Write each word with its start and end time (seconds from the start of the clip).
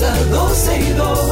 ya 0.00 0.12
comienza 0.30 1.23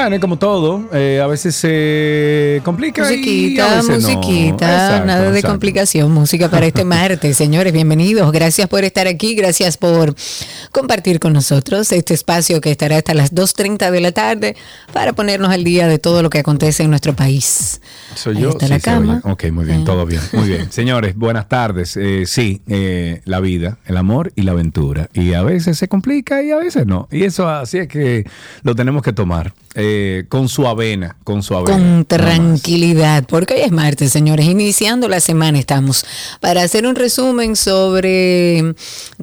Bueno, 0.00 0.14
y 0.14 0.20
como 0.20 0.38
todo, 0.38 0.88
eh, 0.92 1.20
a 1.20 1.26
veces 1.26 1.56
se 1.56 2.60
complica 2.64 3.02
y 3.02 3.04
a 3.04 3.08
Musiquita, 3.08 3.76
veces 3.78 3.88
no. 3.88 4.08
musiquita, 4.14 4.54
Exacto, 4.72 5.06
nada 5.06 5.22
de 5.22 5.28
exacto. 5.30 5.48
complicación. 5.48 6.12
Música 6.12 6.48
para 6.48 6.66
este 6.66 6.84
martes, 6.84 7.36
señores, 7.36 7.72
bienvenidos. 7.72 8.30
Gracias 8.30 8.68
por 8.68 8.84
estar 8.84 9.08
aquí, 9.08 9.34
gracias 9.34 9.76
por 9.76 10.14
compartir 10.70 11.18
con 11.18 11.32
nosotros 11.32 11.90
este 11.90 12.14
espacio 12.14 12.60
que 12.60 12.70
estará 12.70 12.98
hasta 12.98 13.12
las 13.12 13.34
2.30 13.34 13.90
de 13.90 14.00
la 14.00 14.12
tarde 14.12 14.56
para 14.92 15.14
ponernos 15.14 15.50
al 15.50 15.64
día 15.64 15.88
de 15.88 15.98
todo 15.98 16.22
lo 16.22 16.30
que 16.30 16.38
acontece 16.38 16.84
en 16.84 16.90
nuestro 16.90 17.16
país. 17.16 17.80
Soy 18.14 18.36
Ahí 18.36 18.42
yo. 18.44 18.50
está 18.50 18.66
sí, 18.66 18.72
la 18.72 18.78
cama. 18.78 19.20
Ok, 19.24 19.46
muy 19.50 19.64
bien, 19.64 19.84
todo 19.84 20.06
bien. 20.06 20.22
Muy 20.32 20.46
bien. 20.46 20.68
Señores, 20.70 21.16
buenas 21.16 21.48
tardes. 21.48 21.96
Eh, 21.96 22.22
sí, 22.24 22.62
eh, 22.68 23.20
la 23.24 23.40
vida, 23.40 23.78
el 23.84 23.96
amor 23.96 24.32
y 24.36 24.42
la 24.42 24.52
aventura. 24.52 25.10
Y 25.12 25.34
a 25.34 25.42
veces 25.42 25.76
se 25.76 25.88
complica 25.88 26.40
y 26.44 26.52
a 26.52 26.56
veces 26.56 26.86
no. 26.86 27.08
Y 27.10 27.24
eso 27.24 27.48
así 27.48 27.78
es 27.78 27.88
que 27.88 28.24
lo 28.62 28.76
tenemos 28.76 29.02
que 29.02 29.12
tomar 29.12 29.52
eh, 29.74 29.87
con 30.28 30.48
su 30.48 30.66
avena, 30.66 31.16
con 31.24 31.42
su 31.42 31.54
avena. 31.54 31.72
Con 31.72 32.04
tranquilidad, 32.04 33.24
porque 33.26 33.54
hoy 33.54 33.60
es 33.60 33.72
martes, 33.72 34.12
señores, 34.12 34.46
iniciando 34.46 35.08
la 35.08 35.20
semana 35.20 35.58
estamos 35.58 36.04
para 36.40 36.62
hacer 36.62 36.86
un 36.86 36.94
resumen 36.94 37.56
sobre 37.56 38.74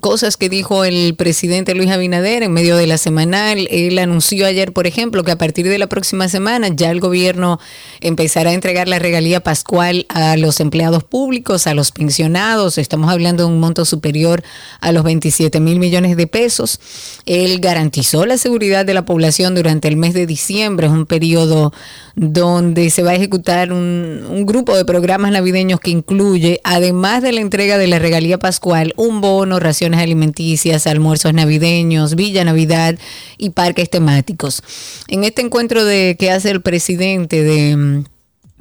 cosas 0.02 0.38
que 0.38 0.50
dijo 0.50 0.84
el 0.84 1.16
presidente 1.16 1.76
Luis 1.76 1.92
Abinader 1.92 2.44
en 2.44 2.54
medio 2.54 2.78
de 2.78 2.88
la 2.88 2.98
semanal. 2.98 3.68
Él 3.70 3.98
anunció 4.00 4.46
ayer, 4.46 4.74
por 4.74 4.88
ejemplo, 4.88 5.24
que 5.24 5.32
a 5.32 5.38
partir 5.38 5.68
de 5.68 5.78
la 5.78 5.88
próxima 5.88 6.28
semana 6.30 6.70
ya 6.70 6.92
el 6.92 7.00
gobierno 7.00 7.60
empezará 8.02 8.52
a 8.52 8.54
entregar 8.54 8.88
la 8.88 9.00
regalía 9.00 9.42
pascual 9.42 10.06
a 10.10 10.38
los 10.38 10.60
empleados 10.60 11.04
públicos, 11.04 11.68
a 11.68 11.74
los 11.74 11.92
pensionados. 11.92 12.78
Estamos 12.78 13.12
hablando 13.12 13.46
de 13.46 13.54
un 13.54 13.60
monto 13.60 13.86
superior 13.86 14.44
a 14.82 14.92
los 14.92 15.04
27 15.04 15.60
mil 15.60 15.80
millones 15.80 16.18
de 16.18 16.28
pesos. 16.28 16.80
Él 17.26 17.60
garantizó 17.60 18.26
la 18.26 18.38
seguridad 18.38 18.86
de 18.86 18.94
la 18.94 19.06
población 19.06 19.56
durante 19.56 19.88
el 19.88 19.98
mes 19.98 20.14
de 20.14 20.26
diciembre. 20.26 20.55
Es 20.56 20.92
un 20.92 21.06
periodo 21.06 21.74
donde 22.16 22.90
se 22.90 23.04
va 23.04 23.12
a 23.12 23.16
ejecutar 23.16 23.74
un, 23.74 24.26
un 24.30 24.46
grupo 24.46 24.76
de 24.76 24.86
programas 24.86 25.32
navideños 25.32 25.80
que 25.80 25.92
incluye, 25.92 26.62
además 26.64 27.22
de 27.22 27.34
la 27.34 27.42
entrega 27.42 27.78
de 27.78 27.88
la 27.88 28.00
regalía 28.00 28.40
pascual, 28.40 28.94
un 28.96 29.22
bono, 29.22 29.60
raciones 29.60 30.00
alimenticias, 30.00 30.88
almuerzos 30.88 31.34
navideños, 31.34 32.16
Villa 32.16 32.44
Navidad 32.44 32.96
y 33.38 33.50
parques 33.52 33.90
temáticos. 33.90 34.64
En 35.08 35.24
este 35.24 35.42
encuentro 35.42 35.84
de 35.84 36.16
que 36.18 36.32
hace 36.32 36.52
el 36.52 36.62
presidente 36.62 37.44
de 37.44 38.04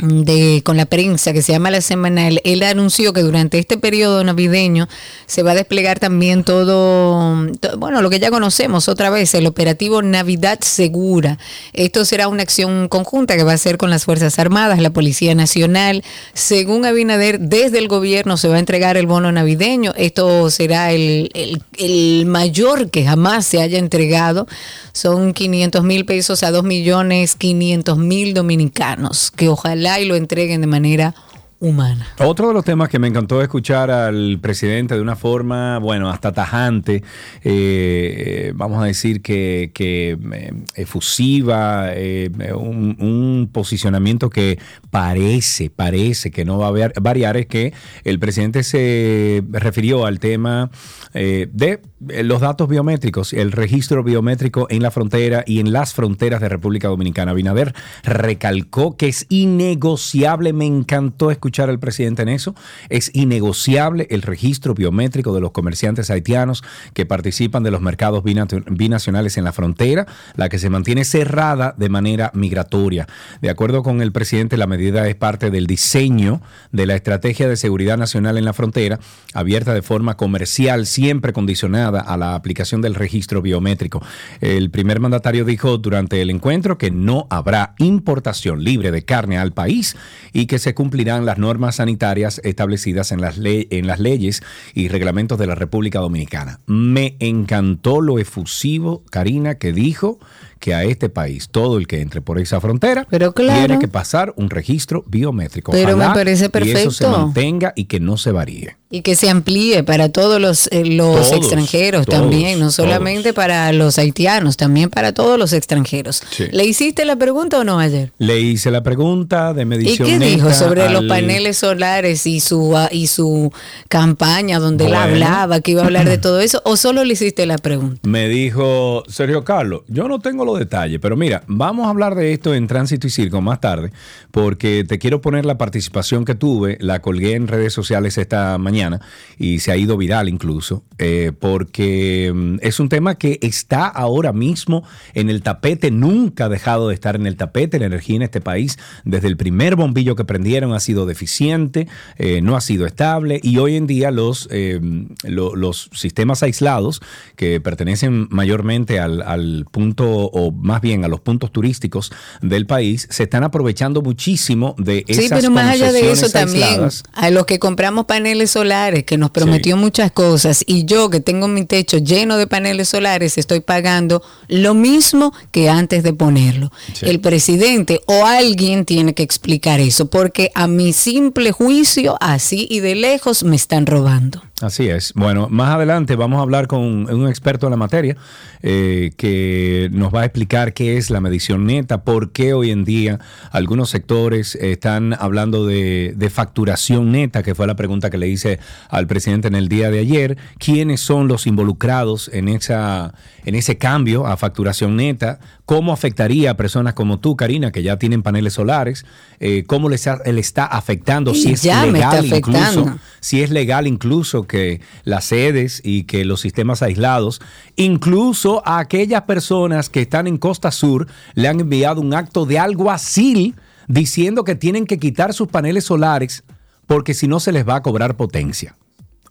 de 0.08 0.62
con 0.64 0.76
la 0.76 0.86
prensa 0.86 1.32
que 1.32 1.42
se 1.42 1.52
llama 1.52 1.70
la 1.70 1.80
semanal, 1.80 2.40
él 2.44 2.62
anunció 2.62 3.12
que 3.12 3.22
durante 3.22 3.58
este 3.58 3.76
periodo 3.78 4.22
navideño 4.24 4.88
se 5.26 5.42
va 5.42 5.52
a 5.52 5.54
desplegar 5.54 5.98
también 5.98 6.44
todo, 6.44 7.46
to- 7.60 7.78
bueno, 7.78 8.02
lo 8.02 8.10
que 8.10 8.18
ya 8.20 8.30
conocemos 8.30 8.88
otra 8.88 9.10
vez, 9.10 9.34
el 9.34 9.46
operativo 9.46 10.02
Navidad 10.02 10.58
Segura. 10.62 11.38
Esto 11.72 12.04
será 12.04 12.28
una 12.28 12.42
acción 12.42 12.88
conjunta 12.88 13.36
que 13.36 13.42
va 13.44 13.52
a 13.52 13.58
ser 13.58 13.76
con 13.78 13.90
las 13.90 14.04
Fuerzas 14.04 14.38
Armadas, 14.38 14.80
la 14.80 14.90
Policía 14.90 15.34
Nacional. 15.34 16.02
Según 16.32 16.84
Abinader, 16.84 17.40
desde 17.40 17.78
el 17.78 17.88
gobierno 17.88 18.36
se 18.36 18.48
va 18.48 18.56
a 18.56 18.58
entregar 18.60 18.96
el 18.96 19.06
bono 19.06 19.32
navideño. 19.32 19.92
Esto 19.96 20.50
será 20.50 20.92
el, 20.92 21.30
el- 21.34 21.62
el 21.78 22.26
mayor 22.26 22.90
que 22.90 23.04
jamás 23.04 23.46
se 23.46 23.60
haya 23.60 23.78
entregado. 23.78 24.46
Son 24.92 25.32
500 25.32 25.82
mil 25.82 26.04
pesos 26.04 26.42
a 26.42 26.50
2 26.50 26.62
millones 26.64 27.34
500 27.36 27.98
mil 27.98 28.32
dominicanos, 28.34 29.30
que 29.30 29.48
ojalá 29.48 29.93
y 30.00 30.06
lo 30.06 30.16
entreguen 30.16 30.60
de 30.60 30.66
manera 30.66 31.14
humana. 31.64 32.06
Otro 32.18 32.48
de 32.48 32.54
los 32.54 32.64
temas 32.64 32.90
que 32.90 32.98
me 32.98 33.08
encantó 33.08 33.40
escuchar 33.40 33.90
al 33.90 34.38
presidente 34.40 34.94
de 34.94 35.00
una 35.00 35.16
forma, 35.16 35.78
bueno, 35.78 36.10
hasta 36.10 36.32
tajante, 36.32 37.02
eh, 37.42 38.52
vamos 38.54 38.82
a 38.82 38.86
decir 38.86 39.22
que, 39.22 39.70
que, 39.72 40.18
eh, 40.32 40.52
efusiva, 40.74 41.86
eh, 41.94 42.30
un, 42.54 43.48
posicionamiento 43.50 44.30
que 44.30 44.58
parece, 44.90 45.70
parece 45.70 46.30
que 46.30 46.44
no 46.44 46.58
va 46.58 46.68
a 46.68 46.90
variar, 47.00 47.36
es 47.36 47.46
que 47.46 47.72
el 48.04 48.18
presidente 48.18 48.62
se 48.62 49.42
refirió 49.50 50.06
al 50.06 50.18
tema 50.18 50.70
de 51.12 51.80
los 52.22 52.40
datos 52.40 52.68
biométricos, 52.68 53.32
el 53.32 53.52
registro 53.52 54.02
biométrico 54.02 54.66
en 54.70 54.82
la 54.82 54.90
frontera 54.90 55.44
y 55.46 55.60
en 55.60 55.72
las 55.72 55.94
fronteras 55.94 56.40
de 56.40 56.48
República 56.48 56.88
Dominicana. 56.88 57.32
Binader 57.32 57.74
recalcó 58.02 58.96
que 58.96 59.08
es 59.08 59.26
innegociable, 59.28 60.52
me 60.52 60.66
encantó 60.66 61.30
escuchar 61.30 61.53
al 61.62 61.78
presidente 61.78 62.22
en 62.22 62.28
eso, 62.28 62.54
es 62.88 63.10
innegociable 63.14 64.06
el 64.10 64.22
registro 64.22 64.74
biométrico 64.74 65.34
de 65.34 65.40
los 65.40 65.52
comerciantes 65.52 66.10
haitianos 66.10 66.62
que 66.92 67.06
participan 67.06 67.62
de 67.62 67.70
los 67.70 67.80
mercados 67.80 68.24
bina- 68.24 68.46
binacionales 68.70 69.36
en 69.38 69.44
la 69.44 69.52
frontera, 69.52 70.06
la 70.36 70.48
que 70.48 70.58
se 70.58 70.70
mantiene 70.70 71.04
cerrada 71.04 71.74
de 71.76 71.88
manera 71.88 72.30
migratoria. 72.34 73.06
De 73.40 73.50
acuerdo 73.50 73.82
con 73.82 74.02
el 74.02 74.12
presidente, 74.12 74.56
la 74.56 74.66
medida 74.66 75.08
es 75.08 75.14
parte 75.14 75.50
del 75.50 75.66
diseño 75.66 76.42
de 76.72 76.86
la 76.86 76.96
estrategia 76.96 77.48
de 77.48 77.56
seguridad 77.56 77.96
nacional 77.96 78.36
en 78.36 78.44
la 78.44 78.52
frontera, 78.52 78.98
abierta 79.32 79.72
de 79.74 79.82
forma 79.82 80.16
comercial, 80.16 80.86
siempre 80.86 81.32
condicionada 81.32 82.00
a 82.00 82.16
la 82.16 82.34
aplicación 82.34 82.80
del 82.80 82.94
registro 82.94 83.42
biométrico. 83.42 84.02
El 84.40 84.70
primer 84.70 84.98
mandatario 85.00 85.44
dijo 85.44 85.78
durante 85.78 86.20
el 86.20 86.30
encuentro 86.30 86.78
que 86.78 86.90
no 86.90 87.26
habrá 87.30 87.74
importación 87.78 88.64
libre 88.64 88.90
de 88.90 89.04
carne 89.04 89.38
al 89.38 89.52
país 89.52 89.96
y 90.32 90.46
que 90.46 90.58
se 90.58 90.74
cumplirán 90.74 91.26
las 91.26 91.38
normas 91.38 91.43
sanitarias 91.76 92.40
establecidas 92.44 93.12
en 93.12 93.20
las, 93.20 93.38
en 93.42 93.86
las 93.86 94.00
leyes 94.00 94.42
y 94.74 94.88
reglamentos 94.88 95.38
de 95.38 95.46
la 95.46 95.54
República 95.54 96.00
Dominicana. 96.00 96.60
Me 96.66 97.16
encantó 97.20 98.00
lo 98.00 98.18
efusivo, 98.18 99.04
Karina, 99.10 99.56
que 99.56 99.72
dijo 99.72 100.18
que 100.64 100.72
a 100.74 100.82
este 100.82 101.10
país 101.10 101.48
todo 101.50 101.76
el 101.76 101.86
que 101.86 102.00
entre 102.00 102.22
por 102.22 102.38
esa 102.38 102.58
frontera 102.58 103.06
Pero 103.10 103.34
claro. 103.34 103.58
tiene 103.58 103.78
que 103.78 103.86
pasar 103.86 104.32
un 104.38 104.48
registro 104.48 105.04
biométrico. 105.06 105.72
Pero 105.72 105.94
me 105.94 106.06
parece 106.06 106.44
Y 106.44 106.70
eso 106.70 106.90
se 106.90 107.04
perfecto. 107.04 107.10
mantenga 107.10 107.74
y 107.76 107.84
que 107.84 108.00
no 108.00 108.16
se 108.16 108.30
varíe. 108.32 108.76
Y 108.90 109.02
que 109.02 109.14
se 109.16 109.28
amplíe 109.28 109.82
para 109.82 110.08
todos 110.08 110.40
los, 110.40 110.68
eh, 110.72 110.84
los 110.86 111.16
Todos, 111.28 111.32
extranjeros 111.32 112.06
todos, 112.06 112.20
también, 112.20 112.60
no 112.60 112.70
solamente 112.70 113.24
todos. 113.32 113.34
para 113.34 113.72
los 113.72 113.98
haitianos, 113.98 114.56
también 114.56 114.88
para 114.88 115.12
todos 115.12 115.38
los 115.38 115.52
extranjeros. 115.52 116.22
Sí. 116.30 116.44
¿Le 116.52 116.64
hiciste 116.64 117.04
la 117.04 117.16
pregunta 117.16 117.58
o 117.58 117.64
no 117.64 117.78
ayer? 117.80 118.12
Le 118.18 118.40
hice 118.40 118.70
la 118.70 118.82
pregunta 118.82 119.52
de 119.52 119.62
¿Y 119.62 119.64
medición 119.66 120.08
qué 120.08 120.18
dijo 120.18 120.50
sobre 120.54 120.88
los 120.88 121.04
paneles 121.04 121.58
solares 121.58 122.26
y 122.26 122.40
su 122.40 122.74
y 122.90 123.08
su 123.08 123.52
campaña 123.88 124.58
donde 124.60 124.84
él 124.84 124.90
Bueno. 124.92 125.04
hablaba 125.04 125.60
que 125.60 125.72
iba 125.72 125.82
a 125.82 125.86
hablar 125.86 126.08
de 126.08 126.18
todo 126.18 126.40
eso? 126.40 126.62
¿O 126.64 126.76
solo 126.76 127.04
le 127.04 127.12
hiciste 127.12 127.46
la 127.46 127.58
pregunta? 127.58 128.00
Me 128.08 128.28
dijo 128.28 129.02
Sergio 129.08 129.44
Carlos, 129.44 129.82
yo 129.88 130.08
no 130.08 130.20
tengo 130.20 130.44
los 130.44 130.53
detalles, 130.58 130.98
pero 131.00 131.16
mira, 131.16 131.42
vamos 131.46 131.86
a 131.86 131.90
hablar 131.90 132.14
de 132.14 132.32
esto 132.32 132.54
en 132.54 132.66
Tránsito 132.66 133.06
y 133.06 133.10
Circo 133.10 133.40
más 133.40 133.60
tarde, 133.60 133.90
porque 134.30 134.84
te 134.86 134.98
quiero 134.98 135.20
poner 135.20 135.44
la 135.46 135.58
participación 135.58 136.24
que 136.24 136.34
tuve, 136.34 136.76
la 136.80 137.00
colgué 137.00 137.34
en 137.34 137.48
redes 137.48 137.72
sociales 137.72 138.18
esta 138.18 138.56
mañana 138.58 139.00
y 139.38 139.58
se 139.60 139.72
ha 139.72 139.76
ido 139.76 139.96
viral 139.96 140.28
incluso, 140.28 140.82
eh, 140.98 141.32
porque 141.38 142.32
mm, 142.34 142.56
es 142.62 142.80
un 142.80 142.88
tema 142.88 143.16
que 143.16 143.38
está 143.42 143.86
ahora 143.86 144.32
mismo 144.32 144.84
en 145.14 145.30
el 145.30 145.42
tapete, 145.42 145.90
nunca 145.90 146.46
ha 146.46 146.48
dejado 146.48 146.88
de 146.88 146.94
estar 146.94 147.16
en 147.16 147.26
el 147.26 147.36
tapete, 147.36 147.78
la 147.78 147.86
energía 147.86 148.16
en 148.16 148.22
este 148.22 148.40
país, 148.40 148.78
desde 149.04 149.28
el 149.28 149.36
primer 149.36 149.76
bombillo 149.76 150.16
que 150.16 150.24
prendieron 150.24 150.72
ha 150.72 150.80
sido 150.80 151.06
deficiente, 151.06 151.88
eh, 152.18 152.40
no 152.40 152.56
ha 152.56 152.60
sido 152.60 152.86
estable 152.86 153.40
y 153.42 153.58
hoy 153.58 153.76
en 153.76 153.86
día 153.86 154.10
los, 154.10 154.48
eh, 154.50 154.80
lo- 155.24 155.54
los 155.56 155.90
sistemas 155.92 156.42
aislados 156.42 157.00
que 157.36 157.60
pertenecen 157.60 158.26
mayormente 158.30 159.00
al, 159.00 159.22
al 159.22 159.66
punto 159.70 160.30
o 160.34 160.50
más 160.50 160.80
bien 160.80 161.04
a 161.04 161.08
los 161.08 161.20
puntos 161.20 161.52
turísticos 161.52 162.12
del 162.42 162.66
país, 162.66 163.06
se 163.08 163.22
están 163.22 163.44
aprovechando 163.44 164.02
muchísimo 164.02 164.74
de 164.78 165.04
esas 165.06 165.24
Sí, 165.24 165.30
pero 165.30 165.50
más 165.50 165.70
allá 165.70 165.92
de 165.92 166.10
eso 166.10 166.28
también, 166.28 166.80
a 167.12 167.30
los 167.30 167.46
que 167.46 167.60
compramos 167.60 168.06
paneles 168.06 168.50
solares, 168.50 169.04
que 169.04 169.16
nos 169.16 169.30
prometió 169.30 169.76
muchas 169.76 170.10
cosas, 170.10 170.64
y 170.66 170.84
yo 170.84 171.08
que 171.08 171.20
tengo 171.20 171.46
mi 171.46 171.64
techo 171.64 171.98
lleno 171.98 172.36
de 172.36 172.48
paneles 172.48 172.88
solares, 172.88 173.38
estoy 173.38 173.60
pagando 173.60 174.22
lo 174.48 174.74
mismo 174.74 175.32
que 175.52 175.70
antes 175.70 176.02
de 176.02 176.12
ponerlo. 176.12 176.72
Sí. 176.92 177.06
El 177.06 177.20
presidente 177.20 178.00
o 178.06 178.26
alguien 178.26 178.84
tiene 178.84 179.14
que 179.14 179.22
explicar 179.22 179.78
eso, 179.78 180.10
porque 180.10 180.50
a 180.56 180.66
mi 180.66 180.92
simple 180.92 181.52
juicio, 181.52 182.16
así 182.20 182.66
y 182.68 182.80
de 182.80 182.96
lejos, 182.96 183.44
me 183.44 183.54
están 183.54 183.86
robando. 183.86 184.42
Así 184.64 184.88
es. 184.88 185.12
Bueno, 185.14 185.48
más 185.50 185.74
adelante 185.74 186.16
vamos 186.16 186.38
a 186.38 186.42
hablar 186.42 186.68
con 186.68 186.80
un 186.80 187.28
experto 187.28 187.66
en 187.66 187.70
la 187.72 187.76
materia 187.76 188.16
eh, 188.62 189.12
que 189.18 189.90
nos 189.92 190.12
va 190.12 190.22
a 190.22 190.24
explicar 190.24 190.72
qué 190.72 190.96
es 190.96 191.10
la 191.10 191.20
medición 191.20 191.66
neta, 191.66 192.02
por 192.02 192.32
qué 192.32 192.54
hoy 192.54 192.70
en 192.70 192.84
día 192.84 193.20
algunos 193.50 193.90
sectores 193.90 194.54
están 194.54 195.14
hablando 195.20 195.66
de, 195.66 196.14
de 196.16 196.30
facturación 196.30 197.12
neta, 197.12 197.42
que 197.42 197.54
fue 197.54 197.66
la 197.66 197.76
pregunta 197.76 198.08
que 198.08 198.16
le 198.16 198.28
hice 198.28 198.58
al 198.88 199.06
presidente 199.06 199.48
en 199.48 199.54
el 199.54 199.68
día 199.68 199.90
de 199.90 199.98
ayer. 199.98 200.38
¿Quiénes 200.58 201.02
son 201.02 201.28
los 201.28 201.46
involucrados 201.46 202.30
en, 202.32 202.48
esa, 202.48 203.12
en 203.44 203.54
ese 203.54 203.78
cambio 203.78 204.26
a 204.26 204.36
facturación 204.36 204.96
neta? 204.96 205.38
¿Cómo 205.66 205.92
afectaría 205.92 206.50
a 206.50 206.56
personas 206.56 206.94
como 206.94 207.18
tú, 207.18 207.36
Karina, 207.36 207.72
que 207.72 207.82
ya 207.82 207.98
tienen 207.98 208.22
paneles 208.22 208.54
solares? 208.54 209.04
Eh, 209.40 209.64
¿Cómo 209.66 209.88
les 209.88 210.06
le 210.06 210.40
está 210.40 210.66
afectando? 210.66 211.32
Y 211.32 211.34
si 211.34 211.52
es 211.52 211.64
legal 211.64 212.26
incluso 212.26 212.98
si 213.20 213.42
es 213.42 213.50
legal 213.50 213.86
incluso 213.86 214.46
que 214.46 214.82
las 215.04 215.24
sedes 215.24 215.80
y 215.82 216.04
que 216.04 216.26
los 216.26 216.42
sistemas 216.42 216.82
aislados, 216.82 217.40
incluso 217.74 218.62
a 218.66 218.78
aquellas 218.78 219.22
personas 219.22 219.88
que 219.88 220.02
están 220.02 220.26
en 220.26 220.36
Costa 220.36 220.70
Sur, 220.70 221.08
le 221.34 221.48
han 221.48 221.60
enviado 221.60 222.02
un 222.02 222.12
acto 222.12 222.44
de 222.44 222.58
alguacil 222.58 223.54
diciendo 223.88 224.44
que 224.44 224.54
tienen 224.54 224.86
que 224.86 224.98
quitar 224.98 225.32
sus 225.32 225.48
paneles 225.48 225.84
solares 225.84 226.44
porque 226.86 227.14
si 227.14 227.28
no 227.28 227.40
se 227.40 227.52
les 227.52 227.66
va 227.66 227.76
a 227.76 227.82
cobrar 227.82 228.16
potencia. 228.16 228.76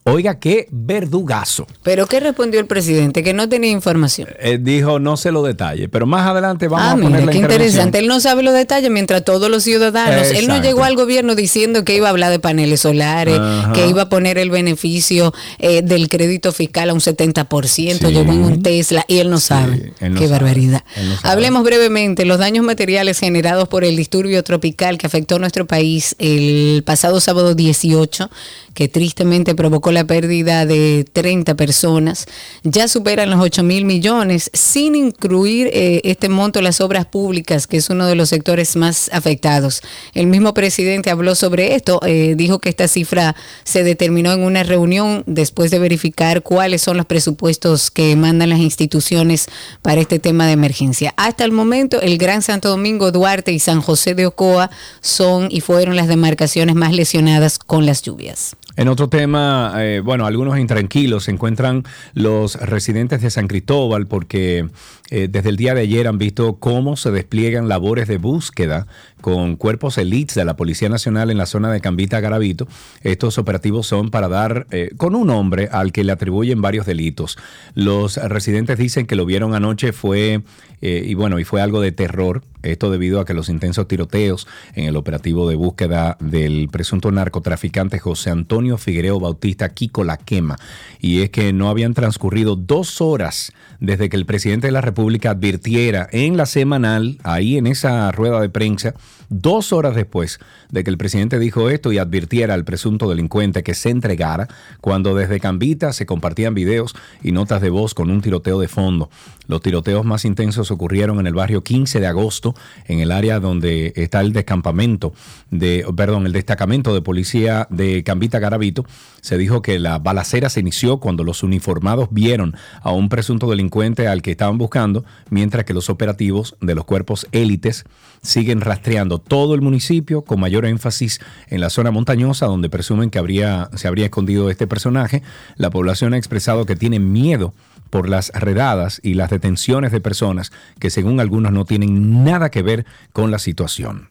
Oiga, 0.06 0.38
qué 0.38 0.68
verdugazo. 0.70 1.66
Pero 1.82 2.08
¿qué 2.08 2.20
respondió 2.20 2.60
el 2.60 2.66
presidente? 2.66 3.24
Que 3.24 3.34
no 3.34 3.48
tenía 3.48 3.72
información. 3.72 4.28
Eh, 4.38 4.58
dijo, 4.60 5.00
no 5.00 5.16
se 5.16 5.32
lo 5.32 5.44
detalle, 5.44 5.88
pero 5.88 6.06
más 6.06 6.28
adelante 6.28 6.68
vamos 6.68 6.86
ah, 6.86 6.92
a 6.92 6.96
poner 6.98 7.22
mira, 7.22 7.32
qué 7.32 7.38
interesante. 7.38 8.00
Él 8.00 8.08
no 8.08 8.20
sabe 8.20 8.44
los 8.44 8.54
detalles 8.54 8.92
mientras 8.92 9.24
todos 9.24 9.50
los 9.50 9.64
ciudadanos. 9.64 10.28
Él 10.32 10.50
no 10.50 10.62
llegó 10.62 10.84
al 10.84 10.98
gobierno 10.98 11.36
diciendo 11.36 11.86
que 11.86 11.96
iba 11.96 12.08
a 12.08 12.10
hablar 12.10 12.32
de 12.32 12.40
paneles 12.40 12.82
solares, 12.82 13.40
Ajá. 13.40 13.72
que 13.72 13.88
iba 13.88 14.02
a 14.02 14.10
poner 14.10 14.38
el 14.38 14.50
beneficio 14.50 15.34
eh, 15.60 15.82
del 15.82 16.10
crédito 16.10 16.52
fiscal 16.52 16.90
a 16.90 16.94
un 16.94 17.00
70%. 17.00 17.64
Sí. 17.66 17.98
Llegó 18.00 18.34
en 18.34 18.44
un 18.44 18.62
Tesla 18.62 19.06
y 19.08 19.20
él 19.20 19.30
no 19.30 19.40
sabe. 19.40 19.94
él 20.02 20.14
no 20.16 20.20
qué 20.20 20.28
sabe. 20.28 20.40
barbaridad. 20.40 20.84
Él 20.98 21.10
no 21.10 21.16
sabe. 21.16 21.32
Hablemos 21.32 21.64
brevemente 21.64 22.26
los 22.26 22.40
daños 22.40 22.66
materiales 22.66 23.20
generados 23.20 23.70
por 23.70 23.86
el 23.86 23.96
disturbio 23.96 24.44
tropical 24.44 24.98
que 24.98 25.08
afectó 25.08 25.40
nuestro 25.40 25.66
país 25.66 26.18
el 26.20 26.84
pasado 26.86 27.22
sábado 27.22 27.56
18, 27.56 28.30
que 28.74 28.90
tristemente 28.90 29.56
provocó 29.56 29.93
la 29.94 30.06
pérdida 30.06 30.66
de 30.66 31.06
30 31.12 31.56
personas. 31.56 32.26
Ya 32.64 32.88
superan 32.88 33.30
los 33.30 33.40
8 33.40 33.64
mil 33.64 33.86
millones, 33.86 34.50
sin 34.54 34.96
incluir 34.96 35.68
eh, 35.74 36.02
este 36.04 36.30
monto 36.30 36.62
las 36.62 36.82
obras 36.82 37.06
públicas, 37.06 37.68
que 37.68 37.78
es 37.78 37.90
uno 37.90 38.06
de 38.06 38.16
los 38.16 38.30
sectores 38.30 38.76
más 38.76 39.10
afectados. 39.14 39.82
El 40.14 40.28
mismo 40.28 40.54
presidente 40.54 41.10
habló 41.10 41.36
sobre 41.36 41.76
esto, 41.76 42.00
eh, 42.06 42.36
dijo 42.36 42.60
que 42.60 42.70
esta 42.70 42.88
cifra 42.88 43.36
se 43.64 43.84
determinó 43.84 44.32
en 44.32 44.42
una 44.42 44.64
reunión 44.64 45.24
después 45.26 45.72
de 45.72 45.80
verificar 45.80 46.44
cuáles 46.44 46.82
son 46.82 46.98
los 46.98 47.06
presupuestos 47.06 47.92
que 47.92 48.16
mandan 48.16 48.50
las 48.50 48.60
instituciones 48.60 49.48
para 49.82 50.02
este 50.02 50.20
tema 50.20 50.48
de 50.48 50.54
emergencia. 50.54 51.14
Hasta 51.18 51.46
el 51.46 51.52
momento, 51.52 52.02
el 52.02 52.18
Gran 52.18 52.42
Santo 52.42 52.70
Domingo, 52.70 53.12
Duarte 53.12 53.52
y 53.52 53.60
San 53.60 53.82
José 53.82 54.16
de 54.16 54.26
Ocoa 54.26 54.70
son 55.02 55.48
y 55.50 55.62
fueron 55.62 55.96
las 55.96 56.08
demarcaciones 56.08 56.76
más 56.76 56.94
lesionadas 56.94 57.60
con 57.60 57.86
las 57.86 58.02
lluvias. 58.02 58.56
En 58.76 58.88
otro 58.88 59.08
tema, 59.08 59.72
eh, 59.78 60.02
bueno, 60.04 60.26
algunos 60.26 60.58
intranquilos 60.58 61.26
se 61.26 61.32
encuentran 61.32 61.84
los 62.16 62.56
residentes 62.56 63.22
de 63.22 63.30
San 63.30 63.48
Cristóbal 63.48 64.08
porque 64.08 64.68
eh, 65.12 65.28
desde 65.30 65.50
el 65.50 65.58
día 65.58 65.76
de 65.76 65.82
ayer 65.82 66.08
han 66.08 66.18
visto 66.18 66.56
cómo 66.56 66.98
se 66.98 67.12
despliegan 67.12 67.68
labores 67.68 68.08
de 68.08 68.18
búsqueda 68.18 68.88
con 69.24 69.56
cuerpos 69.56 69.98
elites 69.98 70.36
de 70.36 70.44
la 70.44 70.58
Policía 70.58 70.90
Nacional 70.90 71.32
en 71.32 71.38
la 71.38 71.46
zona 71.46 71.72
de 71.72 71.80
Cambita 71.80 72.20
Garavito. 72.20 72.68
Estos 73.04 73.38
operativos 73.38 73.88
son 73.88 74.12
para 74.12 74.28
dar 74.28 74.68
eh, 74.70 74.90
con 74.98 75.16
un 75.16 75.30
hombre 75.30 75.70
al 75.72 75.94
que 75.94 76.04
le 76.04 76.12
atribuyen 76.12 76.62
varios 76.62 76.86
delitos. 76.86 77.38
Los 77.74 78.18
residentes 78.18 78.78
dicen 78.78 79.08
que 79.08 79.16
lo 79.16 79.26
vieron 79.26 79.56
anoche 79.56 79.94
fue 79.94 80.44
eh, 80.86 81.02
y 81.08 81.14
bueno, 81.14 81.40
y 81.40 81.46
fue 81.46 81.62
algo 81.62 81.80
de 81.80 81.94
terror. 81.94 82.44
Esto 82.62 82.92
debido 82.92 83.22
a 83.22 83.26
que 83.26 83.34
los 83.34 83.48
intensos 83.48 83.88
tiroteos 83.88 84.48
en 84.76 84.84
el 84.84 84.98
operativo 84.98 85.48
de 85.48 85.56
búsqueda 85.56 86.18
del 86.20 86.68
presunto 86.70 87.10
narcotraficante 87.10 88.00
José 88.00 88.32
Antonio 88.32 88.78
Figuereo 88.78 89.18
Bautista 89.18 89.70
Kiko 89.70 90.04
La 90.04 90.18
Quema. 90.18 90.60
Y 91.00 91.22
es 91.22 91.30
que 91.30 91.54
no 91.54 91.70
habían 91.70 91.94
transcurrido 91.94 92.58
dos 92.58 93.00
horas 93.00 93.54
desde 93.80 94.10
que 94.10 94.18
el 94.18 94.26
presidente 94.26 94.68
de 94.68 94.74
la 94.74 94.82
República 94.82 95.32
advirtiera 95.32 96.10
en 96.12 96.36
la 96.36 96.46
semanal, 96.46 97.18
ahí 97.24 97.58
en 97.58 97.68
esa 97.68 98.12
rueda 98.12 98.42
de 98.42 98.50
prensa, 98.50 98.94
dos 99.30 99.74
horas 99.74 99.96
después 99.96 100.40
de 100.70 100.84
que 100.84 100.90
el 100.90 100.98
presidente 100.98 101.40
dijo 101.40 101.70
esto 101.70 101.92
y 101.92 101.98
advirtiera 101.98 102.54
al 102.54 102.66
presunto 102.66 103.10
delincuente 103.10 103.64
que 103.64 103.74
se 103.74 103.90
entregara, 103.90 104.48
cuando 104.82 105.16
desde 105.16 105.40
Cambita 105.40 105.94
se 105.94 106.06
compartían 106.06 106.54
videos 106.54 106.96
y 107.22 107.32
notas 107.32 107.62
de 107.62 107.70
voz 107.70 107.94
con 107.94 108.10
un 108.10 108.22
tiroteo 108.22 108.60
de 108.60 108.68
fondo. 108.68 109.10
Los 109.48 109.62
tiroteos 109.62 110.06
más 110.06 110.26
intensos 110.26 110.72
ocurrieron 110.72 111.20
en 111.20 111.28
el 111.28 111.34
barrio 111.34 111.64
15 111.64 112.00
de 112.00 112.08
agosto, 112.08 112.56
en 112.86 113.00
el 113.00 113.12
área 113.12 113.40
donde 113.40 113.94
está 113.96 114.22
el 114.22 114.34
descampamento 114.34 115.14
de, 115.52 115.86
perdón, 115.96 116.26
el 116.26 116.32
destacamento 116.32 116.94
de 116.94 117.02
policía 117.02 117.68
de 117.70 118.04
Cambita 118.04 118.40
Garavito. 118.40 118.86
Se 119.22 119.38
dijo 119.38 119.62
que 119.62 119.80
la 119.80 120.00
balacera 120.00 120.50
se 120.50 120.60
inició 120.60 120.98
cuando 120.98 121.24
los 121.24 121.44
uniformados 121.44 122.10
vieron 122.12 122.56
a 122.82 122.92
un 122.92 123.10
presunto 123.10 123.50
delincuente 123.50 124.08
al 124.08 124.22
que 124.22 124.32
estaban 124.32 124.58
buscando, 124.58 125.06
mientras 125.30 125.66
que 125.66 125.74
los 125.74 125.90
operativos 125.90 126.56
de 126.62 126.76
los 126.76 126.86
cuerpos 126.86 127.28
élites 127.32 127.86
siguen 128.22 128.62
rastreando 128.62 129.20
todo 129.20 129.54
el 129.54 129.62
municipio 129.62 130.24
con 130.24 130.40
mayor 130.40 130.66
énfasis 130.66 131.20
en 131.48 131.60
la 131.60 131.70
zona 131.70 131.92
montañosa 131.92 132.46
donde 132.46 132.70
presumen 132.70 133.10
que 133.10 133.20
habría, 133.20 133.70
se 133.76 133.88
habría 133.88 134.06
escondido 134.06 134.50
este 134.50 134.68
personaje. 134.68 135.22
La 135.58 135.70
población 135.70 136.14
ha 136.14 136.18
expresado 136.18 136.66
que 136.66 136.76
tiene 136.76 137.00
miedo 137.00 137.54
por 137.90 138.10
las 138.10 138.30
redadas 138.30 139.00
y 139.04 139.14
las 139.14 139.30
detenciones 139.30 139.92
de 139.92 140.02
personas 140.02 140.52
que 140.80 140.90
según 140.90 141.20
algunos 141.20 141.52
no 141.52 141.66
tienen 141.66 142.24
nada 142.24 142.50
que 142.50 142.62
ver 142.62 142.86
con 143.12 143.32
la 143.32 143.40
situación. 143.40 144.10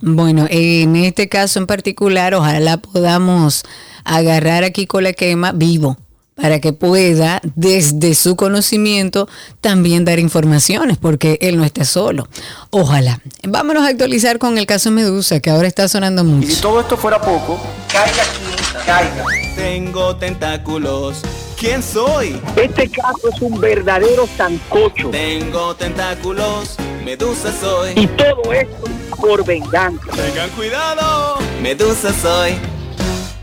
Bueno, 0.00 0.46
en 0.50 0.96
este 0.96 1.28
caso 1.28 1.58
en 1.60 1.66
particular, 1.66 2.34
ojalá 2.34 2.78
podamos 2.78 3.62
agarrar 4.04 4.64
aquí 4.64 4.86
con 4.86 5.04
la 5.04 5.12
quema 5.12 5.52
vivo 5.52 5.96
para 6.34 6.60
que 6.60 6.72
pueda, 6.72 7.40
desde 7.54 8.14
su 8.14 8.36
conocimiento, 8.36 9.28
también 9.60 10.04
dar 10.04 10.18
informaciones, 10.18 10.96
porque 10.98 11.38
él 11.40 11.56
no 11.56 11.64
está 11.64 11.84
solo. 11.84 12.28
Ojalá. 12.70 13.20
Vámonos 13.44 13.84
a 13.84 13.88
actualizar 13.88 14.38
con 14.38 14.58
el 14.58 14.66
caso 14.66 14.90
Medusa, 14.90 15.40
que 15.40 15.50
ahora 15.50 15.68
está 15.68 15.86
sonando 15.88 16.22
Y 16.22 16.26
mucho. 16.26 16.48
si 16.48 16.60
todo 16.60 16.80
esto 16.80 16.96
fuera 16.96 17.20
poco, 17.20 17.60
caiga 17.90 18.24
quien 18.36 18.84
caiga. 18.84 19.24
Tengo 19.54 20.16
tentáculos. 20.16 21.18
¿Quién 21.58 21.82
soy? 21.82 22.38
Este 22.56 22.90
caso 22.90 23.30
es 23.32 23.40
un 23.40 23.58
verdadero 23.60 24.28
sancocho. 24.36 25.08
Tengo 25.10 25.74
tentáculos. 25.76 26.74
Medusa 27.04 27.52
soy. 27.58 27.92
Y 27.96 28.06
todo 28.08 28.52
esto 28.52 28.84
por 29.16 29.44
venganza. 29.46 30.04
Tengan 30.16 30.50
cuidado. 30.50 31.38
Medusa 31.62 32.12
soy. 32.20 32.56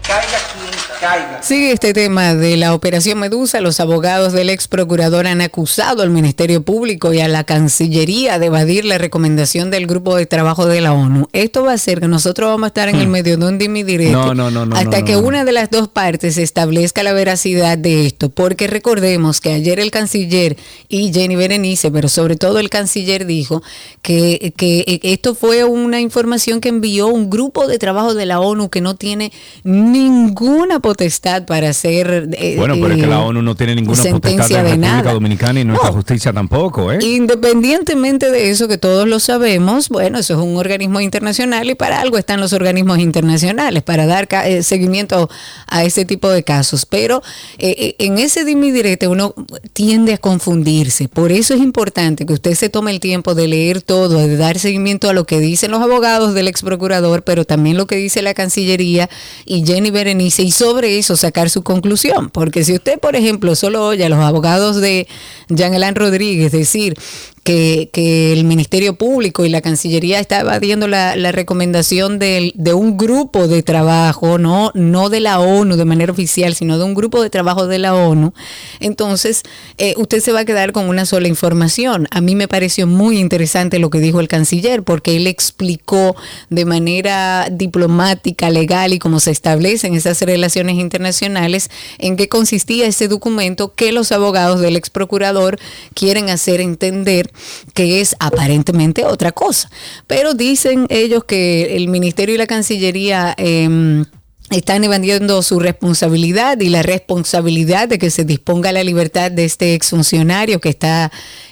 Caiga 0.05 0.38
quien 0.53 0.70
caiga. 1.01 1.41
Sigue 1.41 1.72
este 1.72 1.93
tema 1.93 2.36
de 2.36 2.55
la 2.58 2.74
operación 2.74 3.20
Medusa. 3.20 3.60
Los 3.60 3.79
abogados 3.79 4.31
del 4.34 4.50
ex 4.50 4.67
procurador 4.67 5.27
han 5.27 5.41
acusado 5.41 6.03
al 6.03 6.12
Ministerio 6.12 6.62
Público 6.62 7.13
y 7.13 7.20
a 7.20 7.27
la 7.27 7.43
Cancillería 7.43 8.39
de 8.39 8.46
evadir 8.46 8.86
la 8.86 8.98
recomendación 8.98 9.72
del 9.72 9.88
grupo 9.88 10.15
de 10.15 10.25
trabajo 10.25 10.67
de 10.67 10.81
la 10.81 10.93
ONU. 10.93 11.27
Esto 11.34 11.63
va 11.63 11.72
a 11.72 11.75
hacer 11.75 12.00
que 12.00 12.08
nosotros 12.08 12.50
vamos 12.50 12.65
a 12.65 12.67
estar 12.67 12.88
en 12.88 12.96
el 12.96 13.08
medio 13.08 13.36
de 13.38 13.46
un 13.46 13.58
dimidirete 13.58 14.12
Hmm. 14.12 14.12
No, 14.12 14.34
no, 14.34 14.51
no, 14.51 14.65
no, 14.65 14.75
hasta 14.75 15.00
no, 15.00 15.05
que 15.05 15.13
no. 15.13 15.20
una 15.20 15.46
de 15.46 15.51
las 15.51 15.70
dos 15.70 15.88
partes 15.88 16.38
establezca 16.38 17.03
la 17.03 17.13
veracidad 17.13 17.77
de 17.77 18.05
esto. 18.05 18.29
Porque 18.29 18.67
recordemos 18.67 19.41
que 19.41 19.53
ayer 19.53 19.79
el 19.79 19.91
canciller 19.91 20.58
y 20.89 21.12
Jenny 21.13 21.36
Berenice, 21.36 21.91
pero 21.91 22.10
sobre 22.10 22.36
todo 22.36 22.60
el 22.60 22.70
canciller 22.70 23.25
dijo 23.25 23.62
que, 24.01 24.53
que 24.55 25.00
esto 25.03 25.36
fue 25.36 25.63
una 25.63 26.00
información 26.00 26.62
que 26.62 26.70
envió 26.70 27.08
un 27.08 27.29
grupo 27.29 27.67
de 27.67 27.79
trabajo 27.79 28.13
de 28.13 28.25
la 28.25 28.39
ONU 28.39 28.70
que 28.70 28.81
no 28.81 28.96
tiene 28.96 29.31
ninguna 29.63 30.79
posibilidad 30.79 30.90
potestad 30.91 31.45
para 31.45 31.69
hacer. 31.69 32.29
eh, 32.38 32.55
Bueno, 32.57 32.75
pero 32.75 32.89
es 32.93 32.98
que 33.00 33.05
eh, 33.05 33.07
la 33.07 33.19
ONU 33.21 33.41
no 33.41 33.55
tiene 33.55 33.75
ninguna 33.75 33.95
potestad 33.98 34.12
sentencia 34.12 34.57
en 34.60 34.63
de 34.65 34.69
República 34.71 34.95
nada. 34.98 35.13
Dominicana 35.13 35.60
y 35.60 35.65
nuestra 35.65 35.89
No. 35.89 35.95
justicia 35.95 36.33
tampoco, 36.33 36.91
¿eh? 36.91 37.00
Independientemente 37.01 38.29
de 38.31 38.50
eso, 38.50 38.67
que 38.67 38.77
todos 38.77 39.07
lo 39.07 39.19
sabemos, 39.19 39.89
bueno, 39.89 40.19
eso 40.19 40.33
es 40.33 40.39
un 40.39 40.57
organismo 40.57 41.00
internacional 41.01 41.69
y 41.69 41.75
para 41.75 42.01
algo 42.01 42.17
están 42.17 42.39
los 42.39 42.53
organismos 42.53 43.00
internacionales, 43.00 43.83
para 43.83 44.05
dar 44.05 44.27
eh, 44.45 44.63
seguimiento 44.63 45.29
a 45.67 45.83
ese 45.83 46.05
tipo 46.05 46.29
de 46.29 46.43
casos. 46.43 46.86
Pero 46.86 47.21
eh, 47.57 47.75
eh, 47.77 47.95
en 48.00 48.17
ese 48.17 48.43
dimidirete 48.45 49.07
uno 49.07 49.33
tiende 49.74 50.13
a 50.13 50.17
confundirse. 50.17 51.07
Por 51.07 51.31
eso 51.31 51.53
es 51.53 51.62
importante 51.62 52.25
que 52.25 52.33
usted 52.33 52.53
se 52.55 52.69
tome 52.69 52.91
el 52.91 53.00
tiempo 53.00 53.33
de 53.36 53.48
leer 53.48 53.81
todo, 53.81 54.17
de 54.19 54.38
dar 54.38 54.60
seguimiento 54.60 55.10
a 55.10 55.13
lo 55.13 55.25
que 55.25 55.39
dicen 55.39 55.71
los 55.71 55.81
abogados 55.81 56.33
del 56.33 56.48
ex 56.48 56.62
procurador, 56.62 57.24
pero 57.24 57.45
también 57.45 57.77
lo 57.77 57.88
que 57.88 57.95
dice 57.95 58.21
la 58.21 58.33
Cancillería 58.33 59.10
y 59.45 59.65
Jenny 59.65 59.91
Berenice, 59.91 60.43
y 60.43 60.51
sobre 60.51 60.80
eso 60.85 61.15
sacar 61.15 61.50
su 61.50 61.63
conclusión. 61.63 62.29
Porque 62.29 62.63
si 62.63 62.73
usted, 62.73 63.00
por 63.00 63.15
ejemplo, 63.15 63.55
solo 63.55 63.85
oye 63.85 64.05
a 64.05 64.09
los 64.09 64.19
abogados 64.19 64.81
de 64.81 65.07
Jean 65.50 65.73
Elan 65.73 65.95
Rodríguez 65.95 66.51
decir 66.51 66.95
que, 67.43 67.89
el 68.33 68.43
Ministerio 68.43 68.95
Público 68.95 69.45
y 69.45 69.50
la 69.50 69.62
Cancillería 69.62 70.19
está 70.19 70.41
evadiendo 70.41 70.88
la, 70.88 71.31
recomendación 71.31 72.19
de 72.19 72.74
un 72.74 72.98
grupo 72.98 73.48
de 73.48 73.63
trabajo, 73.63 74.38
no, 74.38 74.71
no 74.74 75.10
de 75.10 75.19
la 75.19 75.39
ONU 75.39 75.75
de 75.75 75.86
manera 75.86 76.12
oficial, 76.12 76.55
sino 76.55 76.77
de 76.77 76.83
un 76.83 76.93
grupo 76.93 77.21
de 77.21 77.29
trabajo 77.29 77.67
de 77.67 77.79
la 77.79 77.95
ONU, 77.95 78.33
entonces 78.79 79.43
eh, 79.77 79.93
usted 79.98 80.19
se 80.19 80.31
va 80.31 80.41
a 80.41 80.45
quedar 80.45 80.71
con 80.71 80.89
una 80.89 81.05
sola 81.05 81.27
información. 81.27 82.07
A 82.12 82.21
mí 82.21 82.36
me 82.36 82.48
pareció 82.48 82.88
muy 82.88 83.17
interesante 83.17 83.79
lo 83.79 83.89
que 83.89 84.00
dijo 84.00 84.19
el 84.19 84.27
canciller, 84.27 84.83
porque 84.83 85.15
él 85.15 85.27
explicó 85.27 86.15
de 86.50 86.65
manera 86.65 87.48
diplomática, 87.51 88.50
legal 88.50 88.93
y 88.93 89.00
como 89.00 89.19
se 89.19 89.31
establecen 89.31 89.95
esas 89.95 90.21
relaciones 90.21 90.77
internacionales, 90.77 91.69
en 91.98 92.17
qué 92.17 92.29
consistía 92.29 92.88
ese 92.88 93.07
documento 93.07 93.74
que 93.74 93.91
los 93.91 94.12
abogados 94.12 94.62
del 94.62 94.75
ex 94.75 94.89
procurador 94.89 95.57
quieren 95.93 96.29
hacer 96.29 96.62
entender 96.62 97.30
que 97.73 98.01
es 98.01 98.15
aparentemente 98.19 99.05
otra 99.05 99.31
cosa. 99.31 99.69
Pero 100.07 100.33
dicen 100.33 100.85
ellos 100.89 101.23
que 101.23 101.75
el 101.75 101.88
ministerio 101.88 102.35
y 102.35 102.38
la 102.38 102.47
cancillería... 102.47 103.33
em, 103.38 104.05
están 104.51 104.83
evadiendo 104.83 105.41
su 105.43 105.59
responsabilidad 105.59 106.59
y 106.59 106.69
la 106.69 106.83
responsabilidad 106.83 107.88
de 107.88 107.97
que 107.97 108.09
se 108.09 108.25
disponga 108.25 108.71
la 108.71 108.83
libertad 108.83 109.31
de 109.31 109.45
este 109.45 109.73
exfuncionario 109.73 110.59
que 110.59 110.69
está 110.69 111.11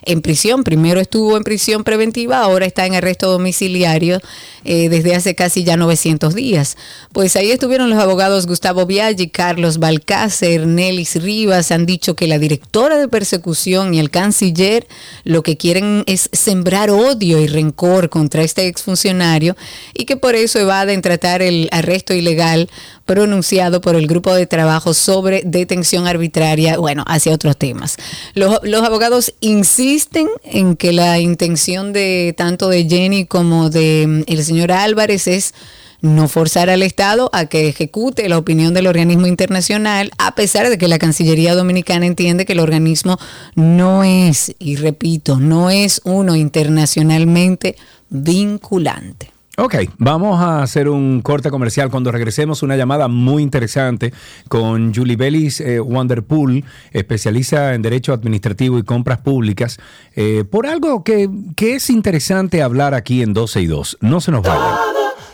en 0.10 0.22
prisión. 0.22 0.64
Primero 0.64 1.00
estuvo 1.00 1.38
en 1.38 1.44
prisión 1.44 1.84
preventiva, 1.84 2.40
ahora 2.40 2.66
está 2.66 2.86
en 2.86 2.96
arresto 2.96 3.30
domiciliario 3.30 4.20
eh, 4.66 4.90
desde 4.90 5.16
hace 5.16 5.36
casi 5.36 5.64
ya 5.64 5.78
900 5.78 6.34
días. 6.34 6.78
Pues 7.14 7.36
ahí 7.36 7.52
estuvieron 7.52 7.90
los 7.90 8.00
abogados 8.00 8.48
Gustavo 8.48 8.86
Biaggi, 8.86 9.30
Carlos 9.30 9.78
Balcácer, 9.78 10.66
Nelis 10.66 11.22
Rivas, 11.22 11.72
han 11.72 11.86
dicho 11.86 12.16
que 12.16 12.28
la 12.28 12.40
directora 12.40 12.98
de 12.98 13.08
persecución 13.08 13.94
y 13.94 14.00
el 14.00 14.10
canciller 14.10 14.88
lo 15.24 15.44
que 15.44 15.58
quieren 15.58 16.04
es 16.08 16.30
sembrar 16.34 16.90
odio 16.90 17.40
y 17.40 17.48
rencor 17.48 18.10
contra 18.10 18.42
este 18.42 18.68
exfuncionario 18.68 19.56
y 19.94 20.06
que 20.06 20.18
por 20.18 20.36
eso 20.36 20.60
evaden 20.60 21.02
tratar 21.02 21.42
el 21.44 21.70
arresto 21.72 22.14
ilegal 22.16 22.70
pronunciado 23.10 23.82
por 23.82 23.96
el 23.96 24.06
grupo 24.06 24.36
de 24.36 24.46
trabajo 24.46 24.94
sobre 24.94 25.42
detención 25.44 26.06
arbitraria, 26.06 26.78
bueno, 26.78 27.04
hacia 27.08 27.34
otros 27.34 27.58
temas. 27.58 27.98
Los, 28.36 28.84
abogados 28.84 29.34
insisten 29.40 30.28
en 30.44 30.76
que 30.76 30.94
la 30.94 31.18
intención 31.18 31.92
de 31.92 32.36
tanto 32.38 32.70
de 32.70 32.88
Jenny 32.88 33.26
como 33.26 33.72
de 33.72 34.06
mm, 34.08 34.32
el 34.32 34.44
señor 34.44 34.72
Álvarez 34.72 35.26
es 35.26 35.56
no 36.02 36.28
forzar 36.28 36.70
al 36.70 36.84
Estado 36.84 37.32
a 37.34 37.48
que 37.48 37.68
ejecute 37.68 38.30
la 38.30 38.38
opinión 38.38 38.76
del 38.76 38.86
organismo 38.86 39.26
internacional, 39.26 40.12
a 40.20 40.36
pesar 40.36 40.70
de 40.70 40.78
que 40.78 40.88
la 40.88 41.00
Cancillería 41.00 41.56
Dominicana 41.56 42.06
entiende 42.06 42.46
que 42.46 42.54
el 42.54 42.60
organismo 42.60 43.18
no 43.56 44.04
es, 44.04 44.54
y 44.60 44.76
repito, 44.76 45.40
no 45.40 45.72
es 45.72 46.00
uno 46.04 46.36
internacionalmente 46.36 47.76
vinculante. 48.12 49.32
Ok, 49.62 49.76
vamos 49.98 50.40
a 50.40 50.64
hacer 50.64 50.88
un 50.88 51.22
corte 51.22 51.50
comercial. 51.50 51.92
Cuando 51.92 52.14
regresemos, 52.14 52.64
una 52.64 52.78
llamada 52.78 53.10
muy 53.10 53.44
interesante 53.44 54.14
con 54.48 54.96
Julie 54.96 55.18
Bellis 55.18 55.60
eh, 55.60 55.82
Wanderpool, 55.82 56.64
especialista 56.94 57.74
en 57.74 57.82
Derecho 57.82 58.14
Administrativo 58.14 58.80
y 58.80 58.84
Compras 58.84 59.18
Públicas, 59.18 59.78
eh, 60.16 60.46
por 60.50 60.66
algo 60.66 61.04
que, 61.04 61.30
que 61.58 61.76
es 61.76 61.90
interesante 61.90 62.62
hablar 62.62 62.94
aquí 62.94 63.22
en 63.22 63.34
12 63.34 63.60
y 63.60 63.68
2. 63.68 63.98
No 64.00 64.22
se 64.22 64.32
nos 64.32 64.44
vayan. 64.44 64.78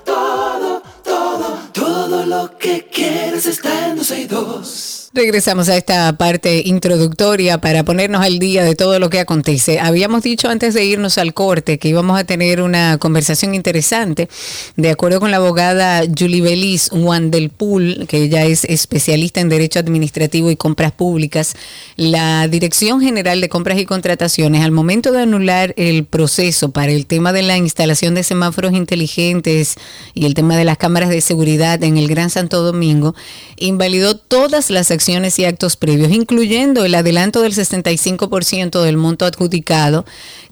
Todo, 0.03 0.81
todo, 1.03 1.59
todo 1.71 2.25
lo 2.25 2.57
que 2.57 2.87
quieres 2.91 3.45
está 3.45 3.89
en 3.89 3.97
12 3.97 4.21
y 4.21 4.25
2. 4.25 4.94
Regresamos 5.15 5.69
a 5.69 5.77
esta 5.77 6.11
parte 6.17 6.63
introductoria 6.65 7.57
para 7.61 7.85
ponernos 7.85 8.21
al 8.21 8.37
día 8.37 8.65
de 8.65 8.75
todo 8.75 8.99
lo 8.99 9.09
que 9.09 9.21
acontece. 9.21 9.79
Habíamos 9.79 10.23
dicho 10.23 10.49
antes 10.49 10.73
de 10.73 10.83
irnos 10.83 11.17
al 11.17 11.33
corte 11.33 11.79
que 11.79 11.87
íbamos 11.87 12.19
a 12.19 12.25
tener 12.25 12.61
una 12.61 12.97
conversación 12.97 13.55
interesante. 13.55 14.27
De 14.75 14.89
acuerdo 14.89 15.21
con 15.21 15.31
la 15.31 15.37
abogada 15.37 16.01
Julie 16.01 16.41
Belis 16.41 16.89
Wandelpool, 16.91 18.07
que 18.09 18.23
ella 18.23 18.43
es 18.43 18.65
especialista 18.65 19.39
en 19.39 19.47
Derecho 19.47 19.79
Administrativo 19.79 20.51
y 20.51 20.57
Compras 20.57 20.91
Públicas, 20.91 21.53
la 21.95 22.49
Dirección 22.49 22.99
General 22.99 23.39
de 23.39 23.47
Compras 23.47 23.79
y 23.79 23.85
Contrataciones, 23.85 24.65
al 24.65 24.71
momento 24.71 25.13
de 25.13 25.21
anular 25.21 25.73
el 25.77 26.03
proceso 26.03 26.71
para 26.71 26.91
el 26.91 27.05
tema 27.05 27.31
de 27.31 27.41
la 27.41 27.55
instalación 27.55 28.15
de 28.15 28.23
semáforos 28.23 28.73
inteligentes 28.73 29.75
y 30.13 30.25
el 30.25 30.33
tema 30.33 30.57
de 30.57 30.65
las 30.65 30.77
cámaras 30.77 31.07
de 31.07 31.21
seguridad 31.21 31.81
en 31.85 31.95
el 31.95 32.09
Gran 32.09 32.29
Santo 32.29 32.63
Domingo, 32.63 33.15
invalidó 33.55 34.17
todas 34.17 34.69
las 34.69 34.91
acciones 34.91 35.04
y 35.07 35.45
actos 35.45 35.77
previos, 35.77 36.11
incluyendo 36.11 36.83
el 36.83 36.95
adelanto 36.95 37.41
del 37.41 37.53
65% 37.53 38.81
del 38.81 38.97
monto 38.97 39.25
adjudicado, 39.25 40.03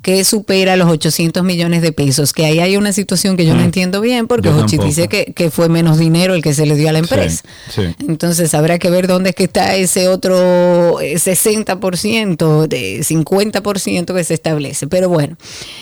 que 0.03 0.23
supera 0.25 0.75
los 0.75 0.89
800 0.89 1.43
millones 1.43 1.81
de 1.81 1.91
pesos. 1.91 2.33
Que 2.33 2.45
ahí 2.45 2.59
hay 2.59 2.77
una 2.77 2.91
situación 2.93 3.35
que 3.35 3.45
yo 3.45 3.55
no 3.55 3.63
entiendo 3.63 3.99
bien, 4.01 4.27
porque 4.27 4.49
Jochi 4.49 4.77
dice 4.77 5.07
que, 5.07 5.33
que 5.33 5.49
fue 5.49 5.69
menos 5.69 5.97
dinero 5.97 6.35
el 6.35 6.43
que 6.43 6.53
se 6.53 6.65
le 6.65 6.75
dio 6.75 6.89
a 6.89 6.91
la 6.91 6.99
empresa. 6.99 7.43
sí. 7.69 7.81
Entonces 8.07 8.53
habrá 8.53 8.77
que 8.79 8.89
ver 8.89 9.07
dónde 9.07 9.29
es 9.29 9.35
que 9.35 9.45
está 9.45 9.75
ese 9.75 10.07
otro 10.07 10.99
eh, 10.99 11.15
60%, 11.15 12.67
de 12.67 12.99
50% 12.99 14.15
que 14.15 14.23
se 14.23 14.33
establece. 14.33 14.87
Pero 14.87 15.09
bueno, 15.09 15.37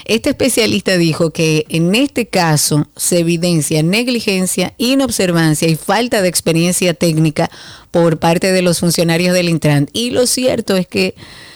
este 0.06 0.30
especialista 0.30 0.96
dijo 0.98 1.32
que 1.32 1.66
en 1.70 1.94
este 1.96 2.28
caso 2.28 2.88
se 2.96 3.20
evidencia 3.20 3.84
negligencia, 3.84 4.74
inobservancia 4.78 5.68
y 5.68 5.76
falta 5.76 6.22
de 6.22 6.30
experiencia 6.30 6.94
técnica 6.94 7.50
por 7.92 8.18
parte 8.20 8.52
de 8.52 8.62
los 8.62 8.80
funcionarios 8.80 9.34
del 9.34 9.50
Intran. 9.50 9.88
Y 9.94 10.12
lo 10.12 10.26
cierto 10.26 10.76
es 10.76 10.88
que 10.88 11.14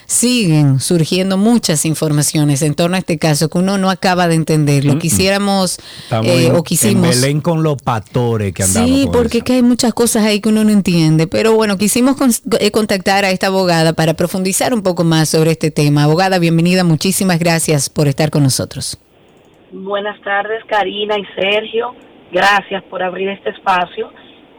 siguen 0.08 0.80
surgiendo 0.80 1.36
muchas 1.38 1.84
informaciones 1.86 2.62
en 2.62 2.76
torno 2.76 2.96
a 2.96 3.00
este 3.00 3.18
caso 3.18 3.50
que 3.50 3.58
uno 3.58 3.78
no 3.80 3.90
acaba 3.90 4.28
de 4.28 4.36
entenderlo. 4.36 5.00
Quisiéramos 5.00 5.80
Estamos 6.04 6.28
eh, 6.28 6.52
o 6.52 6.62
quisimos... 6.64 7.16
en 7.16 7.22
Belén 7.22 7.42
con 7.42 7.64
los 7.64 7.82
patores 7.82 8.54
que 8.54 8.64
andamos. 8.64 8.90
Sí, 8.90 9.04
con 9.06 9.12
porque 9.14 9.42
que 9.42 9.54
hay 9.54 9.64
muchas 9.64 9.94
cosas 9.96 10.24
ahí 10.24 10.42
que 10.42 10.50
uno 10.50 10.64
no 10.64 10.70
entiende. 10.72 11.26
Pero 11.26 11.54
bueno, 11.54 11.78
quisimos 11.78 12.18
con- 12.18 12.30
eh, 12.60 12.70
contactar 12.70 13.26
a 13.26 13.32
esta 13.32 13.48
abogada 13.48 13.94
para 13.94 14.14
profundizar 14.14 14.74
un 14.74 14.84
poco 14.84 15.04
más 15.04 15.30
sobre 15.30 15.52
este 15.52 15.72
tema. 15.72 16.04
Abogada, 16.04 16.38
bienvenida. 16.38 16.84
Muchísimas 16.84 17.40
gracias 17.40 17.90
por 17.90 18.08
estar 18.08 18.30
con 18.30 18.44
nosotros. 18.44 19.00
Buenas 19.72 20.22
tardes, 20.22 20.64
Karina 20.70 21.16
y 21.18 21.26
Sergio. 21.34 21.96
Gracias 22.32 22.84
por 22.84 23.02
abrir 23.02 23.30
este 23.30 23.50
espacio. 23.50 24.12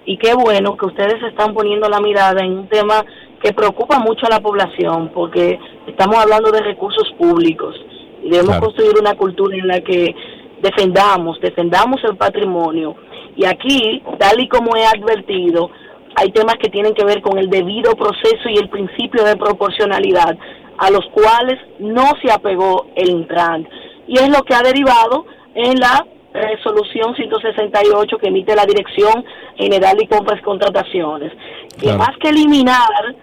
Y 0.06 0.16
qué 0.18 0.34
bueno 0.34 0.76
que 0.76 0.86
ustedes 0.86 1.20
están 1.24 1.52
poniendo 1.52 1.88
la 1.88 2.00
mirada 2.00 2.40
en 2.44 2.52
un 2.58 2.68
tema 2.68 3.04
que 3.42 3.52
preocupa 3.52 3.98
mucho 3.98 4.26
a 4.26 4.30
la 4.30 4.40
población, 4.40 5.10
porque 5.12 5.58
estamos 5.86 6.16
hablando 6.16 6.50
de 6.52 6.62
recursos 6.62 7.12
públicos 7.18 7.74
y 8.22 8.30
debemos 8.30 8.56
Claro. 8.56 8.66
construir 8.66 8.94
una 9.00 9.14
cultura 9.14 9.56
en 9.56 9.66
la 9.66 9.80
que 9.80 10.14
defendamos, 10.62 11.40
defendamos 11.40 12.02
el 12.04 12.16
patrimonio. 12.16 12.94
Y 13.36 13.44
aquí, 13.44 14.02
tal 14.18 14.40
y 14.40 14.48
como 14.48 14.74
he 14.76 14.86
advertido, 14.86 15.70
hay 16.14 16.30
temas 16.30 16.54
que 16.56 16.70
tienen 16.70 16.94
que 16.94 17.04
ver 17.04 17.20
con 17.20 17.38
el 17.38 17.50
debido 17.50 17.94
proceso 17.94 18.48
y 18.48 18.56
el 18.56 18.70
principio 18.70 19.22
de 19.24 19.36
proporcionalidad, 19.36 20.38
a 20.78 20.90
los 20.90 21.04
cuales 21.12 21.60
no 21.78 22.12
se 22.22 22.32
apegó 22.32 22.86
el 22.94 23.10
Intran. 23.10 23.68
Y 24.06 24.18
es 24.18 24.28
lo 24.30 24.42
que 24.44 24.54
ha 24.54 24.62
derivado 24.62 25.26
en 25.54 25.78
la 25.78 26.06
resolución 26.36 27.14
168 27.16 28.18
que 28.18 28.28
emite 28.28 28.54
la 28.54 28.66
Dirección 28.66 29.24
General 29.56 29.96
de 29.96 30.06
Compras 30.08 30.40
y 30.40 30.44
Contrataciones, 30.44 31.32
que 31.74 31.86
Claro. 31.86 31.98
más 31.98 32.16
que 32.20 32.28
eliminar, 32.28 33.16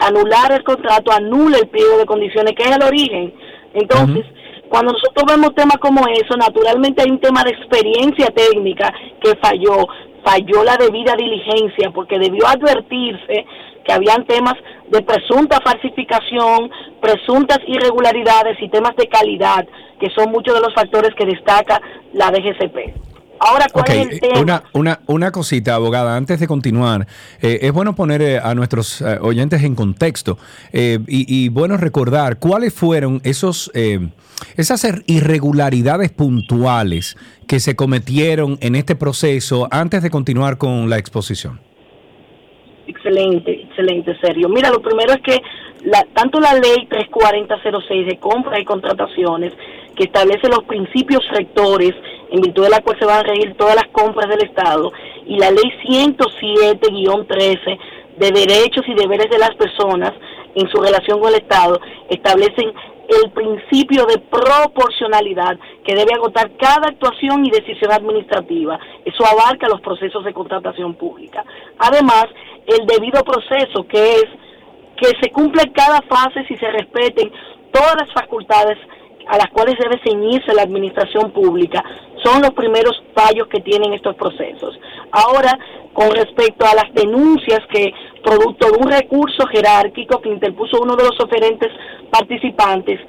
anular 0.00 0.52
el 0.52 0.64
contrato, 0.64 1.12
anula 1.12 1.58
el 1.58 1.68
pliego 1.68 1.98
de 1.98 2.06
condiciones, 2.06 2.54
que 2.54 2.62
es 2.62 2.76
el 2.76 2.82
origen. 2.82 3.34
Entonces, 3.74 4.24
cuando 4.68 4.92
nosotros 4.92 5.24
vemos 5.26 5.54
temas 5.54 5.78
como 5.78 6.06
eso, 6.08 6.36
naturalmente 6.36 7.02
hay 7.02 7.10
un 7.10 7.20
tema 7.20 7.42
de 7.42 7.50
experiencia 7.50 8.28
técnica 8.28 8.92
que 9.20 9.34
falló, 9.36 9.86
falló 10.24 10.64
la 10.64 10.76
debida 10.76 11.14
diligencia, 11.16 11.90
porque 11.92 12.18
debió 12.18 12.46
advertirse 12.46 13.44
que 13.84 13.92
habían 13.92 14.26
temas 14.26 14.54
de 14.90 15.02
presunta 15.02 15.58
falsificación, 15.64 16.70
presuntas 17.00 17.58
irregularidades 17.66 18.56
y 18.60 18.68
temas 18.68 18.94
de 18.96 19.06
calidad, 19.08 19.66
que 20.00 20.08
son 20.16 20.30
muchos 20.30 20.54
de 20.54 20.60
los 20.60 20.74
factores 20.74 21.10
que 21.16 21.26
destaca 21.26 21.80
la 22.12 22.30
DGCP. 22.30 22.94
Ahora, 23.42 23.66
¿cuál 23.72 23.84
Ok, 23.84 23.90
es 23.90 24.08
el 24.10 24.20
tema? 24.20 24.40
una, 24.40 24.62
una, 24.74 25.00
una 25.06 25.32
cosita, 25.32 25.74
abogada, 25.74 26.14
antes 26.14 26.40
de 26.40 26.46
continuar, 26.46 27.06
eh, 27.40 27.60
es 27.62 27.72
bueno 27.72 27.94
poner 27.94 28.20
eh, 28.20 28.38
a 28.38 28.54
nuestros 28.54 29.00
eh, 29.00 29.16
oyentes 29.22 29.62
en 29.62 29.74
contexto 29.74 30.36
eh, 30.74 30.98
y, 31.08 31.44
y 31.44 31.48
bueno 31.48 31.78
recordar 31.78 32.38
cuáles 32.38 32.74
fueron 32.74 33.22
esos, 33.24 33.70
eh, 33.74 34.10
esas 34.58 34.84
er- 34.84 35.04
irregularidades 35.06 36.10
puntuales 36.10 37.16
que 37.48 37.60
se 37.60 37.74
cometieron 37.76 38.58
en 38.60 38.74
este 38.74 38.94
proceso 38.94 39.68
antes 39.70 40.02
de 40.02 40.10
continuar 40.10 40.58
con 40.58 40.90
la 40.90 40.98
exposición. 40.98 41.60
Excelente, 42.86 43.68
excelente, 43.80 44.16
Sergio. 44.20 44.48
Mira, 44.48 44.70
lo 44.70 44.80
primero 44.80 45.12
es 45.12 45.20
que 45.22 45.42
la, 45.84 46.06
tanto 46.14 46.40
la 46.40 46.54
ley 46.54 46.86
34006 46.88 48.06
de 48.06 48.18
compras 48.18 48.60
y 48.60 48.64
contrataciones, 48.64 49.52
que 49.96 50.04
establece 50.04 50.48
los 50.48 50.64
principios 50.64 51.26
rectores 51.30 51.94
en 52.30 52.40
virtud 52.40 52.64
de 52.64 52.70
la 52.70 52.80
cual 52.80 52.98
se 52.98 53.04
van 53.04 53.18
a 53.18 53.22
regir 53.24 53.54
todas 53.56 53.74
las 53.74 53.88
compras 53.88 54.28
del 54.28 54.44
Estado, 54.44 54.92
y 55.26 55.38
la 55.38 55.50
ley 55.50 55.72
107-13 55.84 57.78
de 58.18 58.30
derechos 58.32 58.86
y 58.86 58.94
deberes 58.94 59.30
de 59.30 59.38
las 59.38 59.54
personas 59.56 60.12
en 60.54 60.68
su 60.68 60.80
relación 60.80 61.20
con 61.20 61.28
el 61.30 61.40
Estado, 61.40 61.80
establecen 62.08 62.72
el 63.10 63.30
principio 63.32 64.06
de 64.06 64.18
proporcionalidad 64.18 65.58
que 65.84 65.94
debe 65.94 66.14
agotar 66.14 66.50
cada 66.56 66.88
actuación 66.88 67.44
y 67.44 67.50
decisión 67.50 67.92
administrativa. 67.92 68.78
Eso 69.04 69.24
abarca 69.26 69.68
los 69.68 69.80
procesos 69.80 70.24
de 70.24 70.32
contratación 70.32 70.94
pública. 70.94 71.44
Además, 71.78 72.26
el 72.66 72.86
debido 72.86 73.22
proceso, 73.24 73.86
que 73.88 74.14
es 74.14 74.26
que 74.96 75.08
se 75.20 75.30
cumple 75.30 75.72
cada 75.72 76.00
fase 76.02 76.44
si 76.46 76.56
se 76.56 76.70
respeten 76.70 77.32
todas 77.72 77.96
las 77.96 78.12
facultades 78.12 78.78
a 79.26 79.36
las 79.36 79.48
cuales 79.50 79.76
debe 79.78 80.00
ceñirse 80.04 80.54
la 80.54 80.62
administración 80.62 81.30
pública, 81.30 81.82
son 82.22 82.42
los 82.42 82.50
primeros 82.50 83.02
fallos 83.14 83.48
que 83.48 83.60
tienen 83.60 83.92
estos 83.92 84.14
procesos. 84.16 84.78
Ahora, 85.12 85.58
con 85.92 86.10
respecto 86.10 86.66
a 86.66 86.74
las 86.74 86.92
denuncias 86.94 87.60
que, 87.72 87.92
producto 88.22 88.70
de 88.70 88.78
un 88.78 88.90
recurso 88.90 89.46
jerárquico 89.46 90.20
que 90.20 90.28
interpuso 90.28 90.80
uno 90.80 90.96
de 90.96 91.04
los 91.04 91.18
oferentes 91.20 91.68
participantes, 92.10 93.00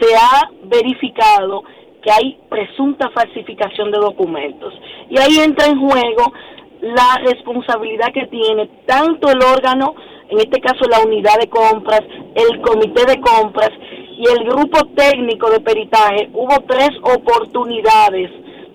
se 0.00 0.14
ha 0.14 0.50
verificado 0.64 1.62
que 2.02 2.10
hay 2.12 2.38
presunta 2.48 3.10
falsificación 3.10 3.90
de 3.90 3.98
documentos. 3.98 4.74
Y 5.10 5.18
ahí 5.18 5.40
entra 5.40 5.66
en 5.66 5.80
juego 5.80 6.32
la 6.80 7.20
responsabilidad 7.24 8.12
que 8.12 8.26
tiene 8.26 8.68
tanto 8.86 9.28
el 9.30 9.42
órgano, 9.42 9.94
en 10.28 10.38
este 10.38 10.60
caso 10.60 10.84
la 10.88 11.00
unidad 11.00 11.38
de 11.40 11.48
compras, 11.48 12.02
el 12.34 12.60
comité 12.60 13.06
de 13.06 13.20
compras 13.20 13.70
y 14.18 14.24
el 14.30 14.44
grupo 14.44 14.78
técnico 14.96 15.50
de 15.50 15.60
peritaje. 15.60 16.30
Hubo 16.32 16.54
tres 16.68 16.90
oportunidades 17.02 18.30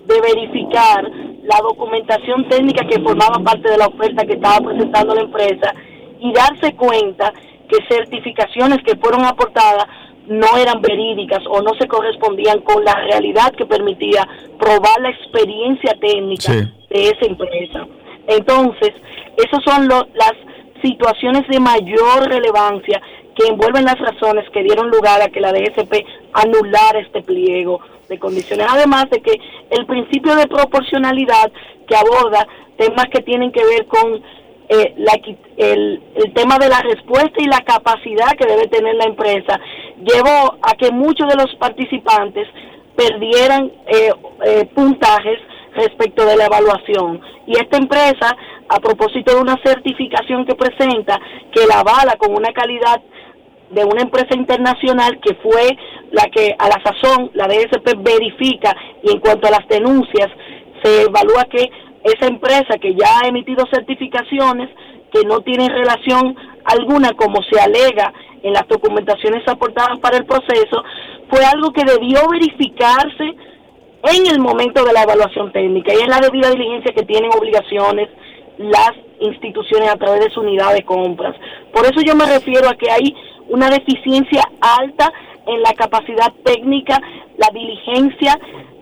de 0.06 0.20
verificar 0.20 1.04
la 1.44 1.56
documentación 1.62 2.48
técnica 2.48 2.86
que 2.86 3.00
formaba 3.00 3.42
parte 3.44 3.70
de 3.70 3.78
la 3.78 3.86
oferta 3.86 4.24
que 4.24 4.34
estaba 4.34 4.58
presentando 4.68 5.14
la 5.14 5.22
empresa 5.22 5.74
y 6.20 6.32
darse 6.32 6.74
cuenta 6.76 7.32
que 7.68 7.78
certificaciones 7.88 8.78
que 8.84 8.96
fueron 8.96 9.24
aportadas 9.24 9.86
no 10.28 10.56
eran 10.56 10.80
verídicas 10.80 11.40
o 11.50 11.60
no 11.62 11.72
se 11.80 11.88
correspondían 11.88 12.60
con 12.60 12.84
la 12.84 12.94
realidad 12.94 13.52
que 13.56 13.66
permitía 13.66 14.26
probar 14.58 15.00
la 15.00 15.10
experiencia 15.10 15.96
técnica 16.00 16.52
Sí. 16.52 16.60
de 16.90 17.04
esa 17.06 17.26
empresa. 17.26 17.86
Entonces, 18.28 18.90
esas 19.36 19.64
son 19.64 19.88
lo- 19.88 20.06
las 20.14 20.32
situaciones 20.82 21.42
de 21.48 21.58
mayor 21.58 22.28
relevancia 22.28 23.00
que 23.34 23.48
envuelven 23.48 23.84
las 23.84 23.98
razones 23.98 24.48
que 24.50 24.62
dieron 24.62 24.90
lugar 24.90 25.22
a 25.22 25.28
que 25.28 25.40
la 25.40 25.52
DSP 25.52 26.04
anulara 26.32 27.00
este 27.00 27.22
pliego 27.22 27.80
de 28.08 28.18
condiciones. 28.18 28.66
Además 28.68 29.06
de 29.10 29.20
que 29.20 29.32
el 29.70 29.86
principio 29.86 30.34
de 30.36 30.46
proporcionalidad 30.46 31.50
que 31.86 31.96
aborda 31.96 32.46
temas 32.76 33.06
que 33.12 33.22
tienen 33.22 33.52
que 33.52 33.64
ver 33.64 33.86
con 33.86 34.22
eh, 34.68 34.94
la 34.96 35.12
el 35.56 36.32
tema 36.34 36.58
de 36.58 36.68
la 36.68 36.80
respuesta 36.80 37.34
y 37.38 37.46
la 37.46 37.60
capacidad 37.60 38.30
que 38.38 38.46
debe 38.46 38.68
tener 38.68 38.94
la 38.94 39.04
empresa 39.04 39.60
llevó 39.98 40.56
a 40.62 40.74
que 40.78 40.90
muchos 40.90 41.28
de 41.28 41.36
los 41.36 41.54
participantes 41.56 42.48
perdieran 42.96 43.70
eh, 43.86 44.10
eh, 44.44 44.64
puntajes 44.74 45.38
respecto 45.74 46.24
de 46.26 46.36
la 46.36 46.46
evaluación. 46.46 47.20
Y 47.46 47.52
esta 47.58 47.78
empresa, 47.78 48.36
a 48.68 48.78
propósito 48.80 49.34
de 49.34 49.40
una 49.40 49.58
certificación 49.64 50.44
que 50.46 50.54
presenta, 50.54 51.18
que 51.50 51.66
la 51.66 51.80
avala 51.80 52.16
con 52.18 52.34
una 52.34 52.52
calidad 52.52 53.00
de 53.72 53.84
una 53.84 54.02
empresa 54.02 54.36
internacional 54.36 55.18
que 55.20 55.34
fue 55.36 55.76
la 56.10 56.24
que 56.24 56.54
a 56.58 56.68
la 56.68 56.80
sazón 56.84 57.30
la 57.34 57.46
DSP 57.46 57.96
verifica 58.02 58.74
y 59.02 59.12
en 59.12 59.20
cuanto 59.20 59.48
a 59.48 59.50
las 59.50 59.66
denuncias 59.68 60.28
se 60.82 61.02
evalúa 61.02 61.44
que 61.44 61.70
esa 62.04 62.26
empresa 62.26 62.78
que 62.80 62.94
ya 62.94 63.20
ha 63.20 63.28
emitido 63.28 63.64
certificaciones 63.72 64.68
que 65.12 65.24
no 65.24 65.40
tienen 65.40 65.70
relación 65.70 66.36
alguna 66.64 67.10
como 67.12 67.42
se 67.42 67.60
alega 67.60 68.12
en 68.42 68.52
las 68.52 68.66
documentaciones 68.68 69.46
aportadas 69.46 69.98
para 70.00 70.16
el 70.16 70.26
proceso 70.26 70.82
fue 71.30 71.44
algo 71.44 71.72
que 71.72 71.84
debió 71.84 72.28
verificarse 72.28 73.24
en 74.04 74.26
el 74.26 74.40
momento 74.40 74.84
de 74.84 74.92
la 74.92 75.04
evaluación 75.04 75.52
técnica. 75.52 75.94
Y 75.94 75.98
es 75.98 76.08
la 76.08 76.18
debida 76.18 76.50
diligencia 76.50 76.92
que 76.92 77.04
tienen 77.04 77.30
obligaciones 77.32 78.08
las 78.62 78.92
instituciones 79.20 79.88
a 79.90 79.96
través 79.96 80.20
de 80.24 80.30
su 80.30 80.40
unidad 80.40 80.72
de 80.74 80.82
compras. 80.82 81.34
Por 81.72 81.84
eso 81.84 82.00
yo 82.04 82.14
me 82.14 82.26
refiero 82.26 82.68
a 82.68 82.74
que 82.74 82.90
hay 82.90 83.14
una 83.48 83.68
deficiencia 83.70 84.42
alta 84.60 85.12
en 85.46 85.60
la 85.62 85.72
capacidad 85.74 86.32
técnica, 86.44 86.98
la 87.38 87.48
diligencia 87.52 88.38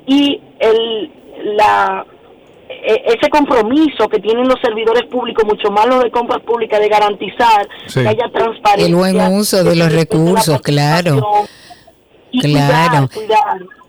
y 0.07 0.41
el, 0.59 1.11
la, 1.57 2.05
e- 2.69 3.03
ese 3.07 3.29
compromiso 3.31 4.09
que 4.09 4.19
tienen 4.19 4.47
los 4.49 4.61
servidores 4.61 5.05
públicos, 5.11 5.45
mucho 5.45 5.71
más 5.71 5.87
los 5.87 6.03
de 6.05 6.11
compras 6.11 6.41
públicas, 6.43 6.79
de 6.81 6.89
garantizar 6.89 7.69
Sí. 7.87 8.03
que 8.03 8.09
haya 8.09 8.29
transparencia. 8.33 8.87
El 8.87 8.95
buen 8.95 9.17
uso 9.35 9.65
de 9.65 9.77
los 9.77 9.93
recursos, 9.93 10.61
claro. 10.61 11.21
y 12.31 12.41
Claro. 12.41 13.09
cuidar, 13.09 13.27
cuidar. 13.27 13.80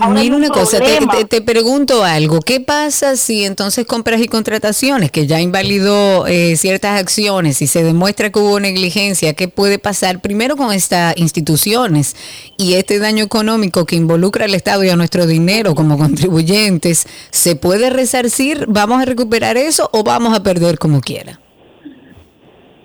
Ahora 0.00 0.20
Mira 0.22 0.34
un 0.34 0.42
una 0.42 0.48
cosa, 0.52 0.78
te- 0.80 1.24
te 1.24 1.40
pregunto 1.40 2.02
algo. 2.02 2.40
¿Qué 2.40 2.58
pasa 2.58 3.16
si 3.16 3.44
entonces 3.44 3.86
compras 3.86 4.20
y 4.20 4.26
contrataciones, 4.26 5.12
que 5.12 5.28
ya 5.28 5.40
invalidó 5.40 6.26
eh, 6.26 6.56
ciertas 6.56 7.00
acciones 7.00 7.62
y 7.62 7.68
se 7.68 7.84
demuestra 7.84 8.30
que 8.30 8.40
hubo 8.40 8.58
negligencia, 8.58 9.34
qué 9.34 9.46
puede 9.46 9.78
pasar 9.78 10.20
primero 10.20 10.56
con 10.56 10.72
estas 10.72 11.16
instituciones 11.16 12.16
y 12.56 12.74
este 12.74 12.98
daño 12.98 13.22
económico 13.24 13.84
que 13.86 13.94
involucra 13.94 14.46
al 14.46 14.54
Estado 14.54 14.82
y 14.82 14.88
a 14.88 14.96
nuestro 14.96 15.28
dinero 15.28 15.76
como 15.76 15.96
contribuyentes? 15.96 17.06
¿Se 17.30 17.54
puede 17.54 17.88
resarcir? 17.90 18.64
¿Vamos 18.66 19.00
a 19.00 19.04
recuperar 19.04 19.56
eso 19.56 19.90
o 19.92 20.02
vamos 20.02 20.36
a 20.36 20.42
perder 20.42 20.76
como 20.76 21.00
quiera? 21.00 21.38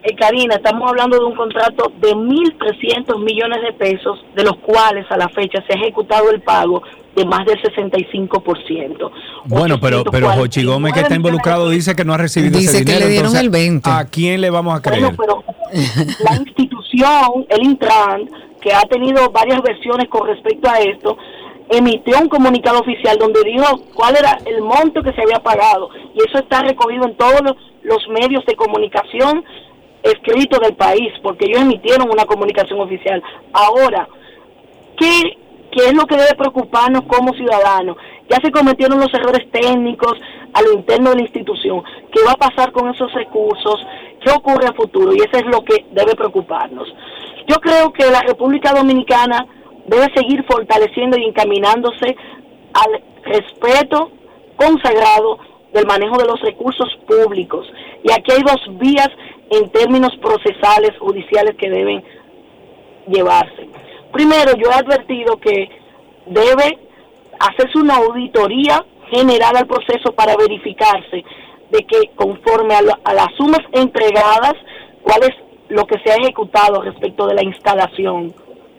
Eh, 0.02 0.16
Karina, 0.16 0.56
estamos 0.56 0.90
hablando 0.90 1.20
de 1.20 1.26
un 1.26 1.36
contrato 1.36 1.92
de 2.00 2.14
1.300 2.14 3.22
millones 3.22 3.62
de 3.62 3.74
pesos, 3.74 4.24
de 4.34 4.44
los 4.44 4.56
cuales 4.58 5.06
a 5.10 5.18
la 5.18 5.28
fecha 5.28 5.62
se 5.68 5.74
ha 5.74 5.76
ejecutado 5.76 6.32
el 6.32 6.42
pago 6.42 6.82
de 7.16 7.26
más 7.26 7.46
del 7.46 7.62
65%. 7.62 9.12
Bueno, 9.46 9.78
pero, 9.82 10.06
pero 10.06 10.30
Jochi 10.30 10.64
Gómez, 10.64 10.94
que 10.94 11.02
está 11.02 11.16
849 11.16 11.16
involucrado, 11.16 11.70
dice 11.70 11.96
que 11.96 12.06
no 12.06 12.14
ha 12.14 12.18
recibido 12.18 12.58
Dice 12.58 12.78
ese 12.78 12.86
que 12.86 12.94
le 12.94 13.08
dieron 13.08 13.16
entonces, 13.18 13.42
el 13.42 13.50
20. 13.50 13.90
¿A 13.90 14.06
quién 14.06 14.40
le 14.40 14.50
vamos 14.50 14.78
a 14.78 14.82
creer? 14.82 15.02
Bueno, 15.02 15.18
pero 15.18 15.44
la 16.24 16.36
institución, 16.38 17.46
el 17.50 17.64
Intran, 17.64 18.30
que 18.62 18.72
ha 18.74 18.84
tenido 18.84 19.30
varias 19.32 19.62
versiones 19.62 20.08
con 20.08 20.28
respecto 20.28 20.70
a 20.70 20.80
esto, 20.80 21.18
emitió 21.70 22.20
un 22.20 22.30
comunicado 22.30 22.80
oficial 22.80 23.18
donde 23.18 23.42
dijo 23.44 23.84
cuál 23.94 24.16
era 24.16 24.38
el 24.46 24.62
monto 24.62 25.04
que 25.04 25.12
se 25.12 25.22
había 25.22 25.40
pagado. 25.40 25.90
Y 26.16 26.20
eso 26.26 26.40
está 26.40 26.62
recogido 26.62 27.06
en 27.06 27.18
todos 27.18 27.42
los, 27.42 27.56
los 27.84 28.08
medios 28.08 28.46
de 28.46 28.56
comunicación 28.56 29.44
escritos 30.04 30.60
del 30.60 30.76
país, 30.76 31.12
porque 31.22 31.46
ellos 31.46 31.62
emitieron 31.62 32.10
una 32.10 32.26
comunicación 32.26 32.80
oficial. 32.80 33.22
Ahora, 33.54 34.08
¿qué, 34.98 35.38
¿qué 35.72 35.86
es 35.88 35.94
lo 35.94 36.06
que 36.06 36.16
debe 36.16 36.36
preocuparnos 36.38 37.04
como 37.04 37.34
ciudadanos? 37.34 37.98
Ya 38.30 38.38
se 38.44 38.52
cometieron 38.52 39.00
los 39.00 39.14
errores 39.14 39.50
técnicos 39.52 40.14
a 40.54 40.62
lo 40.62 40.74
interno 40.74 41.10
de 41.12 41.18
la 41.18 41.22
institución. 41.24 41.84
¿Qué 42.12 42.22
va 42.26 42.34
a 42.34 42.50
pasar 42.50 42.72
con 42.72 42.90
esos 42.90 43.12
recursos? 43.14 43.86
¿Qué 44.24 44.32
ocurre 44.32 44.68
a 44.68 44.74
futuro? 44.74 45.14
Y 45.14 45.18
eso 45.18 45.38
es 45.38 45.46
lo 45.46 45.64
que 45.64 45.86
debe 45.92 46.16
preocuparnos. 46.16 46.88
Yo 47.48 47.56
creo 47.58 47.92
que 47.92 48.06
la 48.12 48.22
República 48.22 48.74
Dominicana 48.74 49.46
debe 49.88 50.14
seguir 50.14 50.44
fortaleciendo 50.44 51.18
y 51.18 51.26
encaminándose 51.26 52.16
al 52.74 53.04
respeto 53.24 54.12
consagrado 54.56 55.40
del 55.74 55.86
manejo 55.88 56.18
de 56.18 56.26
los 56.26 56.40
recursos 56.42 56.88
públicos. 57.08 57.66
Y 58.04 58.12
aquí 58.12 58.32
hay 58.32 58.44
dos 58.44 58.62
vías 58.78 59.10
en 59.52 59.70
términos 59.72 60.12
procesales, 60.22 60.92
judiciales 61.00 61.56
que 61.58 61.70
deben 61.70 62.04
llevarse. 63.08 63.68
Primero, 64.12 64.54
yo 64.58 64.70
he 64.70 64.74
advertido 64.74 65.38
que 65.38 65.70
debe 66.28 66.78
hacerse 67.40 67.78
una 67.80 67.96
auditoría 67.98 68.86
general 69.10 69.56
al 69.58 69.68
proceso 69.68 70.12
para 70.14 70.36
verificarse 70.36 71.24
de 71.72 71.80
que 71.86 72.10
conforme 72.16 72.76
a, 72.76 72.82
lo- 72.82 72.98
a 73.04 73.14
las 73.14 73.28
sumas 73.38 73.62
entregadas, 73.72 74.54
cuál 75.02 75.24
es 75.24 75.36
lo 75.70 75.86
que 75.86 76.00
se 76.04 76.12
ha 76.12 76.16
ejecutado 76.16 76.82
respecto 76.82 77.28
de 77.28 77.36
la 77.36 77.44
instalación. 77.44 78.34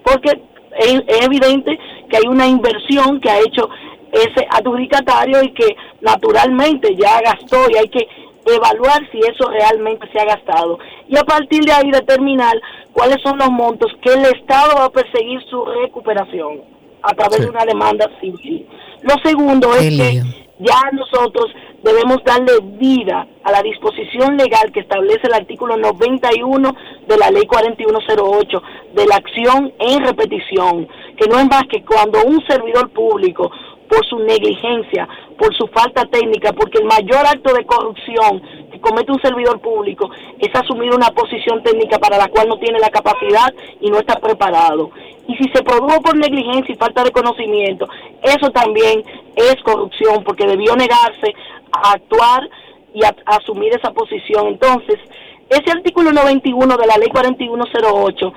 Porque 0.05 0.41
es, 0.79 1.03
es 1.07 1.27
evidente 1.27 1.79
que 2.09 2.17
hay 2.17 2.25
una 2.29 2.47
inversión 2.47 3.21
que 3.21 3.31
ha 3.31 3.39
hecho 3.39 3.69
ese 4.13 4.47
adjudicatario 4.51 5.43
y 5.43 5.53
que 5.53 5.77
naturalmente 6.01 6.95
ya 6.97 7.21
gastó 7.21 7.59
y 7.73 7.77
hay 7.79 7.89
que 7.89 8.07
evaluar 8.47 9.01
si 9.13 9.19
eso 9.19 9.49
realmente 9.51 10.09
se 10.13 10.19
ha 10.21 10.25
gastado 10.25 10.79
y 11.09 11.17
a 11.17 11.25
partir 11.25 11.65
de 11.65 11.73
ahí 11.73 11.91
determinar 11.91 12.55
cuáles 12.93 13.21
son 13.23 13.39
los 13.39 13.51
montos 13.51 13.93
que 14.03 14.13
el 14.13 14.25
Estado 14.25 14.77
va 14.79 14.87
a 14.87 14.91
perseguir 14.91 15.41
su 15.49 15.65
recuperación 15.65 16.63
a 17.03 17.13
través 17.15 17.37
Sí. 17.39 17.45
de 17.45 17.51
una 17.51 17.65
demanda 17.65 18.11
civil. 18.21 18.67
Lo 19.03 19.15
segundo 19.25 19.75
es 19.75 19.89
que 19.89 20.23
ya 20.59 20.91
nosotros 20.93 21.47
debemos 21.83 22.19
darle 22.25 22.53
vida 22.79 23.27
a 23.45 23.53
la 23.53 23.63
disposición 23.63 24.37
legal 24.37 24.71
que 24.73 24.81
establece 24.81 25.27
el 25.27 25.33
artículo 25.33 25.79
91 25.79 26.75
de 27.09 27.17
la 27.17 27.31
ley 27.31 27.47
4108 27.47 28.63
de 28.95 29.07
la 29.07 29.17
acción 29.17 29.73
en 29.79 30.05
repetición, 30.05 30.87
que 31.17 31.27
no 31.29 31.39
es 31.39 31.47
más 31.47 31.63
que 31.71 31.83
cuando 31.83 32.23
un 32.25 32.45
servidor 32.47 32.91
público 32.91 33.51
por 33.91 34.07
su 34.07 34.21
negligencia, 34.21 35.09
por 35.37 35.53
su 35.57 35.67
falta 35.67 36.05
técnica, 36.07 36.53
porque 36.53 36.79
el 36.79 36.85
mayor 36.85 37.27
acto 37.27 37.53
de 37.53 37.67
corrupción 37.67 38.41
que 38.71 38.81
comete 38.81 39.11
un 39.11 39.21
servidor 39.21 39.61
público 39.61 40.09
es 40.39 40.55
asumir 40.55 40.95
una 40.95 41.11
posición 41.11 41.61
técnica 41.65 41.99
para 41.99 42.17
la 42.17 42.29
cual 42.29 42.49
no 42.49 42.59
tiene 42.59 42.79
la 42.79 42.91
capacidad 42.91 43.53
y 43.81 43.91
no 43.91 43.99
está 43.99 44.15
preparado. 44.21 44.93
Y 45.27 45.35
si 45.37 45.51
se 45.53 45.65
produjo 45.65 46.01
por 46.03 46.17
negligencia 46.17 46.73
y 46.73 46.79
falta 46.79 47.03
de 47.03 47.11
conocimiento, 47.11 47.89
eso 48.23 48.51
también 48.51 49.03
es 49.35 49.57
corrupción, 49.65 50.23
porque 50.23 50.47
debió 50.47 50.77
negarse 50.77 51.35
a 51.73 51.93
actuar 51.93 52.49
y 52.95 53.05
a, 53.05 53.15
asumir 53.27 53.75
esa 53.75 53.91
posición. 53.93 54.47
Entonces, 54.47 55.01
ese 55.49 55.69
artículo 55.73 56.13
91 56.13 56.77
de 56.77 56.87
la 56.87 56.97
ley 56.97 57.09
4108 57.09 58.33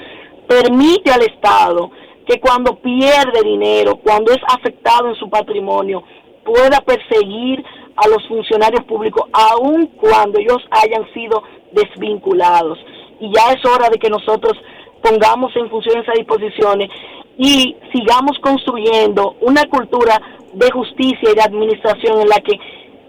permite 0.48 1.12
al 1.12 1.22
Estado 1.22 1.92
que 2.26 2.40
cuando 2.40 2.76
pierde 2.76 3.42
dinero, 3.44 3.98
cuando 3.98 4.32
es 4.32 4.40
afectado 4.48 5.10
en 5.10 5.16
su 5.16 5.30
patrimonio, 5.30 6.04
pueda 6.44 6.80
perseguir 6.82 7.64
a 7.96 8.08
los 8.08 8.28
funcionarios 8.28 8.84
públicos, 8.86 9.30
aun 9.34 9.88
cuando 9.88 10.40
ellos 10.40 10.60
hayan 10.72 11.12
sido 11.14 11.44
desvinculados. 11.72 12.80
Y 13.20 13.32
ya 13.34 13.52
es 13.52 13.64
hora 13.66 13.90
de 13.90 14.00
que 14.00 14.10
nosotros 14.10 14.54
pongamos 15.02 15.56
en 15.56 15.70
función 15.70 16.02
esas 16.02 16.16
disposiciones 16.16 16.90
y 17.38 17.76
sigamos 17.94 18.38
construyendo 18.40 19.36
una 19.42 19.64
cultura 19.66 20.20
de 20.54 20.72
justicia 20.72 21.32
y 21.32 21.36
de 21.36 21.42
administración 21.42 22.22
en 22.22 22.30
la 22.30 22.38
que 22.38 22.60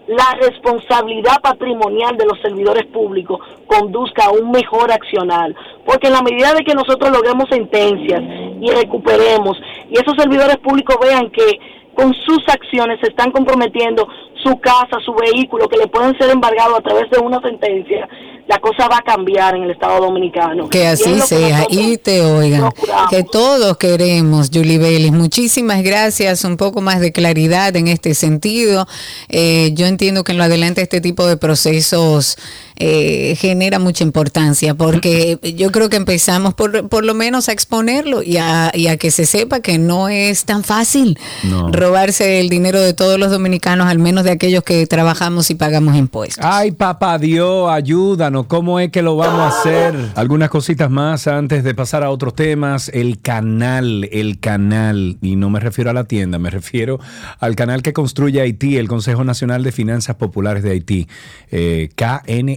la 0.07 0.37
responsabilidad 0.39 1.41
patrimonial 1.41 2.15
de 2.17 2.25
los 2.25 2.39
servidores 2.41 2.85
públicos 2.87 3.39
conduzca 3.67 4.25
a 4.25 4.31
un 4.31 4.51
mejor 4.51 4.91
accionar. 4.91 5.53
Porque 5.85 6.07
en 6.07 6.13
la 6.13 6.21
medida 6.21 6.53
de 6.53 6.63
que 6.63 6.75
nosotros 6.75 7.11
logremos 7.11 7.49
sentencias 7.49 8.21
y 8.61 8.69
recuperemos, 8.71 9.57
y 9.89 9.97
esos 9.97 10.15
servidores 10.17 10.57
públicos 10.57 10.97
vean 11.01 11.29
que 11.31 11.59
con 11.95 12.13
sus 12.13 12.47
acciones 12.49 12.99
se 12.99 13.07
están 13.07 13.31
comprometiendo 13.31 14.07
su 14.45 14.59
casa, 14.59 14.97
su 15.03 15.13
vehículo, 15.13 15.67
que 15.67 15.77
le 15.77 15.87
pueden 15.87 16.15
ser 16.17 16.29
embargados 16.29 16.77
a 16.79 16.81
través 16.81 17.09
de 17.09 17.19
una 17.19 17.41
sentencia, 17.41 18.07
la 18.47 18.59
cosa 18.59 18.87
va 18.87 18.97
a 18.97 19.01
cambiar 19.01 19.55
en 19.55 19.63
el 19.63 19.71
Estado 19.71 20.05
Dominicano. 20.05 20.69
Que 20.69 20.85
así 20.85 21.19
sea 21.21 21.65
y 21.67 21.97
te 21.97 22.21
oigan. 22.21 22.71
Que 23.09 23.23
todos 23.23 23.77
queremos, 23.77 24.51
Julie 24.53 24.77
Vélez. 24.77 25.11
Muchísimas 25.11 25.81
gracias. 25.81 26.43
Un 26.43 26.55
poco 26.55 26.79
más 26.79 26.99
de 26.99 27.11
claridad 27.11 27.75
en 27.75 27.87
este 27.87 28.13
sentido. 28.13 28.85
Eh, 29.29 29.71
yo 29.73 29.87
entiendo 29.87 30.23
que 30.23 30.33
en 30.33 30.37
lo 30.37 30.43
adelante 30.43 30.83
este 30.83 31.01
tipo 31.01 31.25
de 31.25 31.37
procesos 31.37 32.37
eh, 32.77 33.35
genera 33.39 33.79
mucha 33.79 34.03
importancia 34.03 34.73
porque 34.75 35.39
yo 35.57 35.71
creo 35.71 35.89
que 35.89 35.95
empezamos 35.97 36.53
por, 36.53 36.87
por 36.89 37.05
lo 37.05 37.13
menos 37.13 37.49
a 37.49 37.51
exponerlo 37.51 38.21
y 38.23 38.37
a, 38.37 38.71
y 38.73 38.87
a 38.87 38.97
que 38.97 39.11
se 39.11 39.25
sepa 39.25 39.59
que 39.61 39.77
no 39.77 40.09
es 40.09 40.45
tan 40.45 40.63
fácil 40.63 41.17
No. 41.43 41.71
robarse 41.71 42.39
el 42.39 42.49
dinero 42.49 42.81
de 42.81 42.93
todos 42.93 43.19
los 43.19 43.31
dominicanos, 43.31 43.87
al 43.87 43.99
menos 43.99 44.23
de 44.23 44.31
aquellos 44.31 44.63
que 44.63 44.85
trabajamos 44.87 45.49
y 45.51 45.55
pagamos 45.55 45.95
impuestos. 45.95 46.43
Ay, 46.45 46.71
papá 46.71 47.17
Dios, 47.17 47.69
ayúdanos. 47.71 48.45
¿Cómo 48.47 48.79
es 48.79 48.91
que 48.91 49.01
lo 49.01 49.15
vamos 49.15 49.39
a 49.41 49.59
hacer? 49.59 49.95
Algunas 50.15 50.49
cositas 50.49 50.89
más 50.89 51.27
antes 51.27 51.63
de 51.63 51.73
pasar 51.75 52.03
a 52.03 52.09
otros 52.09 52.35
temas. 52.35 52.89
El 52.93 53.19
canal, 53.21 54.09
el 54.11 54.39
canal. 54.39 55.17
Y 55.21 55.35
no 55.35 55.49
me 55.49 55.59
refiero 55.59 55.89
a 55.89 55.93
la 55.93 56.03
tienda, 56.05 56.39
me 56.39 56.49
refiero 56.49 56.99
al 57.39 57.55
canal 57.55 57.81
que 57.81 57.93
construye 57.93 58.41
Haití, 58.41 58.77
el 58.77 58.87
Consejo 58.87 59.23
Nacional 59.23 59.63
de 59.63 59.71
Finanzas 59.71 60.15
Populares 60.15 60.63
de 60.63 60.71
Haití, 60.71 61.07
eh, 61.51 61.89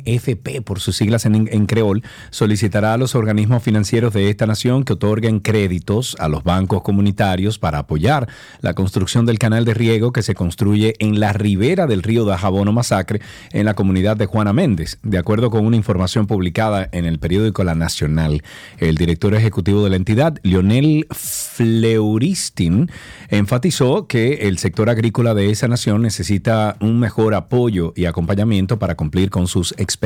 KNFP, 0.08 0.62
por 0.64 0.80
sus 0.80 0.96
siglas 0.96 1.26
en, 1.26 1.48
en 1.50 1.66
creol, 1.66 2.02
solicitará 2.30 2.94
a 2.94 2.96
los 2.96 3.14
organismos 3.14 3.62
financieros 3.62 4.12
de 4.14 4.30
esta 4.30 4.46
nación 4.46 4.84
que 4.84 4.94
otorguen 4.94 5.40
créditos 5.40 6.16
a 6.18 6.28
los 6.28 6.44
bancos 6.44 6.82
comunitarios 6.82 7.58
para 7.58 7.78
apoyar 7.78 8.28
la 8.60 8.74
construcción 8.74 9.26
del 9.26 9.38
canal 9.38 9.64
de 9.64 9.74
riego 9.74 10.12
que 10.12 10.22
se 10.22 10.34
construye 10.34 10.94
en 10.98 11.20
la 11.20 11.32
ribera 11.32 11.86
del 11.86 12.02
río 12.02 12.24
Dajabono 12.24 12.72
Masacre 12.72 13.20
en 13.52 13.66
la 13.66 13.74
comunidad 13.74 14.16
de 14.16 14.26
Juana 14.26 14.52
Méndez. 14.52 14.98
De 15.02 15.18
acuerdo 15.18 15.50
con 15.50 15.66
una 15.66 15.76
información 15.76 16.26
publicada 16.26 16.88
en 16.92 17.04
el 17.04 17.18
periódico 17.18 17.64
La 17.64 17.74
Nacional, 17.74 18.42
el 18.78 18.96
director 18.96 19.34
ejecutivo 19.34 19.84
de 19.84 19.90
la 19.90 19.96
entidad, 19.96 20.38
Lionel 20.42 21.06
Fleuristin, 21.10 22.90
enfatizó 23.28 24.06
que 24.06 24.48
el 24.48 24.58
sector 24.58 24.88
agrícola 24.90 25.34
de 25.34 25.50
esa 25.50 25.68
nación 25.68 26.02
necesita 26.02 26.76
un 26.80 26.98
mejor 26.98 27.34
apoyo 27.34 27.92
y 27.96 28.06
acompañamiento 28.06 28.78
para 28.78 28.94
cumplir 28.94 29.30
con 29.30 29.46
sus 29.46 29.72
expectativas. 29.72 29.97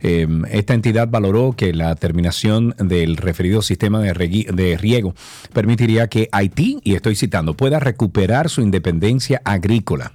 Eh, 0.00 0.26
esta 0.50 0.74
entidad 0.74 1.08
valoró 1.08 1.54
que 1.56 1.72
la 1.72 1.94
terminación 1.94 2.74
del 2.78 3.16
referido 3.16 3.62
sistema 3.62 4.00
de, 4.00 4.46
de 4.52 4.76
riego 4.76 5.14
permitiría 5.52 6.08
que 6.08 6.28
Haití, 6.32 6.80
y 6.84 6.94
estoy 6.94 7.16
citando, 7.16 7.54
pueda 7.54 7.80
recuperar 7.80 8.50
su 8.50 8.60
independencia 8.60 9.40
agrícola. 9.44 10.12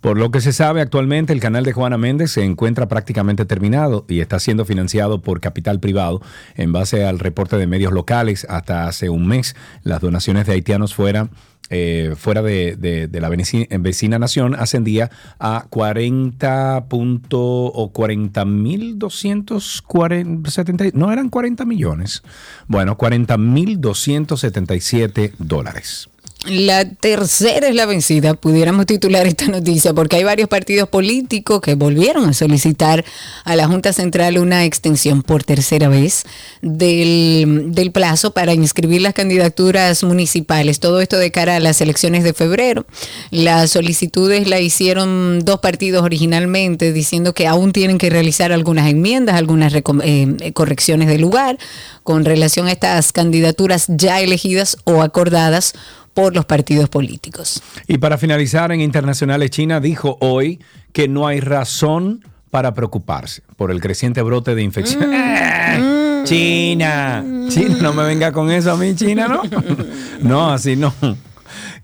Por 0.00 0.16
lo 0.16 0.30
que 0.30 0.40
se 0.40 0.52
sabe 0.52 0.80
actualmente, 0.80 1.32
el 1.32 1.40
canal 1.40 1.64
de 1.64 1.72
Juana 1.72 1.98
Méndez 1.98 2.30
se 2.30 2.44
encuentra 2.44 2.86
prácticamente 2.86 3.44
terminado 3.46 4.04
y 4.08 4.20
está 4.20 4.38
siendo 4.38 4.64
financiado 4.64 5.22
por 5.22 5.40
capital 5.40 5.80
privado 5.80 6.22
en 6.54 6.72
base 6.72 7.04
al 7.04 7.18
reporte 7.18 7.56
de 7.56 7.66
medios 7.66 7.92
locales. 7.92 8.46
Hasta 8.48 8.86
hace 8.86 9.08
un 9.08 9.26
mes, 9.26 9.56
las 9.82 10.00
donaciones 10.00 10.46
de 10.46 10.52
haitianos 10.52 10.94
fuera, 10.94 11.30
eh, 11.70 12.14
fuera 12.16 12.42
de, 12.42 12.76
de- 12.76 13.08
la 13.20 13.28
veci- 13.28 13.66
vecina 13.80 14.18
nación 14.18 14.54
ascendía 14.54 15.10
a 15.38 15.66
40 15.68 16.86
punto 16.88 17.40
o 17.40 17.92
40 17.92 18.44
mil 18.44 18.98
270, 18.98 20.84
no 20.94 21.12
eran 21.12 21.28
40 21.28 21.64
millones, 21.64 22.22
bueno, 22.66 22.96
40 22.96 23.36
mil 23.38 23.80
277 23.80 25.32
dólares. 25.38 26.08
La 26.46 26.84
tercera 26.84 27.66
es 27.66 27.74
la 27.74 27.84
vencida, 27.84 28.34
pudiéramos 28.34 28.86
titular 28.86 29.26
esta 29.26 29.46
noticia, 29.48 29.92
porque 29.92 30.16
hay 30.16 30.24
varios 30.24 30.48
partidos 30.48 30.88
políticos 30.88 31.60
que 31.60 31.74
volvieron 31.74 32.28
a 32.28 32.32
solicitar 32.32 33.04
a 33.44 33.56
la 33.56 33.66
Junta 33.66 33.92
Central 33.92 34.38
una 34.38 34.64
extensión 34.64 35.22
por 35.22 35.42
tercera 35.42 35.88
vez 35.88 36.22
del, 36.62 37.90
plazo 37.92 38.30
para 38.30 38.54
inscribir 38.54 39.02
las 39.02 39.14
candidaturas 39.14 40.04
municipales. 40.04 40.78
Todo 40.78 41.00
esto 41.00 41.18
de 41.18 41.32
cara 41.32 41.56
a 41.56 41.60
las 41.60 41.80
elecciones 41.80 42.22
de 42.22 42.32
febrero. 42.32 42.86
Las 43.32 43.72
solicitudes 43.72 44.46
la 44.46 44.60
hicieron 44.60 45.40
dos 45.44 45.58
partidos 45.58 46.04
originalmente, 46.04 46.92
diciendo 46.92 47.34
que 47.34 47.48
aún 47.48 47.72
tienen 47.72 47.98
que 47.98 48.10
realizar 48.10 48.52
algunas 48.52 48.88
enmiendas, 48.88 49.34
algunas 49.34 49.72
recom- 49.72 50.02
eh, 50.04 50.52
correcciones 50.52 51.08
de 51.08 51.18
lugar 51.18 51.58
con 52.04 52.24
relación 52.24 52.68
a 52.68 52.72
estas 52.72 53.12
candidaturas 53.12 53.86
ya 53.88 54.20
elegidas 54.20 54.76
o 54.84 55.02
acordadas 55.02 55.74
por 56.14 56.34
los 56.34 56.44
partidos 56.44 56.88
políticos. 56.88 57.62
Y 57.86 57.98
para 57.98 58.18
finalizar, 58.18 58.72
en 58.72 58.80
Internacionales 58.80 59.50
China 59.50 59.80
dijo 59.80 60.18
hoy 60.20 60.60
que 60.92 61.08
no 61.08 61.26
hay 61.26 61.40
razón 61.40 62.24
para 62.50 62.74
preocuparse 62.74 63.42
por 63.56 63.70
el 63.70 63.80
creciente 63.80 64.22
brote 64.22 64.54
de 64.54 64.62
infección. 64.62 65.12
¡Eh! 65.12 66.22
China, 66.24 67.24
China, 67.48 67.76
no 67.80 67.92
me 67.92 68.04
venga 68.04 68.32
con 68.32 68.50
eso 68.50 68.72
a 68.72 68.76
mí, 68.76 68.94
China, 68.94 69.28
¿no? 69.28 69.42
No, 70.20 70.50
así 70.50 70.76
no. 70.76 70.92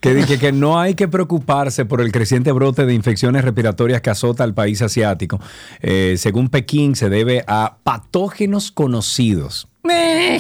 Que 0.01 0.13
dije 0.13 0.39
que 0.39 0.53
no 0.53 0.79
hay 0.79 0.95
que 0.95 1.09
preocuparse 1.09 1.85
por 1.85 2.01
el 2.01 2.13
creciente 2.13 2.53
brote 2.53 2.85
de 2.85 2.93
infecciones 2.93 3.45
respiratorias 3.45 4.03
que 4.03 4.11
azota 4.11 4.45
al 4.45 4.53
país 4.53 4.83
asiático. 4.83 5.41
Eh, 5.81 6.17
según 6.19 6.51
Pekín, 6.51 6.95
se 6.95 7.09
debe 7.09 7.45
a 7.47 7.79
patógenos 7.83 8.71
conocidos. 8.71 9.69
¡Eh! 9.89 10.39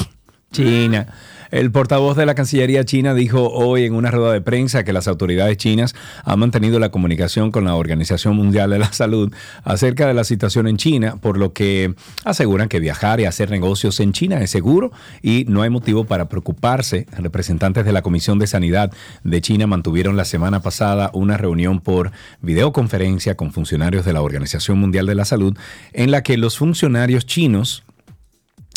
China. 0.53 1.07
El 1.55 1.71
portavoz 1.71 2.17
de 2.17 2.27
la 2.27 2.35
Cancillería 2.35 2.85
china 2.85 3.15
dijo 3.15 3.49
hoy 3.49 3.85
en 3.85 3.95
una 3.95 4.11
rueda 4.11 4.33
de 4.33 4.41
prensa 4.41 4.83
que 4.83 4.93
las 4.93 5.07
autoridades 5.07 5.57
chinas 5.57 5.95
han 6.25 6.41
mantenido 6.41 6.81
la 6.81 6.91
comunicación 6.91 7.53
con 7.53 7.65
la 7.65 7.77
Organización 7.77 8.35
Mundial 8.35 8.71
de 8.71 8.81
la 8.81 8.93
Salud 8.93 9.33
acerca 9.63 10.09
de 10.09 10.15
la 10.15 10.25
situación 10.25 10.67
en 10.67 10.79
China, 10.79 11.15
por 11.21 11.39
lo 11.39 11.53
que 11.53 11.95
aseguran 12.25 12.69
que 12.69 12.81
viajar 12.81 13.21
y 13.21 13.27
hacer 13.27 13.53
negocios 13.53 14.01
en 14.01 14.13
China 14.13 14.41
es 14.41 14.51
seguro 14.51 14.91
y 15.23 15.45
no 15.47 15.63
hay 15.63 15.71
motivo 15.71 16.07
para 16.07 16.29
preocuparse. 16.29 17.07
Representantes 17.19 17.85
de 17.85 17.93
la 17.93 18.03
Comisión 18.03 18.41
de 18.41 18.49
Sanidad 18.49 18.91
de 19.23 19.41
China 19.41 19.69
mantuvieron 19.69 20.17
la 20.17 20.25
semana 20.25 20.59
pasada 20.59 21.13
una 21.15 21.37
reunión 21.37 21.79
por 21.79 22.11
videoconferencia 22.43 23.37
con 23.37 23.53
funcionarios 23.53 24.05
de 24.05 24.13
la 24.13 24.23
Organización 24.23 24.79
Mundial 24.79 25.07
de 25.07 25.15
la 25.15 25.25
Salud 25.25 25.57
en 25.93 26.11
la 26.11 26.25
que 26.25 26.37
los 26.37 26.59
funcionarios 26.59 27.27
chinos 27.27 27.85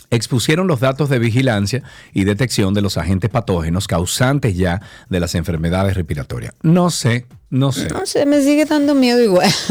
expusieron 0.09 0.67
los 0.67 0.79
datos 0.79 1.09
de 1.09 1.19
vigilancia 1.19 1.83
y 2.13 2.23
detección 2.23 2.73
de 2.73 2.81
los 2.81 2.97
agentes 2.97 3.29
patógenos 3.29 3.87
causantes 3.87 4.55
ya 4.55 4.81
de 5.09 5.19
las 5.19 5.35
enfermedades 5.35 5.95
respiratorias. 5.95 6.53
No 6.61 6.89
sé, 6.89 7.25
no 7.49 7.71
sé. 7.71 7.87
No 7.89 8.05
sé, 8.05 8.25
me 8.25 8.41
sigue 8.41 8.65
dando 8.65 8.95
miedo 8.95 9.21
igual. 9.21 9.49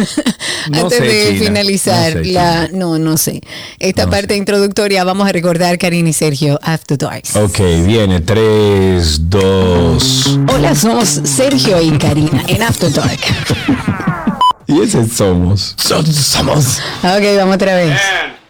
No 0.68 0.80
Antes 0.80 0.98
sé, 0.98 1.04
de 1.04 1.28
China. 1.28 1.44
finalizar 1.46 2.16
No 2.16 2.24
sé, 2.24 2.32
la... 2.32 2.66
China. 2.66 2.68
No, 2.78 2.98
no 2.98 3.16
sé. 3.16 3.40
Esta 3.78 4.06
No 4.06 4.10
parte 4.10 4.34
sé. 4.34 4.38
introductoria 4.38 5.04
vamos 5.04 5.28
a 5.28 5.32
recordar, 5.32 5.78
Karina 5.78 6.08
y 6.08 6.12
Sergio, 6.12 6.58
After 6.60 6.98
Darks. 6.98 7.36
Ok, 7.36 7.58
viene 7.86 8.18
3, 8.20 9.30
2. 9.30 10.40
Hola, 10.52 10.74
somos 10.74 11.08
Sergio 11.08 11.80
y 11.80 11.96
Karina 11.98 12.42
en 12.48 12.62
After 12.64 12.92
Dark. 12.92 13.20
Y 14.68 14.80
ese 14.80 15.06
somos. 15.08 15.76
somos. 15.78 16.80
Ok, 17.04 17.22
vamos 17.36 17.54
otra 17.54 17.76
vez. 17.76 17.96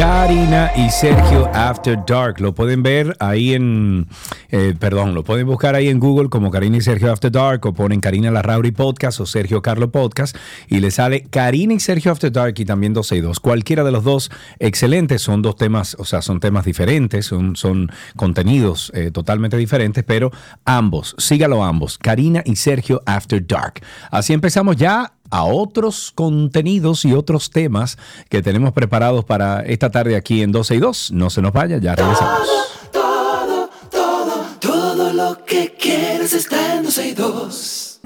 Karina 0.00 0.72
y 0.74 0.88
Sergio 0.88 1.50
After 1.52 1.98
Dark. 2.06 2.40
Lo 2.40 2.54
pueden 2.54 2.82
ver 2.82 3.14
ahí 3.20 3.52
en, 3.52 4.08
eh, 4.48 4.74
perdón, 4.80 5.12
lo 5.12 5.24
pueden 5.24 5.46
buscar 5.46 5.74
ahí 5.74 5.88
en 5.88 6.00
Google 6.00 6.30
como 6.30 6.50
Karina 6.50 6.78
y 6.78 6.80
Sergio 6.80 7.12
After 7.12 7.30
Dark 7.30 7.66
o 7.66 7.74
ponen 7.74 8.00
Karina 8.00 8.30
Larrauri 8.30 8.70
Podcast 8.70 9.20
o 9.20 9.26
Sergio 9.26 9.60
Carlo 9.60 9.90
Podcast 9.90 10.34
y 10.68 10.80
le 10.80 10.90
sale 10.90 11.24
Karina 11.28 11.74
y 11.74 11.80
Sergio 11.80 12.12
After 12.12 12.32
Dark 12.32 12.54
y 12.56 12.64
también 12.64 12.94
12 12.94 13.16
y 13.16 13.20
2. 13.20 13.40
Cualquiera 13.40 13.84
de 13.84 13.92
los 13.92 14.02
dos, 14.02 14.30
excelentes, 14.58 15.20
son 15.20 15.42
dos 15.42 15.56
temas, 15.56 15.94
o 15.98 16.06
sea, 16.06 16.22
son 16.22 16.40
temas 16.40 16.64
diferentes, 16.64 17.26
son, 17.26 17.54
son 17.54 17.92
contenidos 18.16 18.90
eh, 18.94 19.10
totalmente 19.10 19.58
diferentes, 19.58 20.02
pero 20.02 20.30
ambos, 20.64 21.14
sígalo 21.18 21.62
ambos, 21.62 21.98
Karina 21.98 22.42
y 22.46 22.56
Sergio 22.56 23.02
After 23.04 23.46
Dark. 23.46 23.82
Así 24.10 24.32
empezamos 24.32 24.76
ya 24.76 25.12
a 25.30 25.44
otros 25.44 26.12
contenidos 26.14 27.04
y 27.04 27.14
otros 27.14 27.50
temas 27.50 27.98
que 28.28 28.42
tenemos 28.42 28.72
preparados 28.72 29.24
para 29.24 29.60
esta 29.60 29.90
tarde 29.90 30.16
aquí 30.16 30.42
en 30.42 30.52
12 30.52 30.74
y 30.74 30.78
2. 30.78 31.12
No 31.12 31.30
se 31.30 31.42
nos 31.42 31.52
vaya, 31.52 31.78
ya 31.78 31.94
regresamos. 31.94 32.48
Todo, 32.92 33.70
todo, 33.90 34.44
todo 34.60 35.12
lo 35.12 35.44
que 35.44 35.74
quieres 35.78 36.32
está 36.32 36.76
en 36.76 36.84
12 36.84 37.08
y 37.08 37.12
2. 37.12 38.00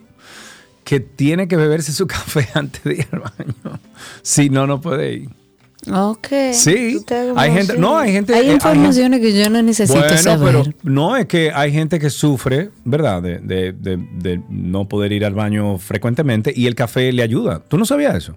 que 0.85 1.01
tiene 1.01 1.49
que 1.49 1.57
beberse 1.57 1.93
su 1.93 2.07
café 2.09 2.47
antes 2.53 2.85
de 2.85 2.95
ir 2.97 3.09
al 3.11 3.21
baño. 3.21 3.81
Si 4.21 4.51
no, 4.51 4.67
no 4.67 4.83
puede 4.83 5.15
ir. 5.15 5.42
Ok. 5.91 6.29
Sí, 6.53 6.99
hay 7.37 7.51
gente- 7.53 7.77
no, 7.77 7.99
hay 7.99 8.13
gente- 8.13 8.35
Hay 8.35 8.43
eh, 8.47 8.49
hay 8.49 8.55
informaciones 8.55 9.21
que 9.21 9.37
yo 9.37 9.51
no 9.51 9.63
necesito 9.63 9.99
Bueno, 9.99 10.17
saber. 10.19 10.39
pero 10.63 10.65
no 10.85 11.17
es 11.17 11.27
que 11.27 11.51
hay 11.53 11.73
gente 11.73 11.99
que 11.99 12.09
sufre, 12.09 12.71
¿verdad? 12.85 13.21
De, 13.23 13.39
de- 13.41 13.73
de- 13.73 13.97
de 14.13 14.41
no 14.49 14.87
poder 14.89 15.11
ir 15.13 15.25
al 15.25 15.35
baño 15.35 15.79
frecuentemente 15.79 16.53
y 16.55 16.67
el 16.69 16.77
café 16.77 17.11
le 17.13 17.23
ayuda. 17.23 17.61
¿Tú 17.67 17.79
no 17.79 17.85
sabías 17.85 18.15
eso? 18.15 18.37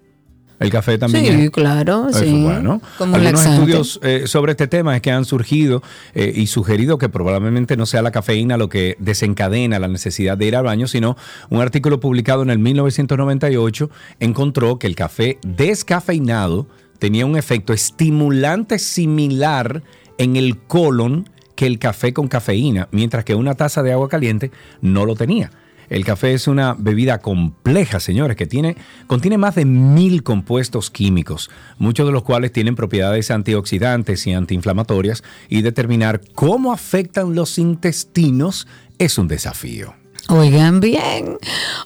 El 0.58 0.70
café 0.72 0.98
también. 0.98 1.26
Sí, 1.26 1.32
es- 1.44 1.50
claro, 1.52 2.08
Eso, 2.10 2.20
sí. 2.20 2.42
bueno, 2.42 2.82
Como 2.98 3.14
un 3.14 3.20
algunos 3.20 3.44
laxante. 3.44 3.60
estudios 3.74 4.00
eh, 4.02 4.24
sobre 4.26 4.54
este 4.54 4.68
tema 4.68 4.96
es 4.96 5.02
que 5.02 5.12
han 5.12 5.26
surgido 5.26 5.84
eh, 6.16 6.32
y 6.34 6.48
sugerido 6.48 6.98
que 6.98 7.10
probablemente 7.10 7.76
no 7.78 7.86
sea 7.86 8.02
la 8.02 8.12
cafeína 8.12 8.56
lo 8.58 8.70
que 8.70 8.96
desencadena 9.00 9.80
la 9.80 9.90
necesidad 9.90 10.38
de 10.38 10.46
ir 10.46 10.56
al 10.56 10.64
baño, 10.64 10.88
sino 10.88 11.18
un 11.50 11.60
artículo 11.62 12.00
publicado 12.00 12.42
en 12.42 12.50
el 12.52 12.58
1998 12.60 13.90
encontró 14.22 14.80
que 14.80 14.88
el 14.88 14.96
café 14.96 15.40
descafeinado 15.46 16.68
tenía 17.00 17.26
un 17.26 17.38
efecto 17.38 17.74
estimulante 17.74 18.80
similar 18.80 19.84
en 20.18 20.36
el 20.36 20.58
colon 20.58 21.30
que 21.56 21.66
el 21.66 21.80
café 21.80 22.14
con 22.14 22.28
cafeína, 22.28 22.88
mientras 22.92 23.24
que 23.24 23.36
una 23.36 23.56
taza 23.56 23.84
de 23.84 23.94
agua 23.94 24.10
caliente 24.10 24.52
no 24.82 25.06
lo 25.06 25.16
tenía. 25.16 25.52
El 25.90 26.04
café 26.04 26.34
es 26.34 26.48
una 26.48 26.74
bebida 26.74 27.20
compleja, 27.20 28.00
señores, 28.00 28.36
que 28.36 28.48
tiene, 28.48 28.76
contiene 29.08 29.38
más 29.38 29.56
de 29.56 29.66
mil 29.66 30.24
compuestos 30.24 30.90
químicos, 30.90 31.52
muchos 31.78 32.08
de 32.08 32.12
los 32.12 32.24
cuales 32.24 32.52
tienen 32.52 32.76
propiedades 32.76 33.30
antioxidantes 33.30 34.26
y 34.26 34.34
antiinflamatorias, 34.34 35.24
y 35.48 35.62
determinar 35.62 36.22
cómo 36.34 36.74
afectan 36.74 37.36
los 37.36 37.60
intestinos 37.60 38.68
es 38.98 39.18
un 39.18 39.28
desafío. 39.28 40.05
Oigan 40.28 40.80
bien. 40.80 41.38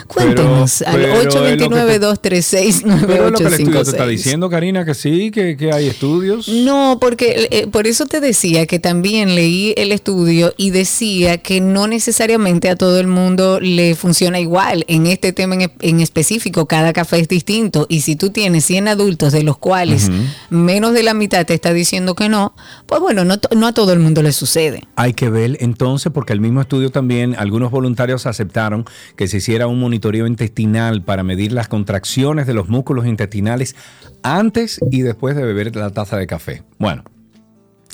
Cuéntenos 0.07 0.81
al 0.83 1.01
es 1.05 1.25
lo 1.25 1.43
que 1.43 1.57
te- 1.57 1.65
829-236-9856. 1.67 2.83
Pero 3.07 3.25
es 3.27 3.31
lo 3.31 3.37
que 3.37 3.43
el 3.45 3.53
estudio 3.53 3.83
te 3.83 3.89
está 3.91 4.07
diciendo, 4.07 4.49
Karina, 4.49 4.85
que 4.85 4.93
sí, 4.93 5.31
que, 5.31 5.57
que 5.57 5.71
hay 5.71 5.87
estudios. 5.87 6.47
No, 6.47 6.97
porque 6.99 7.47
eh, 7.51 7.67
por 7.67 7.87
eso 7.87 8.05
te 8.05 8.19
decía 8.19 8.65
que 8.65 8.79
también 8.79 9.35
leí 9.35 9.73
el 9.77 9.91
estudio 9.91 10.53
y 10.57 10.71
decía 10.71 11.37
que 11.39 11.61
no 11.61 11.87
necesariamente 11.87 12.69
a 12.69 12.75
todo 12.75 12.99
el 12.99 13.07
mundo 13.07 13.59
le 13.59 13.95
funciona 13.95 14.39
igual. 14.39 14.85
En 14.87 15.07
este 15.07 15.33
tema 15.33 15.55
en, 15.55 15.71
en 15.81 15.99
específico, 15.99 16.65
cada 16.65 16.93
café 16.93 17.19
es 17.19 17.27
distinto. 17.27 17.85
Y 17.89 18.01
si 18.01 18.15
tú 18.15 18.29
tienes 18.29 18.65
100 18.65 18.87
adultos, 18.87 19.31
de 19.33 19.43
los 19.43 19.57
cuales 19.57 20.09
menos 20.49 20.93
de 20.93 21.03
la 21.03 21.13
mitad 21.13 21.45
te 21.45 21.53
está 21.53 21.73
diciendo 21.73 22.15
que 22.15 22.29
no, 22.29 22.53
pues 22.85 23.01
bueno, 23.01 23.23
no, 23.25 23.35
no 23.55 23.67
a 23.67 23.73
todo 23.73 23.93
el 23.93 23.99
mundo 23.99 24.21
le 24.23 24.31
sucede. 24.31 24.83
Hay 24.95 25.13
que 25.13 25.29
ver 25.29 25.57
entonces, 25.59 26.11
porque 26.11 26.33
el 26.33 26.39
mismo 26.39 26.61
estudio 26.61 26.89
también, 26.91 27.35
algunos 27.37 27.71
voluntarios 27.71 28.25
aceptaron 28.25 28.85
que 29.15 29.27
se 29.27 29.37
hiciera 29.37 29.67
un 29.67 29.76
monitoreo 29.79 30.27
intestinal 30.27 31.03
para 31.03 31.23
medir 31.23 31.51
las 31.51 31.67
contracciones 31.67 32.47
de 32.47 32.53
los 32.53 32.69
músculos 32.69 33.05
intestinales 33.05 33.75
antes 34.23 34.79
y 34.91 35.01
después 35.01 35.35
de 35.35 35.43
beber 35.43 35.75
la 35.75 35.91
taza 35.91 36.17
de 36.17 36.27
café. 36.27 36.63
Bueno. 36.77 37.03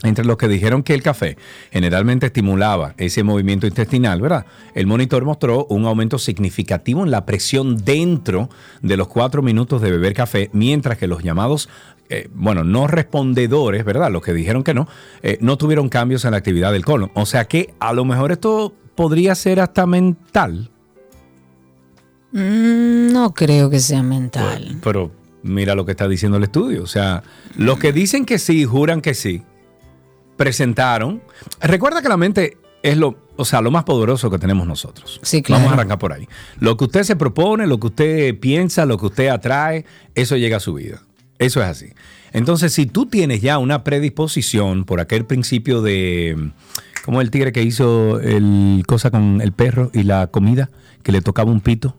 Entre 0.03 0.25
los 0.25 0.35
que 0.35 0.49
dijeron 0.49 0.83
que 0.83 0.93
el 0.93 1.01
café 1.01 1.37
generalmente 1.71 2.25
estimulaba 2.25 2.93
ese 2.97 3.23
movimiento 3.23 3.67
intestinal, 3.67 4.19
¿verdad? 4.19 4.45
El 4.75 4.85
monitor 4.85 5.23
mostró 5.23 5.65
un 5.69 5.85
aumento 5.85 6.19
significativo 6.19 7.05
en 7.05 7.11
la 7.11 7.25
presión 7.25 7.77
dentro 7.77 8.49
de 8.81 8.97
los 8.97 9.07
cuatro 9.07 9.41
minutos 9.41 9.81
de 9.81 9.91
beber 9.91 10.13
café, 10.13 10.49
mientras 10.51 10.97
que 10.97 11.07
los 11.07 11.23
llamados, 11.23 11.69
eh, 12.09 12.27
bueno, 12.33 12.65
no 12.65 12.87
respondedores, 12.87 13.85
¿verdad? 13.85 14.11
Los 14.11 14.23
que 14.23 14.33
dijeron 14.33 14.63
que 14.63 14.73
no, 14.73 14.89
eh, 15.21 15.37
no 15.39 15.57
tuvieron 15.57 15.87
cambios 15.87 16.25
en 16.25 16.31
la 16.31 16.37
actividad 16.37 16.73
del 16.73 16.83
colon. 16.83 17.09
O 17.13 17.25
sea 17.25 17.45
que 17.45 17.73
a 17.79 17.93
lo 17.93 18.03
mejor 18.03 18.33
esto 18.33 18.75
podría 18.95 19.35
ser 19.35 19.61
hasta 19.61 19.85
mental. 19.85 20.69
Mm, 22.33 23.13
no 23.13 23.33
creo 23.33 23.69
que 23.69 23.79
sea 23.79 24.03
mental. 24.03 24.77
Pero 24.83 25.11
mira 25.43 25.75
lo 25.75 25.85
que 25.85 25.91
está 25.91 26.07
diciendo 26.07 26.37
el 26.37 26.43
estudio. 26.43 26.83
O 26.83 26.87
sea, 26.87 27.23
los 27.55 27.77
que 27.79 27.93
dicen 27.93 28.25
que 28.25 28.39
sí, 28.39 28.65
juran 28.65 29.01
que 29.01 29.13
sí, 29.13 29.43
presentaron. 30.35 31.21
Recuerda 31.61 32.01
que 32.01 32.09
la 32.09 32.17
mente 32.17 32.57
es 32.81 32.97
lo, 32.97 33.17
o 33.37 33.45
sea, 33.45 33.61
lo 33.61 33.71
más 33.71 33.83
poderoso 33.83 34.31
que 34.31 34.39
tenemos 34.39 34.67
nosotros. 34.67 35.19
Sí, 35.21 35.41
claro. 35.41 35.61
Vamos 35.61 35.71
a 35.71 35.79
arrancar 35.79 35.99
por 35.99 36.11
ahí. 36.11 36.27
Lo 36.59 36.75
que 36.75 36.85
usted 36.85 37.03
se 37.03 37.15
propone, 37.15 37.67
lo 37.67 37.79
que 37.79 37.87
usted 37.87 38.39
piensa, 38.39 38.85
lo 38.85 38.97
que 38.97 39.05
usted 39.05 39.27
atrae, 39.27 39.85
eso 40.15 40.35
llega 40.35 40.57
a 40.57 40.59
su 40.59 40.73
vida. 40.73 41.01
Eso 41.39 41.61
es 41.61 41.67
así. 41.67 41.93
Entonces, 42.31 42.73
si 42.73 42.87
tú 42.87 43.05
tienes 43.05 43.41
ya 43.41 43.59
una 43.59 43.83
predisposición 43.83 44.85
por 44.85 44.99
aquel 44.99 45.25
principio 45.25 45.81
de, 45.83 46.51
como 47.05 47.21
el 47.21 47.29
tigre 47.29 47.51
que 47.51 47.61
hizo 47.61 48.19
el 48.19 48.83
cosa 48.87 49.11
con 49.11 49.39
el 49.39 49.51
perro 49.51 49.91
y 49.93 50.03
la 50.03 50.27
comida, 50.27 50.69
que 51.03 51.11
le 51.11 51.21
tocaba 51.21 51.51
un 51.51 51.61
pito. 51.61 51.95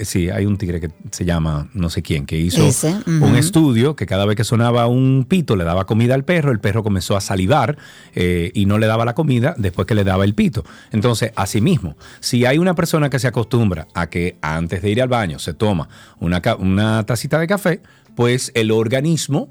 Sí, 0.00 0.28
hay 0.28 0.44
un 0.44 0.56
tigre 0.56 0.80
que 0.80 0.90
se 1.12 1.24
llama 1.24 1.68
no 1.72 1.88
sé 1.88 2.02
quién, 2.02 2.26
que 2.26 2.36
hizo 2.36 2.66
Ese, 2.66 2.96
un 3.06 3.36
estudio 3.36 3.94
que 3.94 4.06
cada 4.06 4.26
vez 4.26 4.36
que 4.36 4.42
sonaba 4.42 4.88
un 4.88 5.24
pito 5.28 5.54
le 5.54 5.62
daba 5.62 5.84
comida 5.84 6.14
al 6.14 6.24
perro, 6.24 6.50
el 6.50 6.58
perro 6.58 6.82
comenzó 6.82 7.16
a 7.16 7.20
salivar 7.20 7.78
eh, 8.16 8.50
y 8.54 8.66
no 8.66 8.78
le 8.78 8.88
daba 8.88 9.04
la 9.04 9.14
comida 9.14 9.54
después 9.56 9.86
que 9.86 9.94
le 9.94 10.02
daba 10.02 10.24
el 10.24 10.34
pito. 10.34 10.64
Entonces, 10.90 11.30
asimismo, 11.36 11.96
si 12.18 12.44
hay 12.44 12.58
una 12.58 12.74
persona 12.74 13.08
que 13.08 13.20
se 13.20 13.28
acostumbra 13.28 13.86
a 13.94 14.08
que 14.08 14.36
antes 14.40 14.82
de 14.82 14.90
ir 14.90 15.00
al 15.00 15.08
baño 15.08 15.38
se 15.38 15.54
toma 15.54 15.88
una, 16.18 16.42
una 16.58 17.04
tacita 17.06 17.38
de 17.38 17.46
café, 17.46 17.80
pues 18.16 18.50
el 18.54 18.72
organismo... 18.72 19.48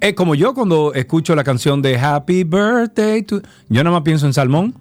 Es 0.00 0.14
como 0.14 0.34
yo 0.34 0.54
cuando 0.54 0.92
escucho 0.92 1.34
la 1.34 1.44
canción 1.44 1.80
de 1.80 1.98
Happy 1.98 2.44
Birthday 2.44 3.22
to... 3.22 3.40
Yo 3.68 3.82
nada 3.82 3.96
más 3.96 4.02
pienso 4.02 4.26
en 4.26 4.34
salmón. 4.34 4.74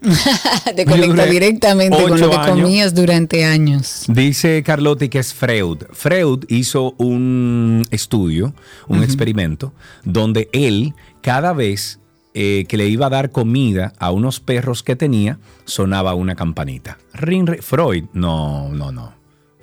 Te 0.76 0.84
duré 0.84 1.30
directamente 1.30 1.96
con 1.96 2.20
lo 2.20 2.30
que 2.30 2.36
años. 2.36 2.50
comías 2.50 2.94
durante 2.94 3.44
años. 3.44 4.04
Dice 4.08 4.62
Carlotti 4.62 5.08
que 5.08 5.18
es 5.18 5.34
Freud. 5.34 5.84
Freud 5.92 6.44
hizo 6.48 6.94
un 6.98 7.84
estudio, 7.90 8.54
un 8.88 9.02
experimento, 9.02 9.72
donde 10.04 10.48
él 10.52 10.94
cada 11.22 11.52
vez 11.52 11.98
eh, 12.34 12.66
que 12.68 12.76
le 12.76 12.86
iba 12.88 13.06
a 13.06 13.10
dar 13.10 13.30
comida 13.30 13.94
a 13.98 14.10
unos 14.10 14.40
perros 14.40 14.82
que 14.82 14.94
tenía, 14.94 15.38
sonaba 15.64 16.14
una 16.14 16.34
campanita. 16.34 16.98
Freud, 17.12 18.04
no, 18.12 18.68
no, 18.68 18.92
no. 18.92 19.14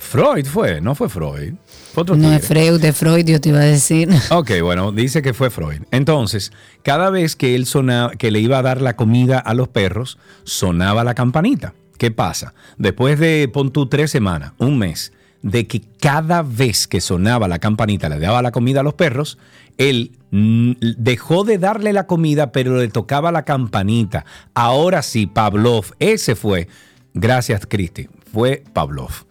Freud 0.03 0.45
fue, 0.45 0.81
no 0.81 0.93
fue 0.93 1.09
Freud. 1.09 1.53
Fue 1.93 2.03
otro 2.03 2.15
No 2.15 2.31
es 2.31 2.45
Freud, 2.45 2.79
de 2.79 2.93
Freud, 2.93 3.25
yo 3.25 3.41
te 3.41 3.49
iba 3.49 3.59
a 3.59 3.65
decir. 3.65 4.09
Ok, 4.29 4.51
bueno, 4.61 4.91
dice 4.91 5.21
que 5.21 5.33
fue 5.33 5.49
Freud. 5.49 5.81
Entonces, 5.91 6.51
cada 6.83 7.09
vez 7.09 7.35
que 7.35 7.55
él 7.55 7.65
sonaba, 7.65 8.11
que 8.11 8.29
le 8.29 8.39
iba 8.39 8.59
a 8.59 8.61
dar 8.61 8.81
la 8.81 8.95
comida 8.95 9.39
a 9.39 9.53
los 9.53 9.69
perros, 9.69 10.19
sonaba 10.43 11.03
la 11.03 11.15
campanita. 11.15 11.73
¿Qué 11.97 12.11
pasa? 12.11 12.53
Después 12.77 13.19
de, 13.19 13.49
pon 13.51 13.71
tú, 13.71 13.87
tres 13.87 14.11
semanas, 14.11 14.53
un 14.57 14.77
mes, 14.77 15.13
de 15.41 15.67
que 15.67 15.81
cada 15.99 16.41
vez 16.41 16.87
que 16.87 17.01
sonaba 17.01 17.47
la 17.47 17.59
campanita 17.59 18.09
le 18.09 18.19
daba 18.19 18.41
la 18.41 18.51
comida 18.51 18.81
a 18.81 18.83
los 18.83 18.93
perros, 18.93 19.37
él 19.77 20.11
mm, 20.31 20.73
dejó 20.97 21.43
de 21.43 21.57
darle 21.57 21.93
la 21.93 22.07
comida, 22.07 22.51
pero 22.51 22.77
le 22.77 22.87
tocaba 22.89 23.31
la 23.31 23.43
campanita. 23.43 24.25
Ahora 24.53 25.01
sí, 25.01 25.27
Pavlov, 25.27 25.93
ese 25.99 26.35
fue, 26.35 26.67
gracias 27.13 27.65
Cristi, 27.65 28.09
fue 28.31 28.63
Pavlov. 28.73 29.25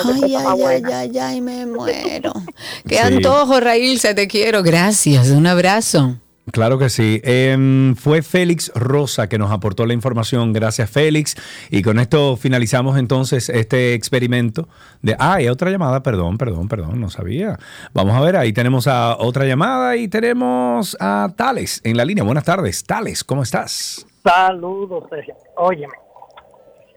Ay, 0.05 0.35
ay, 0.37 0.63
ay, 0.63 0.83
ay, 0.93 1.19
ay, 1.19 1.41
me 1.41 1.67
muero. 1.67 2.33
Qué 2.89 2.97
Sí. 2.97 3.03
antojo, 3.03 3.61
Raílse, 3.61 4.15
te 4.15 4.27
quiero. 4.29 4.63
Gracias, 4.63 5.31
un 5.31 5.47
abrazo. 5.47 6.17
Claro 6.51 6.77
que 6.77 6.89
sí. 6.89 7.21
Em, 7.23 7.95
fue 7.95 8.21
Félix 8.21 8.73
Rosa 8.75 9.29
que 9.29 9.39
nos 9.39 9.53
aportó 9.53 9.87
la 9.87 9.93
información. 9.93 10.53
Gracias, 10.53 10.91
Félix. 10.91 11.37
Y 11.71 11.83
con 11.83 12.01
esto 12.01 12.37
finalizamos 12.37 12.99
entonces 12.99 13.49
este 13.49 13.95
experimento 13.95 14.69
de. 15.03 15.15
Ah, 15.21 15.35
hay 15.35 15.49
otra 15.49 15.71
llamada, 15.71 16.03
perdón, 16.03 16.39
perdón, 16.39 16.69
perdón, 16.69 17.01
no 17.01 17.11
sabía. 17.11 17.59
Vamos 17.95 18.17
a 18.17 18.21
ver, 18.21 18.37
ahí 18.37 18.53
tenemos 18.53 18.89
a 18.89 19.17
otra 19.19 19.45
llamada 19.45 19.97
y 19.97 20.09
tenemos 20.09 20.97
a 20.99 21.33
Tales 21.37 21.81
en 21.85 21.97
la 21.97 22.05
línea. 22.05 22.25
Buenas 22.25 22.45
tardes, 22.45 22.83
Tales, 22.85 23.23
¿cómo 23.23 23.45
estás? 23.45 24.05
Saludos, 24.25 25.05
Sergio. 25.11 25.37
Óyeme, 25.57 25.95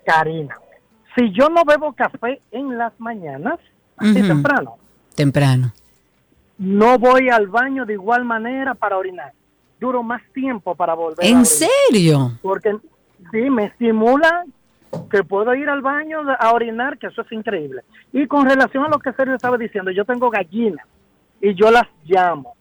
Karina, 0.06 0.56
si 1.16 1.32
yo 1.34 1.50
no 1.50 1.64
bebo 1.66 1.94
café 1.94 2.42
en 2.52 2.78
las 2.78 2.94
mañanas, 3.00 3.60
así 3.98 4.22
temprano, 4.24 4.78
Temprano. 5.16 5.72
No 6.58 6.98
voy 7.00 7.30
al 7.30 7.48
baño 7.48 7.86
de 7.86 7.94
igual 7.94 8.24
manera 8.26 8.74
para 8.74 8.98
orinar. 8.98 9.32
Duro 9.80 10.04
más 10.04 10.22
tiempo 10.34 10.74
para 10.76 10.94
volver 10.94 11.26
a 11.26 11.28
¿En 11.28 11.38
orinar. 11.40 11.46
serio? 11.46 12.32
Porque 12.42 12.76
sí, 13.32 13.50
me 13.50 13.66
estimula 13.66 14.46
que 15.12 15.24
puedo 15.24 15.54
ir 15.54 15.70
al 15.70 15.82
baño 15.82 16.20
a 16.40 16.54
orinar, 16.54 16.98
que 16.98 17.08
eso 17.08 17.22
es 17.22 17.32
increíble. 17.32 17.82
Y 18.14 18.26
con 18.28 18.50
relación 18.50 18.86
a 18.86 18.90
lo 18.90 19.00
que 19.00 19.12
Sergio 19.14 19.36
estaba 19.36 19.58
diciendo, 19.58 19.92
yo 19.92 20.06
tengo 20.06 20.30
gallinas 20.30 20.86
y 21.42 21.54
yo 21.54 21.70
las 21.72 21.84
llamo. 22.06 22.56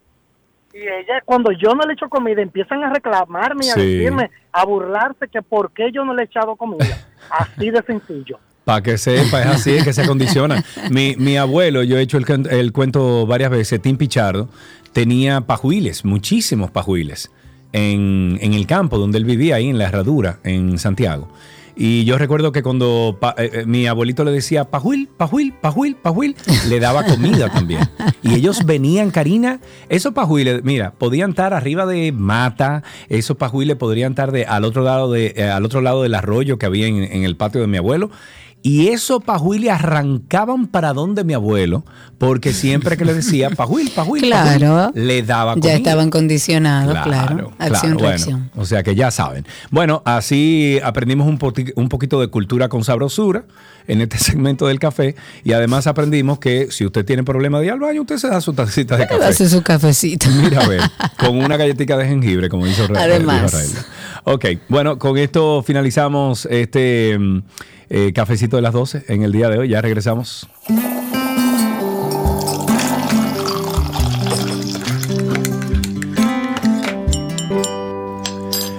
Y 0.73 0.79
ellas, 0.79 1.23
cuando 1.25 1.53
yo 1.53 1.73
no 1.77 1.85
le 1.87 1.93
echo 1.93 2.09
comida, 2.09 2.43
empiezan 2.43 2.83
a 2.83 2.93
reclamarme 2.93 3.67
y 3.67 3.69
a 3.71 3.75
Sí. 3.75 3.81
decirme, 3.99 4.31
a 4.51 4.65
burlarse 4.65 5.29
que 5.29 5.41
por 5.41 5.71
qué 5.71 5.93
yo 5.93 6.05
no 6.05 6.13
le 6.15 6.23
he 6.23 6.25
echado 6.25 6.57
comida. 6.57 6.85
Así 7.31 7.71
de 7.71 7.81
sencillo. 7.83 8.41
Para 8.65 8.83
que 8.83 8.97
sepa, 8.97 9.43
es 9.43 9.47
así, 9.47 9.71
es 9.73 9.85
que 9.85 9.93
se 9.93 10.03
acondiciona. 10.03 10.65
Mi, 10.91 11.17
mi 11.17 11.37
abuelo, 11.37 11.83
yo 11.83 11.99
he 11.99 12.03
hecho 12.03 12.17
el, 12.17 12.49
el 12.51 12.73
cuento 12.73 13.27
varias 13.27 13.51
veces, 13.51 13.81
Tim 13.83 13.97
Pichardo, 13.97 14.49
tenía 14.93 15.43
pajuiles, 15.43 16.05
muchísimos 16.05 16.71
pajuiles, 16.71 17.31
en, 17.73 18.39
en 18.41 18.55
el 18.55 18.67
campo 18.67 18.99
donde 18.99 19.19
él 19.19 19.25
vivía, 19.25 19.57
ahí 19.57 19.69
en 19.69 19.79
la 19.79 19.85
herradura, 19.85 20.39
en 20.45 20.79
Santiago. 20.79 21.29
Y 21.77 22.05
yo 22.05 22.19
recuerdo 22.19 22.53
que 22.53 22.63
cuando 22.63 23.19
eh, 23.37 23.51
eh, 23.53 23.65
mi 23.67 23.87
abuelito 23.87 24.23
le 24.25 24.31
decía 24.31 24.65
pajuil, 24.71 25.09
pajuil, 25.09 25.53
pajuil, 25.61 25.97
pajuil, 25.97 26.37
le 26.69 26.79
daba 26.79 27.05
comida 27.05 27.51
también. 27.51 27.81
Y 28.23 28.35
ellos 28.35 28.65
venían, 28.65 29.11
Karina, 29.11 29.61
esos 29.89 30.15
pajuiles, 30.15 30.63
mira, 30.63 30.93
podían 30.93 31.31
estar 31.31 31.53
arriba 31.53 31.85
de 31.85 32.13
mata, 32.13 32.85
esos 33.09 33.37
pajuiles 33.37 33.77
podrían 33.77 34.13
estar 34.13 34.31
de, 34.31 34.45
al, 34.45 34.65
otro 34.65 34.83
lado 34.83 35.11
de, 35.11 35.35
eh, 35.37 35.51
al 35.51 35.65
otro 35.65 35.81
lado 35.81 36.05
del 36.05 36.15
arroyo 36.15 36.59
que 36.59 36.67
había 36.67 36.87
en 36.87 37.25
el 37.25 37.37
patio 37.37 37.61
de 37.61 37.67
mi 37.67 37.77
abuelo. 37.77 38.11
Y 38.67 38.89
esos 38.89 39.23
pajuiles 39.23 39.71
arrancaban 39.71 40.67
para 40.69 40.95
donde 40.95 41.23
mi 41.23 41.35
abuelo, 41.35 41.85
porque 42.17 42.55
siempre 42.55 42.97
que 42.97 43.05
le 43.05 43.13
decía 43.13 43.51
pajuil, 43.51 43.91
pajuil, 43.95 44.23
Claro. 44.23 44.87
pajuil, 44.87 45.07
le 45.07 45.23
daba 45.23 45.53
comida. 45.53 45.69
Ya 45.69 45.77
estaban 45.77 46.09
condicionados, 46.09 46.97
claro. 47.05 47.53
Acción, 47.59 47.99
reacción. 47.99 48.51
o 48.57 48.65
sea 48.65 48.83
que 48.83 48.95
ya 48.95 49.11
saben. 49.11 49.45
Bueno, 49.71 50.01
así 50.07 50.81
aprendimos 50.83 51.27
un, 51.27 51.37
poquito 51.91 52.21
de 52.23 52.29
cultura 52.29 52.71
con 52.71 52.85
sabrosura 52.85 53.45
en 53.87 54.01
este 54.01 54.17
segmento 54.31 54.67
del 54.67 54.79
café 54.79 55.15
y 55.45 55.53
además 55.53 55.87
aprendimos 55.87 56.39
que 56.39 56.69
si 56.71 56.87
usted 56.87 57.05
tiene 57.05 57.23
problema 57.23 57.61
de 57.61 57.67
ir 57.67 57.73
al 57.73 57.81
baño, 57.81 58.01
usted 58.01 58.17
se 58.17 58.29
da 58.29 58.41
su 58.41 58.55
tacita 58.55 58.97
de 58.97 59.07
café. 59.07 59.27
Hace 59.27 59.47
su 59.47 59.63
cafecito. 59.63 60.27
Mira, 60.43 60.63
a 60.65 60.69
ver, 60.69 60.81
con 61.19 61.37
una 61.37 61.59
galletita 61.59 61.99
de 61.99 62.07
jengibre, 62.07 62.49
como 62.49 62.67
hizo 62.67 62.87
Además. 62.97 63.53
dijo. 63.69 63.85
Ok, 64.25 64.47
bueno, 64.71 64.99
con 64.99 65.19
esto 65.19 65.63
finalizamos 65.63 66.49
este 66.51 67.19
mm, 67.19 67.43
eh, 67.89 68.13
cafecito 68.13 68.57
de 68.57 68.63
las 68.63 68.73
12 68.73 69.05
en 69.09 69.23
el 69.23 69.33
día 69.33 69.49
de 69.49 69.59
hoy. 69.59 69.69
Ya 69.69 69.81
regresamos. 69.81 70.49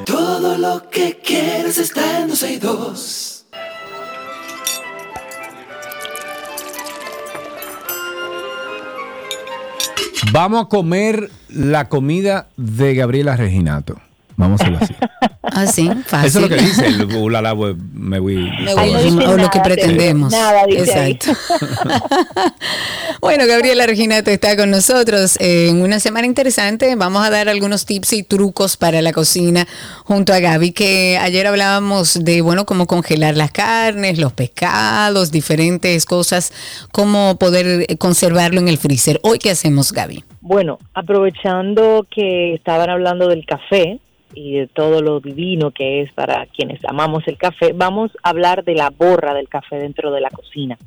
Todo 0.05 0.57
lo 0.57 0.89
que 0.89 1.19
quieres 1.23 1.77
está 1.77 2.21
en 2.21 2.29
12 2.29 2.53
y 2.53 2.57
2. 2.57 3.45
Vamos 10.31 10.65
a 10.65 10.67
comer 10.67 11.31
la 11.47 11.87
comida 11.87 12.49
de 12.57 12.93
Gabriela 12.93 13.37
Reginato. 13.37 14.01
Vamos 14.37 14.59
a 14.61 14.63
hacerlo 14.65 14.79
así. 14.81 14.95
Ah, 15.43 15.67
sí, 15.67 15.89
fácil. 16.05 16.27
Eso 16.27 16.39
es 16.39 16.49
lo 16.49 16.49
que 16.55 16.61
dice 16.61 16.87
el 16.87 17.05
ulala, 17.15 17.53
we- 17.53 17.75
me 17.93 18.19
voy. 18.19 18.35
Me 18.63 18.73
voy, 18.73 18.93
dice 19.03 19.17
o 19.27 19.37
lo 19.37 19.49
que 19.49 19.59
nada, 19.59 19.63
pretendemos. 19.63 20.31
nada 20.31 20.65
dice. 20.67 21.11
Exacto. 21.11 21.31
bueno, 23.21 23.45
Gabriela 23.47 23.85
Reginato 23.85 24.31
está 24.31 24.55
con 24.57 24.71
nosotros 24.71 25.37
eh, 25.39 25.69
en 25.69 25.81
una 25.81 25.99
semana 25.99 26.27
interesante. 26.27 26.95
Vamos 26.95 27.25
a 27.25 27.29
dar 27.29 27.47
algunos 27.49 27.85
tips 27.85 28.13
y 28.13 28.23
trucos 28.23 28.77
para 28.77 29.01
la 29.01 29.13
cocina 29.13 29.67
junto 30.03 30.33
a 30.33 30.39
Gaby, 30.39 30.71
que 30.71 31.17
ayer 31.21 31.47
hablábamos 31.47 32.23
de, 32.23 32.41
bueno, 32.41 32.65
cómo 32.65 32.87
congelar 32.87 33.37
las 33.37 33.51
carnes, 33.51 34.17
los 34.17 34.33
pescados, 34.33 35.31
diferentes 35.31 36.05
cosas, 36.05 36.51
cómo 36.91 37.37
poder 37.37 37.85
eh, 37.87 37.97
conservarlo 37.97 38.59
en 38.59 38.67
el 38.67 38.77
freezer. 38.77 39.19
Hoy, 39.23 39.39
¿qué 39.39 39.51
hacemos, 39.51 39.91
Gaby? 39.91 40.23
Bueno, 40.41 40.77
aprovechando 40.93 42.05
que 42.13 42.53
estaban 42.53 42.89
hablando 42.89 43.27
del 43.27 43.45
café 43.45 43.99
y 44.35 44.53
de 44.53 44.67
todo 44.67 45.01
lo 45.01 45.19
divino 45.19 45.71
que 45.71 46.01
es 46.01 46.11
para 46.13 46.45
quienes 46.47 46.79
amamos 46.85 47.23
el 47.27 47.37
café, 47.37 47.71
vamos 47.73 48.11
a 48.21 48.29
hablar 48.29 48.63
de 48.63 48.75
la 48.75 48.89
borra 48.89 49.33
del 49.33 49.49
café 49.49 49.77
dentro 49.77 50.11
de 50.11 50.21
la 50.21 50.29
cocina, 50.29 50.77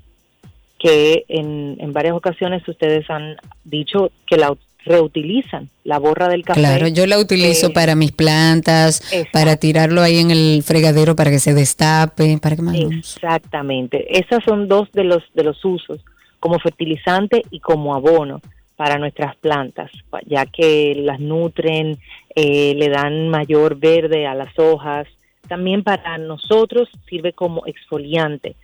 que 0.78 1.24
en, 1.28 1.76
en 1.80 1.92
varias 1.92 2.14
ocasiones 2.14 2.66
ustedes 2.68 3.08
han 3.10 3.36
dicho 3.64 4.12
que 4.26 4.36
la 4.36 4.54
reutilizan, 4.84 5.68
la 5.84 5.98
borra 5.98 6.28
del 6.28 6.44
café. 6.44 6.60
Claro, 6.60 6.88
yo 6.88 7.06
la 7.06 7.18
utilizo 7.18 7.68
eh, 7.68 7.70
para 7.70 7.94
mis 7.94 8.12
plantas, 8.12 9.00
exacto. 9.12 9.30
para 9.32 9.56
tirarlo 9.56 10.02
ahí 10.02 10.18
en 10.18 10.30
el 10.30 10.62
fregadero 10.64 11.16
para 11.16 11.30
que 11.30 11.38
se 11.38 11.54
destape, 11.54 12.38
para 12.38 12.56
que 12.56 12.62
más 12.62 12.76
Exactamente. 12.76 14.18
Esos 14.18 14.42
son 14.44 14.68
dos 14.68 14.90
de 14.92 15.04
los 15.04 15.22
de 15.34 15.44
los 15.44 15.64
usos, 15.64 16.00
como 16.40 16.58
fertilizante 16.58 17.42
y 17.50 17.60
como 17.60 17.94
abono 17.94 18.40
para 18.78 18.96
nuestras 18.96 19.34
plantas, 19.34 19.90
ya 20.24 20.46
que 20.46 20.94
las 20.96 21.18
nutren, 21.18 21.98
eh, 22.32 22.74
le 22.76 22.88
dan 22.88 23.28
mayor 23.28 23.76
verde 23.76 24.24
a 24.24 24.36
las 24.36 24.56
hojas. 24.56 25.08
También 25.48 25.82
para 25.82 26.16
nosotros 26.16 26.88
sirve 27.10 27.32
como 27.32 27.66
exfoliante, 27.66 28.54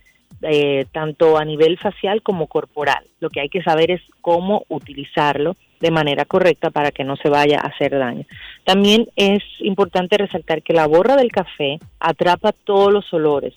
eh, 0.41 0.85
tanto 0.93 1.37
a 1.37 1.43
nivel 1.43 1.77
facial 1.77 2.21
como 2.21 2.47
corporal. 2.47 3.03
Lo 3.19 3.29
que 3.29 3.41
hay 3.41 3.49
que 3.49 3.61
saber 3.61 3.91
es 3.91 3.99
cómo 4.21 4.63
utilizarlo 4.69 5.57
de 5.81 5.91
manera 5.91 6.23
correcta 6.23 6.69
para 6.69 6.91
que 6.91 7.03
no 7.03 7.17
se 7.17 7.27
vaya 7.27 7.59
a 7.59 7.67
hacer 7.67 7.91
daño. 7.91 8.23
También 8.63 9.09
es 9.17 9.43
importante 9.59 10.17
resaltar 10.17 10.63
que 10.63 10.71
la 10.71 10.87
borra 10.87 11.17
del 11.17 11.33
café 11.33 11.77
atrapa 11.99 12.53
todos 12.53 12.93
los 12.93 13.13
olores. 13.13 13.53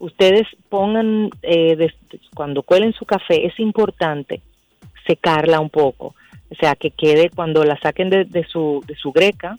Ustedes 0.00 0.48
pongan, 0.68 1.30
eh, 1.42 1.86
cuando 2.34 2.64
cuelen 2.64 2.94
su 2.94 3.04
café, 3.04 3.46
es 3.46 3.60
importante 3.60 4.42
secarla 5.10 5.60
un 5.60 5.70
poco. 5.70 6.14
O 6.50 6.54
sea, 6.58 6.74
que 6.74 6.90
quede 6.90 7.30
cuando 7.30 7.64
la 7.64 7.78
saquen 7.78 8.10
de, 8.10 8.24
de 8.24 8.44
su, 8.44 8.82
de 8.86 8.94
su 8.96 9.12
greca, 9.12 9.58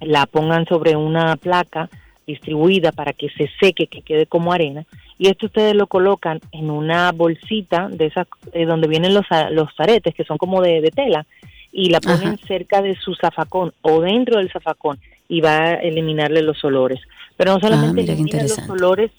la 0.00 0.26
pongan 0.26 0.66
sobre 0.66 0.96
una 0.96 1.36
placa 1.36 1.88
distribuida 2.26 2.92
para 2.92 3.12
que 3.12 3.28
se 3.30 3.48
seque, 3.60 3.86
que 3.86 4.02
quede 4.02 4.26
como 4.26 4.52
arena. 4.52 4.84
Y 5.18 5.28
esto 5.28 5.46
ustedes 5.46 5.74
lo 5.74 5.86
colocan 5.86 6.40
en 6.52 6.70
una 6.70 7.12
bolsita 7.12 7.88
de 7.88 8.06
esas 8.06 8.26
eh, 8.52 8.64
donde 8.64 8.88
vienen 8.88 9.14
los, 9.14 9.26
los 9.50 9.68
aretes, 9.78 10.14
que 10.14 10.24
son 10.24 10.38
como 10.38 10.62
de, 10.62 10.80
de 10.80 10.90
tela, 10.90 11.26
y 11.72 11.90
la 11.90 12.00
ponen 12.00 12.34
Ajá. 12.34 12.46
cerca 12.46 12.82
de 12.82 12.96
su 12.96 13.14
zafacón 13.14 13.72
o 13.82 14.00
dentro 14.00 14.38
del 14.38 14.50
zafacón 14.50 14.98
y 15.28 15.40
va 15.40 15.58
a 15.58 15.74
eliminarle 15.74 16.42
los 16.42 16.64
olores. 16.64 17.00
Pero 17.36 17.54
no 17.54 17.60
solamente 17.60 17.90
Ah, 17.90 17.92
mira 17.92 18.06
qué 18.06 18.12
elimina 18.12 18.42
los 18.42 18.68
olores 18.68 19.10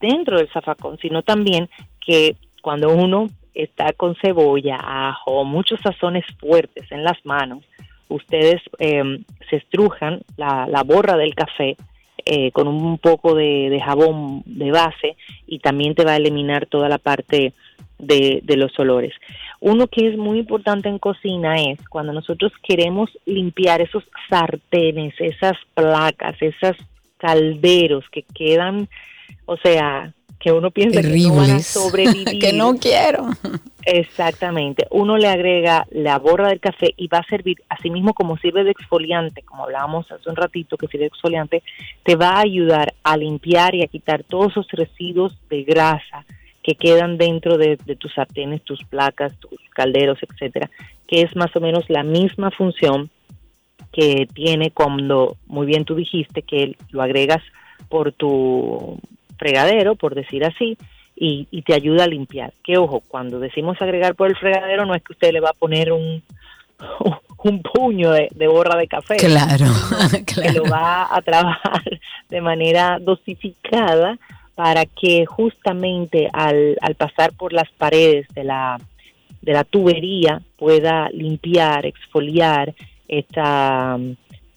dentro 0.00 0.38
del 0.38 0.48
zafacón, 0.48 0.98
sino 0.98 1.22
también 1.22 1.68
que 2.04 2.36
cuando 2.62 2.90
uno 2.90 3.28
está 3.56 3.92
con 3.92 4.14
cebolla, 4.16 4.78
ajo, 4.80 5.44
muchos 5.44 5.80
sazones 5.80 6.24
fuertes 6.38 6.90
en 6.92 7.04
las 7.04 7.24
manos, 7.24 7.64
ustedes 8.08 8.62
eh, 8.78 9.20
se 9.50 9.56
estrujan 9.56 10.20
la, 10.36 10.66
la 10.68 10.82
borra 10.82 11.16
del 11.16 11.34
café 11.34 11.76
eh, 12.24 12.50
con 12.52 12.68
un 12.68 12.98
poco 12.98 13.34
de, 13.34 13.68
de 13.70 13.80
jabón 13.80 14.42
de 14.46 14.70
base 14.70 15.16
y 15.46 15.58
también 15.60 15.94
te 15.94 16.04
va 16.04 16.12
a 16.12 16.16
eliminar 16.16 16.66
toda 16.66 16.88
la 16.88 16.98
parte 16.98 17.52
de, 17.98 18.40
de 18.42 18.56
los 18.56 18.76
olores. 18.78 19.14
Uno 19.60 19.86
que 19.86 20.08
es 20.08 20.16
muy 20.16 20.38
importante 20.38 20.88
en 20.88 20.98
cocina 20.98 21.56
es 21.56 21.78
cuando 21.88 22.12
nosotros 22.12 22.52
queremos 22.62 23.10
limpiar 23.24 23.80
esos 23.80 24.04
sartenes, 24.28 25.14
esas 25.18 25.56
placas, 25.74 26.36
esos 26.40 26.76
calderos 27.16 28.04
que 28.10 28.22
quedan, 28.22 28.88
o 29.46 29.56
sea, 29.56 30.12
que 30.38 30.52
uno 30.52 30.70
piensa 30.70 31.02
que 31.02 31.08
no 31.08 31.34
van 31.34 31.50
a 31.50 31.58
sobrevivir. 31.60 32.38
que 32.40 32.52
no 32.52 32.76
quiero. 32.76 33.30
Exactamente. 33.84 34.86
Uno 34.90 35.16
le 35.16 35.28
agrega 35.28 35.86
la 35.90 36.18
borra 36.18 36.48
del 36.48 36.60
café 36.60 36.92
y 36.96 37.08
va 37.08 37.18
a 37.18 37.26
servir, 37.28 37.58
así 37.68 37.90
mismo 37.90 38.14
como 38.14 38.36
sirve 38.38 38.64
de 38.64 38.70
exfoliante, 38.70 39.42
como 39.42 39.64
hablábamos 39.64 40.10
hace 40.10 40.28
un 40.28 40.36
ratito 40.36 40.76
que 40.76 40.88
sirve 40.88 41.04
de 41.04 41.08
exfoliante, 41.08 41.62
te 42.02 42.16
va 42.16 42.30
a 42.30 42.40
ayudar 42.40 42.94
a 43.02 43.16
limpiar 43.16 43.74
y 43.74 43.82
a 43.82 43.86
quitar 43.86 44.24
todos 44.24 44.52
esos 44.52 44.70
residuos 44.72 45.36
de 45.48 45.62
grasa 45.62 46.24
que 46.62 46.74
quedan 46.74 47.16
dentro 47.16 47.58
de, 47.58 47.78
de 47.86 47.94
tus 47.94 48.12
sartenes, 48.12 48.62
tus 48.62 48.82
placas, 48.84 49.32
tus 49.38 49.58
calderos, 49.70 50.18
etcétera, 50.20 50.68
que 51.06 51.22
es 51.22 51.36
más 51.36 51.54
o 51.54 51.60
menos 51.60 51.88
la 51.88 52.02
misma 52.02 52.50
función 52.50 53.08
que 53.92 54.28
tiene 54.34 54.72
cuando, 54.72 55.36
muy 55.46 55.64
bien 55.66 55.84
tú 55.84 55.94
dijiste, 55.94 56.42
que 56.42 56.76
lo 56.90 57.02
agregas 57.02 57.42
por 57.88 58.12
tu 58.12 58.98
fregadero, 59.36 59.94
por 59.94 60.14
decir 60.14 60.44
así, 60.44 60.76
y, 61.14 61.48
y 61.50 61.62
te 61.62 61.74
ayuda 61.74 62.04
a 62.04 62.08
limpiar. 62.08 62.52
Que 62.62 62.76
ojo, 62.78 63.02
cuando 63.08 63.38
decimos 63.40 63.80
agregar 63.80 64.14
por 64.14 64.28
el 64.28 64.36
fregadero 64.36 64.84
no 64.86 64.94
es 64.94 65.02
que 65.02 65.12
usted 65.12 65.32
le 65.32 65.40
va 65.40 65.50
a 65.50 65.58
poner 65.58 65.92
un, 65.92 66.22
un 67.44 67.62
puño 67.62 68.12
de, 68.12 68.28
de 68.34 68.48
borra 68.48 68.76
de 68.76 68.88
café. 68.88 69.16
Claro, 69.16 69.66
que 70.26 70.52
lo 70.54 70.64
va 70.64 71.14
a 71.14 71.22
trabajar 71.22 71.82
de 72.28 72.40
manera 72.40 72.98
dosificada 73.00 74.18
para 74.54 74.86
que 74.86 75.26
justamente 75.26 76.28
al, 76.32 76.76
al 76.80 76.94
pasar 76.94 77.32
por 77.32 77.52
las 77.52 77.70
paredes 77.72 78.26
de 78.34 78.44
la, 78.44 78.80
de 79.42 79.52
la 79.52 79.64
tubería 79.64 80.40
pueda 80.58 81.10
limpiar, 81.10 81.84
exfoliar 81.84 82.74
esta, 83.06 83.98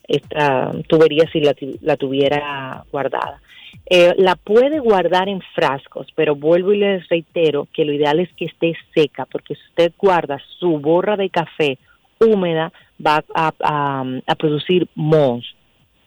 esta 0.07 0.71
tubería 0.87 1.29
si 1.31 1.41
la, 1.41 1.53
la 1.81 1.97
tuviera 1.97 2.83
guardada. 2.91 3.41
Eh, 3.85 4.13
la 4.17 4.35
puede 4.35 4.79
guardar 4.79 5.29
en 5.29 5.41
frascos, 5.55 6.07
pero 6.15 6.35
vuelvo 6.35 6.73
y 6.73 6.77
les 6.77 7.07
reitero 7.09 7.67
que 7.73 7.85
lo 7.85 7.93
ideal 7.93 8.19
es 8.19 8.29
que 8.33 8.45
esté 8.45 8.75
seca, 8.93 9.25
porque 9.25 9.55
si 9.55 9.61
usted 9.69 9.93
guarda 9.97 10.39
su 10.59 10.79
borra 10.79 11.17
de 11.17 11.29
café 11.29 11.77
húmeda, 12.19 12.71
va 13.05 13.23
a, 13.33 13.53
a, 13.59 14.03
a 14.27 14.35
producir 14.35 14.87
mohos 14.95 15.55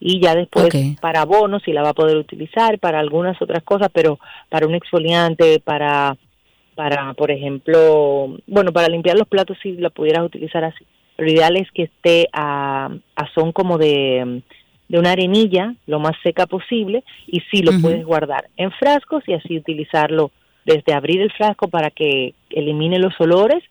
y 0.05 0.21
ya 0.21 0.35
después 0.35 0.69
para 1.01 1.21
abonos 1.21 1.63
sí 1.65 1.73
la 1.73 1.83
va 1.83 1.91
a 1.91 1.95
poder 1.95 2.17
utilizar 2.17 2.81
para 2.81 2.99
algunas 2.99 3.41
otras 3.41 3.63
cosas, 3.63 3.89
pero 3.93 4.19
para 4.49 4.67
un 4.67 4.75
exfoliante, 4.75 5.61
para 5.61 6.17
para 6.75 7.15
por 7.15 7.31
ejemplo, 7.31 8.37
bueno, 8.49 8.73
para 8.73 8.89
limpiar 8.89 9.17
los 9.17 9.29
platos 9.29 9.57
si 9.63 9.73
la 9.77 9.91
pudieras 9.91 10.25
utilizar 10.25 10.65
así. 10.65 10.85
Lo 11.19 11.31
ideal 11.31 11.57
es 11.57 11.71
que 11.71 11.85
esté 11.85 12.29
a, 12.33 12.91
a 13.15 13.33
son 13.35 13.53
como 13.53 13.79
de, 13.79 14.43
de 14.89 14.99
una 14.99 15.13
arenilla, 15.13 15.75
lo 15.87 16.01
más 16.01 16.13
seca 16.23 16.47
posible, 16.47 17.03
y 17.27 17.41
sí 17.51 17.63
lo 17.63 17.73
puedes 17.81 18.05
guardar 18.05 18.49
en 18.57 18.71
frascos 18.73 19.23
y 19.27 19.33
así 19.33 19.57
utilizarlo 19.57 20.31
desde 20.65 20.93
abrir 20.93 21.21
el 21.21 21.33
frasco 21.33 21.69
para 21.69 21.91
que 21.91 22.35
elimine 22.51 22.99
los 22.99 23.19
olores 23.21 23.63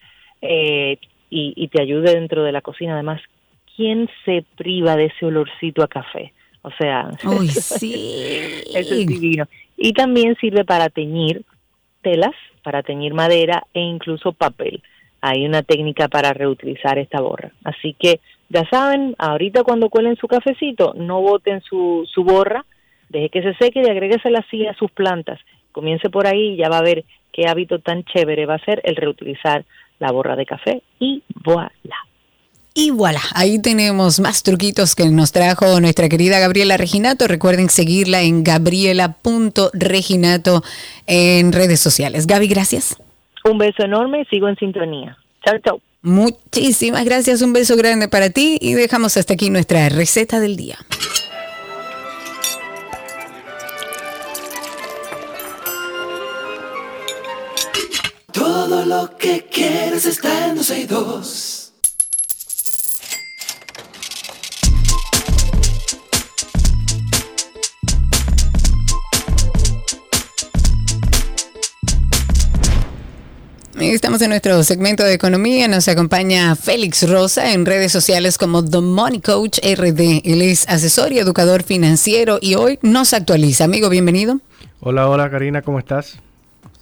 eh, 0.41 0.97
y, 1.29 1.53
y 1.55 1.67
te 1.67 1.81
ayude 1.81 2.15
dentro 2.15 2.43
de 2.43 2.51
la 2.51 2.61
cocina. 2.61 2.93
Además, 2.93 3.21
¿quién 3.75 4.09
se 4.25 4.43
priva 4.57 4.95
de 4.95 5.05
ese 5.05 5.25
olorcito 5.25 5.83
a 5.83 5.87
café? 5.87 6.33
O 6.61 6.71
sea, 6.71 7.09
Uy, 7.25 7.47
sí. 7.49 7.93
eso 8.73 8.93
es 8.93 9.07
divino. 9.07 9.45
Y 9.77 9.93
también 9.93 10.35
sirve 10.39 10.63
para 10.63 10.89
teñir 10.89 11.43
telas, 12.01 12.35
para 12.63 12.83
teñir 12.83 13.13
madera 13.13 13.63
e 13.73 13.79
incluso 13.79 14.33
papel. 14.33 14.83
Hay 15.21 15.45
una 15.45 15.63
técnica 15.63 16.07
para 16.07 16.33
reutilizar 16.33 16.97
esta 16.97 17.21
borra. 17.21 17.51
Así 17.63 17.95
que 17.99 18.19
ya 18.51 18.67
saben, 18.69 19.15
ahorita 19.17 19.63
cuando 19.63 19.89
cuelen 19.89 20.17
su 20.17 20.27
cafecito, 20.27 20.93
no 20.95 21.21
boten 21.21 21.61
su, 21.61 22.05
su 22.13 22.23
borra, 22.23 22.65
deje 23.09 23.29
que 23.29 23.41
se 23.41 23.55
seque 23.55 23.81
y 23.81 23.89
agréguesela 23.89 24.39
así 24.39 24.67
a 24.67 24.73
sus 24.73 24.91
plantas. 24.91 25.39
Comience 25.71 26.09
por 26.09 26.27
ahí 26.27 26.53
y 26.53 26.57
ya 26.57 26.67
va 26.67 26.79
a 26.79 26.83
ver 26.83 27.05
qué 27.31 27.47
hábito 27.47 27.79
tan 27.79 28.03
chévere 28.03 28.45
va 28.45 28.55
a 28.55 28.65
ser 28.65 28.81
el 28.83 28.97
reutilizar 28.97 29.63
la 29.99 30.11
borra 30.11 30.35
de 30.35 30.45
café 30.45 30.83
y 30.99 31.23
voilà. 31.43 31.71
Y 32.73 32.91
voilà, 32.91 33.21
ahí 33.35 33.61
tenemos 33.61 34.21
más 34.21 34.43
truquitos 34.43 34.95
que 34.95 35.09
nos 35.09 35.31
trajo 35.31 35.79
nuestra 35.81 36.09
querida 36.09 36.39
Gabriela 36.39 36.77
Reginato. 36.77 37.27
Recuerden 37.27 37.69
seguirla 37.69 38.21
en 38.21 38.45
gabriela.reginato 38.45 40.63
en 41.05 41.51
redes 41.51 41.81
sociales. 41.81 42.27
Gaby, 42.27 42.47
gracias. 42.47 42.95
Un 43.43 43.57
beso 43.57 43.83
enorme 43.83 44.21
y 44.21 44.25
sigo 44.25 44.47
en 44.47 44.55
sintonía. 44.55 45.17
Chao, 45.43 45.57
chao. 45.59 45.81
Muchísimas 46.03 47.05
gracias, 47.05 47.43
un 47.43 47.53
beso 47.53 47.75
grande 47.75 48.07
para 48.07 48.31
ti 48.31 48.57
y 48.59 48.73
dejamos 48.73 49.17
hasta 49.17 49.33
aquí 49.33 49.51
nuestra 49.51 49.87
receta 49.89 50.39
del 50.39 50.57
día. 50.57 50.79
Todo 58.31 58.85
lo 58.85 59.15
que 59.17 59.45
quieres 59.45 60.05
está 60.05 60.47
en 60.47 60.55
12 60.55 60.79
y 60.79 60.85
2. 60.85 61.60
Estamos 73.89 74.21
en 74.21 74.29
nuestro 74.29 74.63
segmento 74.63 75.03
de 75.03 75.13
economía. 75.13 75.67
Nos 75.67 75.87
acompaña 75.87 76.55
Félix 76.55 77.09
Rosa 77.09 77.51
en 77.51 77.65
redes 77.65 77.91
sociales 77.91 78.37
como 78.37 78.63
The 78.63 78.79
Money 78.79 79.21
Coach 79.21 79.57
RD. 79.57 80.21
Él 80.23 80.41
es 80.43 80.67
asesor 80.69 81.11
y 81.11 81.17
educador 81.19 81.63
financiero 81.63 82.37
y 82.39 82.53
hoy 82.55 82.77
nos 82.83 83.13
actualiza. 83.13 83.63
Amigo, 83.65 83.89
bienvenido. 83.89 84.39
Hola, 84.81 85.09
hola 85.09 85.29
Karina, 85.31 85.63
¿cómo 85.63 85.79
estás? 85.79 86.19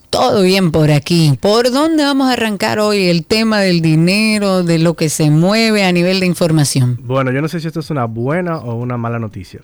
Todo 0.10 0.42
bien 0.44 0.72
por 0.72 0.92
aquí. 0.92 1.38
¿Por 1.40 1.72
dónde 1.72 2.04
vamos 2.04 2.28
a 2.30 2.34
arrancar 2.34 2.80
hoy 2.80 3.08
el 3.08 3.26
tema 3.26 3.62
del 3.62 3.82
dinero, 3.82 4.64
de 4.64 4.78
lo 4.78 4.96
que 4.96 5.08
se 5.10 5.30
mueve 5.32 5.86
a 5.86 5.92
nivel 5.94 6.20
de 6.20 6.26
información? 6.26 7.00
Bueno, 7.02 7.32
yo 7.32 7.42
no 7.42 7.48
sé 7.48 7.60
si 7.62 7.68
esto 7.68 7.80
es 7.80 7.90
una 7.90 8.06
buena 8.06 8.58
o 8.58 8.76
una 8.76 8.98
mala 8.98 9.20
noticia. 9.20 9.62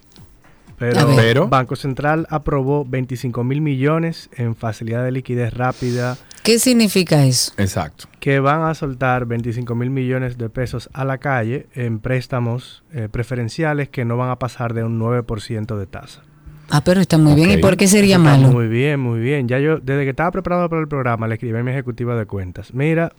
Pero. 0.79 1.15
Pero- 1.15 1.47
Banco 1.47 1.75
Central 1.75 2.27
aprobó 2.29 2.85
25 2.85 3.43
mil 3.43 3.61
millones 3.61 4.29
en 4.35 4.55
facilidad 4.55 5.03
de 5.03 5.11
liquidez 5.11 5.53
rápida 5.53 6.17
¿Qué 6.45 6.59
significa 6.59 7.25
eso? 7.25 7.51
Exacto. 7.57 8.07
que 8.19 8.39
van 8.39 8.61
a 8.63 8.73
soltar 8.75 9.25
25 9.25 9.75
mil 9.75 9.89
millones 9.89 10.37
de 10.37 10.49
pesos 10.49 10.89
a 10.93 11.03
la 11.03 11.17
calle 11.17 11.67
en 11.73 11.99
préstamos 11.99 12.83
eh, 12.93 13.09
preferenciales 13.11 13.89
que 13.89 14.05
no 14.05 14.15
van 14.15 14.29
a 14.29 14.39
pasar 14.39 14.73
de 14.73 14.83
un 14.83 14.99
9% 14.99 15.77
de 15.77 15.85
tasa. 15.87 16.21
Ah, 16.69 16.81
pero 16.83 17.01
está 17.01 17.17
muy 17.17 17.35
bien. 17.35 17.51
¿Y 17.51 17.57
por 17.57 17.77
qué 17.77 17.87
sería 17.87 18.17
está 18.17 18.29
malo? 18.29 18.51
Muy 18.51 18.67
bien, 18.67 18.99
muy 18.99 19.19
bien. 19.19 19.47
Ya 19.47 19.59
yo, 19.59 19.79
desde 19.79 20.03
que 20.03 20.11
estaba 20.11 20.31
preparado 20.31 20.69
para 20.69 20.81
el 20.81 20.87
programa, 20.87 21.27
le 21.27 21.35
escribí 21.35 21.57
a 21.57 21.63
mi 21.63 21.71
ejecutiva 21.71 22.15
de 22.15 22.25
cuentas. 22.25 22.73
Mira, 22.73 23.11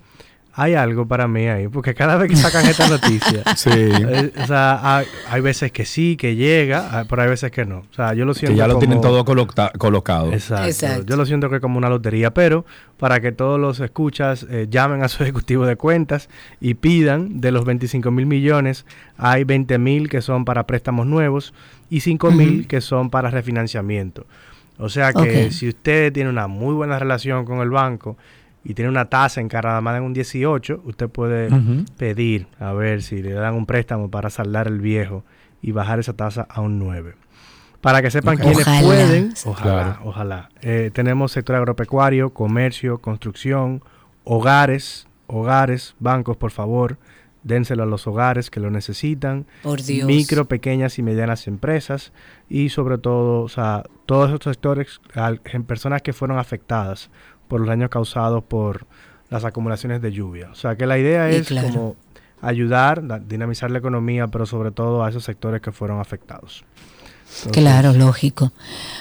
hay 0.59 0.72
algo 0.72 1.07
para 1.07 1.28
mí 1.28 1.46
ahí, 1.48 1.68
porque 1.68 1.94
cada 1.94 2.16
vez 2.16 2.30
que 2.30 2.36
sacan 2.36 2.64
esta 2.66 2.88
noticia, 2.88 3.42
Sí. 3.57 3.68
eh, 3.74 4.32
o 4.42 4.46
sea, 4.46 4.96
hay, 4.98 5.07
hay 5.28 5.40
veces 5.42 5.70
que 5.70 5.84
sí, 5.84 6.16
que 6.16 6.34
llega, 6.34 6.88
ah, 6.98 7.04
pero 7.07 7.20
hay 7.22 7.28
veces 7.28 7.50
que 7.50 7.66
no. 7.66 7.80
O 7.80 7.94
sea, 7.94 8.14
yo 8.14 8.24
lo 8.24 8.32
siento 8.32 8.54
Que 8.54 8.59
ya 8.59 8.66
lo 8.66 8.74
como- 8.74 8.80
tienen 8.80 9.00
todo 9.02 9.24
coloca- 9.26 9.70
colocado. 9.76 10.32
Exacto. 10.32 10.66
Exacto. 10.66 11.04
Yo 11.07 11.16
lo 11.16 11.26
siento 11.26 11.50
que 11.50 11.57
es 11.57 11.61
como 11.61 11.76
una 11.76 11.90
lotería, 11.90 12.32
pero 12.32 12.64
para 12.96 13.20
que 13.20 13.32
todos 13.32 13.61
los 13.61 13.80
escuchas 13.80 14.46
eh, 14.48 14.66
llamen 14.70 15.02
a 15.02 15.09
su 15.09 15.22
ejecutivo 15.24 15.66
de 15.66 15.76
cuentas 15.76 16.30
y 16.59 16.72
pidan 16.74 17.42
de 17.42 17.52
los 17.52 17.66
25 17.66 18.11
mil 18.11 18.24
millones, 18.24 18.86
hay 19.18 19.44
20 19.44 19.76
mil 19.76 20.09
que 20.09 20.22
son 20.22 20.46
para 20.46 20.66
préstamos 20.66 21.07
nuevos 21.07 21.52
y 21.90 22.00
5 22.00 22.30
mil 22.30 22.66
que 22.66 22.80
son 22.80 23.11
para 23.11 23.28
refinanciamiento. 23.30 24.26
O 24.78 24.88
sea 24.90 25.12
que 25.12 25.50
si 25.52 25.68
usted 25.68 26.12
tiene 26.12 26.28
una 26.30 26.46
muy 26.48 26.74
buena 26.74 26.98
relación 26.98 27.44
con 27.46 27.59
el 27.61 27.70
banco 27.70 28.16
y 28.68 28.74
tiene 28.74 28.88
una 28.90 29.04
tasa 29.06 29.40
encarada 29.40 29.80
más 29.80 29.94
de 29.94 30.00
un 30.00 30.12
18, 30.12 30.82
usted 30.84 31.08
puede 31.08 31.48
pedir 31.96 32.48
a 32.58 32.72
ver 32.72 33.02
si 33.02 33.22
le 33.22 33.32
dan 33.32 33.54
un 33.54 33.64
préstamo 33.66 34.10
para 34.10 34.28
saldar 34.30 34.66
el 34.66 34.80
viejo 34.80 35.24
y 35.62 35.70
bajar 35.72 35.98
esa 36.00 36.14
tasa 36.14 36.46
a 36.50 36.60
un 36.60 36.78
9. 36.78 37.14
Para 37.80 38.02
que 38.02 38.10
sepan 38.10 38.36
quiénes 38.38 38.58
Ojalá. 38.66 38.80
pueden, 38.82 39.34
ojalá, 39.44 39.72
Claro. 39.72 40.00
ojalá. 40.04 40.48
Eh, 40.62 40.90
tenemos 40.92 41.30
sector 41.30 41.54
agropecuario, 41.56 42.30
comercio, 42.30 42.98
construcción, 42.98 43.82
hogares, 44.24 45.06
hogares, 45.28 45.94
bancos, 46.00 46.36
por 46.36 46.50
favor, 46.50 46.98
dénselo 47.44 47.84
a 47.84 47.86
los 47.86 48.08
hogares 48.08 48.50
que 48.50 48.58
lo 48.58 48.70
necesitan, 48.72 49.46
Por 49.62 49.80
Dios. 49.80 50.06
micro, 50.08 50.46
pequeñas 50.46 50.98
y 50.98 51.02
medianas 51.04 51.46
empresas 51.46 52.12
y 52.48 52.70
sobre 52.70 52.98
todo, 52.98 53.42
o 53.42 53.48
sea, 53.48 53.84
todos 54.04 54.32
estos 54.32 54.54
sectores, 54.56 55.00
al- 55.14 55.40
en 55.44 55.62
personas 55.62 56.02
que 56.02 56.12
fueron 56.12 56.38
afectadas 56.38 57.08
por 57.49 57.61
los 57.61 57.68
daños 57.68 57.90
causados 57.90 58.42
por 58.44 58.86
las 59.30 59.44
acumulaciones 59.44 60.01
de 60.03 60.12
lluvia. 60.12 60.49
O 60.53 60.55
sea, 60.55 60.76
que 60.76 60.86
la 60.86 60.99
idea 60.99 61.30
Y 61.32 61.36
es 61.36 61.47
claro. 61.49 61.68
como 61.68 61.97
ayudar, 62.42 63.07
da- 63.07 63.18
dinamizar 63.18 63.70
la 63.70 63.78
economía, 63.78 64.28
pero 64.28 64.47
sobre 64.47 64.70
todo 64.70 65.05
a 65.05 65.11
esos 65.11 65.24
sectores 65.24 65.61
que 65.61 65.72
fueron 65.72 66.01
afectados. 66.01 66.64
Entonces, 67.38 67.53
Claro, 67.61 67.92
lógico. 67.92 68.53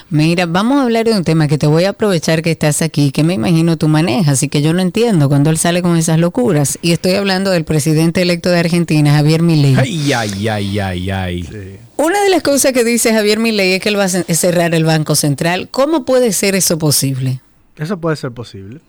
Mira, 0.10 0.48
vamos 0.48 0.80
a 0.80 0.84
hablar 0.84 1.06
de 1.06 1.14
un 1.16 1.24
tema 1.24 1.48
que 1.48 1.60
te 1.60 1.68
voy 1.68 1.84
a 1.84 1.90
aprovechar 1.92 2.42
que 2.42 2.50
estás 2.52 2.82
aquí, 2.82 3.12
que 3.12 3.24
me 3.24 3.36
imagino 3.36 3.78
tú 3.78 3.88
manejas 3.88 4.42
y 4.42 4.50
que 4.50 4.64
yo 4.64 4.74
no 4.74 4.82
entiendo 4.82 5.30
cuando 5.30 5.52
él 5.52 5.58
sale 5.60 5.84
con 5.84 5.96
esas 5.96 6.18
locuras. 6.20 6.80
Y 6.82 6.92
estoy 6.92 7.14
hablando 7.14 7.52
del 7.52 7.66
presidente 7.66 8.24
electo 8.24 8.50
de 8.50 8.60
Argentina, 8.60 9.14
Javier 9.14 9.44
Milei. 9.44 9.76
Ay, 9.78 10.12
ay, 10.14 10.48
ay, 10.48 10.80
ay, 10.80 11.10
ay. 11.12 11.44
sí. 11.44 11.78
Una 11.98 12.20
de 12.24 12.30
las 12.30 12.42
cosas 12.42 12.72
que 12.74 12.84
dice 12.84 13.14
Javier 13.14 13.40
Milei 13.40 13.74
es 13.74 13.80
que 13.82 13.90
él 13.90 13.98
va 14.00 14.06
a 14.06 14.10
ce- 14.10 14.24
cerrar 14.34 14.74
el 14.74 14.86
Banco 14.86 15.14
Central. 15.16 15.70
¿Cómo 15.70 16.04
puede 16.04 16.34
ser 16.34 16.56
eso 16.56 16.78
posible? 16.80 17.42
Eso 17.78 18.00
puede 18.00 18.16
ser 18.16 18.32
posible. 18.32 18.80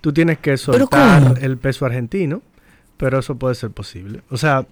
Tú 0.00 0.12
tienes 0.12 0.38
que 0.38 0.52
¿Pero 0.52 0.58
soltar 0.58 1.38
el 1.40 1.58
peso 1.58 1.84
argentino, 1.86 2.42
pero 2.96 3.18
eso 3.18 3.36
puede 3.36 3.54
ser 3.54 3.70
posible. 3.70 4.22
O 4.30 4.36
sea, 4.36 4.66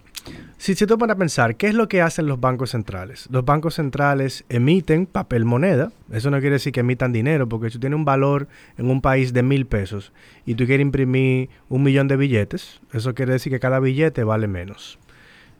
si 0.58 0.74
se 0.74 0.86
te 0.86 0.96
pone 0.96 1.12
a 1.12 1.16
pensar, 1.16 1.56
¿qué 1.56 1.68
es 1.68 1.74
lo 1.74 1.88
que 1.88 2.02
hacen 2.02 2.26
los 2.26 2.40
bancos 2.40 2.70
centrales? 2.70 3.28
Los 3.30 3.44
bancos 3.44 3.74
centrales 3.74 4.44
emiten 4.48 5.06
papel 5.06 5.44
moneda. 5.44 5.92
Eso 6.12 6.30
no 6.30 6.38
quiere 6.40 6.54
decir 6.54 6.72
que 6.72 6.80
emitan 6.80 7.12
dinero, 7.12 7.48
porque 7.48 7.68
si 7.68 7.74
tú 7.74 7.80
tienes 7.80 7.96
un 7.96 8.04
valor 8.04 8.48
en 8.78 8.90
un 8.90 9.00
país 9.00 9.32
de 9.32 9.42
mil 9.42 9.66
pesos 9.66 10.12
y 10.44 10.54
tú 10.54 10.66
quieres 10.66 10.82
imprimir 10.82 11.50
un 11.68 11.82
millón 11.82 12.08
de 12.08 12.16
billetes, 12.16 12.80
eso 12.92 13.14
quiere 13.14 13.32
decir 13.32 13.52
que 13.52 13.60
cada 13.60 13.80
billete 13.80 14.24
vale 14.24 14.48
menos. 14.48 14.98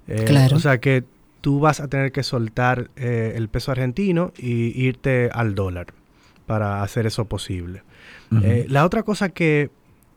Eh, 0.09 0.24
Claro. 0.26 0.57
O 0.57 0.61
sea 0.61 0.78
que 0.78 1.04
tú 1.40 1.61
vas 1.61 1.80
a 1.80 1.88
tener 1.88 2.12
que 2.12 2.22
soltar 2.22 2.90
eh, 2.96 3.34
el 3.36 3.48
peso 3.48 3.70
argentino 3.70 4.32
y 4.36 4.80
irte 4.80 5.30
al 5.32 5.54
dólar 5.54 5.88
para 6.46 6.82
hacer 6.82 7.07
eso 7.07 7.26
posible. 7.26 7.82
Eh, 8.43 8.66
la 8.68 8.85
otra 8.85 9.03
cosa 9.03 9.29
que 9.29 9.70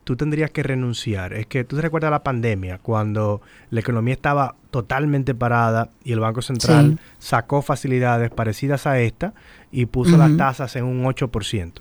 tú 0.04 0.16
tendrías 0.16 0.50
que 0.50 0.62
renunciar 0.62 1.32
es 1.32 1.46
que 1.46 1.64
tú 1.64 1.76
te 1.76 1.82
recuerdas 1.82 2.10
la 2.10 2.24
pandemia, 2.24 2.78
cuando 2.78 3.40
la 3.70 3.80
economía 3.80 4.14
estaba 4.14 4.56
totalmente 4.70 5.34
parada 5.34 5.90
y 6.02 6.12
el 6.12 6.20
Banco 6.20 6.42
Central 6.42 6.98
sacó 7.18 7.62
facilidades 7.62 8.30
parecidas 8.30 8.86
a 8.86 8.98
esta 9.00 9.34
y 9.70 9.86
puso 9.86 10.16
las 10.16 10.36
tasas 10.36 10.74
en 10.76 10.84
un 10.84 11.04
8%. 11.04 11.72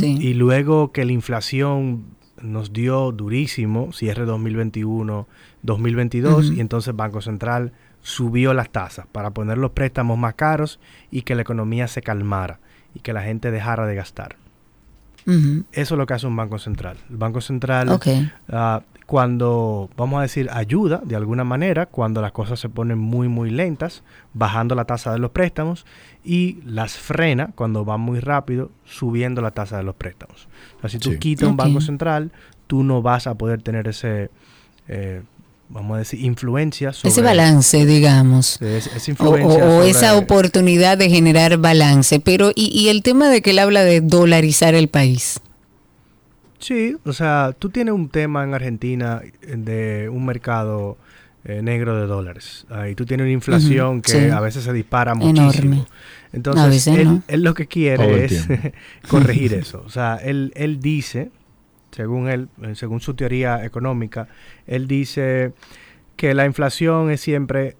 Y 0.00 0.34
luego 0.34 0.90
que 0.92 1.04
la 1.04 1.12
inflación 1.12 2.04
nos 2.42 2.72
dio 2.72 3.12
durísimo, 3.12 3.92
cierre 3.92 4.24
2021, 4.24 5.28
2022, 5.62 6.52
y 6.52 6.60
entonces 6.60 6.94
Banco 6.94 7.20
Central 7.20 7.72
subió 8.02 8.54
las 8.54 8.70
tasas 8.70 9.06
para 9.06 9.30
poner 9.30 9.56
los 9.56 9.70
préstamos 9.70 10.18
más 10.18 10.34
caros 10.34 10.80
y 11.10 11.22
que 11.22 11.34
la 11.34 11.42
economía 11.42 11.88
se 11.88 12.02
calmara 12.02 12.60
y 12.98 13.00
que 13.00 13.12
la 13.12 13.22
gente 13.22 13.50
dejara 13.50 13.86
de 13.86 13.94
gastar. 13.94 14.36
Eso 15.72 15.94
es 15.94 15.98
lo 15.98 16.06
que 16.06 16.14
hace 16.14 16.26
un 16.26 16.36
banco 16.36 16.58
central. 16.58 16.96
El 17.10 17.18
banco 17.18 17.42
central, 17.42 18.00
ah, 18.50 18.82
cuando, 19.04 19.90
vamos 19.94 20.20
a 20.20 20.22
decir, 20.22 20.48
ayuda 20.50 21.02
de 21.04 21.16
alguna 21.16 21.44
manera, 21.44 21.84
cuando 21.84 22.22
las 22.22 22.32
cosas 22.32 22.58
se 22.58 22.70
ponen 22.70 22.96
muy, 22.98 23.28
muy 23.28 23.50
lentas, 23.50 24.02
bajando 24.32 24.74
la 24.74 24.86
tasa 24.86 25.12
de 25.12 25.18
los 25.18 25.30
préstamos, 25.32 25.84
y 26.24 26.62
las 26.64 26.96
frena 26.96 27.50
cuando 27.54 27.84
van 27.84 28.00
muy 28.00 28.20
rápido, 28.20 28.70
subiendo 28.86 29.42
la 29.42 29.50
tasa 29.50 29.76
de 29.76 29.82
los 29.82 29.96
préstamos. 29.96 30.48
O 30.82 30.88
si 30.88 30.98
tú 30.98 31.18
quitas 31.18 31.46
un 31.46 31.58
banco 31.58 31.82
central, 31.82 32.32
tú 32.66 32.82
no 32.82 33.02
vas 33.02 33.26
a 33.26 33.34
poder 33.34 33.60
tener 33.60 33.86
ese... 33.86 34.30
Eh, 34.88 35.22
vamos 35.68 35.96
a 35.96 35.98
decir, 35.98 36.20
influencia 36.24 36.92
sobre... 36.92 37.12
Ese 37.12 37.22
balance, 37.22 37.86
digamos. 37.86 38.58
o, 39.18 39.82
esa 39.82 40.16
oportunidad 40.16 40.98
de 40.98 41.10
generar 41.10 41.56
balance. 41.58 42.20
Pero, 42.20 42.52
¿y, 42.54 42.88
el 42.88 43.02
tema 43.02 43.28
de 43.28 43.42
que 43.42 43.50
él 43.50 43.58
habla 43.58 43.84
de 43.84 44.00
dolarizar 44.00 44.74
el 44.74 44.88
país? 44.88 45.40
Sí, 46.58 46.96
o 47.04 47.12
sea, 47.12 47.54
tú 47.56 47.70
tienes 47.70 47.94
un 47.94 48.08
tema 48.08 48.42
en 48.42 48.54
Argentina 48.54 49.22
de 49.46 50.08
un 50.08 50.26
mercado 50.26 50.96
eh, 51.44 51.62
negro 51.62 52.00
de 52.00 52.06
dólares. 52.06 52.66
y 52.90 52.94
tú 52.94 53.06
tienes 53.06 53.24
una 53.24 53.32
inflación 53.32 54.02
que 54.02 54.32
a 54.32 54.40
veces 54.40 54.64
se 54.64 54.72
dispara 54.72 55.14
muchísimo. 55.14 55.86
Entonces, 56.32 56.86
él, 56.88 57.22
él, 57.28 57.42
lo 57.42 57.54
que 57.54 57.66
quiere 57.66 58.24
es 58.24 58.46
corregir 59.08 59.54
eso. 59.54 59.82
O 59.86 59.88
sea, 59.88 60.16
él, 60.16 60.52
él 60.56 60.80
dice 60.80 61.30
según 61.90 62.28
él, 62.28 62.48
eh, 62.62 62.74
según 62.74 63.00
su 63.00 63.14
teoría 63.14 63.64
económica, 63.64 64.28
él 64.66 64.86
dice 64.86 65.52
que 66.16 66.34
la 66.34 66.46
inflación 66.46 67.10
es 67.10 67.20
siempre 67.20 67.76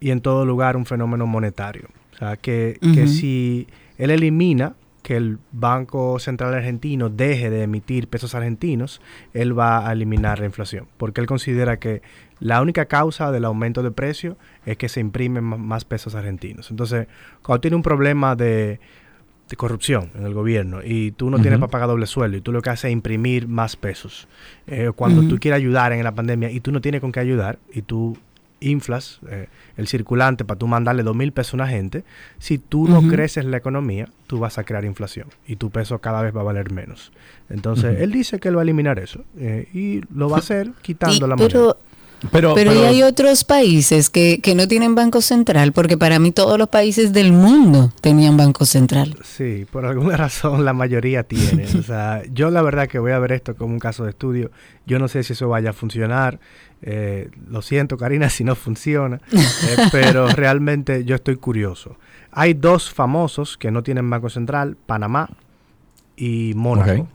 y 0.00 0.10
en 0.10 0.20
todo 0.20 0.44
lugar 0.46 0.76
un 0.76 0.86
fenómeno 0.86 1.26
monetario. 1.26 1.88
O 2.12 2.16
sea, 2.16 2.36
que, 2.36 2.78
que 2.94 3.06
si 3.06 3.66
él 3.98 4.10
elimina 4.10 4.74
que 5.02 5.16
el 5.16 5.38
Banco 5.52 6.18
Central 6.18 6.54
Argentino 6.54 7.08
deje 7.08 7.50
de 7.50 7.62
emitir 7.62 8.08
pesos 8.08 8.34
argentinos, 8.34 9.00
él 9.32 9.58
va 9.58 9.88
a 9.88 9.92
eliminar 9.92 10.38
la 10.40 10.46
inflación, 10.46 10.86
porque 10.96 11.20
él 11.20 11.26
considera 11.26 11.78
que 11.78 12.02
la 12.38 12.62
única 12.62 12.86
causa 12.86 13.30
del 13.32 13.44
aumento 13.44 13.82
de 13.82 13.90
precio 13.90 14.36
es 14.64 14.76
que 14.76 14.88
se 14.88 15.00
imprimen 15.00 15.44
más 15.44 15.84
pesos 15.84 16.14
argentinos. 16.14 16.70
Entonces, 16.70 17.06
cuando 17.42 17.60
tiene 17.60 17.76
un 17.76 17.82
problema 17.82 18.36
de 18.36 18.80
de 19.50 19.56
corrupción 19.56 20.10
en 20.14 20.24
el 20.24 20.32
gobierno 20.32 20.80
y 20.82 21.10
tú 21.10 21.28
no 21.28 21.40
tienes 21.40 21.58
para 21.58 21.70
pagar 21.70 21.88
doble 21.88 22.06
sueldo 22.06 22.36
y 22.36 22.40
tú 22.40 22.52
lo 22.52 22.62
que 22.62 22.70
haces 22.70 22.86
es 22.86 22.92
imprimir 22.92 23.48
más 23.48 23.76
pesos. 23.76 24.28
Eh, 24.66 24.92
cuando 24.94 25.28
tú 25.28 25.38
quieres 25.38 25.58
ayudar 25.58 25.92
en 25.92 26.04
la 26.04 26.14
pandemia 26.14 26.50
y 26.50 26.60
tú 26.60 26.72
no 26.72 26.80
tienes 26.80 27.00
con 27.00 27.10
qué 27.10 27.20
ayudar 27.20 27.58
y 27.72 27.82
tú 27.82 28.16
inflas 28.60 29.20
eh, 29.28 29.48
el 29.76 29.88
circulante 29.88 30.44
para 30.44 30.58
tú 30.58 30.66
mandarle 30.66 31.02
dos 31.02 31.16
mil 31.16 31.32
pesos 31.32 31.54
a 31.54 31.56
una 31.56 31.68
gente, 31.68 32.04
si 32.38 32.58
tú 32.58 32.88
no 32.88 33.02
creces 33.08 33.44
la 33.44 33.56
economía, 33.56 34.08
tú 34.26 34.38
vas 34.38 34.58
a 34.58 34.64
crear 34.64 34.84
inflación 34.84 35.28
y 35.46 35.56
tu 35.56 35.70
peso 35.70 35.98
cada 35.98 36.22
vez 36.22 36.34
va 36.36 36.42
a 36.42 36.44
valer 36.44 36.70
menos. 36.70 37.12
Entonces, 37.48 38.00
él 38.00 38.12
dice 38.12 38.38
que 38.38 38.48
él 38.48 38.56
va 38.56 38.60
a 38.60 38.64
eliminar 38.64 38.98
eso 38.98 39.24
eh, 39.36 39.68
y 39.72 40.02
lo 40.14 40.28
va 40.28 40.36
a 40.36 40.40
hacer 40.40 40.70
quitando 40.82 41.26
la 41.26 41.34
moneda. 41.34 41.48
Pero, 41.48 41.78
pero, 42.30 42.54
hay 42.86 43.02
otros 43.02 43.44
países 43.44 44.10
que, 44.10 44.40
que, 44.42 44.54
no 44.54 44.68
tienen 44.68 44.94
banco 44.94 45.20
central, 45.20 45.72
porque 45.72 45.96
para 45.96 46.18
mí 46.18 46.32
todos 46.32 46.58
los 46.58 46.68
países 46.68 47.12
del 47.12 47.32
mundo 47.32 47.92
tenían 48.00 48.36
banco 48.36 48.66
central. 48.66 49.16
Sí, 49.24 49.66
por 49.70 49.86
alguna 49.86 50.16
razón 50.18 50.64
la 50.64 50.72
mayoría 50.72 51.22
tiene. 51.22 51.66
o 51.78 51.82
sea, 51.82 52.22
yo 52.32 52.50
la 52.50 52.62
verdad 52.62 52.88
que 52.88 52.98
voy 52.98 53.12
a 53.12 53.18
ver 53.18 53.32
esto 53.32 53.56
como 53.56 53.72
un 53.72 53.78
caso 53.78 54.04
de 54.04 54.10
estudio. 54.10 54.50
Yo 54.86 54.98
no 54.98 55.08
sé 55.08 55.22
si 55.22 55.32
eso 55.32 55.48
vaya 55.48 55.70
a 55.70 55.72
funcionar. 55.72 56.40
Eh, 56.82 57.30
lo 57.48 57.62
siento, 57.62 57.96
Karina, 57.96 58.28
si 58.30 58.44
no 58.44 58.54
funciona. 58.54 59.20
Eh, 59.32 59.76
pero 59.92 60.28
realmente 60.28 61.04
yo 61.04 61.16
estoy 61.16 61.36
curioso. 61.36 61.96
Hay 62.32 62.54
dos 62.54 62.92
famosos 62.92 63.56
que 63.56 63.70
no 63.70 63.82
tienen 63.82 64.08
banco 64.08 64.28
central, 64.28 64.76
Panamá 64.86 65.30
y 66.16 66.52
Mónaco 66.54 67.08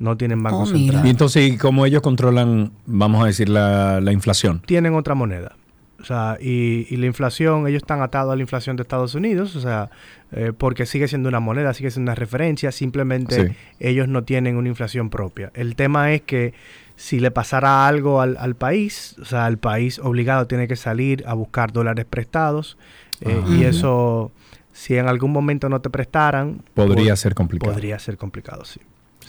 no 0.00 0.16
tienen 0.16 0.42
banco 0.42 0.60
oh, 0.60 0.66
central. 0.66 1.06
Y 1.06 1.10
entonces, 1.10 1.58
¿cómo 1.58 1.86
ellos 1.86 2.02
controlan, 2.02 2.72
vamos 2.86 3.22
a 3.22 3.26
decir, 3.26 3.48
la, 3.48 4.00
inflación? 4.10 4.60
Tienen 4.66 4.94
otra 4.94 5.14
moneda. 5.14 5.54
O 6.00 6.04
sea, 6.04 6.38
y, 6.40 6.96
la 6.96 7.04
inflación, 7.04 7.68
ellos 7.68 7.82
están 7.82 8.00
atados 8.00 8.32
a 8.32 8.36
la 8.36 8.40
inflación 8.40 8.76
de 8.76 8.82
Estados 8.82 9.14
Unidos, 9.14 9.54
o 9.54 9.60
sea, 9.60 9.90
eh, 10.32 10.52
porque 10.56 10.86
sigue 10.86 11.06
siendo 11.06 11.28
una 11.28 11.40
moneda, 11.40 11.74
sigue 11.74 11.90
siendo 11.90 12.10
una 12.10 12.14
referencia, 12.14 12.72
simplemente 12.72 13.54
ellos 13.78 14.08
no 14.08 14.24
tienen 14.24 14.56
una 14.56 14.68
inflación 14.68 15.10
propia. 15.10 15.52
El 15.54 15.76
tema 15.76 16.12
es 16.14 16.22
que 16.22 16.54
si 16.96 17.20
le 17.20 17.30
pasara 17.30 17.86
algo 17.86 18.22
al, 18.22 18.54
país, 18.56 19.16
o 19.20 19.26
sea, 19.26 19.46
el 19.48 19.58
país 19.58 19.98
obligado 19.98 20.46
tiene 20.46 20.66
que 20.66 20.76
salir 20.76 21.22
a 21.26 21.34
buscar 21.34 21.72
dólares 21.72 22.06
prestados, 22.08 22.78
eh, 23.20 23.38
y 23.50 23.64
eso, 23.64 24.32
si 24.72 24.96
en 24.96 25.06
algún 25.06 25.32
momento 25.32 25.68
no 25.68 25.82
te 25.82 25.90
prestaran... 25.90 26.62
Podría 26.72 27.14
ser 27.16 27.34
complicado. 27.34 27.74
Podría 27.74 27.98
ser 27.98 28.16
complicado, 28.16 28.64
sí. 28.64 28.80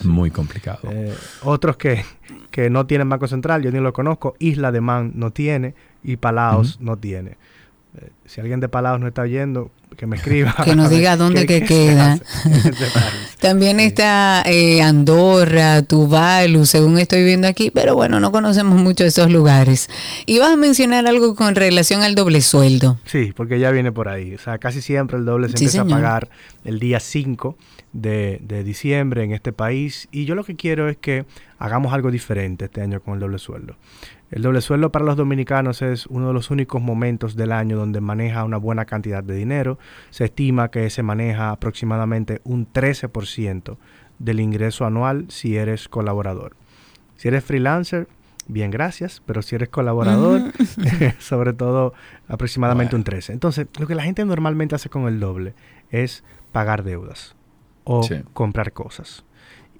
Muy 0.04 0.30
complicado. 0.30 0.80
Eh, 0.90 1.14
otros 1.42 1.76
que, 1.76 2.04
que, 2.50 2.70
no 2.70 2.86
tienen 2.86 3.08
Banco 3.08 3.28
Central, 3.28 3.62
yo 3.62 3.70
ni 3.70 3.78
lo 3.78 3.92
conozco. 3.92 4.34
Isla 4.38 4.72
de 4.72 4.80
Man 4.80 5.12
no 5.14 5.30
tiene 5.30 5.74
y 6.02 6.16
Palaos 6.16 6.80
no 6.80 6.96
tiene. 6.96 7.36
Eh, 7.98 8.10
si 8.24 8.40
alguien 8.40 8.60
de 8.60 8.68
Palaos 8.68 9.00
no 9.00 9.06
está 9.06 9.22
oyendo, 9.22 9.70
que 9.96 10.06
me 10.06 10.16
escriba. 10.16 10.54
que 10.64 10.74
nos 10.74 10.90
diga 10.90 11.16
dónde 11.16 11.46
que 11.46 11.62
queda. 11.62 12.18
También 13.40 13.80
está 13.80 14.42
eh, 14.46 14.82
Andorra, 14.82 15.82
Tuvalu, 15.82 16.64
según 16.64 16.98
estoy 16.98 17.24
viendo 17.24 17.46
aquí, 17.48 17.70
pero 17.70 17.94
bueno, 17.94 18.20
no 18.20 18.32
conocemos 18.32 18.80
mucho 18.80 19.04
esos 19.04 19.30
lugares. 19.30 19.90
Y 20.26 20.38
vas 20.38 20.52
a 20.52 20.56
mencionar 20.56 21.06
algo 21.06 21.34
con 21.34 21.54
relación 21.54 22.02
al 22.02 22.14
doble 22.14 22.40
sueldo. 22.40 22.98
Sí, 23.04 23.32
porque 23.36 23.58
ya 23.58 23.70
viene 23.70 23.92
por 23.92 24.08
ahí. 24.08 24.34
O 24.34 24.38
sea, 24.38 24.58
casi 24.58 24.80
siempre 24.80 25.18
el 25.18 25.24
doble 25.24 25.48
se 25.48 25.54
empieza 25.54 25.82
a 25.82 25.84
pagar 25.84 26.30
el 26.64 26.78
día 26.78 27.00
5 27.00 27.56
de, 27.92 28.40
de 28.42 28.64
diciembre 28.64 29.24
en 29.24 29.32
este 29.32 29.52
país. 29.52 30.08
Y 30.12 30.24
yo 30.24 30.34
lo 30.34 30.44
que 30.44 30.56
quiero 30.56 30.88
es 30.88 30.96
que 30.96 31.26
hagamos 31.58 31.92
algo 31.92 32.10
diferente 32.10 32.66
este 32.66 32.80
año 32.80 33.00
con 33.00 33.14
el 33.14 33.20
doble 33.20 33.38
sueldo. 33.38 33.76
El 34.32 34.40
doble 34.40 34.62
sueldo 34.62 34.90
para 34.90 35.04
los 35.04 35.18
dominicanos 35.18 35.82
es 35.82 36.06
uno 36.06 36.28
de 36.28 36.32
los 36.32 36.50
únicos 36.50 36.80
momentos 36.80 37.36
del 37.36 37.52
año 37.52 37.76
donde 37.76 38.00
maneja 38.00 38.44
una 38.44 38.56
buena 38.56 38.86
cantidad 38.86 39.22
de 39.22 39.34
dinero. 39.34 39.78
Se 40.08 40.24
estima 40.24 40.70
que 40.70 40.88
se 40.88 41.02
maneja 41.02 41.50
aproximadamente 41.50 42.40
un 42.42 42.66
13% 42.66 43.76
del 44.18 44.40
ingreso 44.40 44.86
anual 44.86 45.26
si 45.28 45.58
eres 45.58 45.86
colaborador. 45.86 46.56
Si 47.16 47.28
eres 47.28 47.44
freelancer, 47.44 48.08
bien, 48.48 48.70
gracias, 48.70 49.22
pero 49.26 49.42
si 49.42 49.54
eres 49.54 49.68
colaborador, 49.68 50.40
sobre 51.18 51.52
todo 51.52 51.92
aproximadamente 52.26 52.96
un 52.96 53.04
13%. 53.04 53.34
Entonces, 53.34 53.66
lo 53.78 53.86
que 53.86 53.94
la 53.94 54.02
gente 54.02 54.24
normalmente 54.24 54.74
hace 54.74 54.88
con 54.88 55.08
el 55.08 55.20
doble 55.20 55.52
es 55.90 56.24
pagar 56.52 56.84
deudas 56.84 57.36
o 57.84 58.08
comprar 58.32 58.72
cosas. 58.72 59.26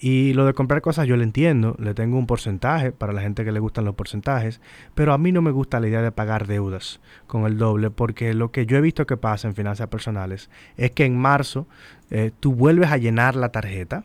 Y 0.05 0.33
lo 0.33 0.45
de 0.45 0.53
comprar 0.53 0.83
cosas 0.83 1.07
yo 1.07 1.17
lo 1.17 1.23
entiendo, 1.23 1.77
le 1.79 1.95
tengo 1.95 2.19
un 2.19 2.27
porcentaje 2.27 2.91
para 2.91 3.13
la 3.13 3.21
gente 3.21 3.45
que 3.45 3.53
le 3.53 3.61
gustan 3.61 3.85
los 3.85 3.95
porcentajes, 3.95 4.61
pero 4.97 5.13
a 5.13 5.19
mí 5.19 5.31
no 5.31 5.43
me 5.43 5.53
gusta 5.53 5.79
la 5.79 5.87
idea 5.87 6.03
de 6.03 6.11
pagar 6.11 6.49
deudas 6.49 6.99
con 7.29 7.47
el 7.47 7.57
doble, 7.57 7.91
porque 7.91 8.35
lo 8.35 8.51
que 8.51 8.67
yo 8.67 8.77
he 8.77 8.81
visto 8.81 9.07
que 9.07 9.17
pasa 9.17 9.47
en 9.47 9.55
finanzas 9.55 9.87
personales 9.87 10.51
es 10.77 10.91
que 10.91 11.05
en 11.05 11.17
marzo 11.17 11.69
eh, 12.11 12.33
tú 12.41 12.53
vuelves 12.53 12.91
a 12.91 12.97
llenar 12.97 13.37
la 13.37 13.51
tarjeta 13.51 14.03